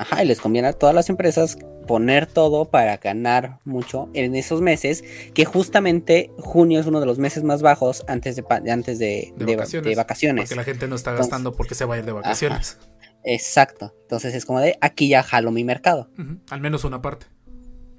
Ajá, 0.00 0.22
y 0.24 0.26
les 0.26 0.40
conviene 0.40 0.68
a 0.68 0.72
todas 0.72 0.94
las 0.94 1.10
empresas 1.10 1.58
poner 1.86 2.26
todo 2.26 2.70
para 2.70 2.96
ganar 2.96 3.58
mucho 3.64 4.08
en 4.14 4.34
esos 4.34 4.62
meses, 4.62 5.04
que 5.34 5.44
justamente 5.44 6.30
junio 6.38 6.80
es 6.80 6.86
uno 6.86 7.00
de 7.00 7.06
los 7.06 7.18
meses 7.18 7.42
más 7.44 7.60
bajos 7.60 8.04
antes 8.08 8.34
de, 8.36 8.44
antes 8.70 8.98
de, 8.98 9.32
de 9.36 9.44
de- 9.44 9.56
vacaciones. 9.56 9.88
de 9.90 9.94
vacaciones. 9.96 10.44
Porque 10.44 10.54
la 10.56 10.64
gente 10.64 10.88
no 10.88 10.96
está 10.96 11.10
Entonces- 11.10 11.30
gastando 11.30 11.52
porque 11.52 11.74
se 11.74 11.84
va 11.84 11.96
a 11.96 11.98
ir 11.98 12.04
de 12.06 12.12
vacaciones. 12.12 12.78
Exacto. 13.24 13.94
Entonces 14.02 14.34
es 14.34 14.46
como 14.46 14.60
de 14.60 14.78
aquí 14.80 15.08
ya 15.08 15.22
jalo 15.22 15.50
mi 15.50 15.64
mercado. 15.64 16.08
Al 16.50 16.60
menos 16.62 16.84
una 16.84 17.02
parte. 17.02 17.26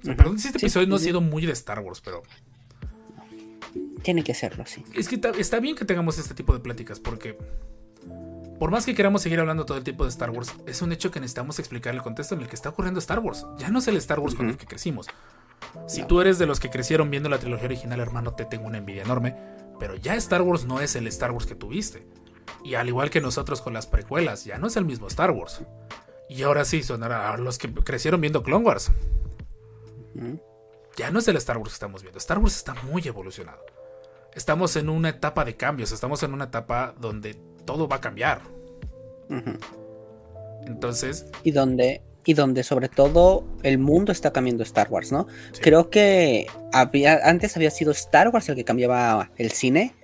Sea, 0.02 0.14
Ujú. 0.14 0.16
Perdón 0.16 0.38
si 0.40 0.48
este 0.48 0.58
Sí, 0.58 0.66
episodio 0.66 0.88
no 0.88 0.96
ha 0.96 0.98
sido 0.98 1.20
muy 1.20 1.46
de 1.46 1.52
Star 1.52 1.78
Wars, 1.78 2.00
pero 2.04 2.22
Tiene 4.02 4.24
que 4.24 4.34
serlo, 4.34 4.66
sí. 4.66 4.82
es 4.96 5.08
que 5.08 5.20
está 5.38 5.60
bien 5.60 5.76
que 5.76 5.84
tengamos 5.84 6.18
este 6.18 6.34
tipo 6.34 6.52
de 6.52 6.58
pláticas 6.58 6.98
porque 6.98 7.38
por 8.58 8.70
más 8.70 8.86
que 8.86 8.94
queramos 8.94 9.22
seguir 9.22 9.40
hablando 9.40 9.66
todo 9.66 9.78
el 9.78 9.84
tiempo 9.84 10.04
de 10.04 10.10
Star 10.10 10.30
Wars, 10.30 10.54
es 10.66 10.82
un 10.82 10.92
hecho 10.92 11.10
que 11.10 11.20
necesitamos 11.20 11.58
explicar 11.58 11.94
el 11.94 12.02
contexto 12.02 12.34
en 12.34 12.42
el 12.42 12.48
que 12.48 12.56
está 12.56 12.68
ocurriendo 12.68 13.00
Star 13.00 13.18
Wars. 13.18 13.46
Ya 13.58 13.70
no 13.70 13.80
es 13.80 13.88
el 13.88 13.96
Star 13.96 14.20
Wars 14.20 14.34
con 14.34 14.48
el 14.48 14.56
que 14.56 14.66
crecimos. 14.66 15.08
Si 15.86 16.04
tú 16.04 16.20
eres 16.20 16.38
de 16.38 16.46
los 16.46 16.60
que 16.60 16.70
crecieron 16.70 17.10
viendo 17.10 17.28
la 17.28 17.38
trilogía 17.38 17.66
original, 17.66 18.00
hermano, 18.00 18.34
te 18.34 18.44
tengo 18.44 18.66
una 18.66 18.78
envidia 18.78 19.02
enorme. 19.02 19.36
Pero 19.78 19.96
ya 19.96 20.14
Star 20.14 20.42
Wars 20.42 20.64
no 20.64 20.80
es 20.80 20.94
el 20.96 21.06
Star 21.08 21.32
Wars 21.32 21.46
que 21.46 21.54
tuviste. 21.54 22.06
Y 22.64 22.74
al 22.74 22.88
igual 22.88 23.10
que 23.10 23.20
nosotros 23.20 23.60
con 23.60 23.72
las 23.72 23.86
precuelas, 23.86 24.44
ya 24.44 24.58
no 24.58 24.66
es 24.66 24.76
el 24.76 24.84
mismo 24.84 25.08
Star 25.08 25.30
Wars. 25.30 25.62
Y 26.28 26.42
ahora 26.42 26.64
sí, 26.64 26.82
sonará 26.82 27.32
a 27.32 27.36
los 27.36 27.58
que 27.58 27.72
crecieron 27.72 28.20
viendo 28.20 28.42
Clone 28.42 28.64
Wars. 28.64 28.92
Ya 30.96 31.10
no 31.10 31.18
es 31.18 31.28
el 31.28 31.36
Star 31.36 31.58
Wars 31.58 31.70
que 31.70 31.74
estamos 31.74 32.02
viendo. 32.02 32.18
Star 32.18 32.38
Wars 32.38 32.56
está 32.56 32.74
muy 32.74 33.02
evolucionado. 33.06 33.58
Estamos 34.34 34.76
en 34.76 34.88
una 34.88 35.10
etapa 35.10 35.44
de 35.44 35.56
cambios. 35.56 35.92
Estamos 35.92 36.22
en 36.22 36.32
una 36.32 36.44
etapa 36.44 36.94
donde 36.98 37.38
todo 37.64 37.88
va 37.88 37.96
a 37.96 38.00
cambiar. 38.00 38.40
Entonces, 40.66 41.26
Y 41.42 41.50
donde, 41.52 42.02
y 42.24 42.34
donde 42.34 42.62
sobre 42.62 42.88
todo 42.88 43.44
el 43.62 43.78
mundo 43.78 44.12
está 44.12 44.32
cambiando 44.32 44.62
Star 44.62 44.88
Wars, 44.90 45.10
¿no? 45.10 45.26
Sí. 45.52 45.60
Creo 45.62 45.90
que 45.90 46.46
había, 46.72 47.20
antes 47.24 47.56
había 47.56 47.70
sido 47.70 47.92
Star 47.92 48.28
Wars 48.28 48.48
el 48.48 48.56
que 48.56 48.64
cambiaba 48.64 49.30
el 49.36 49.50
cine, 49.50 49.94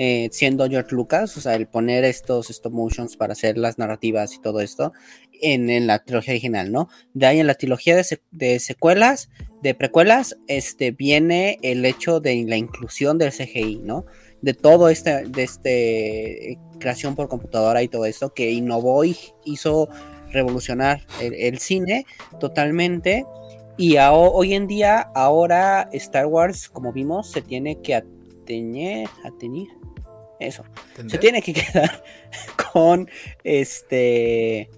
eh, 0.00 0.28
siendo 0.30 0.68
George 0.68 0.94
Lucas, 0.94 1.36
o 1.36 1.40
sea, 1.40 1.56
el 1.56 1.66
poner 1.66 2.04
estos 2.04 2.50
stop 2.50 2.72
motions 2.72 3.16
para 3.16 3.32
hacer 3.32 3.58
las 3.58 3.78
narrativas 3.78 4.32
y 4.34 4.40
todo 4.40 4.60
esto 4.60 4.92
en, 5.40 5.70
en 5.70 5.88
la 5.88 6.04
trilogía 6.04 6.34
original, 6.34 6.70
¿no? 6.70 6.88
De 7.14 7.26
ahí 7.26 7.40
en 7.40 7.48
la 7.48 7.54
trilogía 7.54 7.96
de, 7.96 8.20
de 8.30 8.60
secuelas, 8.60 9.28
de 9.60 9.74
precuelas, 9.74 10.36
este, 10.46 10.92
viene 10.92 11.58
el 11.62 11.84
hecho 11.84 12.20
de 12.20 12.44
la 12.46 12.56
inclusión 12.56 13.18
del 13.18 13.32
CGI, 13.32 13.80
¿no? 13.82 14.06
De 14.42 14.54
todo 14.54 14.88
este, 14.88 15.24
de 15.24 15.42
este 15.42 16.52
eh, 16.52 16.58
creación 16.78 17.16
por 17.16 17.28
computadora 17.28 17.82
y 17.82 17.88
todo 17.88 18.04
esto 18.04 18.32
que 18.32 18.50
innovó 18.50 19.04
y 19.04 19.16
hizo 19.44 19.88
revolucionar 20.30 21.04
el, 21.20 21.34
el 21.34 21.58
cine 21.58 22.04
totalmente. 22.38 23.24
Y 23.76 23.96
a- 23.96 24.12
hoy 24.12 24.54
en 24.54 24.66
día, 24.66 25.10
ahora 25.14 25.88
Star 25.92 26.26
Wars, 26.26 26.68
como 26.68 26.92
vimos, 26.92 27.30
se 27.30 27.42
tiene 27.42 27.80
que 27.80 27.94
ateñer, 27.94 29.08
ateñir, 29.24 29.68
eso. 30.40 30.62
Se 31.08 31.18
tiene 31.18 31.42
que 31.42 31.52
quedar 31.54 32.02
con 32.72 33.08
este 33.44 34.70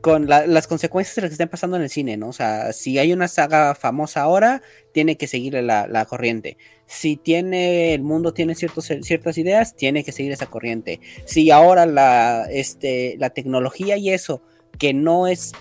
con 0.00 0.28
la- 0.28 0.46
las 0.46 0.66
consecuencias 0.66 1.14
de 1.16 1.22
lo 1.22 1.28
que 1.28 1.32
estén 1.34 1.48
pasando 1.48 1.76
en 1.76 1.82
el 1.82 1.90
cine, 1.90 2.16
¿no? 2.16 2.28
O 2.28 2.32
sea, 2.32 2.72
si 2.72 2.98
hay 2.98 3.12
una 3.12 3.28
saga 3.28 3.74
famosa 3.74 4.22
ahora, 4.22 4.62
tiene 4.92 5.16
que 5.16 5.26
seguirle 5.26 5.62
la, 5.62 5.86
la 5.86 6.04
corriente. 6.06 6.56
Si 6.86 7.16
tiene 7.16 7.94
el 7.94 8.02
mundo 8.02 8.32
tiene 8.34 8.54
ciertos, 8.54 8.90
ciertas 9.02 9.38
ideas, 9.38 9.74
tiene 9.76 10.04
que 10.04 10.12
seguir 10.12 10.32
esa 10.32 10.46
corriente. 10.46 11.00
Si 11.26 11.50
ahora 11.50 11.86
la, 11.86 12.46
este, 12.50 13.16
la 13.18 13.30
tecnología 13.30 13.96
y 13.96 14.10
eso, 14.10 14.42
que 14.78 14.92
no 14.94 15.26
es 15.26 15.52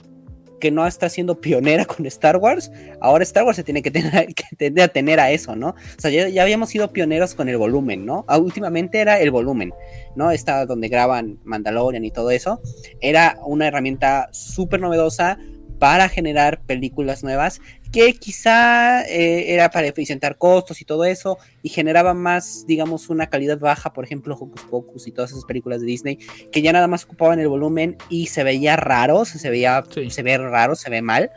que 0.63 0.71
no 0.71 0.87
está 0.87 1.09
siendo 1.09 1.41
pionera 1.41 1.83
con 1.83 2.05
Star 2.05 2.37
Wars, 2.37 2.71
ahora 3.01 3.23
Star 3.23 3.43
Wars 3.43 3.57
se 3.57 3.65
tiene 3.65 3.81
que 3.81 3.91
tener, 3.91 4.33
que 4.33 4.81
a 4.81 4.87
tener 4.87 5.19
a 5.19 5.29
eso, 5.29 5.57
¿no? 5.57 5.71
O 5.71 5.75
sea, 5.97 6.09
ya, 6.09 6.29
ya 6.29 6.41
habíamos 6.41 6.69
sido 6.69 6.93
pioneros 6.93 7.35
con 7.35 7.49
el 7.49 7.57
volumen, 7.57 8.05
¿no? 8.05 8.23
Ah, 8.29 8.37
últimamente 8.37 9.01
era 9.01 9.19
el 9.19 9.29
volumen, 9.29 9.73
¿no? 10.15 10.31
Está 10.31 10.65
donde 10.65 10.87
graban 10.87 11.37
Mandalorian 11.43 12.05
y 12.05 12.11
todo 12.11 12.31
eso. 12.31 12.61
Era 13.01 13.39
una 13.45 13.67
herramienta 13.67 14.29
súper 14.31 14.79
novedosa 14.79 15.37
para 15.83 16.07
generar 16.07 16.61
películas 16.61 17.25
nuevas 17.25 17.59
que 17.91 18.13
quizá 18.13 19.01
eh, 19.01 19.53
era 19.53 19.69
para 19.69 19.85
eficientar 19.87 20.37
costos 20.37 20.79
y 20.79 20.85
todo 20.85 21.03
eso 21.03 21.37
y 21.61 21.67
generaba 21.67 22.13
más, 22.13 22.63
digamos, 22.65 23.09
una 23.09 23.27
calidad 23.27 23.59
baja, 23.59 23.91
por 23.91 24.05
ejemplo, 24.05 24.33
Hocus 24.33 24.61
Pocus 24.61 25.07
y 25.09 25.11
todas 25.11 25.31
esas 25.31 25.43
películas 25.43 25.81
de 25.81 25.87
Disney 25.87 26.19
que 26.53 26.61
ya 26.61 26.71
nada 26.71 26.87
más 26.87 27.03
ocupaban 27.03 27.37
el 27.41 27.49
volumen 27.49 27.97
y 28.07 28.27
se 28.27 28.45
veía 28.45 28.77
raro, 28.77 29.25
se 29.25 29.49
veía, 29.49 29.83
Sí. 29.93 30.09
se 30.09 30.23
ve 30.23 30.37
raro, 30.37 30.75
se 30.75 30.89
ve 30.89 31.01
mal, 31.01 31.31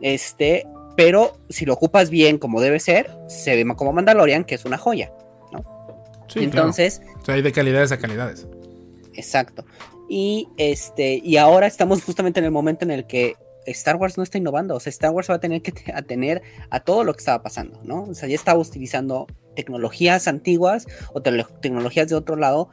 este, 0.00 0.66
pero 0.96 1.36
si 1.50 1.66
lo 1.66 1.74
ocupas 1.74 2.08
bien 2.08 2.38
como 2.38 2.62
debe 2.62 2.80
ser, 2.80 3.10
se 3.28 3.62
ve 3.62 3.76
como 3.76 3.92
Mandalorian, 3.92 4.44
que 4.44 4.54
es 4.54 4.64
una 4.64 4.78
joya. 4.78 5.12
Sí, 6.28 6.38
claro. 6.38 6.44
Entonces, 6.44 7.02
O 7.20 7.24
sea, 7.26 7.34
hay 7.34 7.42
de 7.42 7.52
calidades 7.52 7.92
a 7.92 7.98
calidades. 7.98 8.46
Exacto. 9.12 9.66
Y 10.08 10.48
este, 10.56 11.20
y 11.22 11.36
ahora 11.36 11.66
estamos 11.66 12.02
justamente 12.02 12.40
en 12.40 12.46
el 12.46 12.52
momento 12.52 12.86
en 12.86 12.90
el 12.90 13.06
que 13.06 13.36
Star 13.66 13.96
Wars 13.96 14.16
no 14.16 14.22
está 14.22 14.38
innovando. 14.38 14.74
O 14.74 14.80
sea, 14.80 14.90
Star 14.90 15.10
Wars 15.10 15.30
va 15.30 15.34
a 15.34 15.40
tener 15.40 15.62
que 15.62 15.72
te- 15.72 15.92
atener 15.92 16.42
a 16.70 16.80
todo 16.80 17.04
lo 17.04 17.12
que 17.14 17.18
estaba 17.18 17.42
pasando, 17.42 17.80
¿no? 17.84 18.04
O 18.04 18.14
sea, 18.14 18.28
ya 18.28 18.34
estaba 18.34 18.58
utilizando 18.60 19.26
tecnologías 19.54 20.28
antiguas 20.28 20.86
o 21.12 21.22
tecnologías 21.22 22.08
de 22.08 22.14
otro 22.14 22.36
lado 22.36 22.70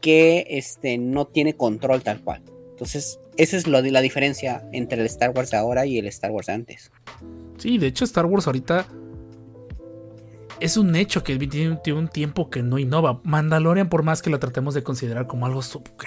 que 0.00 0.46
este, 0.48 0.98
no 0.98 1.26
tiene 1.26 1.54
control 1.54 2.02
tal 2.02 2.20
cual. 2.22 2.42
Entonces, 2.70 3.20
esa 3.36 3.56
es 3.56 3.66
lo 3.66 3.80
la 3.80 4.00
diferencia 4.00 4.66
entre 4.72 5.00
el 5.00 5.06
Star 5.06 5.30
Wars 5.30 5.50
de 5.50 5.56
ahora 5.56 5.86
y 5.86 5.98
el 5.98 6.06
Star 6.06 6.30
Wars 6.30 6.48
de 6.48 6.52
antes. 6.54 6.90
Sí, 7.58 7.78
de 7.78 7.86
hecho 7.86 8.04
Star 8.04 8.26
Wars 8.26 8.46
ahorita 8.46 8.86
es 10.62 10.76
un 10.76 10.94
hecho 10.94 11.24
que 11.24 11.36
tiene, 11.38 11.78
un 11.92 12.08
tiempo 12.08 12.48
que 12.50 12.62
no 12.62 12.78
innova. 12.78 13.20
Mandalorian, 13.24 13.88
por 13.88 14.02
más 14.02 14.22
que 14.22 14.30
la 14.30 14.38
tratemos 14.38 14.74
de 14.74 14.82
considerar 14.82 15.26
como 15.26 15.46
algo 15.46 15.60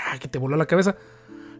ah, 0.05 0.17
que 0.19 0.27
te 0.27 0.37
voló 0.37 0.55
la 0.55 0.65
cabeza. 0.65 0.95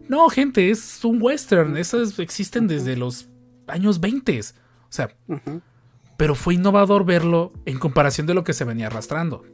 No, 0.08 0.28
gente, 0.28 0.70
es 0.70 1.04
un 1.04 1.20
western. 1.20 1.76
Esas 1.76 2.18
existen 2.18 2.66
desde 2.68 2.96
los 2.96 3.28
años 3.66 4.00
20. 4.00 4.40
O 4.40 4.42
sea, 4.88 5.10
pero 6.16 6.34
fue 6.34 6.54
innovador 6.54 7.04
verlo 7.04 7.52
en 7.64 7.78
comparación 7.78 8.26
de 8.26 8.34
lo 8.34 8.44
que 8.44 8.52
se 8.52 8.64
venía 8.64 8.86
arrastrando. 8.86 9.44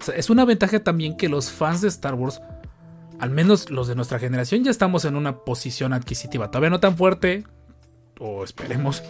O 0.00 0.04
sea, 0.04 0.14
es 0.16 0.30
una 0.30 0.44
ventaja 0.44 0.82
también 0.82 1.16
que 1.16 1.28
los 1.28 1.50
fans 1.50 1.80
de 1.80 1.88
Star 1.88 2.14
Wars, 2.14 2.40
al 3.20 3.30
menos 3.30 3.70
los 3.70 3.86
de 3.88 3.94
nuestra 3.94 4.18
generación, 4.18 4.64
ya 4.64 4.70
estamos 4.70 5.04
en 5.04 5.16
una 5.16 5.38
posición 5.38 5.92
adquisitiva. 5.92 6.50
Todavía 6.50 6.70
no 6.70 6.80
tan 6.80 6.96
fuerte, 6.96 7.44
o 8.18 8.44
esperemos, 8.44 9.02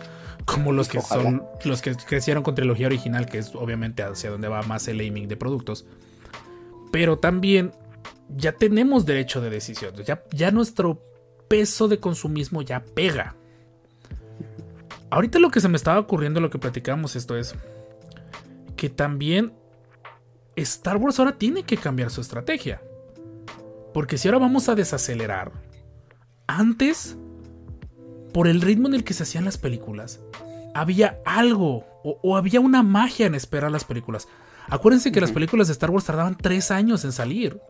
como 0.44 0.72
los 0.72 0.88
que 0.88 0.98
Ojalá. 0.98 1.22
son 1.22 1.42
los 1.64 1.80
que 1.80 1.94
crecieron 1.94 2.42
con 2.42 2.54
trilogía 2.54 2.86
original, 2.86 3.26
que 3.26 3.38
es 3.38 3.54
obviamente 3.54 4.02
hacia 4.02 4.30
donde 4.30 4.48
va 4.48 4.62
más 4.62 4.86
el 4.88 5.00
aiming 5.00 5.28
de 5.28 5.36
productos. 5.36 5.86
Pero 6.92 7.18
también 7.18 7.72
ya 8.36 8.52
tenemos 8.52 9.06
derecho 9.06 9.40
de 9.40 9.50
decisión. 9.50 9.94
Ya, 10.04 10.22
ya 10.30 10.50
nuestro 10.50 11.02
peso 11.48 11.88
de 11.88 12.00
consumismo 12.00 12.62
ya 12.62 12.84
pega. 12.84 13.36
Ahorita 15.10 15.38
lo 15.38 15.50
que 15.50 15.60
se 15.60 15.68
me 15.68 15.76
estaba 15.76 16.00
ocurriendo, 16.00 16.40
lo 16.40 16.50
que 16.50 16.58
platicamos 16.58 17.14
esto 17.16 17.36
es 17.36 17.54
que 18.76 18.90
también 18.90 19.52
Star 20.56 20.96
Wars 20.96 21.18
ahora 21.18 21.38
tiene 21.38 21.62
que 21.62 21.76
cambiar 21.76 22.10
su 22.10 22.20
estrategia. 22.20 22.82
Porque 23.92 24.18
si 24.18 24.26
ahora 24.26 24.40
vamos 24.40 24.68
a 24.68 24.74
desacelerar, 24.74 25.52
antes, 26.46 27.16
por 28.32 28.48
el 28.48 28.60
ritmo 28.60 28.88
en 28.88 28.94
el 28.94 29.04
que 29.04 29.14
se 29.14 29.22
hacían 29.22 29.44
las 29.44 29.58
películas, 29.58 30.20
había 30.74 31.20
algo 31.24 31.86
o, 32.02 32.18
o 32.22 32.36
había 32.36 32.58
una 32.58 32.82
magia 32.82 33.26
en 33.26 33.36
esperar 33.36 33.70
las 33.70 33.84
películas. 33.84 34.26
Acuérdense 34.68 35.12
que 35.12 35.20
las 35.20 35.30
películas 35.30 35.68
de 35.68 35.74
Star 35.74 35.90
Wars 35.90 36.06
tardaban 36.06 36.36
tres 36.36 36.70
años 36.70 37.04
en 37.04 37.12
salir. 37.12 37.60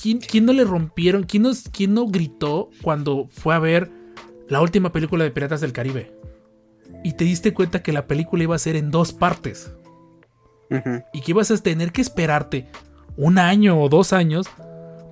¿Quién, 0.00 0.18
quién 0.18 0.44
no 0.44 0.52
le 0.52 0.64
rompieron? 0.64 1.24
¿Quién 1.24 1.44
no, 1.44 1.52
quién 1.72 1.94
no 1.94 2.06
gritó 2.06 2.70
cuando 2.82 3.28
fue 3.30 3.54
a 3.54 3.58
ver 3.58 3.90
la 4.48 4.60
última 4.60 4.92
película 4.92 5.24
de 5.24 5.30
Piratas 5.30 5.60
del 5.60 5.72
Caribe? 5.72 6.12
Y 7.02 7.12
te 7.12 7.24
diste 7.24 7.54
cuenta 7.54 7.82
que 7.82 7.92
la 7.92 8.06
película 8.06 8.42
iba 8.42 8.54
a 8.54 8.58
ser 8.58 8.76
en 8.76 8.90
dos 8.90 9.12
partes. 9.12 9.72
Y 11.12 11.20
que 11.20 11.30
ibas 11.30 11.50
a 11.50 11.56
tener 11.58 11.92
que 11.92 12.00
esperarte 12.00 12.66
un 13.16 13.38
año 13.38 13.80
o 13.80 13.88
dos 13.88 14.12
años 14.12 14.46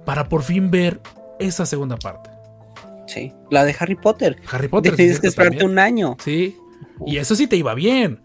para 0.05 0.29
por 0.29 0.43
fin 0.43 0.71
ver 0.71 1.01
esa 1.39 1.65
segunda 1.65 1.97
parte. 1.97 2.31
Sí. 3.07 3.33
La 3.51 3.65
de 3.65 3.75
Harry 3.79 3.95
Potter. 3.95 4.37
Harry 4.51 4.69
Potter. 4.69 4.97
Tienes 4.97 5.21
que 5.21 5.29
esperarte 5.29 5.59
también. 5.59 5.73
un 5.73 5.79
año. 5.79 6.17
Sí. 6.23 6.57
Y 7.07 7.19
eso 7.19 7.35
sí 7.37 7.47
te 7.47 7.57
iba 7.57 7.75
bien. 7.75 8.21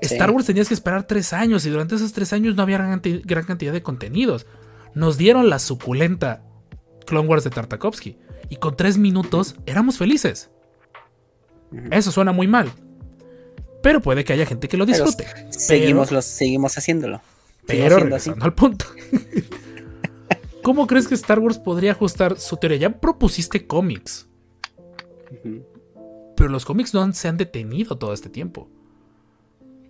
Sí. 0.00 0.14
Star 0.14 0.30
Wars 0.30 0.46
tenías 0.46 0.68
que 0.68 0.74
esperar 0.74 1.04
tres 1.04 1.32
años 1.32 1.64
y 1.66 1.70
durante 1.70 1.94
esos 1.94 2.12
tres 2.12 2.32
años 2.32 2.56
no 2.56 2.62
había 2.62 2.78
gran, 2.78 3.00
gran 3.24 3.44
cantidad 3.44 3.72
de 3.72 3.82
contenidos. 3.82 4.46
Nos 4.98 5.16
dieron 5.16 5.48
la 5.48 5.60
suculenta 5.60 6.42
Clone 7.06 7.28
Wars 7.28 7.44
de 7.44 7.50
Tartakovsky 7.50 8.18
y 8.48 8.56
con 8.56 8.76
tres 8.76 8.98
minutos 8.98 9.54
éramos 9.64 9.96
felices. 9.96 10.50
Eso 11.92 12.10
suena 12.10 12.32
muy 12.32 12.48
mal. 12.48 12.72
Pero 13.80 14.00
puede 14.02 14.24
que 14.24 14.32
haya 14.32 14.44
gente 14.44 14.66
que 14.68 14.76
lo 14.76 14.84
Pero 14.86 15.04
disfrute. 15.04 15.26
Seguimos, 15.50 16.10
los, 16.10 16.24
seguimos 16.24 16.76
haciéndolo. 16.76 17.20
Pero 17.66 17.94
así. 17.96 18.04
regresando 18.04 18.44
al 18.44 18.54
punto. 18.54 18.86
¿Cómo 20.64 20.86
crees 20.88 21.06
que 21.06 21.14
Star 21.14 21.38
Wars 21.38 21.58
podría 21.58 21.92
ajustar 21.92 22.38
su 22.40 22.56
teoría? 22.56 22.78
Ya 22.78 23.00
propusiste 23.00 23.66
cómics, 23.66 24.28
pero 26.36 26.48
los 26.50 26.64
cómics 26.64 26.92
no 26.92 27.02
han- 27.02 27.14
se 27.14 27.28
han 27.28 27.36
detenido 27.36 27.96
todo 27.98 28.12
este 28.12 28.28
tiempo. 28.28 28.68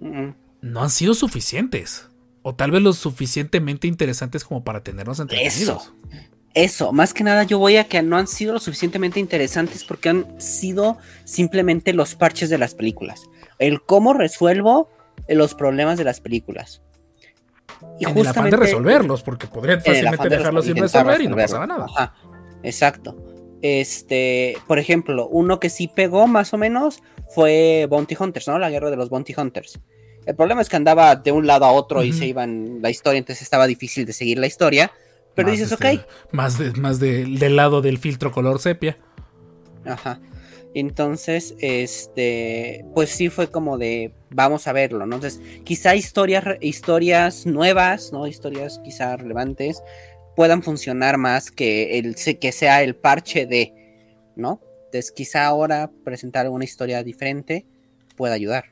No 0.01 0.81
han 0.83 0.91
sido 0.91 1.15
suficientes. 1.15 2.09
O 2.49 2.55
tal 2.55 2.71
vez 2.71 2.81
lo 2.81 2.95
suficientemente 2.95 3.87
interesantes 3.87 4.43
como 4.43 4.65
para 4.65 4.83
tenernos 4.83 5.21
entretenidos. 5.21 5.93
Eso, 6.55 6.95
más 6.95 7.13
que 7.13 7.23
nada 7.23 7.43
yo 7.43 7.59
voy 7.59 7.77
a 7.77 7.85
que 7.85 8.01
no 8.01 8.17
han 8.17 8.27
sido 8.27 8.55
lo 8.55 8.59
suficientemente 8.59 9.21
interesantes 9.21 9.85
porque 9.85 10.09
han 10.09 10.41
sido 10.41 10.97
simplemente 11.25 11.93
los 11.93 12.15
parches 12.15 12.49
de 12.49 12.57
las 12.57 12.75
películas. 12.75 13.29
El 13.59 13.83
cómo 13.83 14.15
resuelvo 14.15 14.89
los 15.29 15.53
problemas 15.53 15.99
de 15.99 16.05
las 16.05 16.23
películas. 16.23 16.81
Y 18.01 18.07
en 18.07 18.17
el 18.17 18.27
afán 18.27 18.49
de 18.49 18.57
resolverlos, 18.57 19.23
porque 19.23 19.47
podrían 19.47 19.83
fácilmente 19.83 20.31
de 20.31 20.37
dejarlos 20.39 20.65
sin 20.65 20.77
resolver 20.77 21.21
y 21.21 21.29
no 21.29 21.37
pasaba 21.37 21.67
nada. 21.67 21.85
Ajá, 21.85 22.15
exacto. 22.63 23.15
Este, 23.61 24.57
por 24.67 24.79
ejemplo, 24.79 25.29
uno 25.29 25.61
que 25.61 25.69
sí 25.69 25.87
pegó 25.87 26.27
más 26.27 26.55
o 26.55 26.57
menos 26.57 27.03
fue 27.29 27.87
Bounty 27.91 28.17
Hunters, 28.19 28.49
¿no? 28.49 28.59
La 28.59 28.71
guerra 28.71 28.89
de 28.89 28.97
los 28.97 29.11
Bounty 29.11 29.35
Hunters. 29.37 29.79
El 30.29 30.37
problema 30.37 30.61
es 30.61 30.69
que 30.69 30.77
andaba 30.77 31.17
de 31.17 31.33
un 31.33 31.47
lado 31.47 31.65
a 31.65 31.73
otro 31.73 32.05
y 32.05 32.13
se 32.13 32.27
iban 32.27 32.83
la 32.83 32.91
historia, 32.91 33.17
entonces 33.19 33.41
estaba 33.43 33.67
difícil 33.67 34.05
de 34.05 34.13
seguir 34.13 34.39
la 34.39 34.47
historia. 34.47 34.93
Pero 35.35 35.49
Más 35.49 35.59
dices, 35.59 35.73
este, 35.73 35.97
ok, 36.01 36.07
Más, 36.33 36.59
de- 36.59 36.73
más 36.73 37.01
de- 37.01 37.25
del 37.25 37.57
lado 37.57 37.81
del 37.81 37.97
filtro 37.97 38.31
color 38.31 38.59
sepia. 38.59 38.99
Ajá. 39.87 40.21
Entonces, 40.75 41.55
este, 41.61 42.85
pues 42.95 43.09
sí 43.09 43.31
fue 43.31 43.51
como 43.51 43.79
de, 43.79 44.13
vamos 44.29 44.67
a 44.69 44.73
verlo, 44.75 45.07
¿no? 45.07 45.15
Entonces, 45.17 45.41
quizá 45.65 45.97
historias, 45.97 46.45
historias 46.61 47.47
nuevas, 47.47 48.13
¿no? 48.13 48.27
Historias 48.27 48.81
quizá 48.85 49.17
relevantes 49.17 49.83
puedan 50.37 50.63
funcionar 50.63 51.17
más 51.17 51.51
que 51.51 51.99
el 51.99 52.17
que 52.39 52.53
sea 52.53 52.83
el 52.83 52.95
parche 52.97 53.47
de, 53.47 53.73
¿no? 54.37 54.61
Entonces, 54.85 55.11
quizá 55.11 55.47
ahora 55.47 55.91
presentar 56.05 56.49
una 56.51 56.65
historia 56.65 57.03
diferente 57.03 57.65
pueda 58.15 58.35
ayudar. 58.35 58.67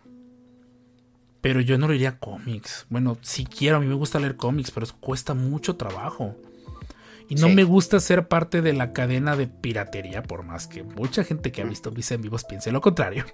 Pero 1.40 1.60
yo 1.60 1.78
no 1.78 1.88
leería 1.88 2.18
cómics. 2.18 2.86
Bueno, 2.88 3.18
si 3.22 3.44
quiero, 3.44 3.76
a 3.76 3.80
mí 3.80 3.86
me 3.86 3.94
gusta 3.94 4.18
leer 4.18 4.36
cómics, 4.36 4.70
pero 4.70 4.86
cuesta 5.00 5.34
mucho 5.34 5.76
trabajo. 5.76 6.34
Y 7.28 7.34
no 7.36 7.48
Sí. 7.48 7.54
me 7.54 7.64
gusta 7.64 7.98
ser 8.00 8.28
parte 8.28 8.62
de 8.62 8.72
la 8.72 8.92
cadena 8.92 9.36
de 9.36 9.46
piratería, 9.48 10.22
por 10.22 10.42
más 10.44 10.66
que 10.66 10.82
mucha 10.82 11.24
gente 11.24 11.50
que 11.52 11.62
ha 11.62 11.64
visto 11.64 11.90
mis 11.90 12.10
en 12.12 12.22
vivos 12.22 12.44
piense 12.44 12.70
lo 12.72 12.80
contrario. 12.80 13.24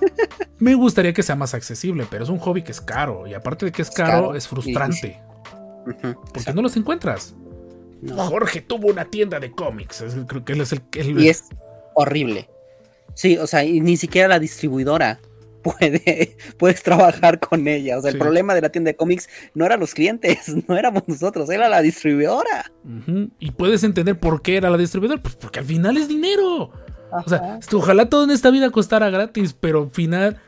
me 0.58 0.74
gustaría 0.74 1.12
que 1.12 1.22
sea 1.22 1.36
más 1.36 1.54
accesible, 1.54 2.06
pero 2.10 2.24
es 2.24 2.30
un 2.30 2.38
hobby 2.38 2.62
que 2.62 2.72
es 2.72 2.80
caro. 2.80 3.26
Y 3.26 3.34
aparte 3.34 3.66
de 3.66 3.72
que 3.72 3.82
es 3.82 3.88
Es 3.88 3.94
caro, 3.94 4.34
es 4.34 4.46
frustrante. 4.48 5.20
Porque 6.32 6.52
no 6.54 6.62
los 6.62 6.76
encuentras. 6.76 7.34
no. 8.02 8.16
Jorge 8.28 8.60
tuvo 8.60 8.88
una 8.88 9.04
tienda 9.04 9.38
de 9.40 9.50
cómics. 9.50 10.04
Creo 10.26 10.44
que 10.44 10.52
él 10.52 10.60
es 10.62 10.72
el. 10.72 10.82
el- 10.92 11.20
Y 11.20 11.28
es 11.28 11.44
horrible. 11.94 12.48
Sí, 13.14 13.36
o 13.38 13.46
sea, 13.46 13.64
y 13.64 13.80
ni 13.80 13.96
siquiera 13.96 14.28
la 14.28 14.38
distribuidora 14.38 15.18
puede, 15.62 16.36
puedes 16.58 16.82
trabajar 16.82 17.40
con 17.40 17.66
ella. 17.68 17.98
O 17.98 18.02
sea, 18.02 18.10
el 18.10 18.18
problema 18.18 18.54
de 18.54 18.62
la 18.62 18.70
tienda 18.70 18.90
de 18.90 18.96
cómics 18.96 19.28
no 19.54 19.64
eran 19.66 19.80
los 19.80 19.94
clientes, 19.94 20.54
no 20.68 20.76
éramos 20.76 21.04
nosotros, 21.06 21.50
era 21.50 21.68
la 21.68 21.82
distribuidora. 21.82 22.72
Y 23.38 23.52
puedes 23.52 23.84
entender 23.84 24.18
por 24.18 24.42
qué 24.42 24.56
era 24.56 24.70
la 24.70 24.76
distribuidora. 24.76 25.22
Pues 25.22 25.36
porque 25.36 25.60
al 25.60 25.64
final 25.64 25.96
es 25.96 26.08
dinero. 26.08 26.72
O 27.12 27.28
sea, 27.28 27.58
ojalá 27.72 28.08
todo 28.08 28.24
en 28.24 28.30
esta 28.30 28.50
vida 28.50 28.70
costara 28.70 29.10
gratis, 29.10 29.54
pero 29.58 29.82
al 29.82 29.90
final, 29.90 30.40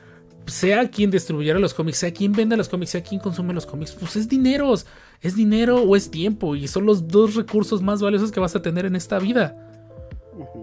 sea 0.46 0.88
quien 0.90 1.10
distribuyera 1.10 1.58
los 1.58 1.74
cómics, 1.74 1.98
sea 1.98 2.12
quien 2.12 2.32
venda 2.32 2.56
los 2.56 2.68
cómics, 2.68 2.90
sea 2.90 3.02
quien 3.02 3.20
consume 3.20 3.54
los 3.54 3.66
cómics, 3.66 3.92
pues 3.92 4.16
es 4.16 4.28
dinero. 4.28 4.72
Es 5.20 5.36
dinero 5.36 5.82
o 5.82 5.96
es 5.96 6.10
tiempo. 6.10 6.56
Y 6.56 6.68
son 6.68 6.86
los 6.86 7.08
dos 7.08 7.34
recursos 7.34 7.82
más 7.82 8.02
valiosos 8.02 8.32
que 8.32 8.40
vas 8.40 8.56
a 8.56 8.62
tener 8.62 8.86
en 8.86 8.96
esta 8.96 9.18
vida. 9.18 9.56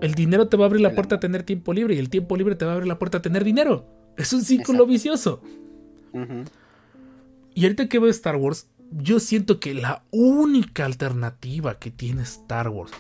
El 0.02 0.14
dinero 0.14 0.48
te 0.48 0.58
va 0.58 0.66
a 0.66 0.68
abrir 0.68 0.82
la 0.82 0.94
puerta 0.94 1.16
a 1.16 1.20
tener 1.20 1.44
tiempo 1.44 1.74
libre 1.74 1.96
y 1.96 2.00
el 2.00 2.10
tiempo 2.10 2.36
libre 2.36 2.56
te 2.56 2.66
va 2.66 2.72
a 2.72 2.74
abrir 2.76 2.88
la 2.88 3.00
puerta 3.00 3.20
a 3.20 3.22
tener 3.22 3.44
dinero. 3.44 3.86
Es 4.20 4.34
un 4.34 4.44
círculo 4.44 4.84
Exacto. 4.84 4.92
vicioso. 4.92 5.42
Y 7.56 7.64
ahorita 7.64 7.88
que 7.88 8.00
veo 8.00 8.10
Star 8.10 8.36
Wars, 8.36 8.68
yo 8.92 9.20
siento 9.20 9.60
que 9.60 9.74
la 9.74 10.04
única 10.12 10.86
alternativa 10.86 11.80
que 11.80 11.90
tiene 11.90 12.24
Star 12.24 12.68
Wars, 12.68 12.92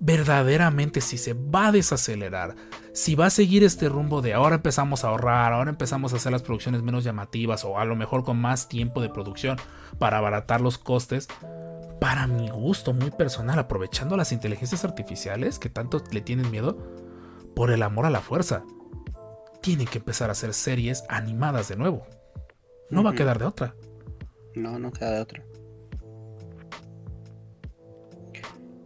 verdaderamente 0.00 1.02
si 1.02 1.18
se 1.18 1.34
va 1.34 1.68
a 1.68 1.72
desacelerar, 1.72 2.54
si 2.94 3.14
va 3.14 3.26
a 3.26 3.30
seguir 3.30 3.64
este 3.64 3.90
rumbo 3.90 4.22
de 4.22 4.32
ahora 4.32 4.56
empezamos 4.56 5.04
a 5.04 5.08
ahorrar, 5.08 5.52
ahora 5.52 5.70
empezamos 5.70 6.12
a 6.12 6.16
hacer 6.16 6.32
las 6.32 6.42
producciones 6.42 6.82
menos 6.82 7.04
llamativas 7.04 7.64
o 7.64 7.78
a 7.78 7.84
lo 7.84 7.94
mejor 7.94 8.24
con 8.24 8.38
más 8.40 8.68
tiempo 8.68 9.02
de 9.02 9.10
producción 9.10 9.58
para 9.98 10.18
abaratar 10.18 10.62
los 10.62 10.78
costes, 10.78 11.28
para 12.00 12.26
mi 12.26 12.48
gusto 12.48 12.94
muy 12.94 13.10
personal, 13.10 13.58
aprovechando 13.58 14.16
las 14.16 14.32
inteligencias 14.32 14.86
artificiales 14.86 15.58
que 15.58 15.68
tanto 15.68 16.02
le 16.10 16.22
tienen 16.22 16.50
miedo, 16.50 16.78
por 17.54 17.70
el 17.70 17.82
amor 17.82 18.06
a 18.06 18.10
la 18.10 18.20
fuerza, 18.20 18.64
tienen 19.66 19.88
que 19.88 19.98
empezar 19.98 20.28
a 20.28 20.32
hacer 20.32 20.54
series 20.54 21.02
animadas 21.08 21.66
de 21.66 21.74
nuevo. 21.74 22.06
No 22.88 23.02
va 23.02 23.10
a 23.10 23.14
quedar 23.14 23.40
de 23.40 23.46
otra. 23.46 23.74
No, 24.54 24.78
no 24.78 24.92
queda 24.92 25.10
de 25.10 25.20
otra. 25.20 25.42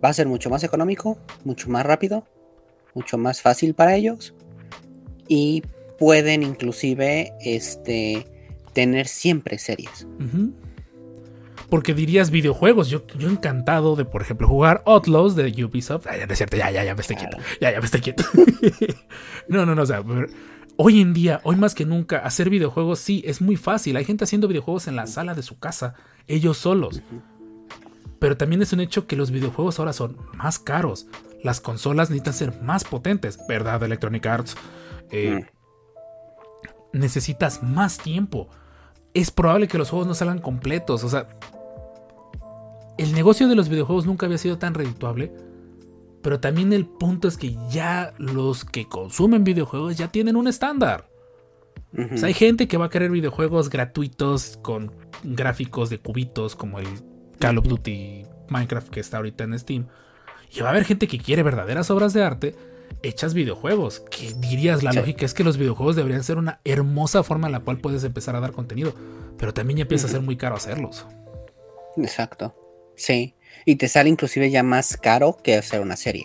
Va 0.02 0.08
a 0.08 0.12
ser 0.14 0.26
mucho 0.26 0.48
más 0.48 0.64
económico, 0.64 1.18
mucho 1.44 1.68
más 1.68 1.84
rápido, 1.84 2.26
mucho 2.94 3.18
más 3.18 3.42
fácil 3.42 3.74
para 3.74 3.94
ellos. 3.94 4.34
Y 5.28 5.62
pueden 5.98 6.42
inclusive 6.42 7.34
este, 7.44 8.26
tener 8.72 9.06
siempre 9.06 9.58
series. 9.58 10.06
Porque 11.68 11.92
dirías 11.92 12.30
videojuegos. 12.30 12.88
Yo, 12.88 13.06
yo 13.18 13.28
encantado 13.28 13.96
de, 13.96 14.06
por 14.06 14.22
ejemplo, 14.22 14.48
jugar 14.48 14.82
Outlaws 14.86 15.36
de 15.36 15.62
Ubisoft. 15.62 16.06
Ay, 16.06 16.20
ya 16.26 16.34
cierto, 16.34 16.56
ya, 16.56 16.70
ya, 16.70 16.84
ya 16.84 16.94
me 16.94 17.02
estoy 17.02 17.16
Claro. 17.16 17.36
quieto. 17.36 17.50
Ya, 17.60 17.70
ya 17.70 17.80
me 17.80 17.84
estoy 17.84 18.00
quieto. 18.00 18.24
no, 19.48 19.66
no, 19.66 19.74
no. 19.74 19.82
O 19.82 19.86
sea, 19.86 20.02
hoy 20.82 21.02
en 21.02 21.12
día, 21.12 21.42
hoy 21.44 21.56
más 21.56 21.74
que 21.74 21.84
nunca, 21.84 22.20
hacer 22.20 22.48
videojuegos 22.48 23.00
sí 23.00 23.22
es 23.26 23.42
muy 23.42 23.56
fácil. 23.56 23.96
Hay 23.96 24.06
gente 24.06 24.24
haciendo 24.24 24.48
videojuegos 24.48 24.88
en 24.88 24.96
la 24.96 25.06
sala 25.06 25.34
de 25.34 25.42
su 25.42 25.58
casa, 25.58 25.94
ellos 26.26 26.56
solos. 26.56 27.02
Pero 28.18 28.38
también 28.38 28.62
es 28.62 28.72
un 28.72 28.80
hecho 28.80 29.06
que 29.06 29.14
los 29.14 29.30
videojuegos 29.30 29.78
ahora 29.78 29.92
son 29.92 30.16
más 30.32 30.58
caros. 30.58 31.06
Las 31.44 31.60
consolas 31.60 32.08
necesitan 32.08 32.32
ser 32.32 32.62
más 32.62 32.84
potentes, 32.84 33.38
¿verdad? 33.46 33.82
Electronic 33.82 34.24
Arts. 34.24 34.56
Eh, 35.10 35.44
necesitas 36.94 37.62
más 37.62 37.98
tiempo. 37.98 38.48
Es 39.12 39.30
probable 39.30 39.68
que 39.68 39.76
los 39.76 39.90
juegos 39.90 40.08
no 40.08 40.14
salgan 40.14 40.38
completos. 40.38 41.04
O 41.04 41.10
sea, 41.10 41.28
el 42.96 43.12
negocio 43.12 43.48
de 43.48 43.54
los 43.54 43.68
videojuegos 43.68 44.06
nunca 44.06 44.24
había 44.24 44.38
sido 44.38 44.56
tan 44.56 44.72
redituable. 44.72 45.30
Pero 46.22 46.40
también 46.40 46.72
el 46.72 46.86
punto 46.86 47.28
es 47.28 47.36
que 47.36 47.56
ya 47.70 48.12
los 48.18 48.64
que 48.64 48.86
consumen 48.86 49.44
videojuegos 49.44 49.96
ya 49.96 50.08
tienen 50.08 50.36
un 50.36 50.48
estándar. 50.48 51.08
O 51.92 52.16
sea, 52.16 52.28
hay 52.28 52.34
gente 52.34 52.68
que 52.68 52.76
va 52.76 52.86
a 52.86 52.90
querer 52.90 53.10
videojuegos 53.10 53.68
gratuitos 53.68 54.58
con 54.62 54.92
gráficos 55.24 55.90
de 55.90 55.98
cubitos 55.98 56.54
como 56.54 56.78
el 56.78 56.86
Call 57.40 57.58
of 57.58 57.66
Duty 57.66 58.24
Minecraft 58.48 58.88
que 58.90 59.00
está 59.00 59.16
ahorita 59.16 59.44
en 59.44 59.58
Steam. 59.58 59.86
Y 60.52 60.60
va 60.60 60.68
a 60.68 60.70
haber 60.70 60.84
gente 60.84 61.08
que 61.08 61.18
quiere 61.18 61.42
verdaderas 61.42 61.90
obras 61.90 62.12
de 62.12 62.22
arte 62.22 62.54
hechas 63.02 63.34
videojuegos. 63.34 64.00
Que 64.10 64.32
dirías, 64.34 64.82
la 64.84 64.92
Sí. 64.92 64.98
lógica 64.98 65.24
es 65.24 65.34
que 65.34 65.42
los 65.42 65.56
videojuegos 65.56 65.96
deberían 65.96 66.22
ser 66.22 66.38
una 66.38 66.60
hermosa 66.64 67.22
forma 67.24 67.46
en 67.48 67.52
la 67.52 67.60
cual 67.60 67.78
puedes 67.78 68.04
empezar 68.04 68.36
a 68.36 68.40
dar 68.40 68.52
contenido. 68.52 68.94
Pero 69.38 69.52
también 69.54 69.78
ya 69.78 69.82
empieza 69.82 70.06
a 70.06 70.10
ser 70.10 70.20
muy 70.20 70.36
caro 70.36 70.54
hacerlos. 70.56 71.06
Exacto. 71.96 72.54
Sí. 72.96 73.34
Y 73.64 73.76
te 73.76 73.88
sale 73.88 74.08
inclusive 74.08 74.50
ya 74.50 74.62
más 74.62 74.96
caro 74.96 75.36
que 75.42 75.56
hacer 75.56 75.80
una 75.80 75.96
serie. 75.96 76.24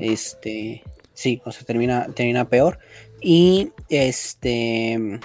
Este, 0.00 0.82
sí, 1.14 1.40
o 1.44 1.52
sea, 1.52 1.64
termina, 1.64 2.06
termina 2.14 2.48
peor. 2.48 2.78
Y 3.20 3.72
este, 3.88 5.20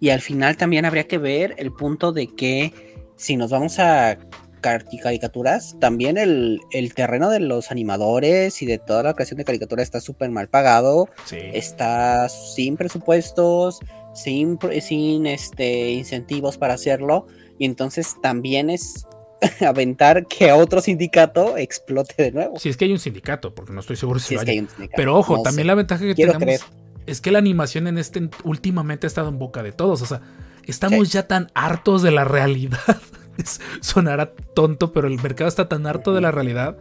y 0.00 0.10
al 0.10 0.20
final 0.20 0.56
también 0.56 0.84
habría 0.84 1.06
que 1.06 1.18
ver 1.18 1.54
el 1.58 1.72
punto 1.72 2.12
de 2.12 2.28
que 2.28 2.72
si 3.16 3.36
nos 3.36 3.50
vamos 3.50 3.78
a 3.78 4.18
cari- 4.62 5.00
caricaturas, 5.00 5.76
también 5.80 6.18
el, 6.18 6.60
el 6.72 6.94
terreno 6.94 7.30
de 7.30 7.40
los 7.40 7.70
animadores 7.70 8.62
y 8.62 8.66
de 8.66 8.78
toda 8.78 9.02
la 9.04 9.14
creación 9.14 9.38
de 9.38 9.44
caricaturas 9.44 9.84
está 9.84 10.00
súper 10.00 10.30
mal 10.30 10.48
pagado, 10.48 11.08
Sí. 11.26 11.38
está 11.52 12.28
sin 12.28 12.76
presupuestos, 12.76 13.80
sin, 14.14 14.58
sin 14.80 15.26
este, 15.26 15.90
incentivos 15.92 16.58
para 16.58 16.74
hacerlo. 16.74 17.26
Y 17.58 17.64
entonces 17.66 18.16
también 18.22 18.70
es 18.70 19.06
aventar 19.66 20.26
que 20.26 20.52
otro 20.52 20.80
sindicato 20.80 21.56
explote 21.56 22.14
de 22.22 22.32
nuevo. 22.32 22.58
Si 22.58 22.68
es 22.68 22.76
que 22.76 22.84
hay 22.86 22.92
un 22.92 22.98
sindicato, 22.98 23.54
porque 23.54 23.72
no 23.72 23.80
estoy 23.80 23.96
seguro 23.96 24.18
si, 24.18 24.28
Si 24.28 24.34
lo 24.34 24.40
es 24.40 24.44
que 24.44 24.50
haya. 24.52 24.60
hay 24.60 24.64
un 24.64 24.68
sindicato. 24.70 24.96
Pero 24.96 25.16
ojo, 25.16 25.36
No 25.38 25.42
también 25.42 25.64
sé. 25.64 25.68
la 25.68 25.74
ventaja 25.74 26.04
que 26.04 26.14
Quiero 26.14 26.32
tenemos 26.32 26.60
creer. 26.64 26.72
es 27.06 27.20
que 27.20 27.30
la 27.32 27.38
animación 27.38 27.86
en 27.86 27.98
este 27.98 28.28
últimamente 28.44 29.06
ha 29.06 29.08
estado 29.08 29.28
en 29.28 29.38
boca 29.38 29.62
de 29.62 29.72
todos. 29.72 30.02
O 30.02 30.06
sea, 30.06 30.20
estamos 30.64 31.10
ya 31.12 31.26
tan 31.26 31.48
hartos 31.54 32.02
de 32.02 32.10
la 32.10 32.24
realidad. 32.24 32.78
Sonará 33.80 34.32
tonto, 34.54 34.92
pero 34.92 35.08
el 35.08 35.20
mercado 35.22 35.48
está 35.48 35.68
tan 35.68 35.86
harto 35.86 36.14
de 36.14 36.20
la 36.20 36.30
realidad 36.30 36.76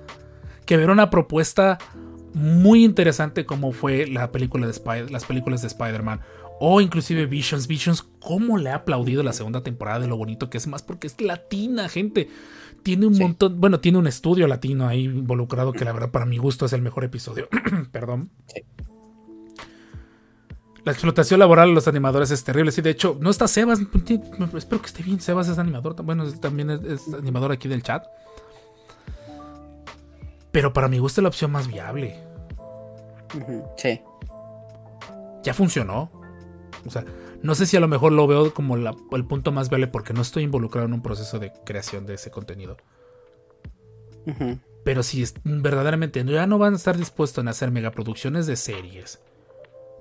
que 0.66 0.78
ver 0.78 0.90
una 0.90 1.10
propuesta 1.10 1.78
muy 2.34 2.84
interesante 2.86 3.46
como 3.46 3.72
fue 3.74 4.08
la 4.08 4.32
película 4.32 4.66
de 4.68 4.74
Spy- 4.74 5.10
las 5.10 5.26
películas 5.26 5.62
de 5.62 5.68
Spider-Man 5.68 6.22
o 6.64 6.80
inclusive 6.80 7.26
Visions. 7.26 7.66
Visions, 7.68 8.04
¿cómo 8.20 8.60
le 8.60 8.70
ha 8.70 8.76
aplaudido 8.76 9.24
la 9.24 9.34
segunda 9.34 9.64
temporada 9.64 10.00
de 10.00 10.08
lo 10.08 10.16
bonito 10.16 10.52
que 10.52 10.60
es 10.60 10.68
más? 10.68 10.84
Porque 10.84 11.08
es 11.08 11.20
latina, 11.20 11.90
gente. 11.90 12.30
Tiene 12.84 13.08
un 13.08 13.16
Sí. 13.16 13.22
montón, 13.24 13.60
bueno, 13.60 13.80
tiene 13.80 13.98
un 13.98 14.06
estudio 14.06 14.48
latino 14.48 14.88
ahí 14.88 15.06
involucrado 15.06 15.74
que 15.74 15.84
la 15.86 15.92
verdad 15.92 16.12
para 16.12 16.28
mi 16.28 16.38
gusto 16.38 16.68
es 16.68 16.74
el 16.74 16.84
mejor 16.84 17.04
episodio. 17.04 17.50
Perdón. 17.92 18.30
Sí. 18.46 18.62
La 20.86 20.92
explotación 20.92 21.40
laboral 21.40 21.70
de 21.70 21.74
los 21.76 21.88
animadores 21.88 22.30
es 22.30 22.44
terrible. 22.44 22.72
Sí, 22.72 22.84
de 22.84 22.92
hecho, 22.92 23.18
no 23.20 23.32
está 23.32 23.48
Sebas. 23.48 23.80
Espero 24.56 24.82
que 24.82 24.88
esté 24.88 25.02
bien. 25.02 25.20
Sebas 25.20 25.48
es 25.48 25.58
animador. 25.58 25.96
Bueno, 26.04 26.32
también 26.34 26.70
es, 26.70 26.82
es 26.84 27.14
animador 27.16 27.52
aquí 27.52 27.68
del 27.68 27.82
chat. 27.82 28.06
Pero 30.52 30.74
para 30.74 30.88
mi 30.88 31.00
gusto 31.00 31.22
es 31.22 31.24
la 31.24 31.30
opción 31.30 31.52
más 31.52 31.68
viable. 31.68 32.20
Sí. 33.78 34.00
Ya 35.44 35.54
funcionó. 35.56 36.21
O 36.86 36.90
sea, 36.90 37.06
no 37.42 37.56
sé 37.56 37.66
si 37.66 37.78
a 37.78 37.80
lo 37.80 37.88
mejor 37.88 38.12
lo 38.12 38.28
veo 38.28 38.54
como 38.54 38.76
la- 38.78 38.96
el 39.12 39.26
punto 39.26 39.52
más 39.52 39.70
viable 39.70 39.88
porque 39.88 40.14
no 40.14 40.22
estoy 40.22 40.44
involucrado 40.44 40.88
en 40.88 40.94
un 40.94 41.02
proceso 41.02 41.40
de 41.40 41.52
creación 41.66 42.06
de 42.06 42.16
ese 42.16 42.32
contenido. 42.32 42.78
Pero 44.84 45.04
si 45.04 45.22
es- 45.24 45.36
verdaderamente 45.44 46.24
ya 46.26 46.48
no 46.48 46.58
van 46.58 46.74
a 46.74 46.78
estar 46.78 46.98
dispuestos 46.98 47.42
en 47.44 47.48
hacer 47.48 47.72
megaproducciones 47.72 48.48
de 48.48 48.56
series. 48.56 49.20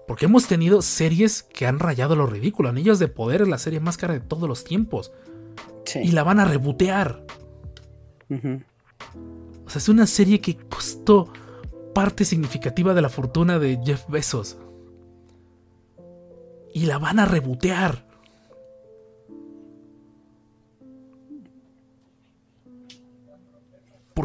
Porque 0.06 0.24
hemos 0.26 0.46
tenido 0.46 0.82
series 0.82 1.42
que 1.42 1.66
han 1.66 1.78
rayado 1.78 2.16
lo 2.16 2.26
ridículo. 2.26 2.68
Anillos 2.68 2.98
de 2.98 3.08
Poder 3.08 3.42
es 3.42 3.48
la 3.48 3.58
serie 3.58 3.78
más 3.80 3.96
cara 3.96 4.14
de 4.14 4.20
todos 4.20 4.48
los 4.48 4.64
tiempos. 4.64 5.12
Sí. 5.84 6.00
Y 6.02 6.12
la 6.12 6.22
van 6.24 6.40
a 6.40 6.44
rebotear. 6.44 7.24
O 8.30 9.70
sea, 9.70 9.78
es 9.78 9.88
una 9.88 10.06
serie 10.06 10.40
que 10.40 10.56
costó 10.56 11.32
parte 11.94 12.24
significativa 12.24 12.92
de 12.94 13.02
la 13.02 13.08
fortuna 13.08 13.58
de 13.58 13.78
Jeff 13.84 14.08
Bezos. 14.08 14.58
Y 16.72 16.86
la 16.86 16.98
van 16.98 17.18
a 17.18 17.26
rebotear. 17.26 18.06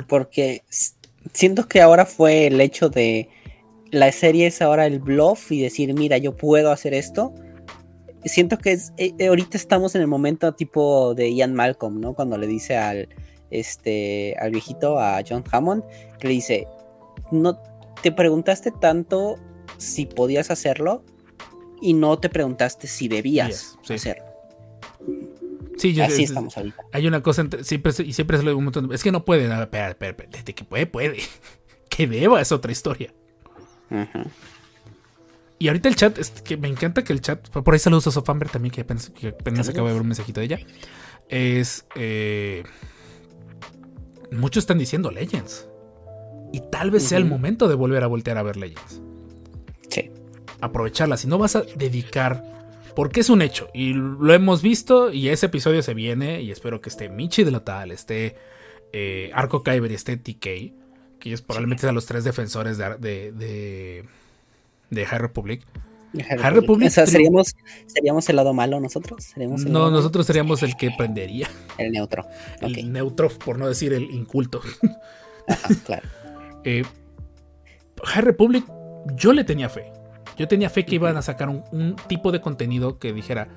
Porque 0.08 0.64
siento 1.34 1.68
que 1.68 1.82
ahora 1.82 2.06
fue 2.06 2.48
el 2.48 2.60
hecho 2.62 2.90
de 2.90 3.30
la 3.92 4.12
serie 4.12 4.48
es 4.48 4.62
ahora 4.62 4.86
el 4.88 5.00
bluff 5.00 5.52
y 5.52 5.62
decir, 5.62 5.94
mira, 5.94 6.18
yo 6.18 6.36
puedo 6.36 6.72
hacer 6.72 6.94
esto. 6.94 7.34
Siento 8.26 8.58
que 8.58 8.74
es, 8.74 8.92
eh, 8.98 9.14
eh, 9.20 9.28
ahorita 9.28 9.58
estamos 9.58 9.96
en 9.96 10.02
el 10.02 10.08
momento 10.08 10.54
tipo 10.54 11.14
de 11.14 11.34
Ian 11.34 11.54
Malcolm, 11.54 12.02
¿no? 12.02 12.14
Cuando 12.14 12.38
le 12.38 12.48
dice 12.48 12.76
al, 12.76 13.08
este, 13.52 14.36
al 14.40 14.52
viejito, 14.52 15.00
a 15.00 15.22
John 15.28 15.44
Hammond, 15.50 15.84
que 16.20 16.28
le 16.28 16.34
dice, 16.34 16.68
no 17.32 17.58
te 18.02 18.12
preguntaste 18.12 18.72
tanto 18.72 19.38
si 19.78 20.06
podías 20.06 20.52
hacerlo 20.52 21.04
y 21.86 21.94
no 21.94 22.18
te 22.20 22.30
preguntaste 22.30 22.88
si 22.88 23.08
debías 23.08 23.50
Yes, 23.50 23.78
sí. 23.84 23.94
hacerlo. 23.94 24.26
Sí, 25.78 25.94
yo- 25.94 26.04
Así 26.06 26.24
es- 26.24 26.30
estamos 26.30 26.56
ahorita. 26.58 26.84
Hay 26.94 27.06
una 27.08 27.22
cosa 27.22 27.42
entre- 27.42 27.64
siempre 27.64 27.92
y 28.06 28.14
siempre 28.14 28.38
se 28.38 28.44
lo 28.44 28.50
digo 28.52 28.60
un 28.60 28.66
montón. 28.66 28.94
Es 28.94 29.04
que 29.04 29.12
no 29.12 29.26
puede. 29.26 29.48
nada, 29.48 29.64
Espera, 29.64 29.90
espera, 29.90 30.12
espera, 30.12 30.44
de 30.44 30.54
que 30.56 30.64
puede, 30.64 30.86
puede. 30.88 31.18
Que 31.90 32.08
deba 32.08 32.42
es 32.42 32.52
otra 32.52 32.72
historia. 32.72 33.14
Ujú. 33.90 34.30
Y 35.60 35.68
ahorita 35.70 35.88
el 35.88 35.96
chat, 35.96 36.18
es 36.18 36.30
que 36.32 36.58
me 36.58 36.68
encanta 36.68 37.04
que 37.06 37.14
el 37.14 37.22
chat, 37.22 37.48
por 37.50 37.74
ahí 37.74 37.80
saludos 37.80 38.08
a 38.08 38.12
Sofamber 38.12 38.50
también, 38.50 38.74
que 38.74 38.82
apenas, 38.82 39.10
que 39.12 39.30
apenas 39.30 39.70
acabo 39.70 39.88
de 39.88 39.94
ver 39.94 40.02
un 40.02 40.08
mensajito 40.10 40.42
de 40.42 40.46
ella. 40.48 40.60
Es. 41.30 41.86
eh, 41.96 42.64
muchos 44.32 44.64
están 44.64 44.78
diciendo 44.78 45.12
Legends. 45.12 45.68
Y 46.52 46.62
tal 46.72 46.92
vez 46.92 47.04
sea 47.04 47.18
el 47.18 47.26
momento 47.26 47.68
de 47.68 47.76
volver 47.76 48.04
a 48.04 48.08
voltear 48.08 48.38
a 48.38 48.44
ver 48.44 48.58
Legends. 48.58 49.02
Sí. 49.90 50.12
Aprovecharla. 50.66 51.18
Si 51.18 51.28
no 51.28 51.38
vas 51.38 51.56
a 51.56 51.62
dedicar. 51.62 52.44
Porque 52.96 53.20
es 53.20 53.30
un 53.30 53.42
hecho. 53.42 53.70
Y 53.74 53.94
lo 53.94 54.34
hemos 54.34 54.62
visto. 54.62 55.12
Y 55.12 55.30
ese 55.30 55.48
episodio 55.48 55.82
se 55.82 55.94
viene. 55.94 56.42
Y 56.42 56.52
espero 56.52 56.82
que 56.82 56.90
esté 56.90 57.10
Michi 57.10 57.44
de 57.44 57.52
Lotal. 57.52 57.92
Esté 57.92 58.36
eh, 58.94 59.32
Arco 59.34 59.64
Kyber 59.64 59.92
y 59.92 59.96
esté 59.96 60.18
TK. 60.18 60.40
Que 60.42 61.30
ellos 61.30 61.42
probablemente 61.42 61.82
sean 61.82 61.96
los 61.96 62.06
tres 62.06 62.24
defensores 62.24 62.78
de, 62.78 62.90
de, 62.98 63.32
de, 63.32 64.06
de 64.90 65.06
High 65.06 65.20
Republic. 65.20 65.66
High 66.18 66.54
Republic 66.54 66.88
O 66.88 66.92
sea, 66.92 67.06
seríamos, 67.06 67.54
seríamos 67.88 68.30
el 68.30 68.38
lado 68.38 68.54
malo 68.54 68.80
nosotros. 68.80 69.26
Seríamos 69.26 69.66
el, 69.66 69.74
No, 69.74 69.80
lado- 69.80 69.92
nosotros 69.92 70.26
seríamos 70.26 70.64
el 70.64 70.78
que 70.78 70.90
prendería. 70.98 71.50
el 71.78 71.92
neutro. 71.92 72.26
El 72.62 72.94
neutro, 72.94 73.28
por 73.30 73.58
no 73.60 73.68
decir 73.68 73.92
el 73.92 74.04
inculto. 74.12 74.62
ajá, 75.48 75.70
claro. 75.86 76.08
Eh, 76.68 76.84
High 78.04 78.24
Republic, 78.24 78.66
yo 79.16 79.34
le 79.34 79.44
tenía 79.44 79.70
fe. 79.70 79.92
Yo 80.38 80.48
tenía 80.48 80.70
fe 80.70 80.86
que 80.86 80.96
iban 80.96 81.18
a 81.18 81.22
sacar 81.22 81.50
un, 81.50 81.64
un 81.72 81.96
tipo 82.08 82.32
de 82.32 82.42
contenido 82.42 83.00
que 83.00 83.14
dijera: 83.14 83.48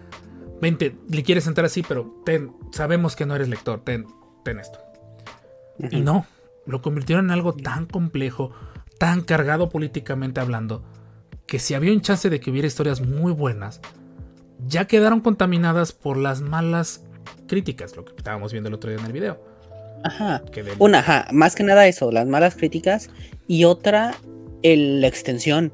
Vente, 0.61 0.97
le 1.09 1.23
quieres 1.23 1.47
entrar 1.47 1.65
así, 1.67 1.83
pero 1.87 2.21
ten, 2.25 2.53
sabemos 2.73 3.17
que 3.17 3.27
no 3.27 3.35
eres 3.37 3.49
lector, 3.49 3.83
ten, 3.85 4.07
ten 4.45 4.59
esto. 4.59 4.79
Y 5.91 6.01
no, 6.01 6.27
lo 6.67 6.83
convirtieron 6.83 7.27
en 7.27 7.31
algo 7.31 7.53
tan 7.55 7.87
complejo, 7.87 8.51
tan 8.99 9.21
cargado 9.23 9.69
políticamente 9.69 10.41
hablando, 10.41 10.83
que 11.47 11.59
si 11.61 11.75
había 11.75 11.93
un 11.93 12.01
chance 12.01 12.29
de 12.31 12.41
que 12.41 12.51
hubiera 12.51 12.67
historias 12.67 13.01
muy 13.01 13.33
buenas, 13.33 13.81
ya 14.67 14.87
quedaron 14.87 15.21
contaminadas 15.21 15.93
por 15.93 16.17
las 16.17 16.41
malas 16.41 17.05
críticas, 17.47 17.97
lo 17.97 18.05
que 18.05 18.13
estábamos 18.17 18.51
viendo 18.53 18.69
el 18.69 18.75
otro 18.75 18.91
día 18.91 18.99
en 18.99 19.07
el 19.07 19.13
video. 19.13 19.41
Ajá. 20.05 20.41
Del- 20.53 20.67
Una, 20.79 20.99
ajá, 20.99 21.29
más 21.33 21.55
que 21.55 21.63
nada 21.63 21.87
eso, 21.87 22.11
las 22.13 22.27
malas 22.27 22.57
críticas. 22.57 23.09
Y 23.47 23.65
otra, 23.65 24.15
el- 24.63 25.01
la 25.01 25.07
extensión. 25.07 25.73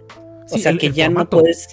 O 0.51 0.59
sea, 0.59 0.73
el- 0.73 0.79
que 0.79 0.87
el 0.87 0.93
ya 0.95 1.07
formato. 1.07 1.37
no 1.37 1.43
puedes. 1.43 1.69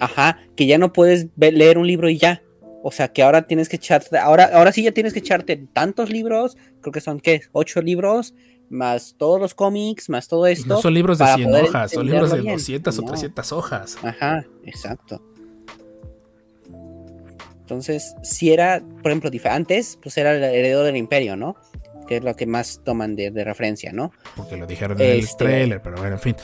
Ajá, 0.00 0.38
que 0.56 0.66
ya 0.66 0.78
no 0.78 0.92
puedes 0.92 1.28
leer 1.36 1.78
un 1.78 1.86
libro 1.86 2.08
y 2.08 2.18
ya. 2.18 2.42
O 2.82 2.90
sea, 2.90 3.08
que 3.12 3.22
ahora 3.22 3.46
tienes 3.46 3.68
que 3.68 3.76
echarte. 3.76 4.18
Ahora, 4.18 4.50
ahora 4.52 4.70
sí 4.72 4.82
ya 4.82 4.92
tienes 4.92 5.12
que 5.12 5.20
echarte 5.20 5.56
tantos 5.72 6.10
libros. 6.10 6.56
Creo 6.82 6.92
que 6.92 7.00
son, 7.00 7.20
¿qué? 7.20 7.42
Ocho 7.52 7.80
libros. 7.80 8.34
Más 8.70 9.14
todos 9.18 9.40
los 9.40 9.54
cómics, 9.54 10.08
más 10.08 10.26
todo 10.26 10.46
esto. 10.46 10.66
no 10.74 10.80
son 10.80 10.94
libros 10.94 11.18
de 11.18 11.24
para 11.24 11.36
100 11.36 11.48
poder 11.50 11.64
hojas, 11.64 11.90
son 11.92 12.06
libros 12.06 12.30
de 12.30 12.36
entenderlo 12.38 12.44
bien. 12.44 12.56
200 12.58 12.98
o 12.98 13.02
No. 13.02 13.08
300 13.08 13.52
hojas. 13.52 13.96
Ajá, 14.02 14.44
exacto. 14.64 15.22
Entonces, 17.60 18.14
si 18.22 18.52
era, 18.52 18.82
por 19.02 19.10
ejemplo, 19.10 19.30
antes, 19.50 19.98
pues 20.02 20.16
era 20.18 20.34
el 20.34 20.42
heredero 20.42 20.82
del 20.82 20.96
imperio, 20.96 21.36
¿no? 21.36 21.56
Que 22.06 22.16
es 22.18 22.24
lo 22.24 22.34
que 22.36 22.46
más 22.46 22.80
toman 22.84 23.16
de, 23.16 23.30
de 23.30 23.44
referencia, 23.44 23.92
¿no? 23.92 24.12
Porque 24.36 24.56
lo 24.56 24.66
dijeron 24.66 25.00
en 25.00 25.10
el 25.12 25.18
Este- 25.20 25.44
trailer, 25.44 25.80
pero 25.80 25.96
bueno, 25.96 26.16
en 26.16 26.20
fin. 26.20 26.36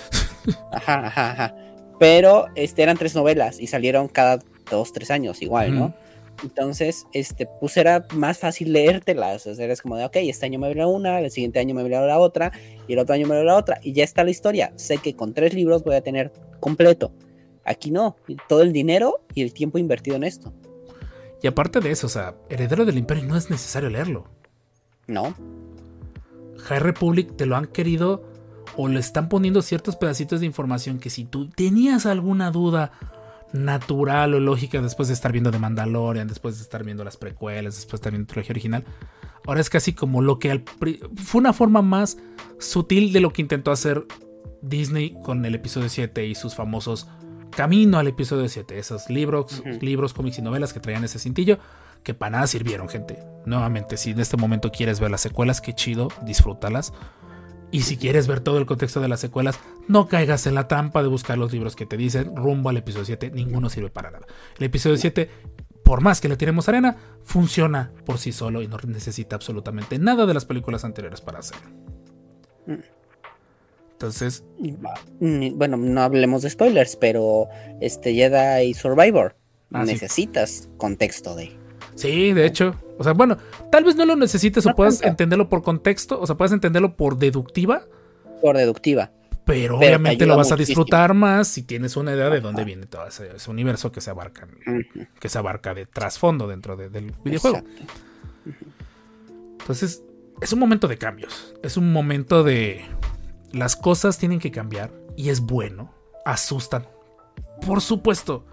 Ajá, 0.73 1.07
ajá, 1.07 1.31
ajá. 1.33 1.55
Pero 2.01 2.47
este, 2.55 2.83
eran 2.83 2.97
tres 2.97 3.15
novelas 3.15 3.61
y 3.61 3.67
salieron 3.67 4.09
cada 4.09 4.39
dos, 4.71 4.91
tres 4.93 5.11
años 5.11 5.43
igual, 5.43 5.79
¿no? 5.79 5.95
Entonces, 6.43 7.07
este, 7.13 7.47
pues 7.61 7.77
era 7.77 8.07
más 8.15 8.39
fácil 8.39 8.73
leértelas. 8.73 9.47
O 9.47 9.55
sea, 9.55 9.67
eres 9.67 9.83
como 9.83 9.97
de, 9.97 10.07
ok, 10.07 10.17
este 10.17 10.47
año 10.47 10.59
me 10.59 10.75
leo 10.75 10.89
una, 10.89 11.21
el 11.21 11.31
siguiente 11.31 11.59
año 11.59 11.75
me 11.75 11.87
leo 11.87 12.07
la 12.07 12.19
otra, 12.19 12.53
y 12.89 12.95
el 12.95 12.99
otro 13.01 13.15
año 13.15 13.27
me 13.27 13.35
leo 13.35 13.45
la 13.45 13.55
otra, 13.55 13.81
y 13.83 13.93
ya 13.93 14.03
está 14.03 14.25
la 14.25 14.31
historia. 14.31 14.73
Sé 14.77 14.97
que 14.97 15.15
con 15.15 15.35
tres 15.35 15.53
libros 15.53 15.85
voy 15.85 15.95
a 15.95 16.01
tener 16.01 16.33
completo. 16.59 17.13
Aquí 17.65 17.91
no, 17.91 18.17
todo 18.49 18.63
el 18.63 18.73
dinero 18.73 19.21
y 19.35 19.43
el 19.43 19.53
tiempo 19.53 19.77
invertido 19.77 20.17
en 20.17 20.25
esto. 20.25 20.55
Y 21.43 21.49
aparte 21.49 21.81
de 21.81 21.91
eso, 21.91 22.07
o 22.07 22.11
sea, 22.11 22.35
Heredero 22.49 22.87
del 22.87 22.97
Imperio 22.97 23.25
no 23.25 23.37
es 23.37 23.51
necesario 23.51 23.91
leerlo. 23.91 24.27
No, 25.07 25.35
High 26.61 26.79
Republic 26.81 27.37
te 27.37 27.47
lo 27.47 27.57
han 27.57 27.67
querido 27.67 28.30
o 28.83 28.89
le 28.89 28.99
están 28.99 29.29
poniendo 29.29 29.61
ciertos 29.61 29.97
pedacitos 29.97 30.41
de 30.41 30.47
información 30.47 30.99
que 30.99 31.11
si 31.11 31.25
tú 31.25 31.51
tenías 31.51 32.07
alguna 32.07 32.51
duda 32.51 32.93
natural 33.53 34.33
o 34.35 34.41
lógica 34.41 34.81
después 34.81 35.09
de 35.09 35.15
estar 35.15 35.33
viendo 35.33 35.51
The 35.51 35.59
Mandalorian, 35.59 36.27
después 36.29 36.57
de 36.57 36.63
estar 36.63 36.83
viendo 36.83 37.05
las 37.05 37.19
precuelas, 37.19 37.75
después 37.75 37.93
de 37.93 37.97
estar 37.97 38.13
viendo 38.13 38.27
trilogía 38.27 38.53
original, 38.53 38.85
ahora 39.47 39.61
es 39.61 39.69
casi 39.69 39.93
como 39.93 40.23
lo 40.23 40.39
que 40.39 40.51
al 40.51 40.65
fue 41.17 41.41
una 41.41 41.53
forma 41.53 41.83
más 41.83 42.17
sutil 42.59 43.13
de 43.13 43.21
lo 43.21 43.35
que 43.35 43.43
intentó 43.43 43.71
hacer 43.71 44.07
Disney 44.63 45.15
con 45.23 45.45
el 45.45 45.55
episodio 45.55 45.91
7 45.91 46.27
y 46.27 46.35
sus 46.35 46.55
famosos 46.55 47.07
camino 47.51 47.99
al 47.99 48.07
episodio 48.07 48.49
7, 48.49 48.79
esos 48.79 49.11
libros, 49.11 49.63
libros, 49.83 50.15
cómics 50.15 50.39
y 50.39 50.43
novelas 50.43 50.73
que 50.73 50.81
traían 50.81 51.05
ese 51.05 51.19
cintillo 51.19 51.59
que 52.03 52.15
para 52.15 52.31
nada 52.31 52.47
sirvieron, 52.47 52.89
gente. 52.89 53.19
Nuevamente, 53.45 53.97
si 53.97 54.13
en 54.13 54.21
este 54.21 54.37
momento 54.37 54.71
quieres 54.71 55.01
ver 55.01 55.11
las 55.11 55.21
secuelas, 55.21 55.61
qué 55.61 55.75
chido, 55.75 56.09
disfrútalas. 56.23 56.93
Y 57.73 57.83
si 57.83 57.97
quieres 57.97 58.27
ver 58.27 58.41
todo 58.41 58.59
el 58.59 58.67
contexto 58.67 59.01
de 59.01 59.09
las 59.09 59.21
secuelas, 59.21 59.59
no 59.87 60.09
caigas 60.09 60.47
en 60.47 60.55
la 60.55 60.67
trampa 60.67 61.03
de 61.03 61.09
buscar 61.09 61.39
los 61.39 61.53
libros 61.53 61.77
que 61.77 61.87
te 61.87 61.97
dicen 61.97 62.35
rumbo 62.35 62.69
al 62.69 62.77
episodio 62.77 63.05
7. 63.05 63.31
Ninguno 63.31 63.71
sirve 63.71 63.91
para 63.91 64.11
nada. 64.11 64.27
El 64.59 64.65
episodio 64.65 64.97
7, 64.97 65.31
por 65.85 66.01
más 66.01 66.21
que 66.21 66.29
le 66.29 66.37
tiremos 66.37 66.69
arena, 66.69 66.97
funciona 67.23 67.93
por 68.05 68.19
sí 68.19 68.33
solo 68.33 68.61
y 68.63 68.67
no 68.69 68.77
necesita 68.87 69.37
absolutamente 69.37 69.99
nada 69.99 70.27
de 70.27 70.35
las 70.35 70.45
películas 70.47 70.85
anteriores 70.85 71.21
para 71.21 71.39
hacerlo. 71.39 71.69
Mm. 72.67 72.75
Entonces, 73.93 74.45
bueno, 75.21 75.77
no 75.77 76.01
hablemos 76.01 76.43
de 76.43 76.51
spoilers, 76.51 76.97
pero 76.97 77.49
este 77.81 78.15
Jedi 78.15 78.73
Survivor 78.75 79.37
Ah, 79.73 79.85
sí. 79.87 79.93
necesitas 79.93 80.69
contexto 80.79 81.37
de. 81.37 81.57
Sí, 82.01 82.33
de 82.33 82.47
hecho, 82.47 82.75
o 82.99 83.05
sea, 83.05 83.13
bueno, 83.13 83.37
tal 83.71 83.85
vez 83.85 83.97
no 83.97 84.05
lo 84.05 84.17
necesites 84.17 84.67
o 84.67 84.75
puedas 84.75 84.99
tanto. 84.99 85.09
entenderlo 85.09 85.49
por 85.49 85.63
contexto, 85.63 86.21
o 86.21 86.27
sea, 86.27 86.37
puedes 86.37 86.53
entenderlo 86.53 86.97
por 86.97 87.17
deductiva, 87.19 87.83
Por 88.41 88.57
deductiva. 88.57 89.11
Pero, 89.45 89.79
te 89.79 89.87
obviamente 89.87 90.27
lo 90.27 90.37
vas 90.37 90.53
a 90.53 90.57
disfrutar 90.57 91.13
más 91.15 91.49
si 91.49 91.63
tienes 91.63 91.97
una 91.97 92.13
idea 92.13 92.31
de 92.31 92.41
dónde 92.41 92.63
viene 92.65 92.87
todo 92.87 93.07
ese, 93.07 93.35
ese 93.35 93.51
universo 93.51 93.91
que 93.91 94.01
se 94.01 94.11
abarca, 94.11 94.47
que 95.19 95.29
se 95.29 95.39
abarca 95.39 95.75
de 95.75 95.87
trasfondo 95.87 96.47
dentro 96.47 96.77
de- 96.77 96.89
del 96.89 97.13
videojuego. 97.25 97.57
exacto. 97.59 97.93
Entonces, 99.61 100.03
es 100.41 100.53
un 100.53 100.59
momento 100.59 100.89
de 100.89 100.99
cambios. 100.99 101.55
Es 101.63 101.77
un 101.77 101.93
momento 101.93 102.45
de 102.45 102.85
las 103.53 103.77
cosas 103.77 104.19
tienen 104.19 104.39
que 104.39 104.51
cambiar 104.51 104.91
y 105.17 105.31
es 105.31 105.41
bueno. 105.41 105.93
Asustan. 106.25 106.87
Por 107.67 107.81
supuesto. 107.81 108.45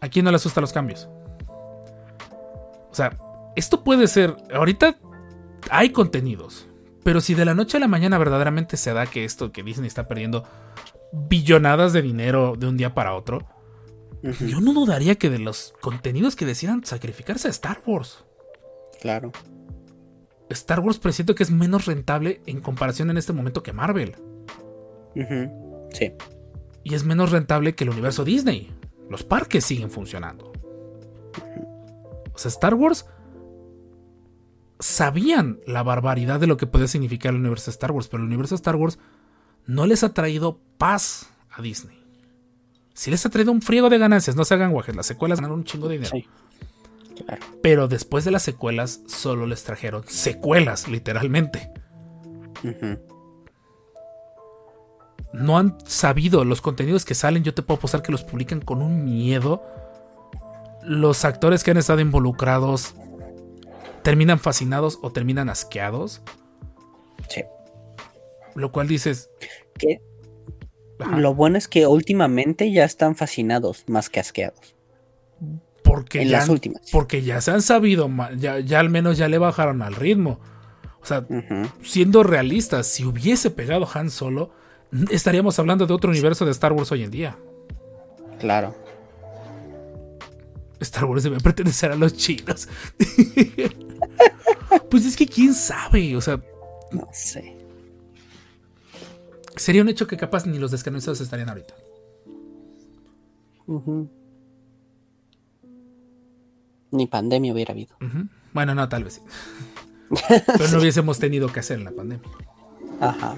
¿A 0.00 0.08
quién 0.08 0.24
no 0.24 0.30
le 0.30 0.36
asustan 0.36 0.62
los 0.62 0.72
cambios? 0.72 1.08
O 2.90 2.94
sea, 2.94 3.16
esto 3.56 3.84
puede 3.84 4.06
ser. 4.08 4.36
Ahorita 4.52 4.96
hay 5.70 5.90
contenidos. 5.90 6.68
Pero 7.02 7.20
si 7.20 7.34
de 7.34 7.44
la 7.44 7.54
noche 7.54 7.78
a 7.78 7.80
la 7.80 7.88
mañana 7.88 8.18
verdaderamente 8.18 8.76
se 8.76 8.92
da 8.92 9.06
que 9.06 9.24
esto 9.24 9.52
que 9.52 9.62
Disney 9.62 9.88
está 9.88 10.06
perdiendo 10.06 10.44
billonadas 11.12 11.92
de 11.92 12.02
dinero 12.02 12.54
de 12.58 12.66
un 12.68 12.76
día 12.76 12.94
para 12.94 13.14
otro, 13.14 13.46
yo 14.22 14.60
no 14.60 14.74
dudaría 14.74 15.14
que 15.14 15.30
de 15.30 15.38
los 15.38 15.72
contenidos 15.80 16.36
que 16.36 16.44
decidan 16.44 16.84
sacrificarse 16.84 17.48
a 17.48 17.50
Star 17.50 17.82
Wars. 17.86 18.24
Claro. 19.00 19.32
Star 20.50 20.80
Wars 20.80 20.98
presiento 20.98 21.34
que 21.34 21.42
es 21.42 21.50
menos 21.50 21.86
rentable 21.86 22.42
en 22.46 22.60
comparación 22.60 23.10
en 23.10 23.16
este 23.16 23.32
momento 23.32 23.62
que 23.62 23.72
Marvel. 23.72 24.16
Sí. 25.92 26.12
Y 26.82 26.94
es 26.94 27.04
menos 27.04 27.30
rentable 27.30 27.74
que 27.74 27.84
el 27.84 27.90
universo 27.90 28.24
Disney. 28.24 28.72
Los 29.08 29.24
parques 29.24 29.64
siguen 29.64 29.90
funcionando. 29.90 30.52
O 32.34 32.38
sea, 32.38 32.48
Star 32.48 32.74
Wars 32.74 33.06
sabían 34.78 35.60
la 35.66 35.82
barbaridad 35.82 36.40
de 36.40 36.46
lo 36.46 36.56
que 36.56 36.66
podía 36.66 36.88
significar 36.88 37.32
el 37.32 37.40
universo 37.40 37.66
de 37.66 37.72
Star 37.72 37.92
Wars, 37.92 38.08
pero 38.08 38.22
el 38.22 38.28
universo 38.28 38.54
de 38.54 38.60
Star 38.60 38.76
Wars 38.76 38.98
no 39.66 39.86
les 39.86 40.02
ha 40.02 40.14
traído 40.14 40.58
paz 40.78 41.30
a 41.50 41.62
Disney. 41.62 42.02
Sí 42.94 43.10
les 43.10 43.24
ha 43.24 43.30
traído 43.30 43.52
un 43.52 43.62
friego 43.62 43.88
de 43.88 43.98
ganancias, 43.98 44.36
no 44.36 44.44
se 44.44 44.54
hagan 44.54 44.72
guajes, 44.72 44.96
las 44.96 45.06
secuelas 45.06 45.40
ganaron 45.40 45.60
un 45.60 45.64
chingo 45.64 45.88
de 45.88 45.94
dinero. 45.94 46.10
Sí. 46.12 46.26
Claro. 47.24 47.46
Pero 47.62 47.88
después 47.88 48.24
de 48.24 48.30
las 48.30 48.42
secuelas 48.42 49.02
solo 49.06 49.46
les 49.46 49.62
trajeron 49.64 50.04
secuelas, 50.06 50.88
literalmente. 50.88 51.70
No 55.32 55.58
han 55.58 55.78
sabido 55.86 56.44
los 56.44 56.60
contenidos 56.60 57.04
que 57.04 57.14
salen, 57.14 57.44
yo 57.44 57.54
te 57.54 57.62
puedo 57.62 57.78
apostar 57.78 58.02
que 58.02 58.12
los 58.12 58.24
publican 58.24 58.60
con 58.60 58.82
un 58.82 59.04
miedo. 59.04 59.62
Los 60.82 61.24
actores 61.24 61.62
que 61.64 61.70
han 61.72 61.76
estado 61.76 62.00
involucrados 62.00 62.94
terminan 64.02 64.38
fascinados 64.38 64.98
o 65.02 65.10
terminan 65.12 65.48
asqueados. 65.48 66.22
Sí. 67.28 67.44
Lo 68.54 68.72
cual 68.72 68.88
dices. 68.88 69.30
Que 69.78 70.00
Lo 71.16 71.34
bueno 71.34 71.58
es 71.58 71.68
que 71.68 71.86
últimamente 71.86 72.72
ya 72.72 72.84
están 72.84 73.14
fascinados 73.16 73.84
más 73.88 74.08
que 74.10 74.20
asqueados. 74.20 74.74
porque, 75.82 76.22
en 76.22 76.28
ya, 76.28 76.38
las 76.38 76.48
últimas. 76.48 76.82
porque 76.92 77.22
ya 77.22 77.40
se 77.40 77.50
han 77.50 77.62
sabido, 77.62 78.08
ya, 78.36 78.60
ya 78.60 78.80
al 78.80 78.90
menos 78.90 79.18
ya 79.18 79.28
le 79.28 79.38
bajaron 79.38 79.82
al 79.82 79.94
ritmo. 79.94 80.40
O 81.02 81.06
sea, 81.06 81.26
siendo 81.82 82.22
realistas, 82.22 82.86
si 82.86 83.04
hubiese 83.04 83.50
pegado 83.50 83.88
Han 83.94 84.10
Solo, 84.10 84.50
estaríamos 85.10 85.58
hablando 85.58 85.86
de 85.86 85.94
otro 85.94 86.10
universo 86.10 86.44
de 86.44 86.50
Star 86.50 86.72
Wars 86.74 86.92
hoy 86.92 87.02
en 87.04 87.10
día. 87.10 87.38
Claro. 88.38 88.74
Star 90.80 91.04
Wars 91.04 91.22
debe 91.22 91.38
pertenecer 91.40 91.92
a 91.92 91.96
los 91.96 92.14
chinos. 92.14 92.68
pues 94.90 95.04
es 95.06 95.16
que 95.16 95.26
quién 95.26 95.54
sabe, 95.54 96.16
o 96.16 96.20
sea, 96.20 96.42
No 96.92 97.08
sé. 97.12 97.56
sería 99.56 99.82
un 99.82 99.88
hecho 99.88 100.06
que 100.06 100.16
capaz 100.16 100.46
ni 100.46 100.58
los 100.58 100.70
descanonizados 100.70 101.20
estarían 101.20 101.48
ahorita. 101.50 101.74
Ujú. 103.66 104.10
Ni 106.92 107.06
pandemia 107.06 107.52
hubiera 107.52 107.72
habido. 107.72 107.96
Bueno, 108.52 108.74
no, 108.74 108.88
tal 108.88 109.04
vez 109.04 109.14
sí. 109.14 109.20
Pero 110.46 110.68
no 110.72 110.78
hubiésemos 110.80 111.18
tenido 111.20 111.52
que 111.52 111.60
hacer 111.60 111.78
en 111.78 111.84
la 111.84 111.92
pandemia. 111.92 112.28
Ajá. 113.00 113.36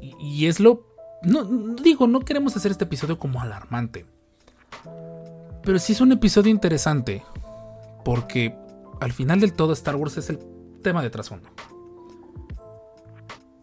Y, 0.00 0.14
y 0.18 0.46
es 0.46 0.58
lo. 0.60 0.85
No, 1.26 1.42
digo, 1.44 2.06
no 2.06 2.20
queremos 2.20 2.56
hacer 2.56 2.70
este 2.70 2.84
episodio 2.84 3.18
como 3.18 3.40
alarmante. 3.40 4.06
Pero 5.62 5.78
sí 5.80 5.92
es 5.92 6.00
un 6.00 6.12
episodio 6.12 6.52
interesante. 6.52 7.24
Porque 8.04 8.56
al 9.00 9.12
final 9.12 9.40
del 9.40 9.52
todo, 9.52 9.72
Star 9.72 9.96
Wars 9.96 10.16
es 10.18 10.30
el 10.30 10.38
tema 10.82 11.02
de 11.02 11.10
trasfondo. 11.10 11.48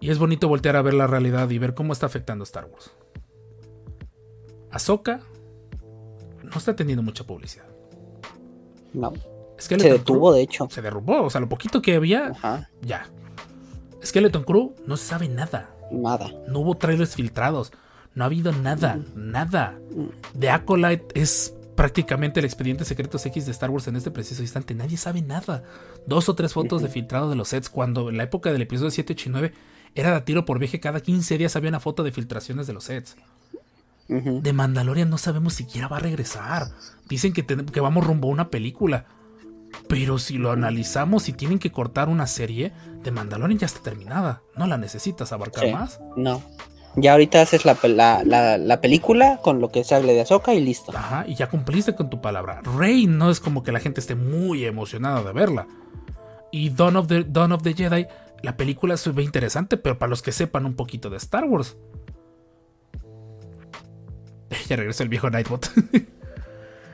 Y 0.02 0.10
es 0.10 0.20
bonito 0.20 0.50
voltear 0.50 0.76
a 0.76 0.82
ver 0.82 0.94
la 0.94 1.08
realidad 1.08 1.50
y 1.50 1.58
ver 1.58 1.74
cómo 1.74 1.94
está 1.94 2.06
afectando 2.06 2.44
Star 2.44 2.66
Wars. 2.66 2.92
Ahsoka 4.70 5.22
no 6.44 6.58
está 6.58 6.76
teniendo 6.76 7.02
mucha 7.02 7.24
publicidad. 7.24 7.66
No. 8.92 9.14
Se 9.58 9.78
detuvo, 9.78 10.32
Crew 10.32 10.34
de 10.34 10.42
hecho. 10.42 10.68
Se 10.70 10.82
derrumbó. 10.82 11.24
O 11.24 11.30
sea, 11.30 11.40
lo 11.40 11.48
poquito 11.48 11.82
que 11.82 11.96
había, 11.96 12.28
Ajá. 12.28 12.70
ya. 12.82 13.08
Skeleton 14.04 14.44
Crew 14.44 14.76
no 14.86 14.98
se 14.98 15.06
sabe 15.06 15.30
nada. 15.30 15.70
Nada. 15.94 16.32
No 16.48 16.60
hubo 16.60 16.76
trailers 16.76 17.16
filtrados. 17.16 17.72
No 18.16 18.24
ha 18.24 18.28
habido 18.28 18.52
nada, 18.52 19.00
nada. 19.16 19.80
The 20.38 20.50
Acolyte 20.50 21.08
es 21.20 21.56
prácticamente 21.76 22.40
el 22.40 22.46
expediente 22.46 22.86
secretos 22.86 23.26
X 23.26 23.46
de 23.46 23.52
Star 23.52 23.70
Wars 23.70 23.88
en 23.88 23.96
este 23.96 24.12
preciso 24.12 24.42
instante. 24.42 24.76
Nadie 24.76 24.98
sabe 24.98 25.22
nada. 25.22 25.64
Dos 26.06 26.30
o 26.30 26.36
tres 26.36 26.54
fotos 26.54 26.82
de 26.82 26.90
filtrado 26.90 27.30
de 27.30 27.36
los 27.36 27.50
sets 27.50 27.70
cuando 27.70 28.10
en 28.10 28.18
la 28.18 28.24
época 28.24 28.52
del 28.52 28.62
episodio 28.62 28.92
7, 28.92 29.14
8 29.14 29.30
y 29.30 29.32
9 29.32 29.54
era 29.96 30.14
de 30.14 30.22
tiro 30.22 30.46
por 30.46 30.60
viaje. 30.60 30.80
Cada 30.80 31.00
15 31.00 31.38
días 31.38 31.56
había 31.56 31.70
una 31.70 31.80
foto 31.80 32.04
de 32.04 32.12
filtraciones 32.12 32.68
de 32.68 32.74
los 32.74 32.86
sets. 32.86 33.16
De 34.08 34.54
Mandalorian 34.54 35.10
no 35.10 35.18
sabemos 35.18 35.54
siquiera 35.54 35.88
va 35.88 35.98
a 35.98 36.02
regresar. 36.02 36.68
Dicen 37.08 37.34
que, 37.34 37.46
que 37.46 37.80
vamos 37.80 38.06
rumbo 38.06 38.28
a 38.28 38.32
una 38.32 38.50
película. 38.50 39.06
Pero 39.88 40.18
si 40.20 40.38
lo 40.38 40.52
analizamos 40.52 41.30
y 41.30 41.34
tienen 41.34 41.60
que 41.60 41.72
cortar 41.72 42.10
una 42.10 42.28
serie, 42.28 42.72
de 43.04 43.12
Mandalorian 43.12 43.60
ya 43.60 43.66
está 43.68 43.82
terminada. 43.82 44.42
No 44.56 44.68
la 44.68 44.78
necesitas 44.78 45.32
abarcar 45.34 45.66
Sí. 45.66 45.72
más. 45.72 46.00
No. 46.16 46.42
Ya 46.96 47.14
ahorita 47.14 47.42
haces 47.42 47.66
la, 47.66 47.76
la, 47.84 48.24
la, 48.24 48.58
la 48.60 48.80
película 48.82 49.40
con 49.44 49.60
lo 49.60 49.70
que 49.70 49.84
se 49.84 49.96
hable 49.96 50.14
de 50.14 50.22
Ahsoka 50.22 50.54
y 50.54 50.62
listo. 50.62 50.96
Ajá, 50.96 51.26
y 51.28 51.34
ya 51.36 51.50
cumpliste 51.50 51.96
con 51.96 52.10
tu 52.10 52.22
palabra. 52.22 52.62
Rey 52.78 53.08
no 53.08 53.32
es 53.32 53.40
como 53.40 53.64
que 53.64 53.72
la 53.72 53.80
gente 53.80 54.00
esté 54.00 54.14
muy 54.16 54.64
emocionada 54.66 55.24
de 55.24 55.34
verla. 55.34 55.68
Y 56.52 56.70
Dawn 56.70 56.96
of 56.98 57.08
the, 57.08 57.24
Dawn 57.24 57.52
of 57.52 57.64
the 57.64 57.74
Jedi, 57.74 58.06
la 58.44 58.56
película 58.58 58.96
se 58.98 59.10
ve 59.12 59.24
interesante, 59.24 59.76
pero 59.78 59.98
para 59.98 60.12
los 60.12 60.22
que 60.22 60.32
sepan 60.32 60.68
un 60.68 60.76
poquito 60.76 61.10
de 61.10 61.18
Star 61.18 61.46
Wars. 61.46 61.76
Ya 64.70 64.76
regresó 64.76 65.02
el 65.04 65.10
viejo 65.10 65.30
Nightbot. 65.30 65.68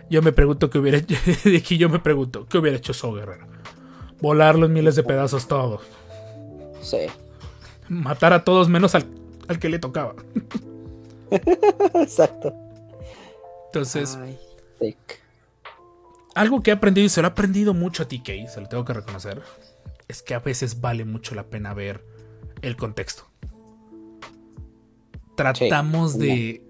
yo 0.09 0.21
me 0.21 0.31
pregunto 0.31 0.69
qué 0.69 0.79
hubiera 0.79 0.97
hecho. 0.97 1.15
aquí 1.57 1.77
yo 1.77 1.89
me 1.89 1.99
pregunto, 1.99 2.45
¿qué 2.47 2.57
hubiera 2.57 2.77
hecho 2.77 2.93
So 2.93 3.13
Guerrero? 3.13 3.47
Volarlo 4.21 4.65
en 4.65 4.73
miles 4.73 4.95
de 4.95 5.03
pedazos 5.03 5.47
todos. 5.47 5.81
Sí. 6.81 7.07
Matar 7.87 8.33
a 8.33 8.43
todos 8.43 8.69
menos 8.69 8.95
al, 8.95 9.05
al 9.47 9.59
que 9.59 9.69
le 9.69 9.79
tocaba. 9.79 10.15
Exacto. 11.31 12.53
Entonces. 13.67 14.17
Ay, 14.21 14.37
sick. 14.79 15.21
Algo 16.35 16.61
que 16.61 16.71
he 16.71 16.73
aprendido 16.73 17.05
y 17.05 17.09
se 17.09 17.21
lo 17.21 17.27
he 17.27 17.31
aprendido 17.31 17.73
mucho 17.73 18.03
a 18.03 18.07
TK, 18.07 18.47
se 18.47 18.61
lo 18.61 18.67
tengo 18.67 18.85
que 18.85 18.93
reconocer, 18.93 19.41
es 20.07 20.21
que 20.21 20.33
a 20.35 20.39
veces 20.39 20.79
vale 20.79 21.03
mucho 21.05 21.35
la 21.35 21.43
pena 21.43 21.73
ver 21.73 22.05
el 22.61 22.75
contexto. 22.75 23.23
Tratamos 25.35 26.13
Sí, 26.13 26.19
de 26.19 26.68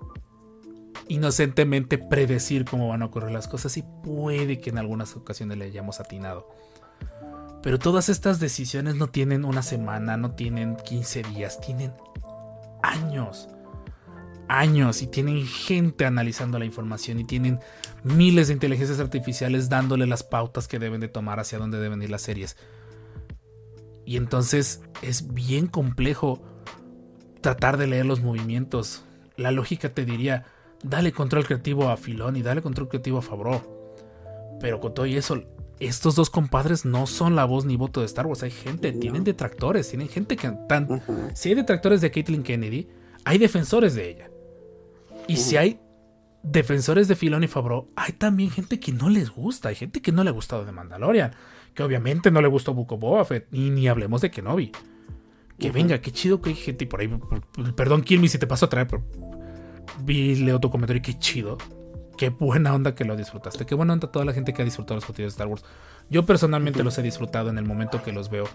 inocentemente 1.10 1.98
predecir 1.98 2.64
cómo 2.64 2.88
van 2.88 3.02
a 3.02 3.06
ocurrir 3.06 3.32
las 3.32 3.48
cosas 3.48 3.76
y 3.78 3.84
puede 4.04 4.60
que 4.62 4.70
en 4.70 4.78
algunas 4.78 5.16
ocasiones 5.16 5.58
le 5.58 5.66
hayamos 5.66 6.00
atinado. 6.00 6.48
Pero 7.62 7.78
todas 7.78 8.08
estas 8.08 8.40
decisiones 8.40 8.96
no 8.96 9.08
tienen 9.08 9.44
una 9.44 9.62
semana, 9.62 10.16
no 10.16 10.32
tienen 10.32 10.78
15 10.78 11.24
días, 11.24 11.60
tienen 11.60 11.92
años. 12.82 13.50
Años 14.48 15.02
y 15.02 15.08
tienen 15.08 15.46
gente 15.46 16.06
analizando 16.06 16.58
la 16.58 16.66
información 16.66 17.20
y 17.20 17.24
tienen 17.24 17.60
miles 18.04 18.48
de 18.48 18.54
inteligencias 18.54 19.00
artificiales 19.00 19.70
dándole 19.70 20.08
las 20.08 20.24
pautas 20.24 20.68
que 20.68 20.80
deben 20.80 21.02
de 21.02 21.08
tomar 21.08 21.40
hacia 21.40 21.60
dónde 21.60 21.80
deben 21.80 22.02
ir 22.02 22.10
las 22.10 22.22
series. 22.22 22.56
Y 24.06 24.18
entonces 24.18 24.82
es 25.02 25.34
bien 25.34 25.68
complejo 25.68 26.42
tratar 27.42 27.78
de 27.78 27.88
leer 27.88 28.06
los 28.06 28.22
movimientos. 28.22 29.04
La 29.38 29.52
lógica 29.52 29.90
te 29.90 30.06
diría, 30.06 30.46
dale 30.84 31.12
control 31.12 31.46
creativo 31.46 31.90
a 31.90 31.98
Filón 31.98 32.36
y 32.36 32.42
dale 32.42 32.62
control 32.62 32.88
creativo 32.90 33.18
a 33.20 33.22
Favreau. 33.22 33.62
Pero 34.60 34.80
con 34.80 34.94
todo 34.94 35.06
y 35.06 35.16
eso, 35.16 35.44
estos 35.80 36.16
dos 36.16 36.30
compadres 36.30 36.86
no 36.86 37.08
son 37.08 37.36
la 37.36 37.46
voz 37.46 37.66
ni 37.66 37.78
voto 37.78 38.02
de 38.02 38.06
Star 38.06 38.28
Wars. 38.28 38.44
Hay 38.44 38.52
gente, 38.52 38.92
No. 38.92 39.00
tienen 39.00 39.24
detractores, 39.24 39.88
tienen 39.90 40.10
gente 40.10 40.36
que 40.36 40.52
tan... 40.68 41.02
Si 41.34 41.50
hay 41.50 41.56
detractores 41.56 42.02
de 42.02 42.12
Caitlyn 42.12 42.44
Kennedy, 42.44 42.88
hay 43.24 43.38
defensores 43.38 43.96
de 43.96 44.10
ella. 44.10 44.30
Y 45.28 45.38
si 45.38 45.58
hay 45.58 45.80
defensores 46.44 47.08
de 47.08 47.16
Filón 47.16 47.44
y 47.44 47.48
Favreau, 47.48 47.90
hay 47.96 48.14
también 48.14 48.50
gente 48.50 48.80
que 48.80 48.92
no 48.92 49.10
les 49.10 49.30
gusta. 49.30 49.70
Hay 49.70 49.76
gente 49.76 50.02
que 50.02 50.12
no 50.12 50.24
le 50.24 50.30
ha 50.30 50.34
gustado 50.34 50.66
de 50.66 50.72
Mandalorian. 50.72 51.32
Que 51.74 51.84
obviamente 51.84 52.32
no 52.32 52.42
le 52.42 52.48
gustó 52.48 52.74
Buco 52.74 52.98
Boba 52.98 53.24
Fett. 53.26 53.48
Y 53.54 53.70
ni 53.70 53.88
hablemos 53.88 54.22
de 54.22 54.32
Kenobi. 54.32 54.72
Que 55.58 55.72
venga, 55.72 56.00
qué 56.02 56.12
chido 56.12 56.42
que 56.42 56.50
hay 56.50 56.56
gente 56.56 56.86
y 56.86 56.88
por 56.88 57.02
ahí. 57.02 57.10
Perdón, 57.76 58.02
Kill 58.02 58.20
me 58.22 58.28
si 58.28 58.38
te 58.40 58.48
paso 58.48 58.66
a 58.66 58.70
traer, 58.70 58.88
pero 58.88 59.04
vi, 60.00 60.36
leo 60.36 60.60
tu 60.60 60.70
comentario 60.70 61.00
y 61.00 61.02
qué 61.04 61.18
chido. 61.20 61.58
Qué 62.18 62.30
buena 62.30 62.74
onda 62.74 62.96
que 62.96 63.06
lo 63.06 63.16
disfrutaste. 63.16 63.66
Qué 63.66 63.76
buena 63.76 63.94
onda 63.94 64.12
toda 64.12 64.26
la 64.26 64.34
gente 64.34 64.54
que 64.54 64.62
ha 64.62 64.66
disfrutado 64.66 64.96
los 64.96 65.06
contenidos 65.06 65.34
de 65.34 65.36
Star 65.36 65.48
Wars. 65.48 65.64
Yo 66.10 66.26
personalmente 66.26 66.84
los 66.84 66.98
he 66.98 67.02
disfrutado 67.02 67.50
en 67.50 67.58
el 67.58 67.66
momento 67.66 68.04
que 68.04 68.12
los 68.12 68.30
veo. 68.30 68.46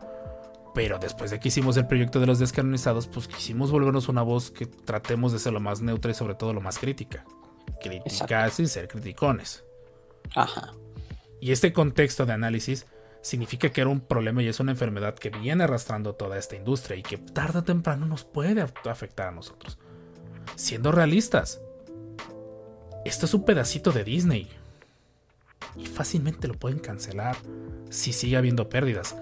Pero 0.75 0.99
después 0.99 1.31
de 1.31 1.39
que 1.41 1.49
hicimos 1.49 1.77
el 1.77 1.87
proyecto 1.87 2.21
de 2.21 2.27
los 2.27 2.39
descanonizados, 2.41 3.07
pues 3.07 3.29
quisimos 3.29 3.71
volvernos 3.71 4.09
una 4.09 4.23
voz 4.23 4.51
que 4.51 4.67
tratemos 4.67 5.33
de 5.33 5.39
ser 5.39 5.53
lo 5.53 5.61
más 5.61 5.81
neutra 5.81 6.11
y 6.11 6.15
sobre 6.15 6.35
todo 6.35 6.53
lo 6.53 6.61
más 6.61 6.79
crítica. 6.79 7.25
Crítica 7.81 8.05
Exacto. 8.45 8.57
sin 8.57 8.69
ser 8.69 8.89
criticones. 8.89 9.65
Ajá. 10.35 10.73
Y 11.41 11.53
este 11.53 11.73
contexto 11.73 12.27
de 12.27 12.33
análisis 12.33 12.87
significa 13.23 13.71
que 13.71 13.81
era 13.81 13.89
un 13.89 14.01
problema 14.01 14.43
y 14.43 14.49
es 14.49 14.61
una 14.61 14.73
enfermedad 14.73 15.15
que 15.15 15.31
viene 15.31 15.65
arrastrando 15.65 16.15
toda 16.15 16.37
esta 16.37 16.57
industria 16.57 16.97
y 16.97 17.03
que 17.03 17.17
tarde 17.19 17.61
o 17.61 17.65
temprano 17.65 18.05
nos 18.05 18.25
puede 18.25 18.63
af- 18.67 18.91
afectar 18.91 19.29
a 19.29 19.33
nosotros. 19.33 19.79
Siendo 20.57 20.93
realistas, 20.93 21.61
esto 23.05 23.27
es 23.27 23.35
un 23.35 23.45
pedacito 23.45 23.93
de 23.93 24.05
Disney. 24.05 24.49
Y 25.77 25.87
fácilmente 25.87 26.47
lo 26.49 26.55
pueden 26.55 26.79
cancelar 26.79 27.37
si 27.91 28.13
sigue 28.13 28.37
habiendo 28.37 28.69
pérdidas. 28.69 29.17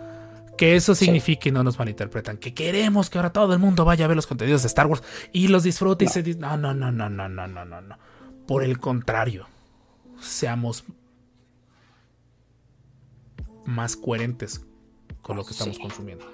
Que 0.59 0.77
eso 0.77 0.95
signifique, 0.95 1.49
y 1.49 1.53
no 1.53 1.64
nos 1.64 1.79
malinterpretan, 1.79 2.37
que 2.37 2.53
queremos 2.53 3.09
que 3.09 3.16
ahora 3.18 3.33
todo 3.33 3.55
el 3.55 3.59
mundo 3.59 3.85
vaya 3.87 4.05
a 4.05 4.09
ver 4.09 4.16
los 4.16 4.27
contenidos 4.27 4.62
de 4.62 4.68
Star 4.68 4.87
Wars 4.87 5.03
y 5.33 5.49
los 5.49 5.62
disfrute 5.62 6.05
y 6.05 6.09
se... 6.09 6.23
dis- 6.23 6.37
No, 6.37 6.57
no, 6.59 6.75
no, 6.75 6.93
no, 6.93 7.09
no, 7.09 7.29
no, 7.29 7.49
no, 7.49 7.64
no, 7.64 7.81
no. 7.81 7.99
Por 8.47 8.62
el 8.62 8.79
contrario, 8.79 9.47
seamos 10.20 10.85
más 13.64 13.97
coherentes 13.97 14.61
con 15.23 15.37
lo 15.37 15.45
que 15.45 15.53
estamos 15.53 15.77
Sí. 15.77 15.83
consumiendo. 15.83 16.27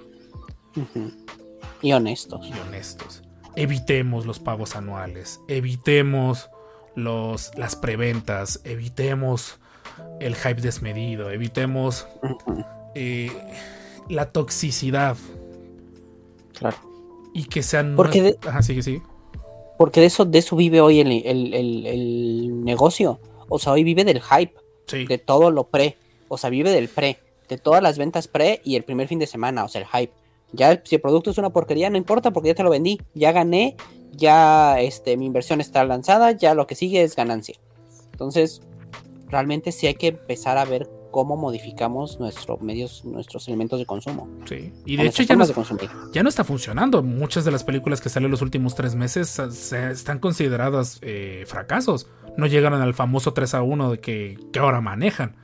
Y 1.81 1.93
honestos. 1.93 2.45
y 2.45 2.51
honestos. 2.59 3.23
Evitemos 3.55 4.25
los 4.25 4.39
pagos 4.39 4.75
anuales, 4.75 5.41
evitemos 5.47 6.49
los, 6.95 7.51
las 7.57 7.75
preventas, 7.75 8.61
evitemos 8.63 9.59
el 10.19 10.35
hype 10.35 10.61
desmedido, 10.61 11.29
evitemos 11.31 12.07
eh, 12.95 13.31
la 14.07 14.31
toxicidad 14.31 15.17
Claro. 16.57 16.77
y 17.33 17.45
que 17.45 17.63
sean... 17.63 17.95
Porque 17.95 18.21
de- 18.21 18.37
Ajá, 18.47 18.61
sigue, 18.61 18.81
sigue. 18.83 19.01
Porque 19.77 20.01
de 20.01 20.07
eso, 20.07 20.25
de 20.25 20.39
eso 20.39 20.55
vive 20.55 20.81
hoy 20.81 20.99
el, 20.99 21.11
el- 21.11 21.53
el- 21.53 21.85
el 21.85 22.63
negocio. 22.65 23.19
O 23.47 23.59
sea, 23.59 23.73
hoy 23.73 23.83
vive 23.83 24.03
del 24.03 24.21
hype, 24.21 24.53
Sí. 24.87 25.05
de 25.05 25.17
todo 25.17 25.51
lo 25.51 25.65
pre. 25.65 25.97
O 26.27 26.37
sea, 26.37 26.49
vive 26.49 26.71
del 26.71 26.89
pre. 26.89 27.19
De 27.47 27.57
todas 27.57 27.81
las 27.81 27.97
ventas 27.97 28.27
pre 28.27 28.61
y 28.65 28.75
el 28.75 28.83
primer 28.83 29.07
fin 29.07 29.19
de 29.19 29.27
semana. 29.27 29.63
O 29.63 29.67
sea, 29.69 29.81
el 29.81 29.87
hype. 29.87 30.13
Ya 30.53 30.81
si 30.83 30.95
el 30.95 31.01
producto 31.01 31.29
es 31.31 31.37
una 31.37 31.51
porquería, 31.51 31.89
no 31.89 31.97
importa 31.97 32.31
porque 32.31 32.49
ya 32.49 32.55
te 32.55 32.63
lo 32.63 32.69
vendí. 32.69 32.99
Ya 33.13 33.31
gané. 33.31 33.75
Ya 34.11 34.79
este, 34.79 35.15
mi 35.17 35.25
inversión 35.25 35.61
está 35.61 35.83
lanzada. 35.85 36.31
Ya 36.31 36.53
lo 36.55 36.65
que 36.67 36.75
sigue 36.75 37.03
es 37.03 37.15
ganancia. 37.15 37.55
Entonces, 38.11 38.61
realmente 39.29 39.71
sí 39.71 39.87
hay 39.87 39.95
que 39.95 40.07
empezar 40.07 40.57
a 40.57 40.65
ver 40.65 40.89
cómo 41.11 41.37
modificamos 41.37 42.19
nuestros 42.19 42.61
medios, 42.61 43.03
nuestros 43.03 43.47
elementos 43.47 43.79
de 43.79 43.85
consumo. 43.85 44.27
Sí. 44.45 44.71
Y 44.85 44.95
de 44.97 45.03
hecho 45.07 45.23
ya 45.23 45.35
no, 45.35 45.45
ya 46.13 46.23
no 46.23 46.29
está 46.29 46.43
funcionando. 46.43 47.01
Muchas 47.01 47.45
de 47.45 47.51
las 47.51 47.63
películas 47.63 47.99
que 48.01 48.09
salen 48.09 48.29
los 48.29 48.41
últimos 48.43 48.75
tres 48.75 48.93
meses 48.95 49.29
se- 49.29 49.89
están 49.91 50.19
consideradas 50.19 50.99
eh, 51.01 51.45
fracasos. 51.47 52.07
No 52.37 52.45
llegaron 52.45 52.81
al 52.81 52.93
famoso 52.93 53.33
3 53.33 53.53
a 53.55 53.61
1 53.63 53.91
de 53.91 53.99
que, 53.99 54.37
que 54.53 54.59
ahora 54.59 54.81
manejan. 54.81 55.35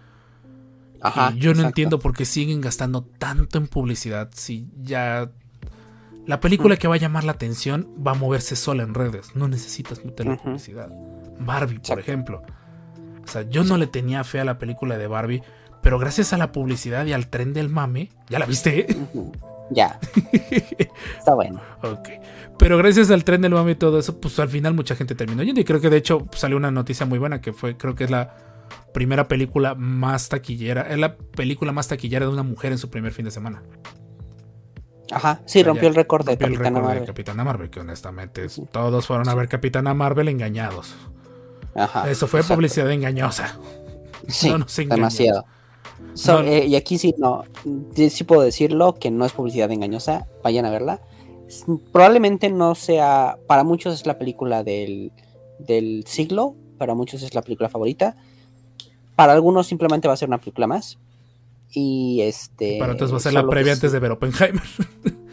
Ajá, 1.07 1.31
y 1.35 1.39
yo 1.39 1.49
no 1.49 1.51
exacto. 1.51 1.67
entiendo 1.67 1.99
por 1.99 2.13
qué 2.15 2.25
siguen 2.25 2.61
gastando 2.61 3.03
tanto 3.03 3.57
en 3.57 3.67
publicidad 3.67 4.29
si 4.33 4.69
ya 4.81 5.29
la 6.25 6.39
película 6.39 6.77
que 6.77 6.87
va 6.87 6.95
a 6.95 6.97
llamar 6.97 7.23
la 7.23 7.33
atención 7.33 7.87
va 8.05 8.11
a 8.11 8.15
moverse 8.15 8.55
sola 8.55 8.83
en 8.83 8.93
redes. 8.93 9.35
No 9.35 9.47
necesitas 9.47 10.03
meterle 10.03 10.33
Ujú. 10.33 10.43
publicidad. 10.43 10.89
Barbie, 11.39 11.79
por 11.79 11.99
ejemplo. 11.99 12.41
O 13.23 13.27
sea, 13.27 13.43
yo 13.43 13.63
no 13.63 13.77
le 13.77 13.87
tenía 13.87 14.23
fe 14.23 14.39
a 14.39 14.45
la 14.45 14.57
película 14.57 14.97
de 14.97 15.07
Barbie, 15.07 15.41
pero 15.81 15.99
gracias 15.99 16.33
a 16.33 16.37
la 16.37 16.51
publicidad 16.51 17.05
y 17.05 17.13
al 17.13 17.27
tren 17.27 17.53
del 17.53 17.69
mame, 17.69 18.09
¿ya 18.29 18.39
la 18.39 18.45
viste? 18.45 18.87
Ya. 19.71 19.99
Está 21.19 21.33
bueno. 21.33 21.59
ok. 21.81 22.09
Pero 22.57 22.77
gracias 22.77 23.11
al 23.11 23.23
tren 23.23 23.41
del 23.41 23.53
mame 23.53 23.71
y 23.71 23.75
todo 23.75 23.99
eso, 23.99 24.19
pues 24.19 24.39
al 24.39 24.49
final 24.49 24.73
mucha 24.73 24.95
gente 24.95 25.13
terminó 25.15 25.43
yendo. 25.43 25.61
Y 25.61 25.65
creo 25.65 25.81
que 25.81 25.89
de 25.89 25.97
hecho 25.97 26.25
pues, 26.25 26.39
salió 26.39 26.57
una 26.57 26.71
noticia 26.71 27.05
muy 27.05 27.19
buena 27.19 27.41
que 27.41 27.51
fue, 27.53 27.77
creo 27.77 27.95
que 27.95 28.05
es 28.05 28.11
la 28.11 28.35
primera 28.93 29.27
película 29.27 29.75
más 29.75 30.29
taquillera, 30.29 30.83
es 30.89 30.97
la 30.97 31.15
película 31.17 31.71
más 31.71 31.87
taquillera 31.87 32.25
de 32.25 32.31
una 32.31 32.43
mujer 32.43 32.71
en 32.71 32.77
su 32.77 32.89
primer 32.89 33.11
fin 33.13 33.25
de 33.25 33.31
semana. 33.31 33.63
Ajá, 35.11 35.41
sí, 35.45 35.59
O 35.59 35.63
sea, 35.63 35.71
rompió 35.71 35.87
el 35.87 35.95
récord 35.95 36.25
de 36.25 36.31
rompió 36.31 36.47
el 36.47 36.53
Capitana 36.53 36.69
récord 36.69 36.81
de 36.81 36.87
Marvel. 36.93 37.05
Capitana 37.07 37.43
Marvel, 37.43 37.69
que 37.69 37.79
honestamente 37.79 38.45
es- 38.45 38.61
todos 38.71 39.05
fueron 39.05 39.29
a 39.29 39.35
ver 39.35 39.47
Capitana 39.47 39.93
Marvel 39.93 40.27
engañados. 40.29 40.95
Ajá. 41.75 42.09
Eso 42.09 42.27
fue 42.27 42.39
exacto. 42.39 42.55
publicidad 42.55 42.91
engañosa. 42.91 43.59
Sí, 44.27 44.49
no 44.49 44.59
nos 44.59 44.75
demasiado. 44.75 45.45
So, 46.13 46.41
No. 46.41 46.47
eh, 46.49 46.65
y 46.65 46.75
aquí 46.75 46.97
sí, 46.97 47.13
no, 47.17 47.43
sí, 47.95 48.23
puedo 48.23 48.41
decirlo 48.41 48.95
que 48.95 49.11
no 49.11 49.25
es 49.25 49.33
publicidad 49.33 49.71
engañosa, 49.71 50.27
vayan 50.43 50.65
a 50.65 50.71
verla. 50.71 51.01
Probablemente 51.91 52.49
no 52.49 52.73
sea, 52.73 53.37
para 53.47 53.63
muchos 53.63 53.93
es 53.93 54.07
la 54.07 54.17
película 54.17 54.63
del, 54.63 55.11
del 55.59 56.03
siglo, 56.07 56.55
para 56.79 56.95
muchos 56.95 57.21
es 57.21 57.35
la 57.35 57.41
película 57.43 57.69
favorita, 57.69 58.17
para 59.15 59.33
algunos 59.33 59.67
simplemente 59.67 60.07
va 60.07 60.13
a 60.13 60.17
ser 60.17 60.27
una 60.27 60.39
película 60.39 60.67
más. 60.67 60.97
Y 61.71 62.21
este... 62.21 62.77
Para 62.79 62.93
entonces 62.93 63.13
va 63.13 63.17
a 63.17 63.21
ser 63.21 63.33
la 63.33 63.47
previa 63.47 63.71
que 63.71 63.77
antes 63.77 63.91
de 63.91 63.99
ver 63.99 64.11
Oppenheimer. 64.11 64.63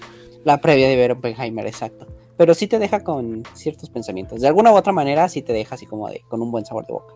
La 0.45 0.61
previa 0.61 0.89
de 0.89 0.97
ver 0.97 1.13
Oppenheimer, 1.13 1.67
exacto. 1.67 2.07
Pero 2.37 2.55
sí 2.55 2.67
te 2.67 2.81
deja 2.81 3.05
con 3.05 3.45
ciertos 3.55 3.91
pensamientos. 3.91 4.41
De 4.41 4.49
alguna 4.49 4.73
u 4.73 4.75
otra 4.75 4.93
manera 4.93 5.29
sí 5.29 5.43
te 5.43 5.53
deja 5.53 5.77
así 5.77 5.87
como 5.87 6.09
de, 6.09 6.23
con 6.29 6.43
un 6.43 6.51
buen 6.51 6.65
sabor 6.65 6.85
de 6.87 6.93
boca. 6.93 7.15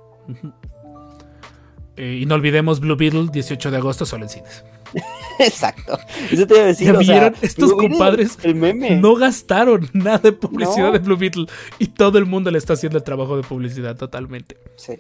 Eh, 1.97 2.21
y 2.23 2.27
no 2.27 2.35
olvidemos 2.35 2.79
Blue 2.79 2.97
Beetle, 2.97 3.29
18 3.33 3.71
de 3.71 3.77
agosto, 3.79 4.07
solo 4.07 4.25
en 4.25 4.29
cines. 4.29 4.65
Exacto. 5.39 5.99
Eso 6.31 6.47
te 6.47 6.55
iba 6.55 6.65
a 6.65 6.67
decir. 6.67 6.87
¿Ya 6.93 6.99
o 6.99 7.03
sea, 7.03 7.15
vieron? 7.15 7.35
Estos 7.41 7.71
¿vieron 7.77 7.91
compadres 7.91 8.39
El 8.43 8.55
meme. 8.55 8.97
No 8.97 9.17
gastaron 9.17 9.89
nada 9.95 10.19
de 10.19 10.33
publicidad 10.33 10.87
No. 10.89 10.93
de 10.93 10.99
Blue 10.99 11.17
Beetle 11.17 11.47
y 11.79 11.89
todo 11.89 12.19
el 12.19 12.27
mundo 12.27 12.51
le 12.51 12.59
está 12.59 12.75
haciendo 12.75 12.99
el 12.99 13.05
trabajo 13.05 13.37
de 13.37 13.43
publicidad 13.43 13.97
totalmente. 13.97 14.57
Sí. 14.77 14.93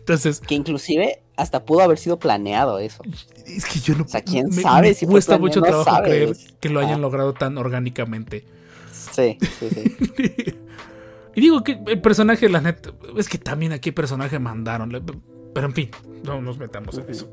Entonces, 0.00 0.40
Que 0.40 0.54
inclusive 0.54 1.22
hasta 1.36 1.64
pudo 1.64 1.80
haber 1.80 1.98
sido 1.98 2.18
planeado 2.18 2.78
eso. 2.78 3.02
es 3.46 3.64
que 3.64 3.78
yo 3.80 3.94
no 3.94 4.04
O 4.04 4.08
sea, 4.08 4.20
¿quién 4.22 4.48
me, 4.48 4.62
sabe 4.62 4.88
me 4.88 4.94
si 4.94 5.06
cuesta 5.06 5.38
planeado? 5.38 5.60
mucho 5.60 5.62
trabajo 5.84 6.02
creer 6.02 6.36
que 6.60 6.68
lo 6.68 6.80
hayan 6.80 6.94
Ah. 6.94 6.98
logrado 6.98 7.32
tan 7.34 7.56
orgánicamente. 7.58 8.44
Sí, 8.92 9.38
sí, 9.58 9.68
sí. 9.70 9.94
y 11.34 11.40
digo 11.40 11.62
que 11.64 11.78
el 11.86 12.00
personaje, 12.00 12.48
la 12.48 12.60
neta, 12.60 12.90
es 13.16 13.28
que 13.28 13.38
también 13.38 13.72
aquí 13.72 13.92
personaje 13.92 14.38
mandaron. 14.38 14.90
Pero 15.54 15.66
en 15.66 15.72
fin, 15.74 15.90
no 16.24 16.40
nos 16.42 16.58
metamos 16.58 16.98
en 16.98 17.08
eso. 17.08 17.28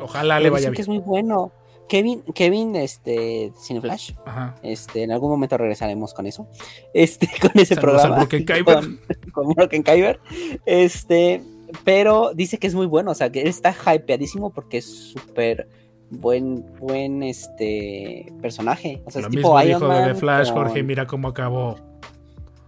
Ojalá 0.00 0.38
le 0.40 0.50
vaya 0.50 0.70
dicen 0.70 0.74
que 0.74 0.82
bien. 0.90 1.00
es 1.00 1.06
muy 1.06 1.18
bueno. 1.20 1.52
Kevin, 1.88 2.22
Kevin, 2.34 2.76
este, 2.76 3.52
Cineflash, 3.60 4.12
Ajá. 4.24 4.54
este, 4.62 5.02
en 5.02 5.10
algún 5.10 5.28
momento 5.28 5.58
regresaremos 5.58 6.14
con 6.14 6.24
eso. 6.26 6.46
Este, 6.94 7.28
con 7.40 7.50
ese 7.56 7.74
Saludos 7.74 8.04
al 8.04 8.10
programa. 8.10 8.16
Broken 8.18 8.44
Kyber. 8.46 8.74
Con, 8.80 9.00
con 9.32 9.48
Broken 9.54 9.82
Kyber. 9.82 10.20
Este, 10.66 11.42
pero 11.84 12.32
dice 12.34 12.58
que 12.58 12.66
es 12.66 12.74
muy 12.74 12.86
bueno, 12.86 13.10
o 13.10 13.14
sea, 13.14 13.30
que 13.30 13.42
él 13.42 13.48
está 13.48 13.74
hypeadísimo 13.94 14.50
porque 14.50 14.78
es 14.78 14.86
súper 15.12 15.68
buen, 16.10 16.64
buen, 16.78 17.22
este, 17.22 18.32
personaje. 18.42 19.02
O 19.04 19.10
sea, 19.10 19.22
Lo 19.22 19.28
es 19.28 19.30
tipo 19.34 19.48
mismo 19.56 19.62
Iron 19.62 19.80
dijo 19.80 19.92
de 19.92 20.00
Man 20.00 20.12
The 20.12 20.14
Flash, 20.18 20.50
Jorge, 20.50 20.82
mira 20.82 21.06
cómo 21.06 21.28
acabó. 21.28 21.76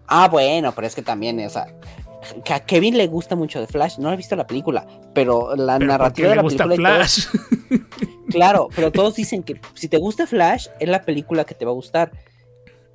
Ah, 0.06 0.28
bueno, 0.28 0.72
pero 0.72 0.86
es 0.86 0.94
que 0.94 1.02
también, 1.02 1.44
o 1.44 1.50
sea, 1.50 1.66
que 2.44 2.52
a 2.52 2.60
Kevin 2.60 2.96
le 2.96 3.06
gusta 3.06 3.34
mucho 3.34 3.60
de 3.60 3.66
Flash. 3.66 3.98
No 3.98 4.12
he 4.12 4.16
visto 4.16 4.36
la 4.36 4.46
película, 4.46 4.86
pero 5.14 5.56
la 5.56 5.78
Pero 5.78 5.88
narrativa 5.90 6.28
de 6.28 6.34
le 6.34 6.36
la 6.36 6.42
gusta 6.42 6.64
película. 6.64 6.90
y 6.90 6.92
todo- 6.92 6.98
Flash. 7.00 7.80
claro, 8.30 8.68
pero 8.76 8.92
todos 8.92 9.14
dicen 9.16 9.42
que 9.42 9.60
si 9.74 9.88
te 9.88 9.98
gusta 9.98 10.26
Flash, 10.26 10.68
es 10.78 10.88
la 10.88 11.02
película 11.02 11.44
que 11.44 11.54
te 11.54 11.64
va 11.64 11.70
a 11.70 11.74
gustar. 11.74 12.12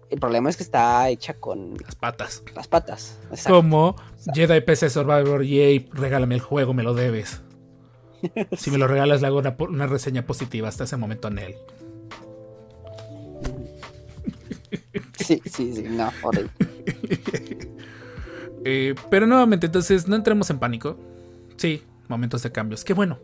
El 0.10 0.20
problema 0.20 0.49
es 0.49 0.58
que 0.58 0.64
está 0.64 1.10
hecha 1.10 1.34
con 1.34 1.76
Las 1.84 1.95
patas. 1.95 2.43
las 2.55 2.68
patas. 2.68 3.20
Exacto. 3.30 3.53
Como 3.55 3.95
Jedi 4.34 4.62
PC 4.62 4.89
Survivor, 4.89 5.43
yay, 5.43 5.89
regálame 5.93 6.36
el 6.36 6.41
juego, 6.41 6.74
me 6.74 6.84
lo 6.84 6.93
debes. 6.93 7.41
Si 8.58 8.72
me 8.72 8.78
lo 8.80 8.88
regalas, 8.88 9.22
le 9.22 9.28
hago 9.28 9.38
una, 9.38 9.55
una 9.60 9.86
reseña 9.86 10.26
positiva 10.26 10.68
hasta 10.68 10.86
ese 10.86 10.97
momento 10.97 11.28
en 11.28 11.38
él. 11.39 11.55
Sí, 15.20 15.41
sí, 15.45 15.74
sí, 15.76 15.84
no, 15.89 16.12
horrible. 16.24 16.49
Eh, 18.70 18.95
pero 19.10 19.28
nuevamente, 19.28 19.68
entonces, 19.68 20.10
no 20.10 20.16
entremos 20.18 20.49
en 20.49 20.60
pánico. 20.60 20.97
Sí, 21.55 21.84
momentos 22.10 22.43
de 22.43 22.51
cambios. 22.51 22.84
Qué 22.84 22.93
bueno. 22.93 23.20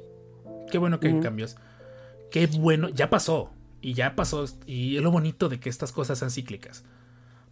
Qué 0.72 0.78
bueno 0.78 1.02
que 1.02 1.10
hay 1.10 1.20
cambios. 1.20 1.58
Qué 2.32 2.48
bueno. 2.48 2.88
Ya 2.88 3.10
pasó. 3.10 3.52
Y 3.84 3.94
ya 3.94 4.16
pasó. 4.16 4.46
Y 4.66 4.96
es 4.98 5.04
lo 5.04 5.12
bonito 5.12 5.50
de 5.50 5.60
que 5.60 5.70
estas 5.70 5.92
cosas 5.92 6.18
sean 6.18 6.32
cíclicas. 6.32 6.84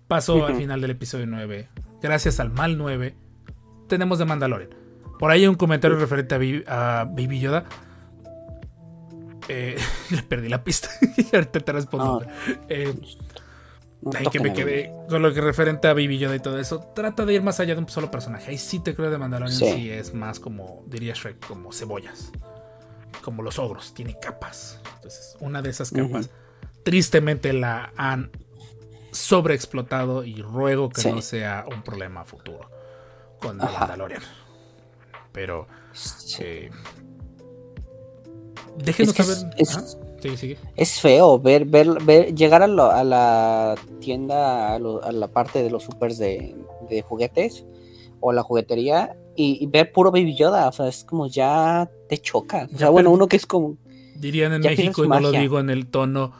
Pasó 0.07 0.45
al 0.45 0.55
final 0.55 0.81
del 0.81 0.91
episodio 0.91 1.27
9. 1.27 1.67
Gracias 2.01 2.39
al 2.39 2.51
mal 2.51 2.77
9. 2.77 3.15
Tenemos 3.87 4.17
de 4.17 4.25
Mandalorian. 4.25 4.69
Por 5.19 5.29
ahí 5.29 5.41
hay 5.41 5.47
un 5.47 5.55
comentario 5.55 5.97
referente 5.99 6.33
a, 6.33 6.37
Bi- 6.37 6.63
a 6.67 7.05
Baby 7.07 7.39
Yoda. 7.41 7.65
Eh, 9.47 9.75
le 10.11 10.23
perdí 10.23 10.49
la 10.49 10.63
pista. 10.63 10.89
y 11.17 11.35
ahorita 11.35 11.59
te 11.59 11.71
respondo. 11.71 12.23
Eh, 12.69 12.93
No 14.01 14.11
Ay, 14.17 14.25
que 14.31 14.39
me 14.39 14.51
quedé 14.53 14.91
con 15.09 15.21
lo 15.21 15.33
que 15.33 15.41
referente 15.41 15.87
a 15.87 15.93
Baby 15.93 16.17
Yoda 16.17 16.35
y 16.35 16.39
todo 16.39 16.57
eso. 16.59 16.79
Trata 16.95 17.25
de 17.25 17.33
ir 17.35 17.41
más 17.43 17.59
allá 17.59 17.75
de 17.75 17.81
un 17.81 17.89
solo 17.89 18.09
personaje. 18.09 18.49
Ahí 18.51 18.57
sí 18.57 18.79
te 18.79 18.95
creo 18.95 19.11
de 19.11 19.17
Mandalorian. 19.17 19.55
Sí. 19.57 19.71
Sí. 19.71 19.89
es 19.91 20.13
más 20.13 20.39
como, 20.39 20.83
diría 20.87 21.13
Shrek, 21.13 21.45
como 21.45 21.71
cebollas. 21.71 22.31
Como 23.23 23.43
los 23.43 23.59
ogros. 23.59 23.93
Tiene 23.93 24.17
capas. 24.19 24.79
Entonces, 24.95 25.35
una 25.39 25.61
de 25.61 25.69
esas 25.69 25.91
capas, 25.91 26.29
tristemente 26.83 27.53
la 27.53 27.91
han 27.97 28.31
sobreexplotado 29.11 30.23
y 30.23 30.41
ruego 30.41 30.89
que 30.89 31.01
Sí. 31.01 31.11
no 31.11 31.21
sea 31.21 31.65
un 31.71 31.83
problema 31.83 32.23
futuro 32.25 32.69
con 33.41 33.57
The. 33.59 33.65
Mandalorian. 33.65 34.21
Pero, 35.33 35.67
Sí. 35.93 36.37
eh, 36.43 36.69
déjenos 38.77 39.09
Es 39.09 39.15
que 39.15 39.23
saber. 39.23 39.53
es- 39.57 39.97
sigue. 40.39 40.57
Feo 41.01 41.39
ver, 41.39 41.65
ver, 41.65 42.01
ver 42.03 42.33
llegar 42.35 42.61
a, 42.61 42.67
lo- 42.67 42.91
a 42.91 43.03
la 43.03 43.75
tienda, 43.99 44.73
a, 44.73 44.79
lo- 44.79 45.03
a 45.03 45.11
la 45.11 45.27
parte 45.27 45.63
de 45.63 45.69
los 45.71 45.83
supers 45.83 46.17
de, 46.19 46.55
de 46.89 47.01
juguetes 47.01 47.65
o 48.19 48.31
la 48.31 48.43
juguetería 48.43 49.15
y, 49.35 49.63
y 49.63 49.67
ver 49.67 49.91
puro 49.91 50.11
Baby 50.11 50.35
Yoda. 50.35 50.67
O 50.67 50.71
sea, 50.71 50.87
es 50.87 51.03
como 51.03 51.27
ya 51.27 51.89
te 52.09 52.17
choca. 52.17 52.65
O 52.65 52.69
sea, 52.69 52.77
Ya 52.77 52.89
bueno, 52.89 53.11
uno 53.11 53.27
que 53.27 53.37
es 53.37 53.45
como. 53.45 53.77
Dirían 54.15 54.53
en 54.53 54.61
México 54.61 55.03
y 55.03 55.07
no 55.07 55.19
lo 55.19 55.31
digo 55.31 55.59
en 55.59 55.69
el 55.69 55.87
tono 55.87 56.33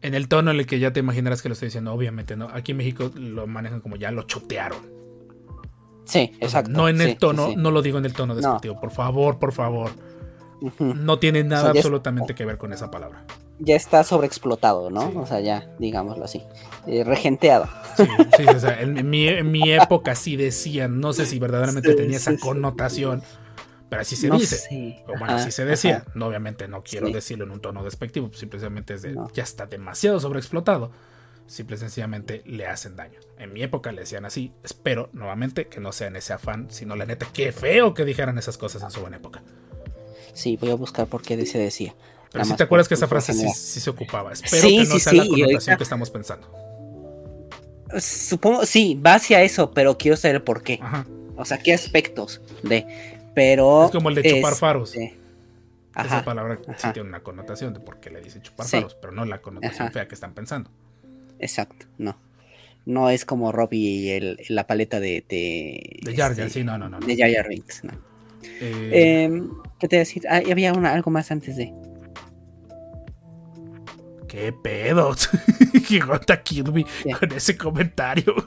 en 0.00 0.14
el 0.14 0.28
tono 0.28 0.50
en 0.52 0.58
el 0.60 0.66
que 0.66 0.78
ya 0.78 0.92
te 0.92 1.00
imaginarás 1.00 1.42
que 1.42 1.48
lo 1.48 1.54
estoy 1.54 1.66
diciendo, 1.66 1.92
obviamente 1.92 2.36
no. 2.36 2.48
Aquí 2.52 2.70
en 2.72 2.78
México 2.78 3.10
lo 3.16 3.46
manejan 3.48 3.80
como 3.80 3.96
ya 3.96 4.10
lo 4.12 4.22
chotearon. 4.22 4.78
Sí, 6.04 6.30
O 6.36 6.48
sea, 6.48 6.60
exacto. 6.60 6.70
no 6.70 6.88
en 6.88 7.00
el 7.00 7.10
sí, 7.10 7.16
tono, 7.16 7.48
sí. 7.48 7.56
no 7.56 7.70
lo 7.70 7.82
digo 7.82 7.98
en 7.98 8.04
el 8.04 8.12
tono 8.12 8.34
No. 8.34 8.40
despectivo. 8.40 8.80
Por 8.80 8.90
favor, 8.90 9.38
por 9.38 9.52
favor. 9.52 9.90
No 10.78 11.18
tiene 11.18 11.44
nada 11.44 11.70
absolutamente 11.70 12.34
que 12.34 12.44
ver 12.44 12.58
con 12.58 12.72
esa 12.72 12.90
palabra. 12.90 13.24
Ya 13.60 13.74
está 13.76 14.04
sobreexplotado, 14.04 14.90
¿no? 14.90 15.10
Sí. 15.10 15.16
O 15.16 15.26
sea, 15.26 15.40
ya, 15.40 15.68
digámoslo 15.78 16.24
así. 16.24 16.42
Eh, 16.86 17.02
regenteado. 17.04 17.68
Sí, 17.96 18.04
sí, 18.36 18.44
o 18.46 18.60
sea, 18.60 18.80
en, 18.80 19.10
mi, 19.10 19.26
en 19.28 19.50
mi 19.50 19.72
época 19.72 20.14
sí 20.14 20.36
decían, 20.36 21.00
no 21.00 21.12
sé 21.12 21.26
si 21.26 21.38
verdaderamente 21.40 21.90
Sí, 21.90 21.96
tenía 21.96 22.16
esa 22.18 22.36
connotación, 22.38 23.22
pero 23.88 24.02
así 24.02 24.14
se 24.14 24.28
no 24.28 24.38
dice. 24.38 24.56
sé. 24.56 25.02
O 25.08 25.18
bueno, 25.18 25.34
así 25.34 25.50
se 25.50 25.64
decía. 25.64 25.98
ajá. 25.98 26.12
No, 26.14 26.26
obviamente 26.26 26.68
no 26.68 26.82
quiero 26.84 27.10
decirlo 27.10 27.44
en 27.44 27.50
un 27.50 27.60
tono 27.60 27.82
despectivo, 27.82 28.30
simplemente 28.32 28.94
es 28.94 29.02
de 29.02 29.12
No. 29.12 29.28
ya 29.32 29.42
está 29.42 29.66
demasiado 29.66 30.20
sobreexplotado. 30.20 30.92
Simple 31.46 31.76
y 31.76 31.78
sencillamente 31.78 32.42
le 32.44 32.66
hacen 32.66 32.94
daño. 32.94 33.18
En 33.38 33.52
mi 33.54 33.62
época 33.62 33.90
le 33.90 34.02
decían 34.02 34.26
así. 34.26 34.52
Espero 34.62 35.08
nuevamente 35.14 35.66
que 35.66 35.80
no 35.80 35.92
sea 35.92 36.08
en 36.08 36.16
ese 36.16 36.34
afán, 36.34 36.66
sino 36.70 36.94
la 36.94 37.06
neta, 37.06 37.26
qué 37.32 37.52
feo 37.52 37.94
que 37.94 38.04
dijeran 38.04 38.36
esas 38.38 38.58
cosas 38.58 38.82
en 38.82 38.90
su 38.90 39.00
buena 39.00 39.16
época. 39.16 39.42
Sí, 40.34 40.56
voy 40.60 40.70
a 40.70 40.74
buscar 40.74 41.06
por 41.06 41.22
qué 41.22 41.44
se 41.46 41.58
decía. 41.58 41.94
Pero 42.32 42.44
si 42.44 42.54
te 42.56 42.62
acuerdas 42.62 42.88
que 42.88 42.94
esa 42.94 43.08
frase 43.08 43.32
sí, 43.32 43.80
se 43.80 43.90
ocupaba. 43.90 44.32
Espero 44.32 44.62
Sí, 44.62 44.76
que 44.78 44.84
no 44.84 44.94
sí, 44.94 45.00
sea 45.00 45.12
la 45.14 45.22
connotación 45.26 45.52
ahorita- 45.54 45.76
que 45.76 45.82
estamos 45.82 46.10
pensando. 46.10 46.46
Supongo, 48.00 48.66
sí, 48.66 48.94
va 49.04 49.14
hacia 49.14 49.42
eso, 49.42 49.70
pero 49.72 49.96
quiero 49.96 50.16
saber 50.16 50.44
por 50.44 50.62
qué. 50.62 50.78
Ajá. 50.82 51.06
O 51.36 51.44
sea, 51.44 51.58
qué 51.58 51.72
aspectos 51.72 52.40
de. 52.62 52.86
Pero. 53.34 53.86
Es 53.86 53.90
como 53.92 54.10
el 54.10 54.14
de 54.16 54.24
chupar 54.24 54.54
faros. 54.56 54.90
este, 54.94 55.16
Esa 55.92 56.00
Ajá, 56.02 56.24
palabra 56.24 56.58
sí 56.76 56.88
tiene 56.92 57.08
una 57.08 57.20
connotación 57.20 57.72
de 57.72 57.80
por 57.80 57.98
qué 57.98 58.10
le 58.10 58.20
dice 58.20 58.42
chupar 58.42 58.66
faros, 58.66 58.94
pero 59.00 59.12
no 59.12 59.24
la 59.24 59.40
connotación 59.40 59.90
fea 59.90 60.06
que 60.06 60.14
están 60.14 60.34
pensando. 60.34 60.70
Exacto, 61.38 61.86
no. 61.96 62.16
No 62.84 63.10
es 63.10 63.24
como 63.24 63.52
Robbie 63.52 63.78
y 63.78 64.10
el, 64.10 64.40
la 64.48 64.66
paleta 64.66 65.00
de. 65.00 65.24
De, 65.28 65.98
De 66.02 66.14
Jar 66.16 66.34
Jar, 66.34 66.46
este, 66.46 66.60
sí, 66.60 66.64
no, 66.64 66.76
no, 66.78 66.88
no. 66.88 66.98
De 67.00 67.16
Jar 67.16 67.30
Jar 67.32 67.48
Binks, 67.48 67.84
no. 67.84 67.92
Eh, 68.42 69.24
Em, 69.24 69.50
¿Qué 69.78 69.88
te 69.88 69.96
iba 69.96 70.00
a 70.00 70.04
decir? 70.04 70.22
Ah, 70.28 70.40
había 70.50 70.72
una, 70.72 70.92
algo 70.92 71.10
más 71.10 71.30
antes 71.30 71.56
de. 71.56 71.72
¿Qué 74.28 74.52
pedo? 74.52 75.16
¿Qué 75.88 76.02
onda 76.02 76.42
Kirby 76.42 76.84
¿Qué? 77.02 77.12
con 77.12 77.32
ese 77.32 77.56
comentario? 77.56 78.34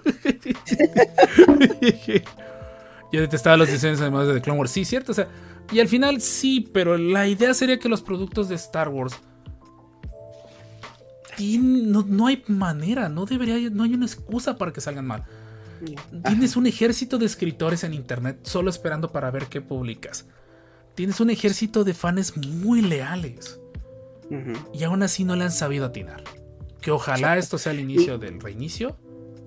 Yo 3.12 3.20
detestaba 3.20 3.58
los 3.58 3.70
diseños 3.70 4.00
además 4.00 4.28
de 4.28 4.36
The 4.36 4.42
Clone 4.42 4.60
Wars. 4.60 4.72
Sí, 4.72 4.86
cierto. 4.86 5.12
O 5.12 5.16
sea, 5.16 5.28
y 5.72 5.80
al 5.80 5.88
final 5.88 6.22
sí, 6.22 6.70
pero 6.74 6.98
la 6.98 7.28
idea 7.28 7.54
sería 7.54 7.80
que 7.80 7.90
los 7.90 8.02
productos 8.02 8.48
de 8.48 8.56
Star 8.56 8.90
Wars. 8.90 9.16
no, 11.40 12.04
no 12.08 12.28
hay 12.28 12.44
manera, 12.48 13.10
no 13.10 13.26
debería, 13.26 13.70
no 13.70 13.84
hay 13.84 13.94
una 13.94 14.06
excusa 14.06 14.58
para 14.58 14.72
que 14.72 14.82
salgan 14.82 15.08
mal. 15.08 15.26
Tienes 16.26 16.56
un 16.56 16.68
ejército 16.68 17.18
de 17.18 17.26
escritores 17.26 17.84
en 17.84 17.96
internet 17.96 18.40
solo 18.44 18.70
esperando 18.70 19.12
para 19.12 19.32
ver 19.32 19.48
qué 19.48 19.62
publicas. 19.62 20.26
Tienes 20.94 21.20
un 21.20 21.32
ejército 21.32 21.84
de 21.84 21.96
fans 21.96 22.38
muy 22.38 22.82
leales. 22.82 23.61
Y 24.74 24.84
aún 24.84 25.04
así 25.04 25.24
no 25.24 25.36
le 25.36 25.44
han 25.44 25.52
sabido 25.52 25.86
atinar. 25.86 26.24
Que 26.82 26.92
ojalá 26.92 27.38
esto 27.38 27.58
sea 27.58 27.74
el 27.74 27.80
inicio 27.80 28.18
del 28.18 28.40
reinicio. 28.40 28.98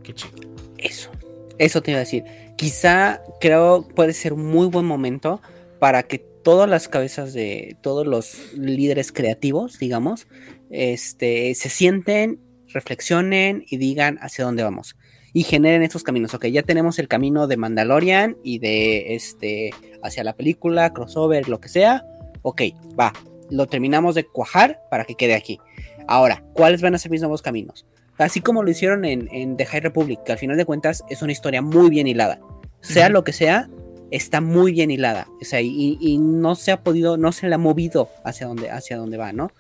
Qué 0.03 0.15
chido. 0.15 0.35
Eso. 0.79 1.11
Eso 1.59 1.83
te 1.83 1.93
iba 1.93 1.99
a 1.99 2.01
decir. 2.01 2.25
Quizá 2.57 3.23
creo 3.41 3.87
puede 3.89 4.13
ser 4.13 4.33
un 4.33 4.47
muy 4.47 4.67
buen 4.67 4.87
momento 4.87 5.41
para 5.79 6.03
que 6.03 6.19
todas 6.19 6.69
las 6.69 6.89
cabezas 6.89 7.33
de 7.33 7.77
todos 7.81 8.07
los 8.07 8.53
líderes 8.55 9.11
creativos, 9.11 9.79
digamos, 9.79 10.29
este, 10.71 11.55
se 11.55 11.69
sienten, 11.69 12.41
reflexionen 12.69 13.65
y 13.69 13.79
digan 13.79 14.19
hacia 14.21 14.45
dónde 14.45 14.63
vamos. 14.63 14.97
Y 15.33 15.43
generen 15.43 15.83
estos 15.83 16.05
caminos. 16.05 16.35
Ok, 16.35 16.47
ya 16.47 16.63
tenemos 16.63 16.99
el 16.99 17.09
camino 17.09 17.49
de 17.49 17.57
Mandalorian 17.57 18.37
y 18.45 18.61
de 18.61 19.17
este 19.17 19.71
hacia 20.03 20.23
la 20.23 20.35
película, 20.35 20.93
crossover, 20.93 21.49
lo 21.49 21.61
que 21.61 21.69
sea. 21.69 22.05
Ok, 22.43 22.63
va. 22.99 23.13
Lo 23.55 23.67
terminamos 23.67 24.15
de 24.15 24.25
cuajar 24.25 24.81
para 24.91 25.05
que 25.05 25.15
quede 25.15 25.35
aquí. 25.35 25.61
Ahora, 26.07 26.45
¿cuáles 26.55 26.83
van 26.83 26.95
a 26.95 26.99
ser 26.99 27.11
mis 27.11 27.21
nuevos 27.21 27.43
caminos? 27.43 27.87
Así 28.19 28.41
como 28.41 28.63
lo 28.63 28.71
hicieron 28.71 29.05
en, 29.05 29.29
en 29.33 29.57
The 29.57 29.67
High 29.67 29.81
Republic, 29.81 30.23
que 30.25 30.33
al 30.33 30.39
final 30.39 30.57
de 30.57 30.65
cuentas 30.65 31.05
es 31.09 31.23
una 31.23 31.33
historia 31.33 31.63
muy 31.63 31.91
bien 31.91 32.07
hilada. 32.07 32.41
Sea 32.81 33.07
Ujú. 33.07 33.13
lo 33.15 33.25
que 33.25 33.33
sea, 33.33 33.69
está 34.11 34.41
muy 34.41 34.73
bien 34.73 34.91
hilada. 34.91 35.27
O 35.41 35.45
sea, 35.45 35.61
y, 35.61 35.99
y 36.01 36.19
no 36.19 36.55
se 36.55 36.73
ha 36.73 36.83
podido, 36.83 37.17
no 37.17 37.33
se 37.33 37.49
le 37.49 37.55
ha 37.55 37.59
movido 37.59 38.09
hacia 38.25 38.47
donde, 38.47 38.71
hacia 38.71 38.97
donde 38.97 39.17
va, 39.17 39.33
¿no? 39.33 39.51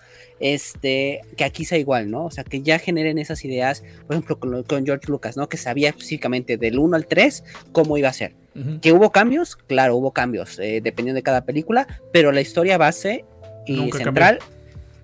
Este, 0.40 1.20
que 1.36 1.44
aquí 1.44 1.64
sea 1.64 1.78
igual, 1.78 2.10
¿no? 2.10 2.26
O 2.26 2.30
sea, 2.30 2.44
que 2.44 2.62
ya 2.62 2.78
generen 2.78 3.18
esas 3.18 3.44
ideas, 3.44 3.82
por 4.06 4.14
ejemplo, 4.16 4.38
con, 4.38 4.62
con 4.64 4.84
George 4.84 5.06
Lucas, 5.08 5.36
¿no? 5.36 5.48
Que 5.48 5.56
sabía 5.56 5.88
específicamente 5.88 6.56
del 6.56 6.78
1 6.78 6.96
al 6.96 7.06
3 7.06 7.44
cómo 7.72 7.96
iba 7.96 8.08
a 8.08 8.12
ser. 8.12 8.34
Ujú. 8.54 8.80
Que 8.80 8.92
hubo 8.92 9.10
cambios, 9.10 9.56
claro, 9.56 9.96
hubo 9.96 10.12
cambios, 10.12 10.58
eh, 10.58 10.80
dependiendo 10.82 11.16
de 11.18 11.22
cada 11.22 11.44
película, 11.44 11.88
pero 12.12 12.30
la 12.30 12.40
historia 12.40 12.78
base 12.78 13.24
y 13.66 13.76
Nunca 13.76 13.98
central 13.98 14.38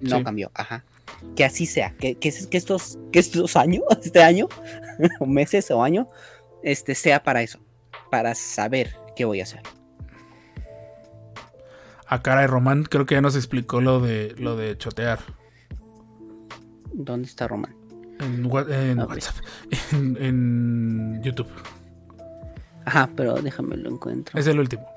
no 0.01 0.19
Sí. 0.19 0.25
cambió, 0.25 0.51
ajá. 0.55 0.85
Que 1.37 1.45
así 1.45 1.67
sea, 1.67 1.93
que, 1.99 2.15
que, 2.15 2.33
que 2.49 2.57
estos, 2.57 2.99
que 3.13 3.19
estos 3.19 3.57
años, 3.57 3.83
este 4.03 4.23
año, 4.23 4.49
o 5.21 5.27
meses 5.27 5.71
o 5.71 5.83
año, 5.83 6.09
este 6.63 6.95
sea 6.95 7.23
para 7.23 7.43
eso, 7.43 7.61
para 8.11 8.35
saber 8.35 8.97
qué 9.17 9.25
voy 9.25 9.41
a 9.41 9.45
hacer. 9.45 9.63
A 12.07 12.23
cara 12.23 12.41
de 12.41 12.47
Román, 12.49 12.85
creo 12.85 13.07
que 13.07 13.15
ya 13.15 13.21
nos 13.21 13.37
explicó 13.37 13.81
lo 13.81 14.01
de 14.01 14.35
lo 14.37 14.57
de 14.57 14.77
chotear. 14.77 15.21
¿Dónde 16.93 17.29
está 17.29 17.47
Román? 17.47 17.77
En. 18.19 18.47
WhatsApp. 18.47 19.37
En, 19.93 20.17
en 20.21 21.23
YouTube. 21.23 21.49
Ajá, 22.85 23.09
pero 23.17 23.35
déjame 23.37 23.77
lo 23.77 23.91
encuentro. 23.91 24.39
Es 24.39 24.47
el 24.49 24.59
último. 24.59 24.90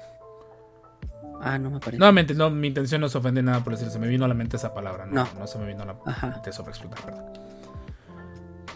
Ah, 1.43 1.57
no 1.59 1.69
me 1.69 1.79
parece. 1.79 1.97
Nuevamente, 1.97 2.33
no, 2.33 2.49
mi 2.49 2.67
intención 2.67 3.01
no 3.01 3.07
es 3.07 3.15
ofender 3.15 3.43
nada 3.43 3.63
por 3.63 3.73
decir, 3.73 3.89
se 3.89 3.99
me 3.99 4.07
vino 4.07 4.25
a 4.25 4.27
la 4.27 4.33
mente 4.33 4.57
esa 4.57 4.73
palabra. 4.73 5.05
No, 5.05 5.23
No. 5.25 5.29
no, 5.39 5.47
se 5.47 5.57
me 5.59 5.65
vino 5.65 5.83
a 5.83 5.85
la 5.85 5.95
mente 6.29 6.51
sobreexplotar, 6.51 7.03
perdón. 7.03 7.23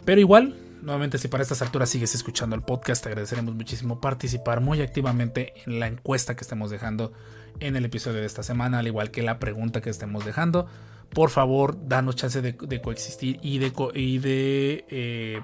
Pero 0.06 0.22
igual, 0.22 0.56
nuevamente, 0.82 1.18
si 1.18 1.28
para 1.28 1.44
estas 1.44 1.62
alturas 1.62 1.90
sigues 1.90 2.16
escuchando 2.16 2.56
el 2.56 2.62
podcast, 2.62 3.04
te 3.04 3.10
agradeceremos 3.10 3.56
muchísimo 3.56 4.00
participar 4.00 4.62
muy 4.62 4.82
activamente 4.82 5.54
en 5.66 5.80
la 5.80 5.88
encuesta 5.88 6.36
que 6.36 6.42
estemos 6.42 6.70
dejando 6.72 7.12
en 7.60 7.76
el 7.76 7.86
episodio 7.86 8.20
de 8.20 8.26
esta 8.26 8.44
semana, 8.44 8.80
al 8.80 8.88
igual 8.88 9.12
que 9.12 9.22
la 9.24 9.40
pregunta 9.40 9.82
que 9.82 9.90
estemos 9.90 10.26
dejando. 10.26 10.68
Por 11.14 11.30
favor, 11.30 11.78
danos 11.88 12.16
chance 12.16 12.42
de, 12.42 12.54
de 12.54 12.82
coexistir 12.82 13.40
y 13.42 13.60
de, 13.60 13.72
y 13.96 14.20
de 14.20 14.86
eh, 14.90 15.42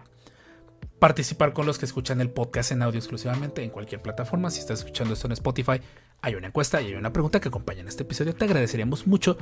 participar 0.99 1.53
con 1.53 1.65
los 1.65 1.77
que 1.77 1.85
escuchan 1.85 2.21
el 2.21 2.29
podcast 2.29 2.71
en 2.71 2.81
audio 2.81 2.99
exclusivamente 2.99 3.63
en 3.63 3.69
cualquier 3.69 4.01
plataforma. 4.01 4.49
Si 4.51 4.59
estás 4.59 4.79
escuchando 4.79 5.13
esto 5.13 5.27
en 5.27 5.33
Spotify, 5.33 5.81
hay 6.23 6.35
una 6.35 6.47
encuesta 6.47 6.81
y 6.81 6.87
hay 6.87 6.95
una 6.95 7.11
pregunta 7.11 7.41
que 7.41 7.49
acompaña 7.49 7.81
en 7.81 7.89
este 7.89 8.03
episodio. 8.03 8.33
Te 8.33 8.45
agradeceríamos 8.45 9.07
mucho 9.07 9.37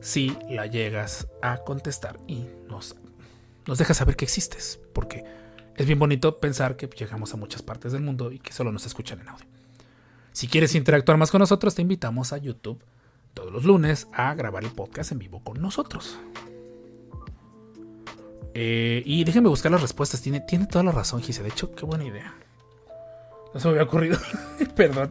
si 0.00 0.34
la 0.48 0.66
llegas 0.66 1.28
a 1.42 1.58
contestar 1.58 2.18
y 2.26 2.46
nos, 2.68 2.96
nos 3.66 3.76
dejas 3.76 3.98
saber 3.98 4.16
que 4.16 4.24
existes, 4.24 4.80
porque 4.94 5.24
es 5.76 5.86
bien 5.86 5.98
bonito 5.98 6.40
pensar 6.40 6.76
que 6.76 6.86
llegamos 6.88 7.34
a 7.34 7.36
muchas 7.36 7.60
partes 7.60 7.92
del 7.92 8.00
mundo 8.00 8.32
y 8.32 8.38
que 8.38 8.54
solo 8.54 8.72
nos 8.72 8.86
escuchan 8.86 9.20
en 9.20 9.28
audio. 9.28 9.46
Si 10.32 10.48
quieres 10.48 10.74
interactuar 10.74 11.18
más 11.18 11.30
con 11.30 11.40
nosotros, 11.40 11.74
te 11.74 11.82
invitamos 11.82 12.32
a 12.32 12.38
YouTube 12.38 12.82
todos 13.34 13.52
los 13.52 13.64
lunes 13.64 14.08
a 14.14 14.32
grabar 14.34 14.64
el 14.64 14.70
podcast 14.70 15.12
en 15.12 15.18
vivo 15.18 15.44
con 15.44 15.60
nosotros. 15.60 16.18
Eh, 18.54 19.02
y 19.04 19.24
déjenme 19.24 19.50
buscar 19.50 19.70
las 19.70 19.82
respuestas. 19.82 20.22
Tiene, 20.22 20.40
tiene 20.40 20.66
toda 20.66 20.82
la 20.82 20.92
razón, 20.92 21.20
Gise. 21.20 21.42
De 21.42 21.50
hecho, 21.50 21.74
qué 21.74 21.84
buena 21.84 22.04
idea. 22.04 22.34
No 23.52 23.60
se 23.60 23.68
me 23.68 23.72
había 23.72 23.84
ocurrido. 23.84 24.18
Perdón. 24.76 25.10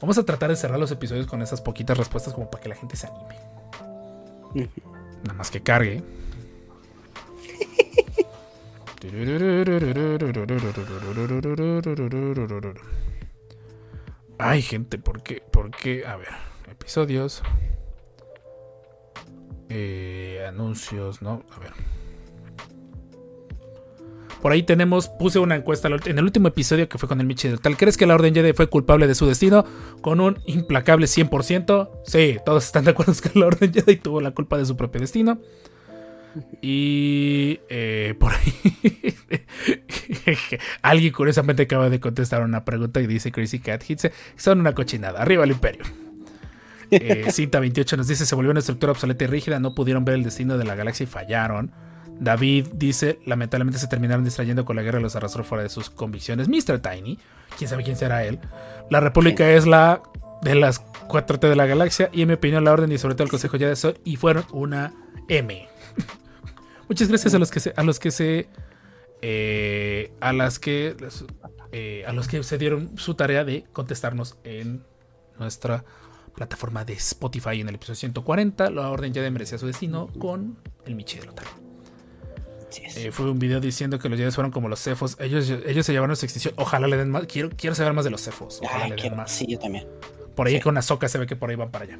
Vamos 0.00 0.16
a 0.18 0.24
tratar 0.24 0.50
de 0.50 0.56
cerrar 0.56 0.78
los 0.78 0.90
episodios 0.90 1.26
con 1.26 1.42
esas 1.42 1.60
poquitas 1.60 1.98
respuestas 1.98 2.32
como 2.34 2.50
para 2.50 2.62
que 2.62 2.68
la 2.68 2.76
gente 2.76 2.96
se 2.96 3.08
anime. 3.08 3.36
Nada 5.24 5.34
más 5.34 5.50
que 5.50 5.60
cargue. 5.60 6.02
Ay, 14.38 14.62
gente, 14.62 14.98
¿por 14.98 15.22
qué? 15.22 15.42
¿Por 15.50 15.70
qué? 15.72 16.06
A 16.06 16.16
ver, 16.16 16.28
episodios. 16.70 17.42
Eh, 19.68 20.44
anuncios, 20.48 21.22
¿no? 21.22 21.42
A 21.50 21.58
ver. 21.58 21.72
Por 24.40 24.52
ahí 24.52 24.62
tenemos, 24.62 25.08
puse 25.08 25.38
una 25.38 25.56
encuesta 25.56 25.88
en 25.88 26.18
el 26.18 26.24
último 26.24 26.48
episodio 26.48 26.88
que 26.88 26.98
fue 26.98 27.08
con 27.08 27.20
el 27.20 27.26
Michi 27.26 27.48
del 27.48 27.60
Tal. 27.60 27.76
¿Crees 27.76 27.96
que 27.96 28.06
la 28.06 28.14
Orden 28.14 28.34
Jedi 28.34 28.52
fue 28.52 28.68
culpable 28.68 29.06
de 29.06 29.14
su 29.14 29.26
destino? 29.26 29.64
Con 30.00 30.20
un 30.20 30.38
implacable 30.46 31.06
100%. 31.06 31.90
Sí, 32.04 32.38
todos 32.44 32.64
están 32.64 32.84
de 32.84 32.92
acuerdo 32.92 33.12
que 33.20 33.38
la 33.38 33.46
Orden 33.46 33.72
Jedi 33.72 33.96
tuvo 33.96 34.20
la 34.20 34.30
culpa 34.30 34.56
de 34.56 34.64
su 34.64 34.76
propio 34.76 35.00
destino. 35.00 35.38
Y 36.60 37.60
eh, 37.68 38.14
por 38.18 38.32
ahí 38.32 39.14
alguien 40.82 41.12
curiosamente 41.12 41.64
acaba 41.64 41.90
de 41.90 42.00
contestar 42.00 42.42
una 42.42 42.64
pregunta 42.64 43.00
y 43.00 43.06
dice 43.06 43.32
Crazy 43.32 43.58
Cat 43.58 43.82
Hits 43.88 44.10
son 44.36 44.60
una 44.60 44.74
cochinada. 44.74 45.20
Arriba 45.20 45.44
el 45.44 45.50
imperio. 45.50 45.84
Eh, 46.90 47.26
Cinta 47.32 47.60
28 47.60 47.96
nos 47.96 48.08
dice 48.08 48.26
se 48.26 48.34
volvió 48.34 48.50
una 48.50 48.60
estructura 48.60 48.92
obsoleta 48.92 49.24
y 49.24 49.26
rígida, 49.26 49.58
no 49.58 49.74
pudieron 49.74 50.04
ver 50.04 50.16
el 50.16 50.24
destino 50.24 50.58
de 50.58 50.64
la 50.64 50.74
galaxia 50.74 51.04
y 51.04 51.06
fallaron. 51.06 51.72
David 52.20 52.68
dice, 52.74 53.20
lamentablemente 53.24 53.78
se 53.78 53.86
terminaron 53.86 54.24
distrayendo 54.24 54.64
con 54.64 54.76
la 54.76 54.82
guerra 54.82 54.98
y 54.98 55.02
los 55.02 55.14
arrastró 55.16 55.44
fuera 55.44 55.62
de 55.62 55.68
sus 55.68 55.90
convicciones. 55.90 56.48
Mr. 56.48 56.80
Tiny, 56.80 57.18
quién 57.56 57.70
sabe 57.70 57.84
quién 57.84 57.96
será 57.96 58.24
él. 58.24 58.40
La 58.90 59.00
República 59.00 59.48
es 59.50 59.66
la 59.66 60.02
de 60.42 60.54
las 60.54 60.84
4T 61.08 61.48
de 61.48 61.56
la 61.56 61.66
galaxia 61.66 62.10
y 62.12 62.22
en 62.22 62.28
mi 62.28 62.34
opinión 62.34 62.64
la 62.64 62.72
Orden 62.72 62.92
y 62.92 62.98
sobre 62.98 63.14
todo 63.14 63.24
el 63.24 63.30
Consejo 63.30 63.56
ya 63.56 63.68
de 63.68 63.76
Sol 63.76 63.98
y 64.04 64.16
fueron 64.16 64.44
una 64.52 64.92
M. 65.28 65.68
Muchas 66.88 67.08
gracias 67.08 67.34
a 67.34 67.38
los 67.38 67.50
que 67.50 67.60
se, 67.60 67.72
a 67.76 67.82
los 67.82 67.98
que 67.98 68.10
se, 68.10 68.48
eh, 69.22 70.12
a 70.20 70.32
las 70.32 70.58
que, 70.58 70.96
eh, 71.72 72.04
a 72.06 72.12
los 72.12 72.28
que 72.28 72.42
se 72.42 72.58
dieron 72.58 72.96
su 72.98 73.14
tarea 73.14 73.44
de 73.44 73.64
contestarnos 73.72 74.38
en 74.44 74.84
nuestra 75.38 75.84
plataforma 76.34 76.84
de 76.84 76.94
Spotify 76.94 77.60
en 77.60 77.68
el 77.68 77.74
episodio 77.76 77.96
140. 77.96 78.70
La 78.70 78.90
Orden 78.90 79.12
ya 79.12 79.28
merecía 79.30 79.58
su 79.58 79.66
destino 79.66 80.08
con 80.18 80.58
el 80.86 80.94
Michi 80.94 81.18
de 81.18 81.26
Lotar. 81.26 81.67
Eh, 82.96 83.10
fue 83.12 83.30
un 83.30 83.38
video 83.38 83.60
diciendo 83.60 83.98
que 83.98 84.08
los 84.08 84.18
Jedi 84.18 84.30
fueron 84.30 84.50
como 84.50 84.68
los 84.68 84.80
cefos. 84.80 85.16
Ellos, 85.20 85.48
ellos 85.66 85.86
se 85.86 85.92
llevaron 85.92 86.14
su 86.16 86.26
extinción. 86.26 86.54
Ojalá 86.56 86.86
le 86.86 86.96
den 86.96 87.10
más. 87.10 87.26
Quiero, 87.26 87.50
quiero 87.56 87.74
saber 87.74 87.92
más 87.92 88.04
de 88.04 88.10
los 88.10 88.22
cefos. 88.22 88.60
Ojalá 88.62 88.84
Ay, 88.84 88.90
le 88.90 88.96
den 88.96 89.00
quiero- 89.02 89.16
más. 89.16 89.30
sí, 89.30 89.46
yo 89.48 89.58
también. 89.58 89.86
Por 90.34 90.46
ahí 90.46 90.56
Sí. 90.56 90.60
con 90.60 90.76
Azoka 90.78 91.08
se 91.08 91.18
ve 91.18 91.26
que 91.26 91.36
por 91.36 91.50
ahí 91.50 91.56
van 91.56 91.70
para 91.70 91.84
allá. 91.84 91.98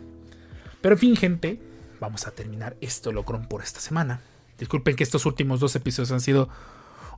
Pero 0.80 0.94
en 0.94 0.98
fin, 0.98 1.16
gente, 1.16 1.60
vamos 2.00 2.26
a 2.26 2.30
terminar 2.30 2.76
esto 2.80 3.10
locrón 3.12 3.46
por 3.48 3.62
esta 3.62 3.80
semana. 3.80 4.20
Disculpen 4.58 4.94
que 4.96 5.02
estos 5.04 5.26
últimos 5.26 5.60
dos 5.60 5.74
episodios 5.76 6.12
han 6.12 6.20
sido 6.20 6.48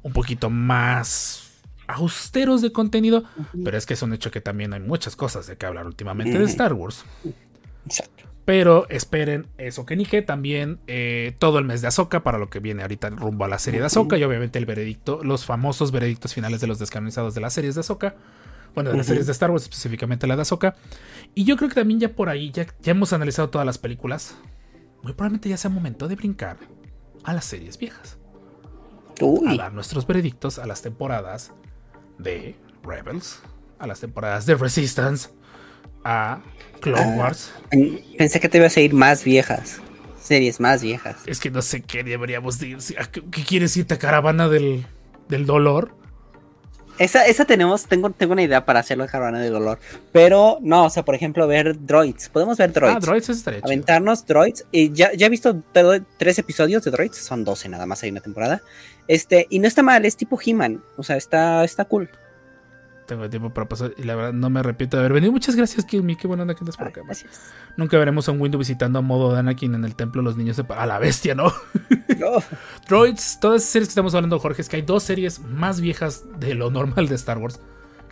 un 0.03 0.13
poquito 0.13 0.49
más 0.51 1.51
austeros 1.89 2.63
de 2.63 2.71
contenido, 2.73 3.25
pero 3.65 3.77
es 3.77 3.85
que 3.85 3.95
es 3.95 4.03
un 4.03 4.13
hecho 4.13 4.31
que 4.31 4.41
también 4.41 4.73
hay 4.73 4.81
muchas 4.81 5.17
cosas 5.17 5.47
de 5.47 5.57
que 5.57 5.67
hablar 5.67 5.87
últimamente 5.87 6.39
de. 6.39 6.45
Star 6.45 6.73
Wars. 6.73 7.05
Exacto. 7.85 8.25
Pero 8.51 8.89
esperen 8.89 9.47
eso 9.59 9.87
que 9.87 9.95
Nike 9.95 10.23
también 10.23 10.81
eh, 10.89 11.37
todo 11.39 11.61
el 11.61 11.65
mes 11.65 11.83
de 11.83 11.87
Azoka 11.87 12.25
para 12.25 12.37
lo 12.37 12.51
que 12.51 12.59
viene 12.59 12.83
ahorita 12.83 13.09
rumbo 13.11 13.45
a 13.45 13.49
la 13.49 13.61
serie 13.61 13.79
de 13.79 13.87
Azoka 13.87 14.19
y 14.19 14.25
obviamente 14.25 14.59
el 14.59 14.67
veredicto, 14.67 15.23
los 15.23 15.45
famosos 15.45 15.93
veredictos 15.93 16.35
finales 16.35 16.61
de 16.61 16.67
los 16.67 16.81
descanonizados 16.81 17.33
de 17.37 17.43
las 17.43 17.53
series 17.53 17.77
de 17.77 17.83
Azoka. 17.83 18.17
Bueno, 18.75 18.91
de 18.91 18.97
las 18.97 19.07
series 19.07 19.27
de 19.27 19.33
Star 19.33 19.53
Wars, 19.53 19.63
específicamente 19.63 20.27
la 20.27 20.35
de 20.35 20.43
Azoka. 20.43 20.75
Y 21.33 21.45
yo 21.45 21.57
creo 21.57 21.69
que 21.69 21.77
también 21.77 22.01
ya 22.01 22.09
por 22.09 22.29
ahí, 22.29 22.51
ya, 22.51 22.67
ya 22.83 22.91
hemos 22.91 23.13
analizado 23.13 23.51
todas 23.51 23.65
las 23.65 23.79
películas. 23.79 24.35
Muy 25.05 25.13
probablemente 25.13 25.49
ya 25.49 25.57
sea 25.57 25.71
momento 25.71 26.09
de 26.09 26.17
brincar 26.17 26.57
a 27.23 27.33
las 27.33 27.45
series 27.45 27.79
viejas. 27.79 28.19
A 29.21 29.25
Uy, 29.25 29.59
dar 29.59 29.73
nuestros 29.73 30.09
veredictos 30.09 30.59
a 30.59 30.67
las 30.67 30.83
temporadas 30.83 31.53
de 32.19 32.57
Rebels, 32.83 33.43
a 33.79 33.87
las 33.87 34.01
temporadas 34.01 34.45
de 34.45 34.57
Resistance, 34.57 35.29
a 36.05 36.41
Clone 36.81 37.03
Ah. 37.03 37.17
Wars. 37.19 37.53
pensé 38.19 38.41
que 38.41 38.49
te 38.49 38.59
ibas 38.59 38.77
a 38.77 38.81
ir 38.81 38.95
más 38.95 39.25
viejas. 39.25 39.81
Series 40.21 40.61
más 40.61 40.83
viejas. 40.83 41.17
Es 41.27 41.41
que 41.41 41.51
no 41.51 41.63
sé 41.63 41.81
qué 41.83 42.05
deberíamos 42.05 42.59
decir. 42.59 42.97
¿Qué, 43.11 43.23
qué 43.31 43.43
quieres 43.43 43.77
irte 43.77 43.95
a 43.95 43.99
caravana 43.99 44.49
del, 44.49 44.87
del 45.29 45.47
dolor? 45.47 45.93
Esa, 46.99 47.25
esa 47.27 47.47
tenemos, 47.47 47.87
tengo, 47.87 48.11
tengo 48.11 48.35
una 48.35 48.43
idea 48.43 48.67
para 48.67 48.81
hacerlo 48.81 49.05
de 49.05 49.11
caravana 49.11 49.41
de 49.41 49.49
dolor. 49.49 49.79
Pero 50.13 50.59
no, 50.61 50.85
o 50.85 50.91
sea, 50.91 51.03
por 51.03 51.15
ejemplo, 51.15 51.47
ver 51.47 51.87
droids. 51.87 52.29
Podemos 52.29 52.59
ver 52.59 52.73
droids. 52.75 52.97
Ah, 52.97 53.01
Droids 53.01 53.31
estaría 53.31 53.61
chido. 53.61 53.69
Aventarnos 53.69 54.27
droids. 54.27 54.67
Y 54.71 54.93
ya, 54.93 55.11
ya 55.15 55.27
he 55.27 55.31
visto 55.31 55.63
tres 56.19 56.39
episodios 56.39 56.85
de 56.85 56.91
droids. 56.91 57.17
Son 57.17 57.43
12 57.43 57.71
nada 57.71 57.87
más, 57.87 58.03
hay 58.03 58.11
una 58.11 58.21
temporada. 58.21 58.61
Este, 59.09 59.47
y 59.49 59.61
no 59.61 59.67
está 59.67 59.83
mal, 59.83 60.05
es 60.05 60.17
tipo 60.17 60.39
He-Man. 60.45 60.83
O 60.99 61.03
sea, 61.03 61.17
está, 61.17 61.65
está 61.65 61.87
cool. 61.87 62.11
Tengo 63.11 63.29
tiempo 63.29 63.51
para 63.51 63.69
pasar 63.69 63.93
y 63.99 64.05
la 64.05 64.15
verdad 64.15 64.33
no 64.33 64.51
me 64.51 64.61
arrepiento 64.61 64.97
de 64.97 65.01
haber 65.01 65.15
venido. 65.15 65.33
Muchas 65.33 65.57
gracias, 65.57 65.85
Kimi. 65.85 66.15
Qué 66.15 66.29
bueno 66.29 66.45
onda 66.45 66.55
que 66.55 66.61
andas 66.61 66.77
por 66.77 66.87
acá. 66.87 67.01
gracias. 67.05 67.41
Nunca 67.77 67.99
veremos 67.99 68.29
a 68.29 68.31
un 68.31 68.41
Windu 68.41 68.57
visitando 68.57 69.01
a 69.01 69.03
modo 69.03 69.33
de 69.33 69.41
Anakin 69.41 69.75
en 69.75 69.85
el 69.85 69.97
templo. 69.97 70.23
Los 70.23 70.37
niños 70.37 70.55
se 70.55 70.65
A 70.69 70.87
la 70.87 71.01
bestia, 71.01 71.35
¿no? 71.35 71.47
Oh, 72.25 72.43
Droids, 72.89 73.41
todas 73.41 73.63
esas 73.63 73.73
series 73.73 73.89
que 73.89 73.91
estamos 73.91 74.15
hablando, 74.15 74.39
Jorge, 74.39 74.63
es 74.63 74.69
que 74.69 74.77
hay 74.77 74.83
dos 74.83 75.03
series 75.03 75.41
más 75.41 75.81
viejas 75.81 76.23
de 76.39 76.55
lo 76.55 76.71
normal 76.71 77.09
de 77.09 77.17
Star 77.17 77.39
Wars, 77.39 77.59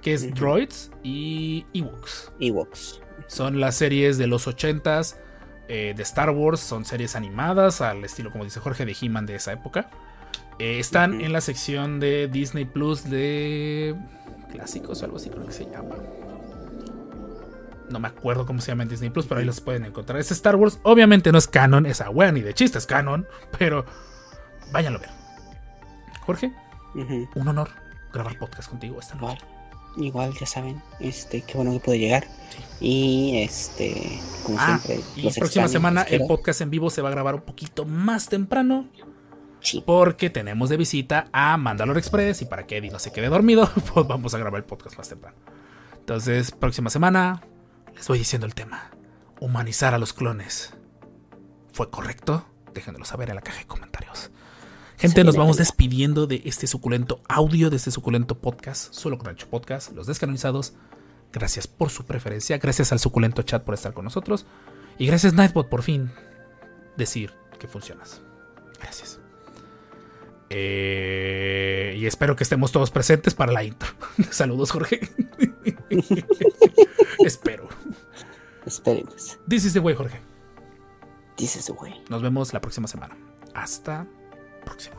que 0.02 0.14
es. 0.14 0.34
Droids 0.34 0.90
y 1.04 1.64
Ewoks. 1.72 2.32
Ewoks. 2.40 3.00
Son 3.28 3.60
las 3.60 3.76
series 3.76 4.18
de 4.18 4.26
los 4.26 4.48
80s 4.48 5.14
eh, 5.68 5.94
de 5.96 6.02
Star 6.02 6.30
Wars, 6.30 6.58
son 6.58 6.84
series 6.84 7.14
animadas 7.14 7.82
al 7.82 8.04
estilo, 8.04 8.32
como 8.32 8.42
dice 8.42 8.58
Jorge, 8.58 8.84
de 8.84 8.96
He-Man 9.00 9.26
de 9.26 9.36
esa 9.36 9.52
época. 9.52 9.90
Eh, 10.58 10.80
están 10.80 11.20
en 11.20 11.32
la 11.32 11.40
sección 11.40 12.00
de 12.00 12.26
Disney 12.26 12.64
Plus 12.64 13.08
de 13.08 13.94
clásicos 14.48 15.02
o 15.02 15.04
algo 15.04 15.16
así, 15.16 15.30
creo 15.30 15.46
que 15.46 15.52
se 15.52 15.64
llama. 15.66 15.96
No 17.90 18.00
me 18.00 18.08
acuerdo 18.08 18.44
cómo 18.44 18.60
se 18.60 18.68
llama 18.72 18.82
en 18.82 18.88
Disney 18.90 19.10
Plus, 19.10 19.26
pero 19.26 19.40
ahí 19.40 19.46
los 19.46 19.60
pueden 19.60 19.84
encontrar. 19.84 20.18
Es 20.20 20.30
Star 20.30 20.56
Wars, 20.56 20.78
obviamente 20.82 21.32
no 21.32 21.38
es 21.38 21.46
canon, 21.48 21.86
esa 21.86 22.10
wea 22.10 22.30
ni 22.32 22.40
de 22.42 22.52
chiste 22.52 22.78
es 22.78 22.86
canon, 22.86 23.26
pero 23.58 23.86
váyanlo 24.72 24.98
a 24.98 25.02
ver. 25.02 25.10
Jorge, 26.20 26.52
un 27.34 27.48
honor 27.48 27.70
grabar 28.12 28.38
podcast 28.38 28.68
contigo 28.68 28.98
esta 29.00 29.14
noche. 29.14 29.38
Igual, 29.96 30.06
igual, 30.06 30.34
ya 30.38 30.46
saben, 30.46 30.82
este, 31.00 31.42
qué 31.42 31.54
bueno 31.54 31.72
que 31.72 31.80
pude 31.80 31.98
llegar. 31.98 32.26
Y 32.80 33.38
este, 33.42 34.20
como 34.44 34.58
Ah, 34.60 34.78
siempre, 34.82 35.04
y 35.16 35.22
los 35.22 35.36
próxima 35.36 35.68
semana 35.68 36.02
el 36.02 36.26
podcast 36.26 36.60
en 36.60 36.70
vivo 36.70 36.90
se 36.90 37.02
va 37.02 37.08
a 37.08 37.12
grabar 37.12 37.34
un 37.36 37.42
poquito 37.42 37.84
más 37.84 38.28
temprano. 38.28 38.86
Sí. 39.60 39.82
Porque 39.84 40.30
tenemos 40.30 40.68
de 40.68 40.76
visita 40.76 41.28
a 41.32 41.56
Mandalore 41.56 41.98
Express 41.98 42.42
y 42.42 42.44
para 42.44 42.66
que 42.66 42.76
Eddie 42.78 42.90
no 42.90 42.98
se 42.98 43.12
quede 43.12 43.28
dormido, 43.28 43.68
pues 43.94 44.06
vamos 44.06 44.34
a 44.34 44.38
grabar 44.38 44.58
el 44.58 44.64
podcast 44.64 44.96
más 44.96 45.08
temprano. 45.08 45.36
Entonces, 45.98 46.52
próxima 46.52 46.90
semana 46.90 47.42
les 47.94 48.06
voy 48.08 48.18
diciendo 48.18 48.46
el 48.46 48.54
tema. 48.54 48.90
Humanizar 49.40 49.94
a 49.94 49.98
los 49.98 50.12
clones. 50.12 50.74
¿Fue 51.72 51.90
correcto? 51.90 52.46
Déjenmelo 52.74 53.04
saber 53.04 53.28
en 53.28 53.36
la 53.36 53.42
caja 53.42 53.58
de 53.58 53.66
comentarios. 53.66 54.30
Gente, 54.98 55.22
nos 55.22 55.36
vamos 55.36 55.56
despidiendo 55.58 56.26
de 56.26 56.42
este 56.44 56.66
suculento 56.66 57.22
audio, 57.28 57.70
de 57.70 57.76
este 57.76 57.92
suculento 57.92 58.38
podcast, 58.40 58.92
solo 58.92 59.16
con 59.16 59.26
Rancho 59.26 59.48
Podcast, 59.48 59.92
los 59.92 60.08
descanonizados. 60.08 60.74
Gracias 61.32 61.68
por 61.68 61.90
su 61.90 62.04
preferencia, 62.04 62.58
gracias 62.58 62.90
al 62.90 62.98
suculento 62.98 63.42
chat 63.42 63.62
por 63.62 63.74
estar 63.74 63.92
con 63.92 64.04
nosotros 64.04 64.46
y 64.98 65.06
gracias 65.06 65.34
Nightbot 65.34 65.68
por 65.68 65.82
fin 65.82 66.10
decir 66.96 67.32
que 67.60 67.68
funcionas. 67.68 68.22
Gracias. 68.80 69.20
Eh, 70.50 71.94
y 71.96 72.06
espero 72.06 72.36
que 72.36 72.42
estemos 72.42 72.72
todos 72.72 72.90
presentes 72.90 73.34
para 73.34 73.52
la 73.52 73.64
intro. 73.64 73.90
Saludos, 74.30 74.70
Jorge. 74.70 75.00
espero. 77.24 77.68
Esperemos. 78.64 79.38
This 79.48 79.64
is 79.64 79.72
the 79.72 79.80
way, 79.80 79.94
Jorge. 79.94 80.20
Dices, 81.36 81.70
güey. 81.70 81.94
Nos 82.08 82.22
vemos 82.22 82.52
la 82.52 82.60
próxima 82.60 82.88
semana. 82.88 83.16
Hasta 83.54 84.06
próximo. 84.64 84.97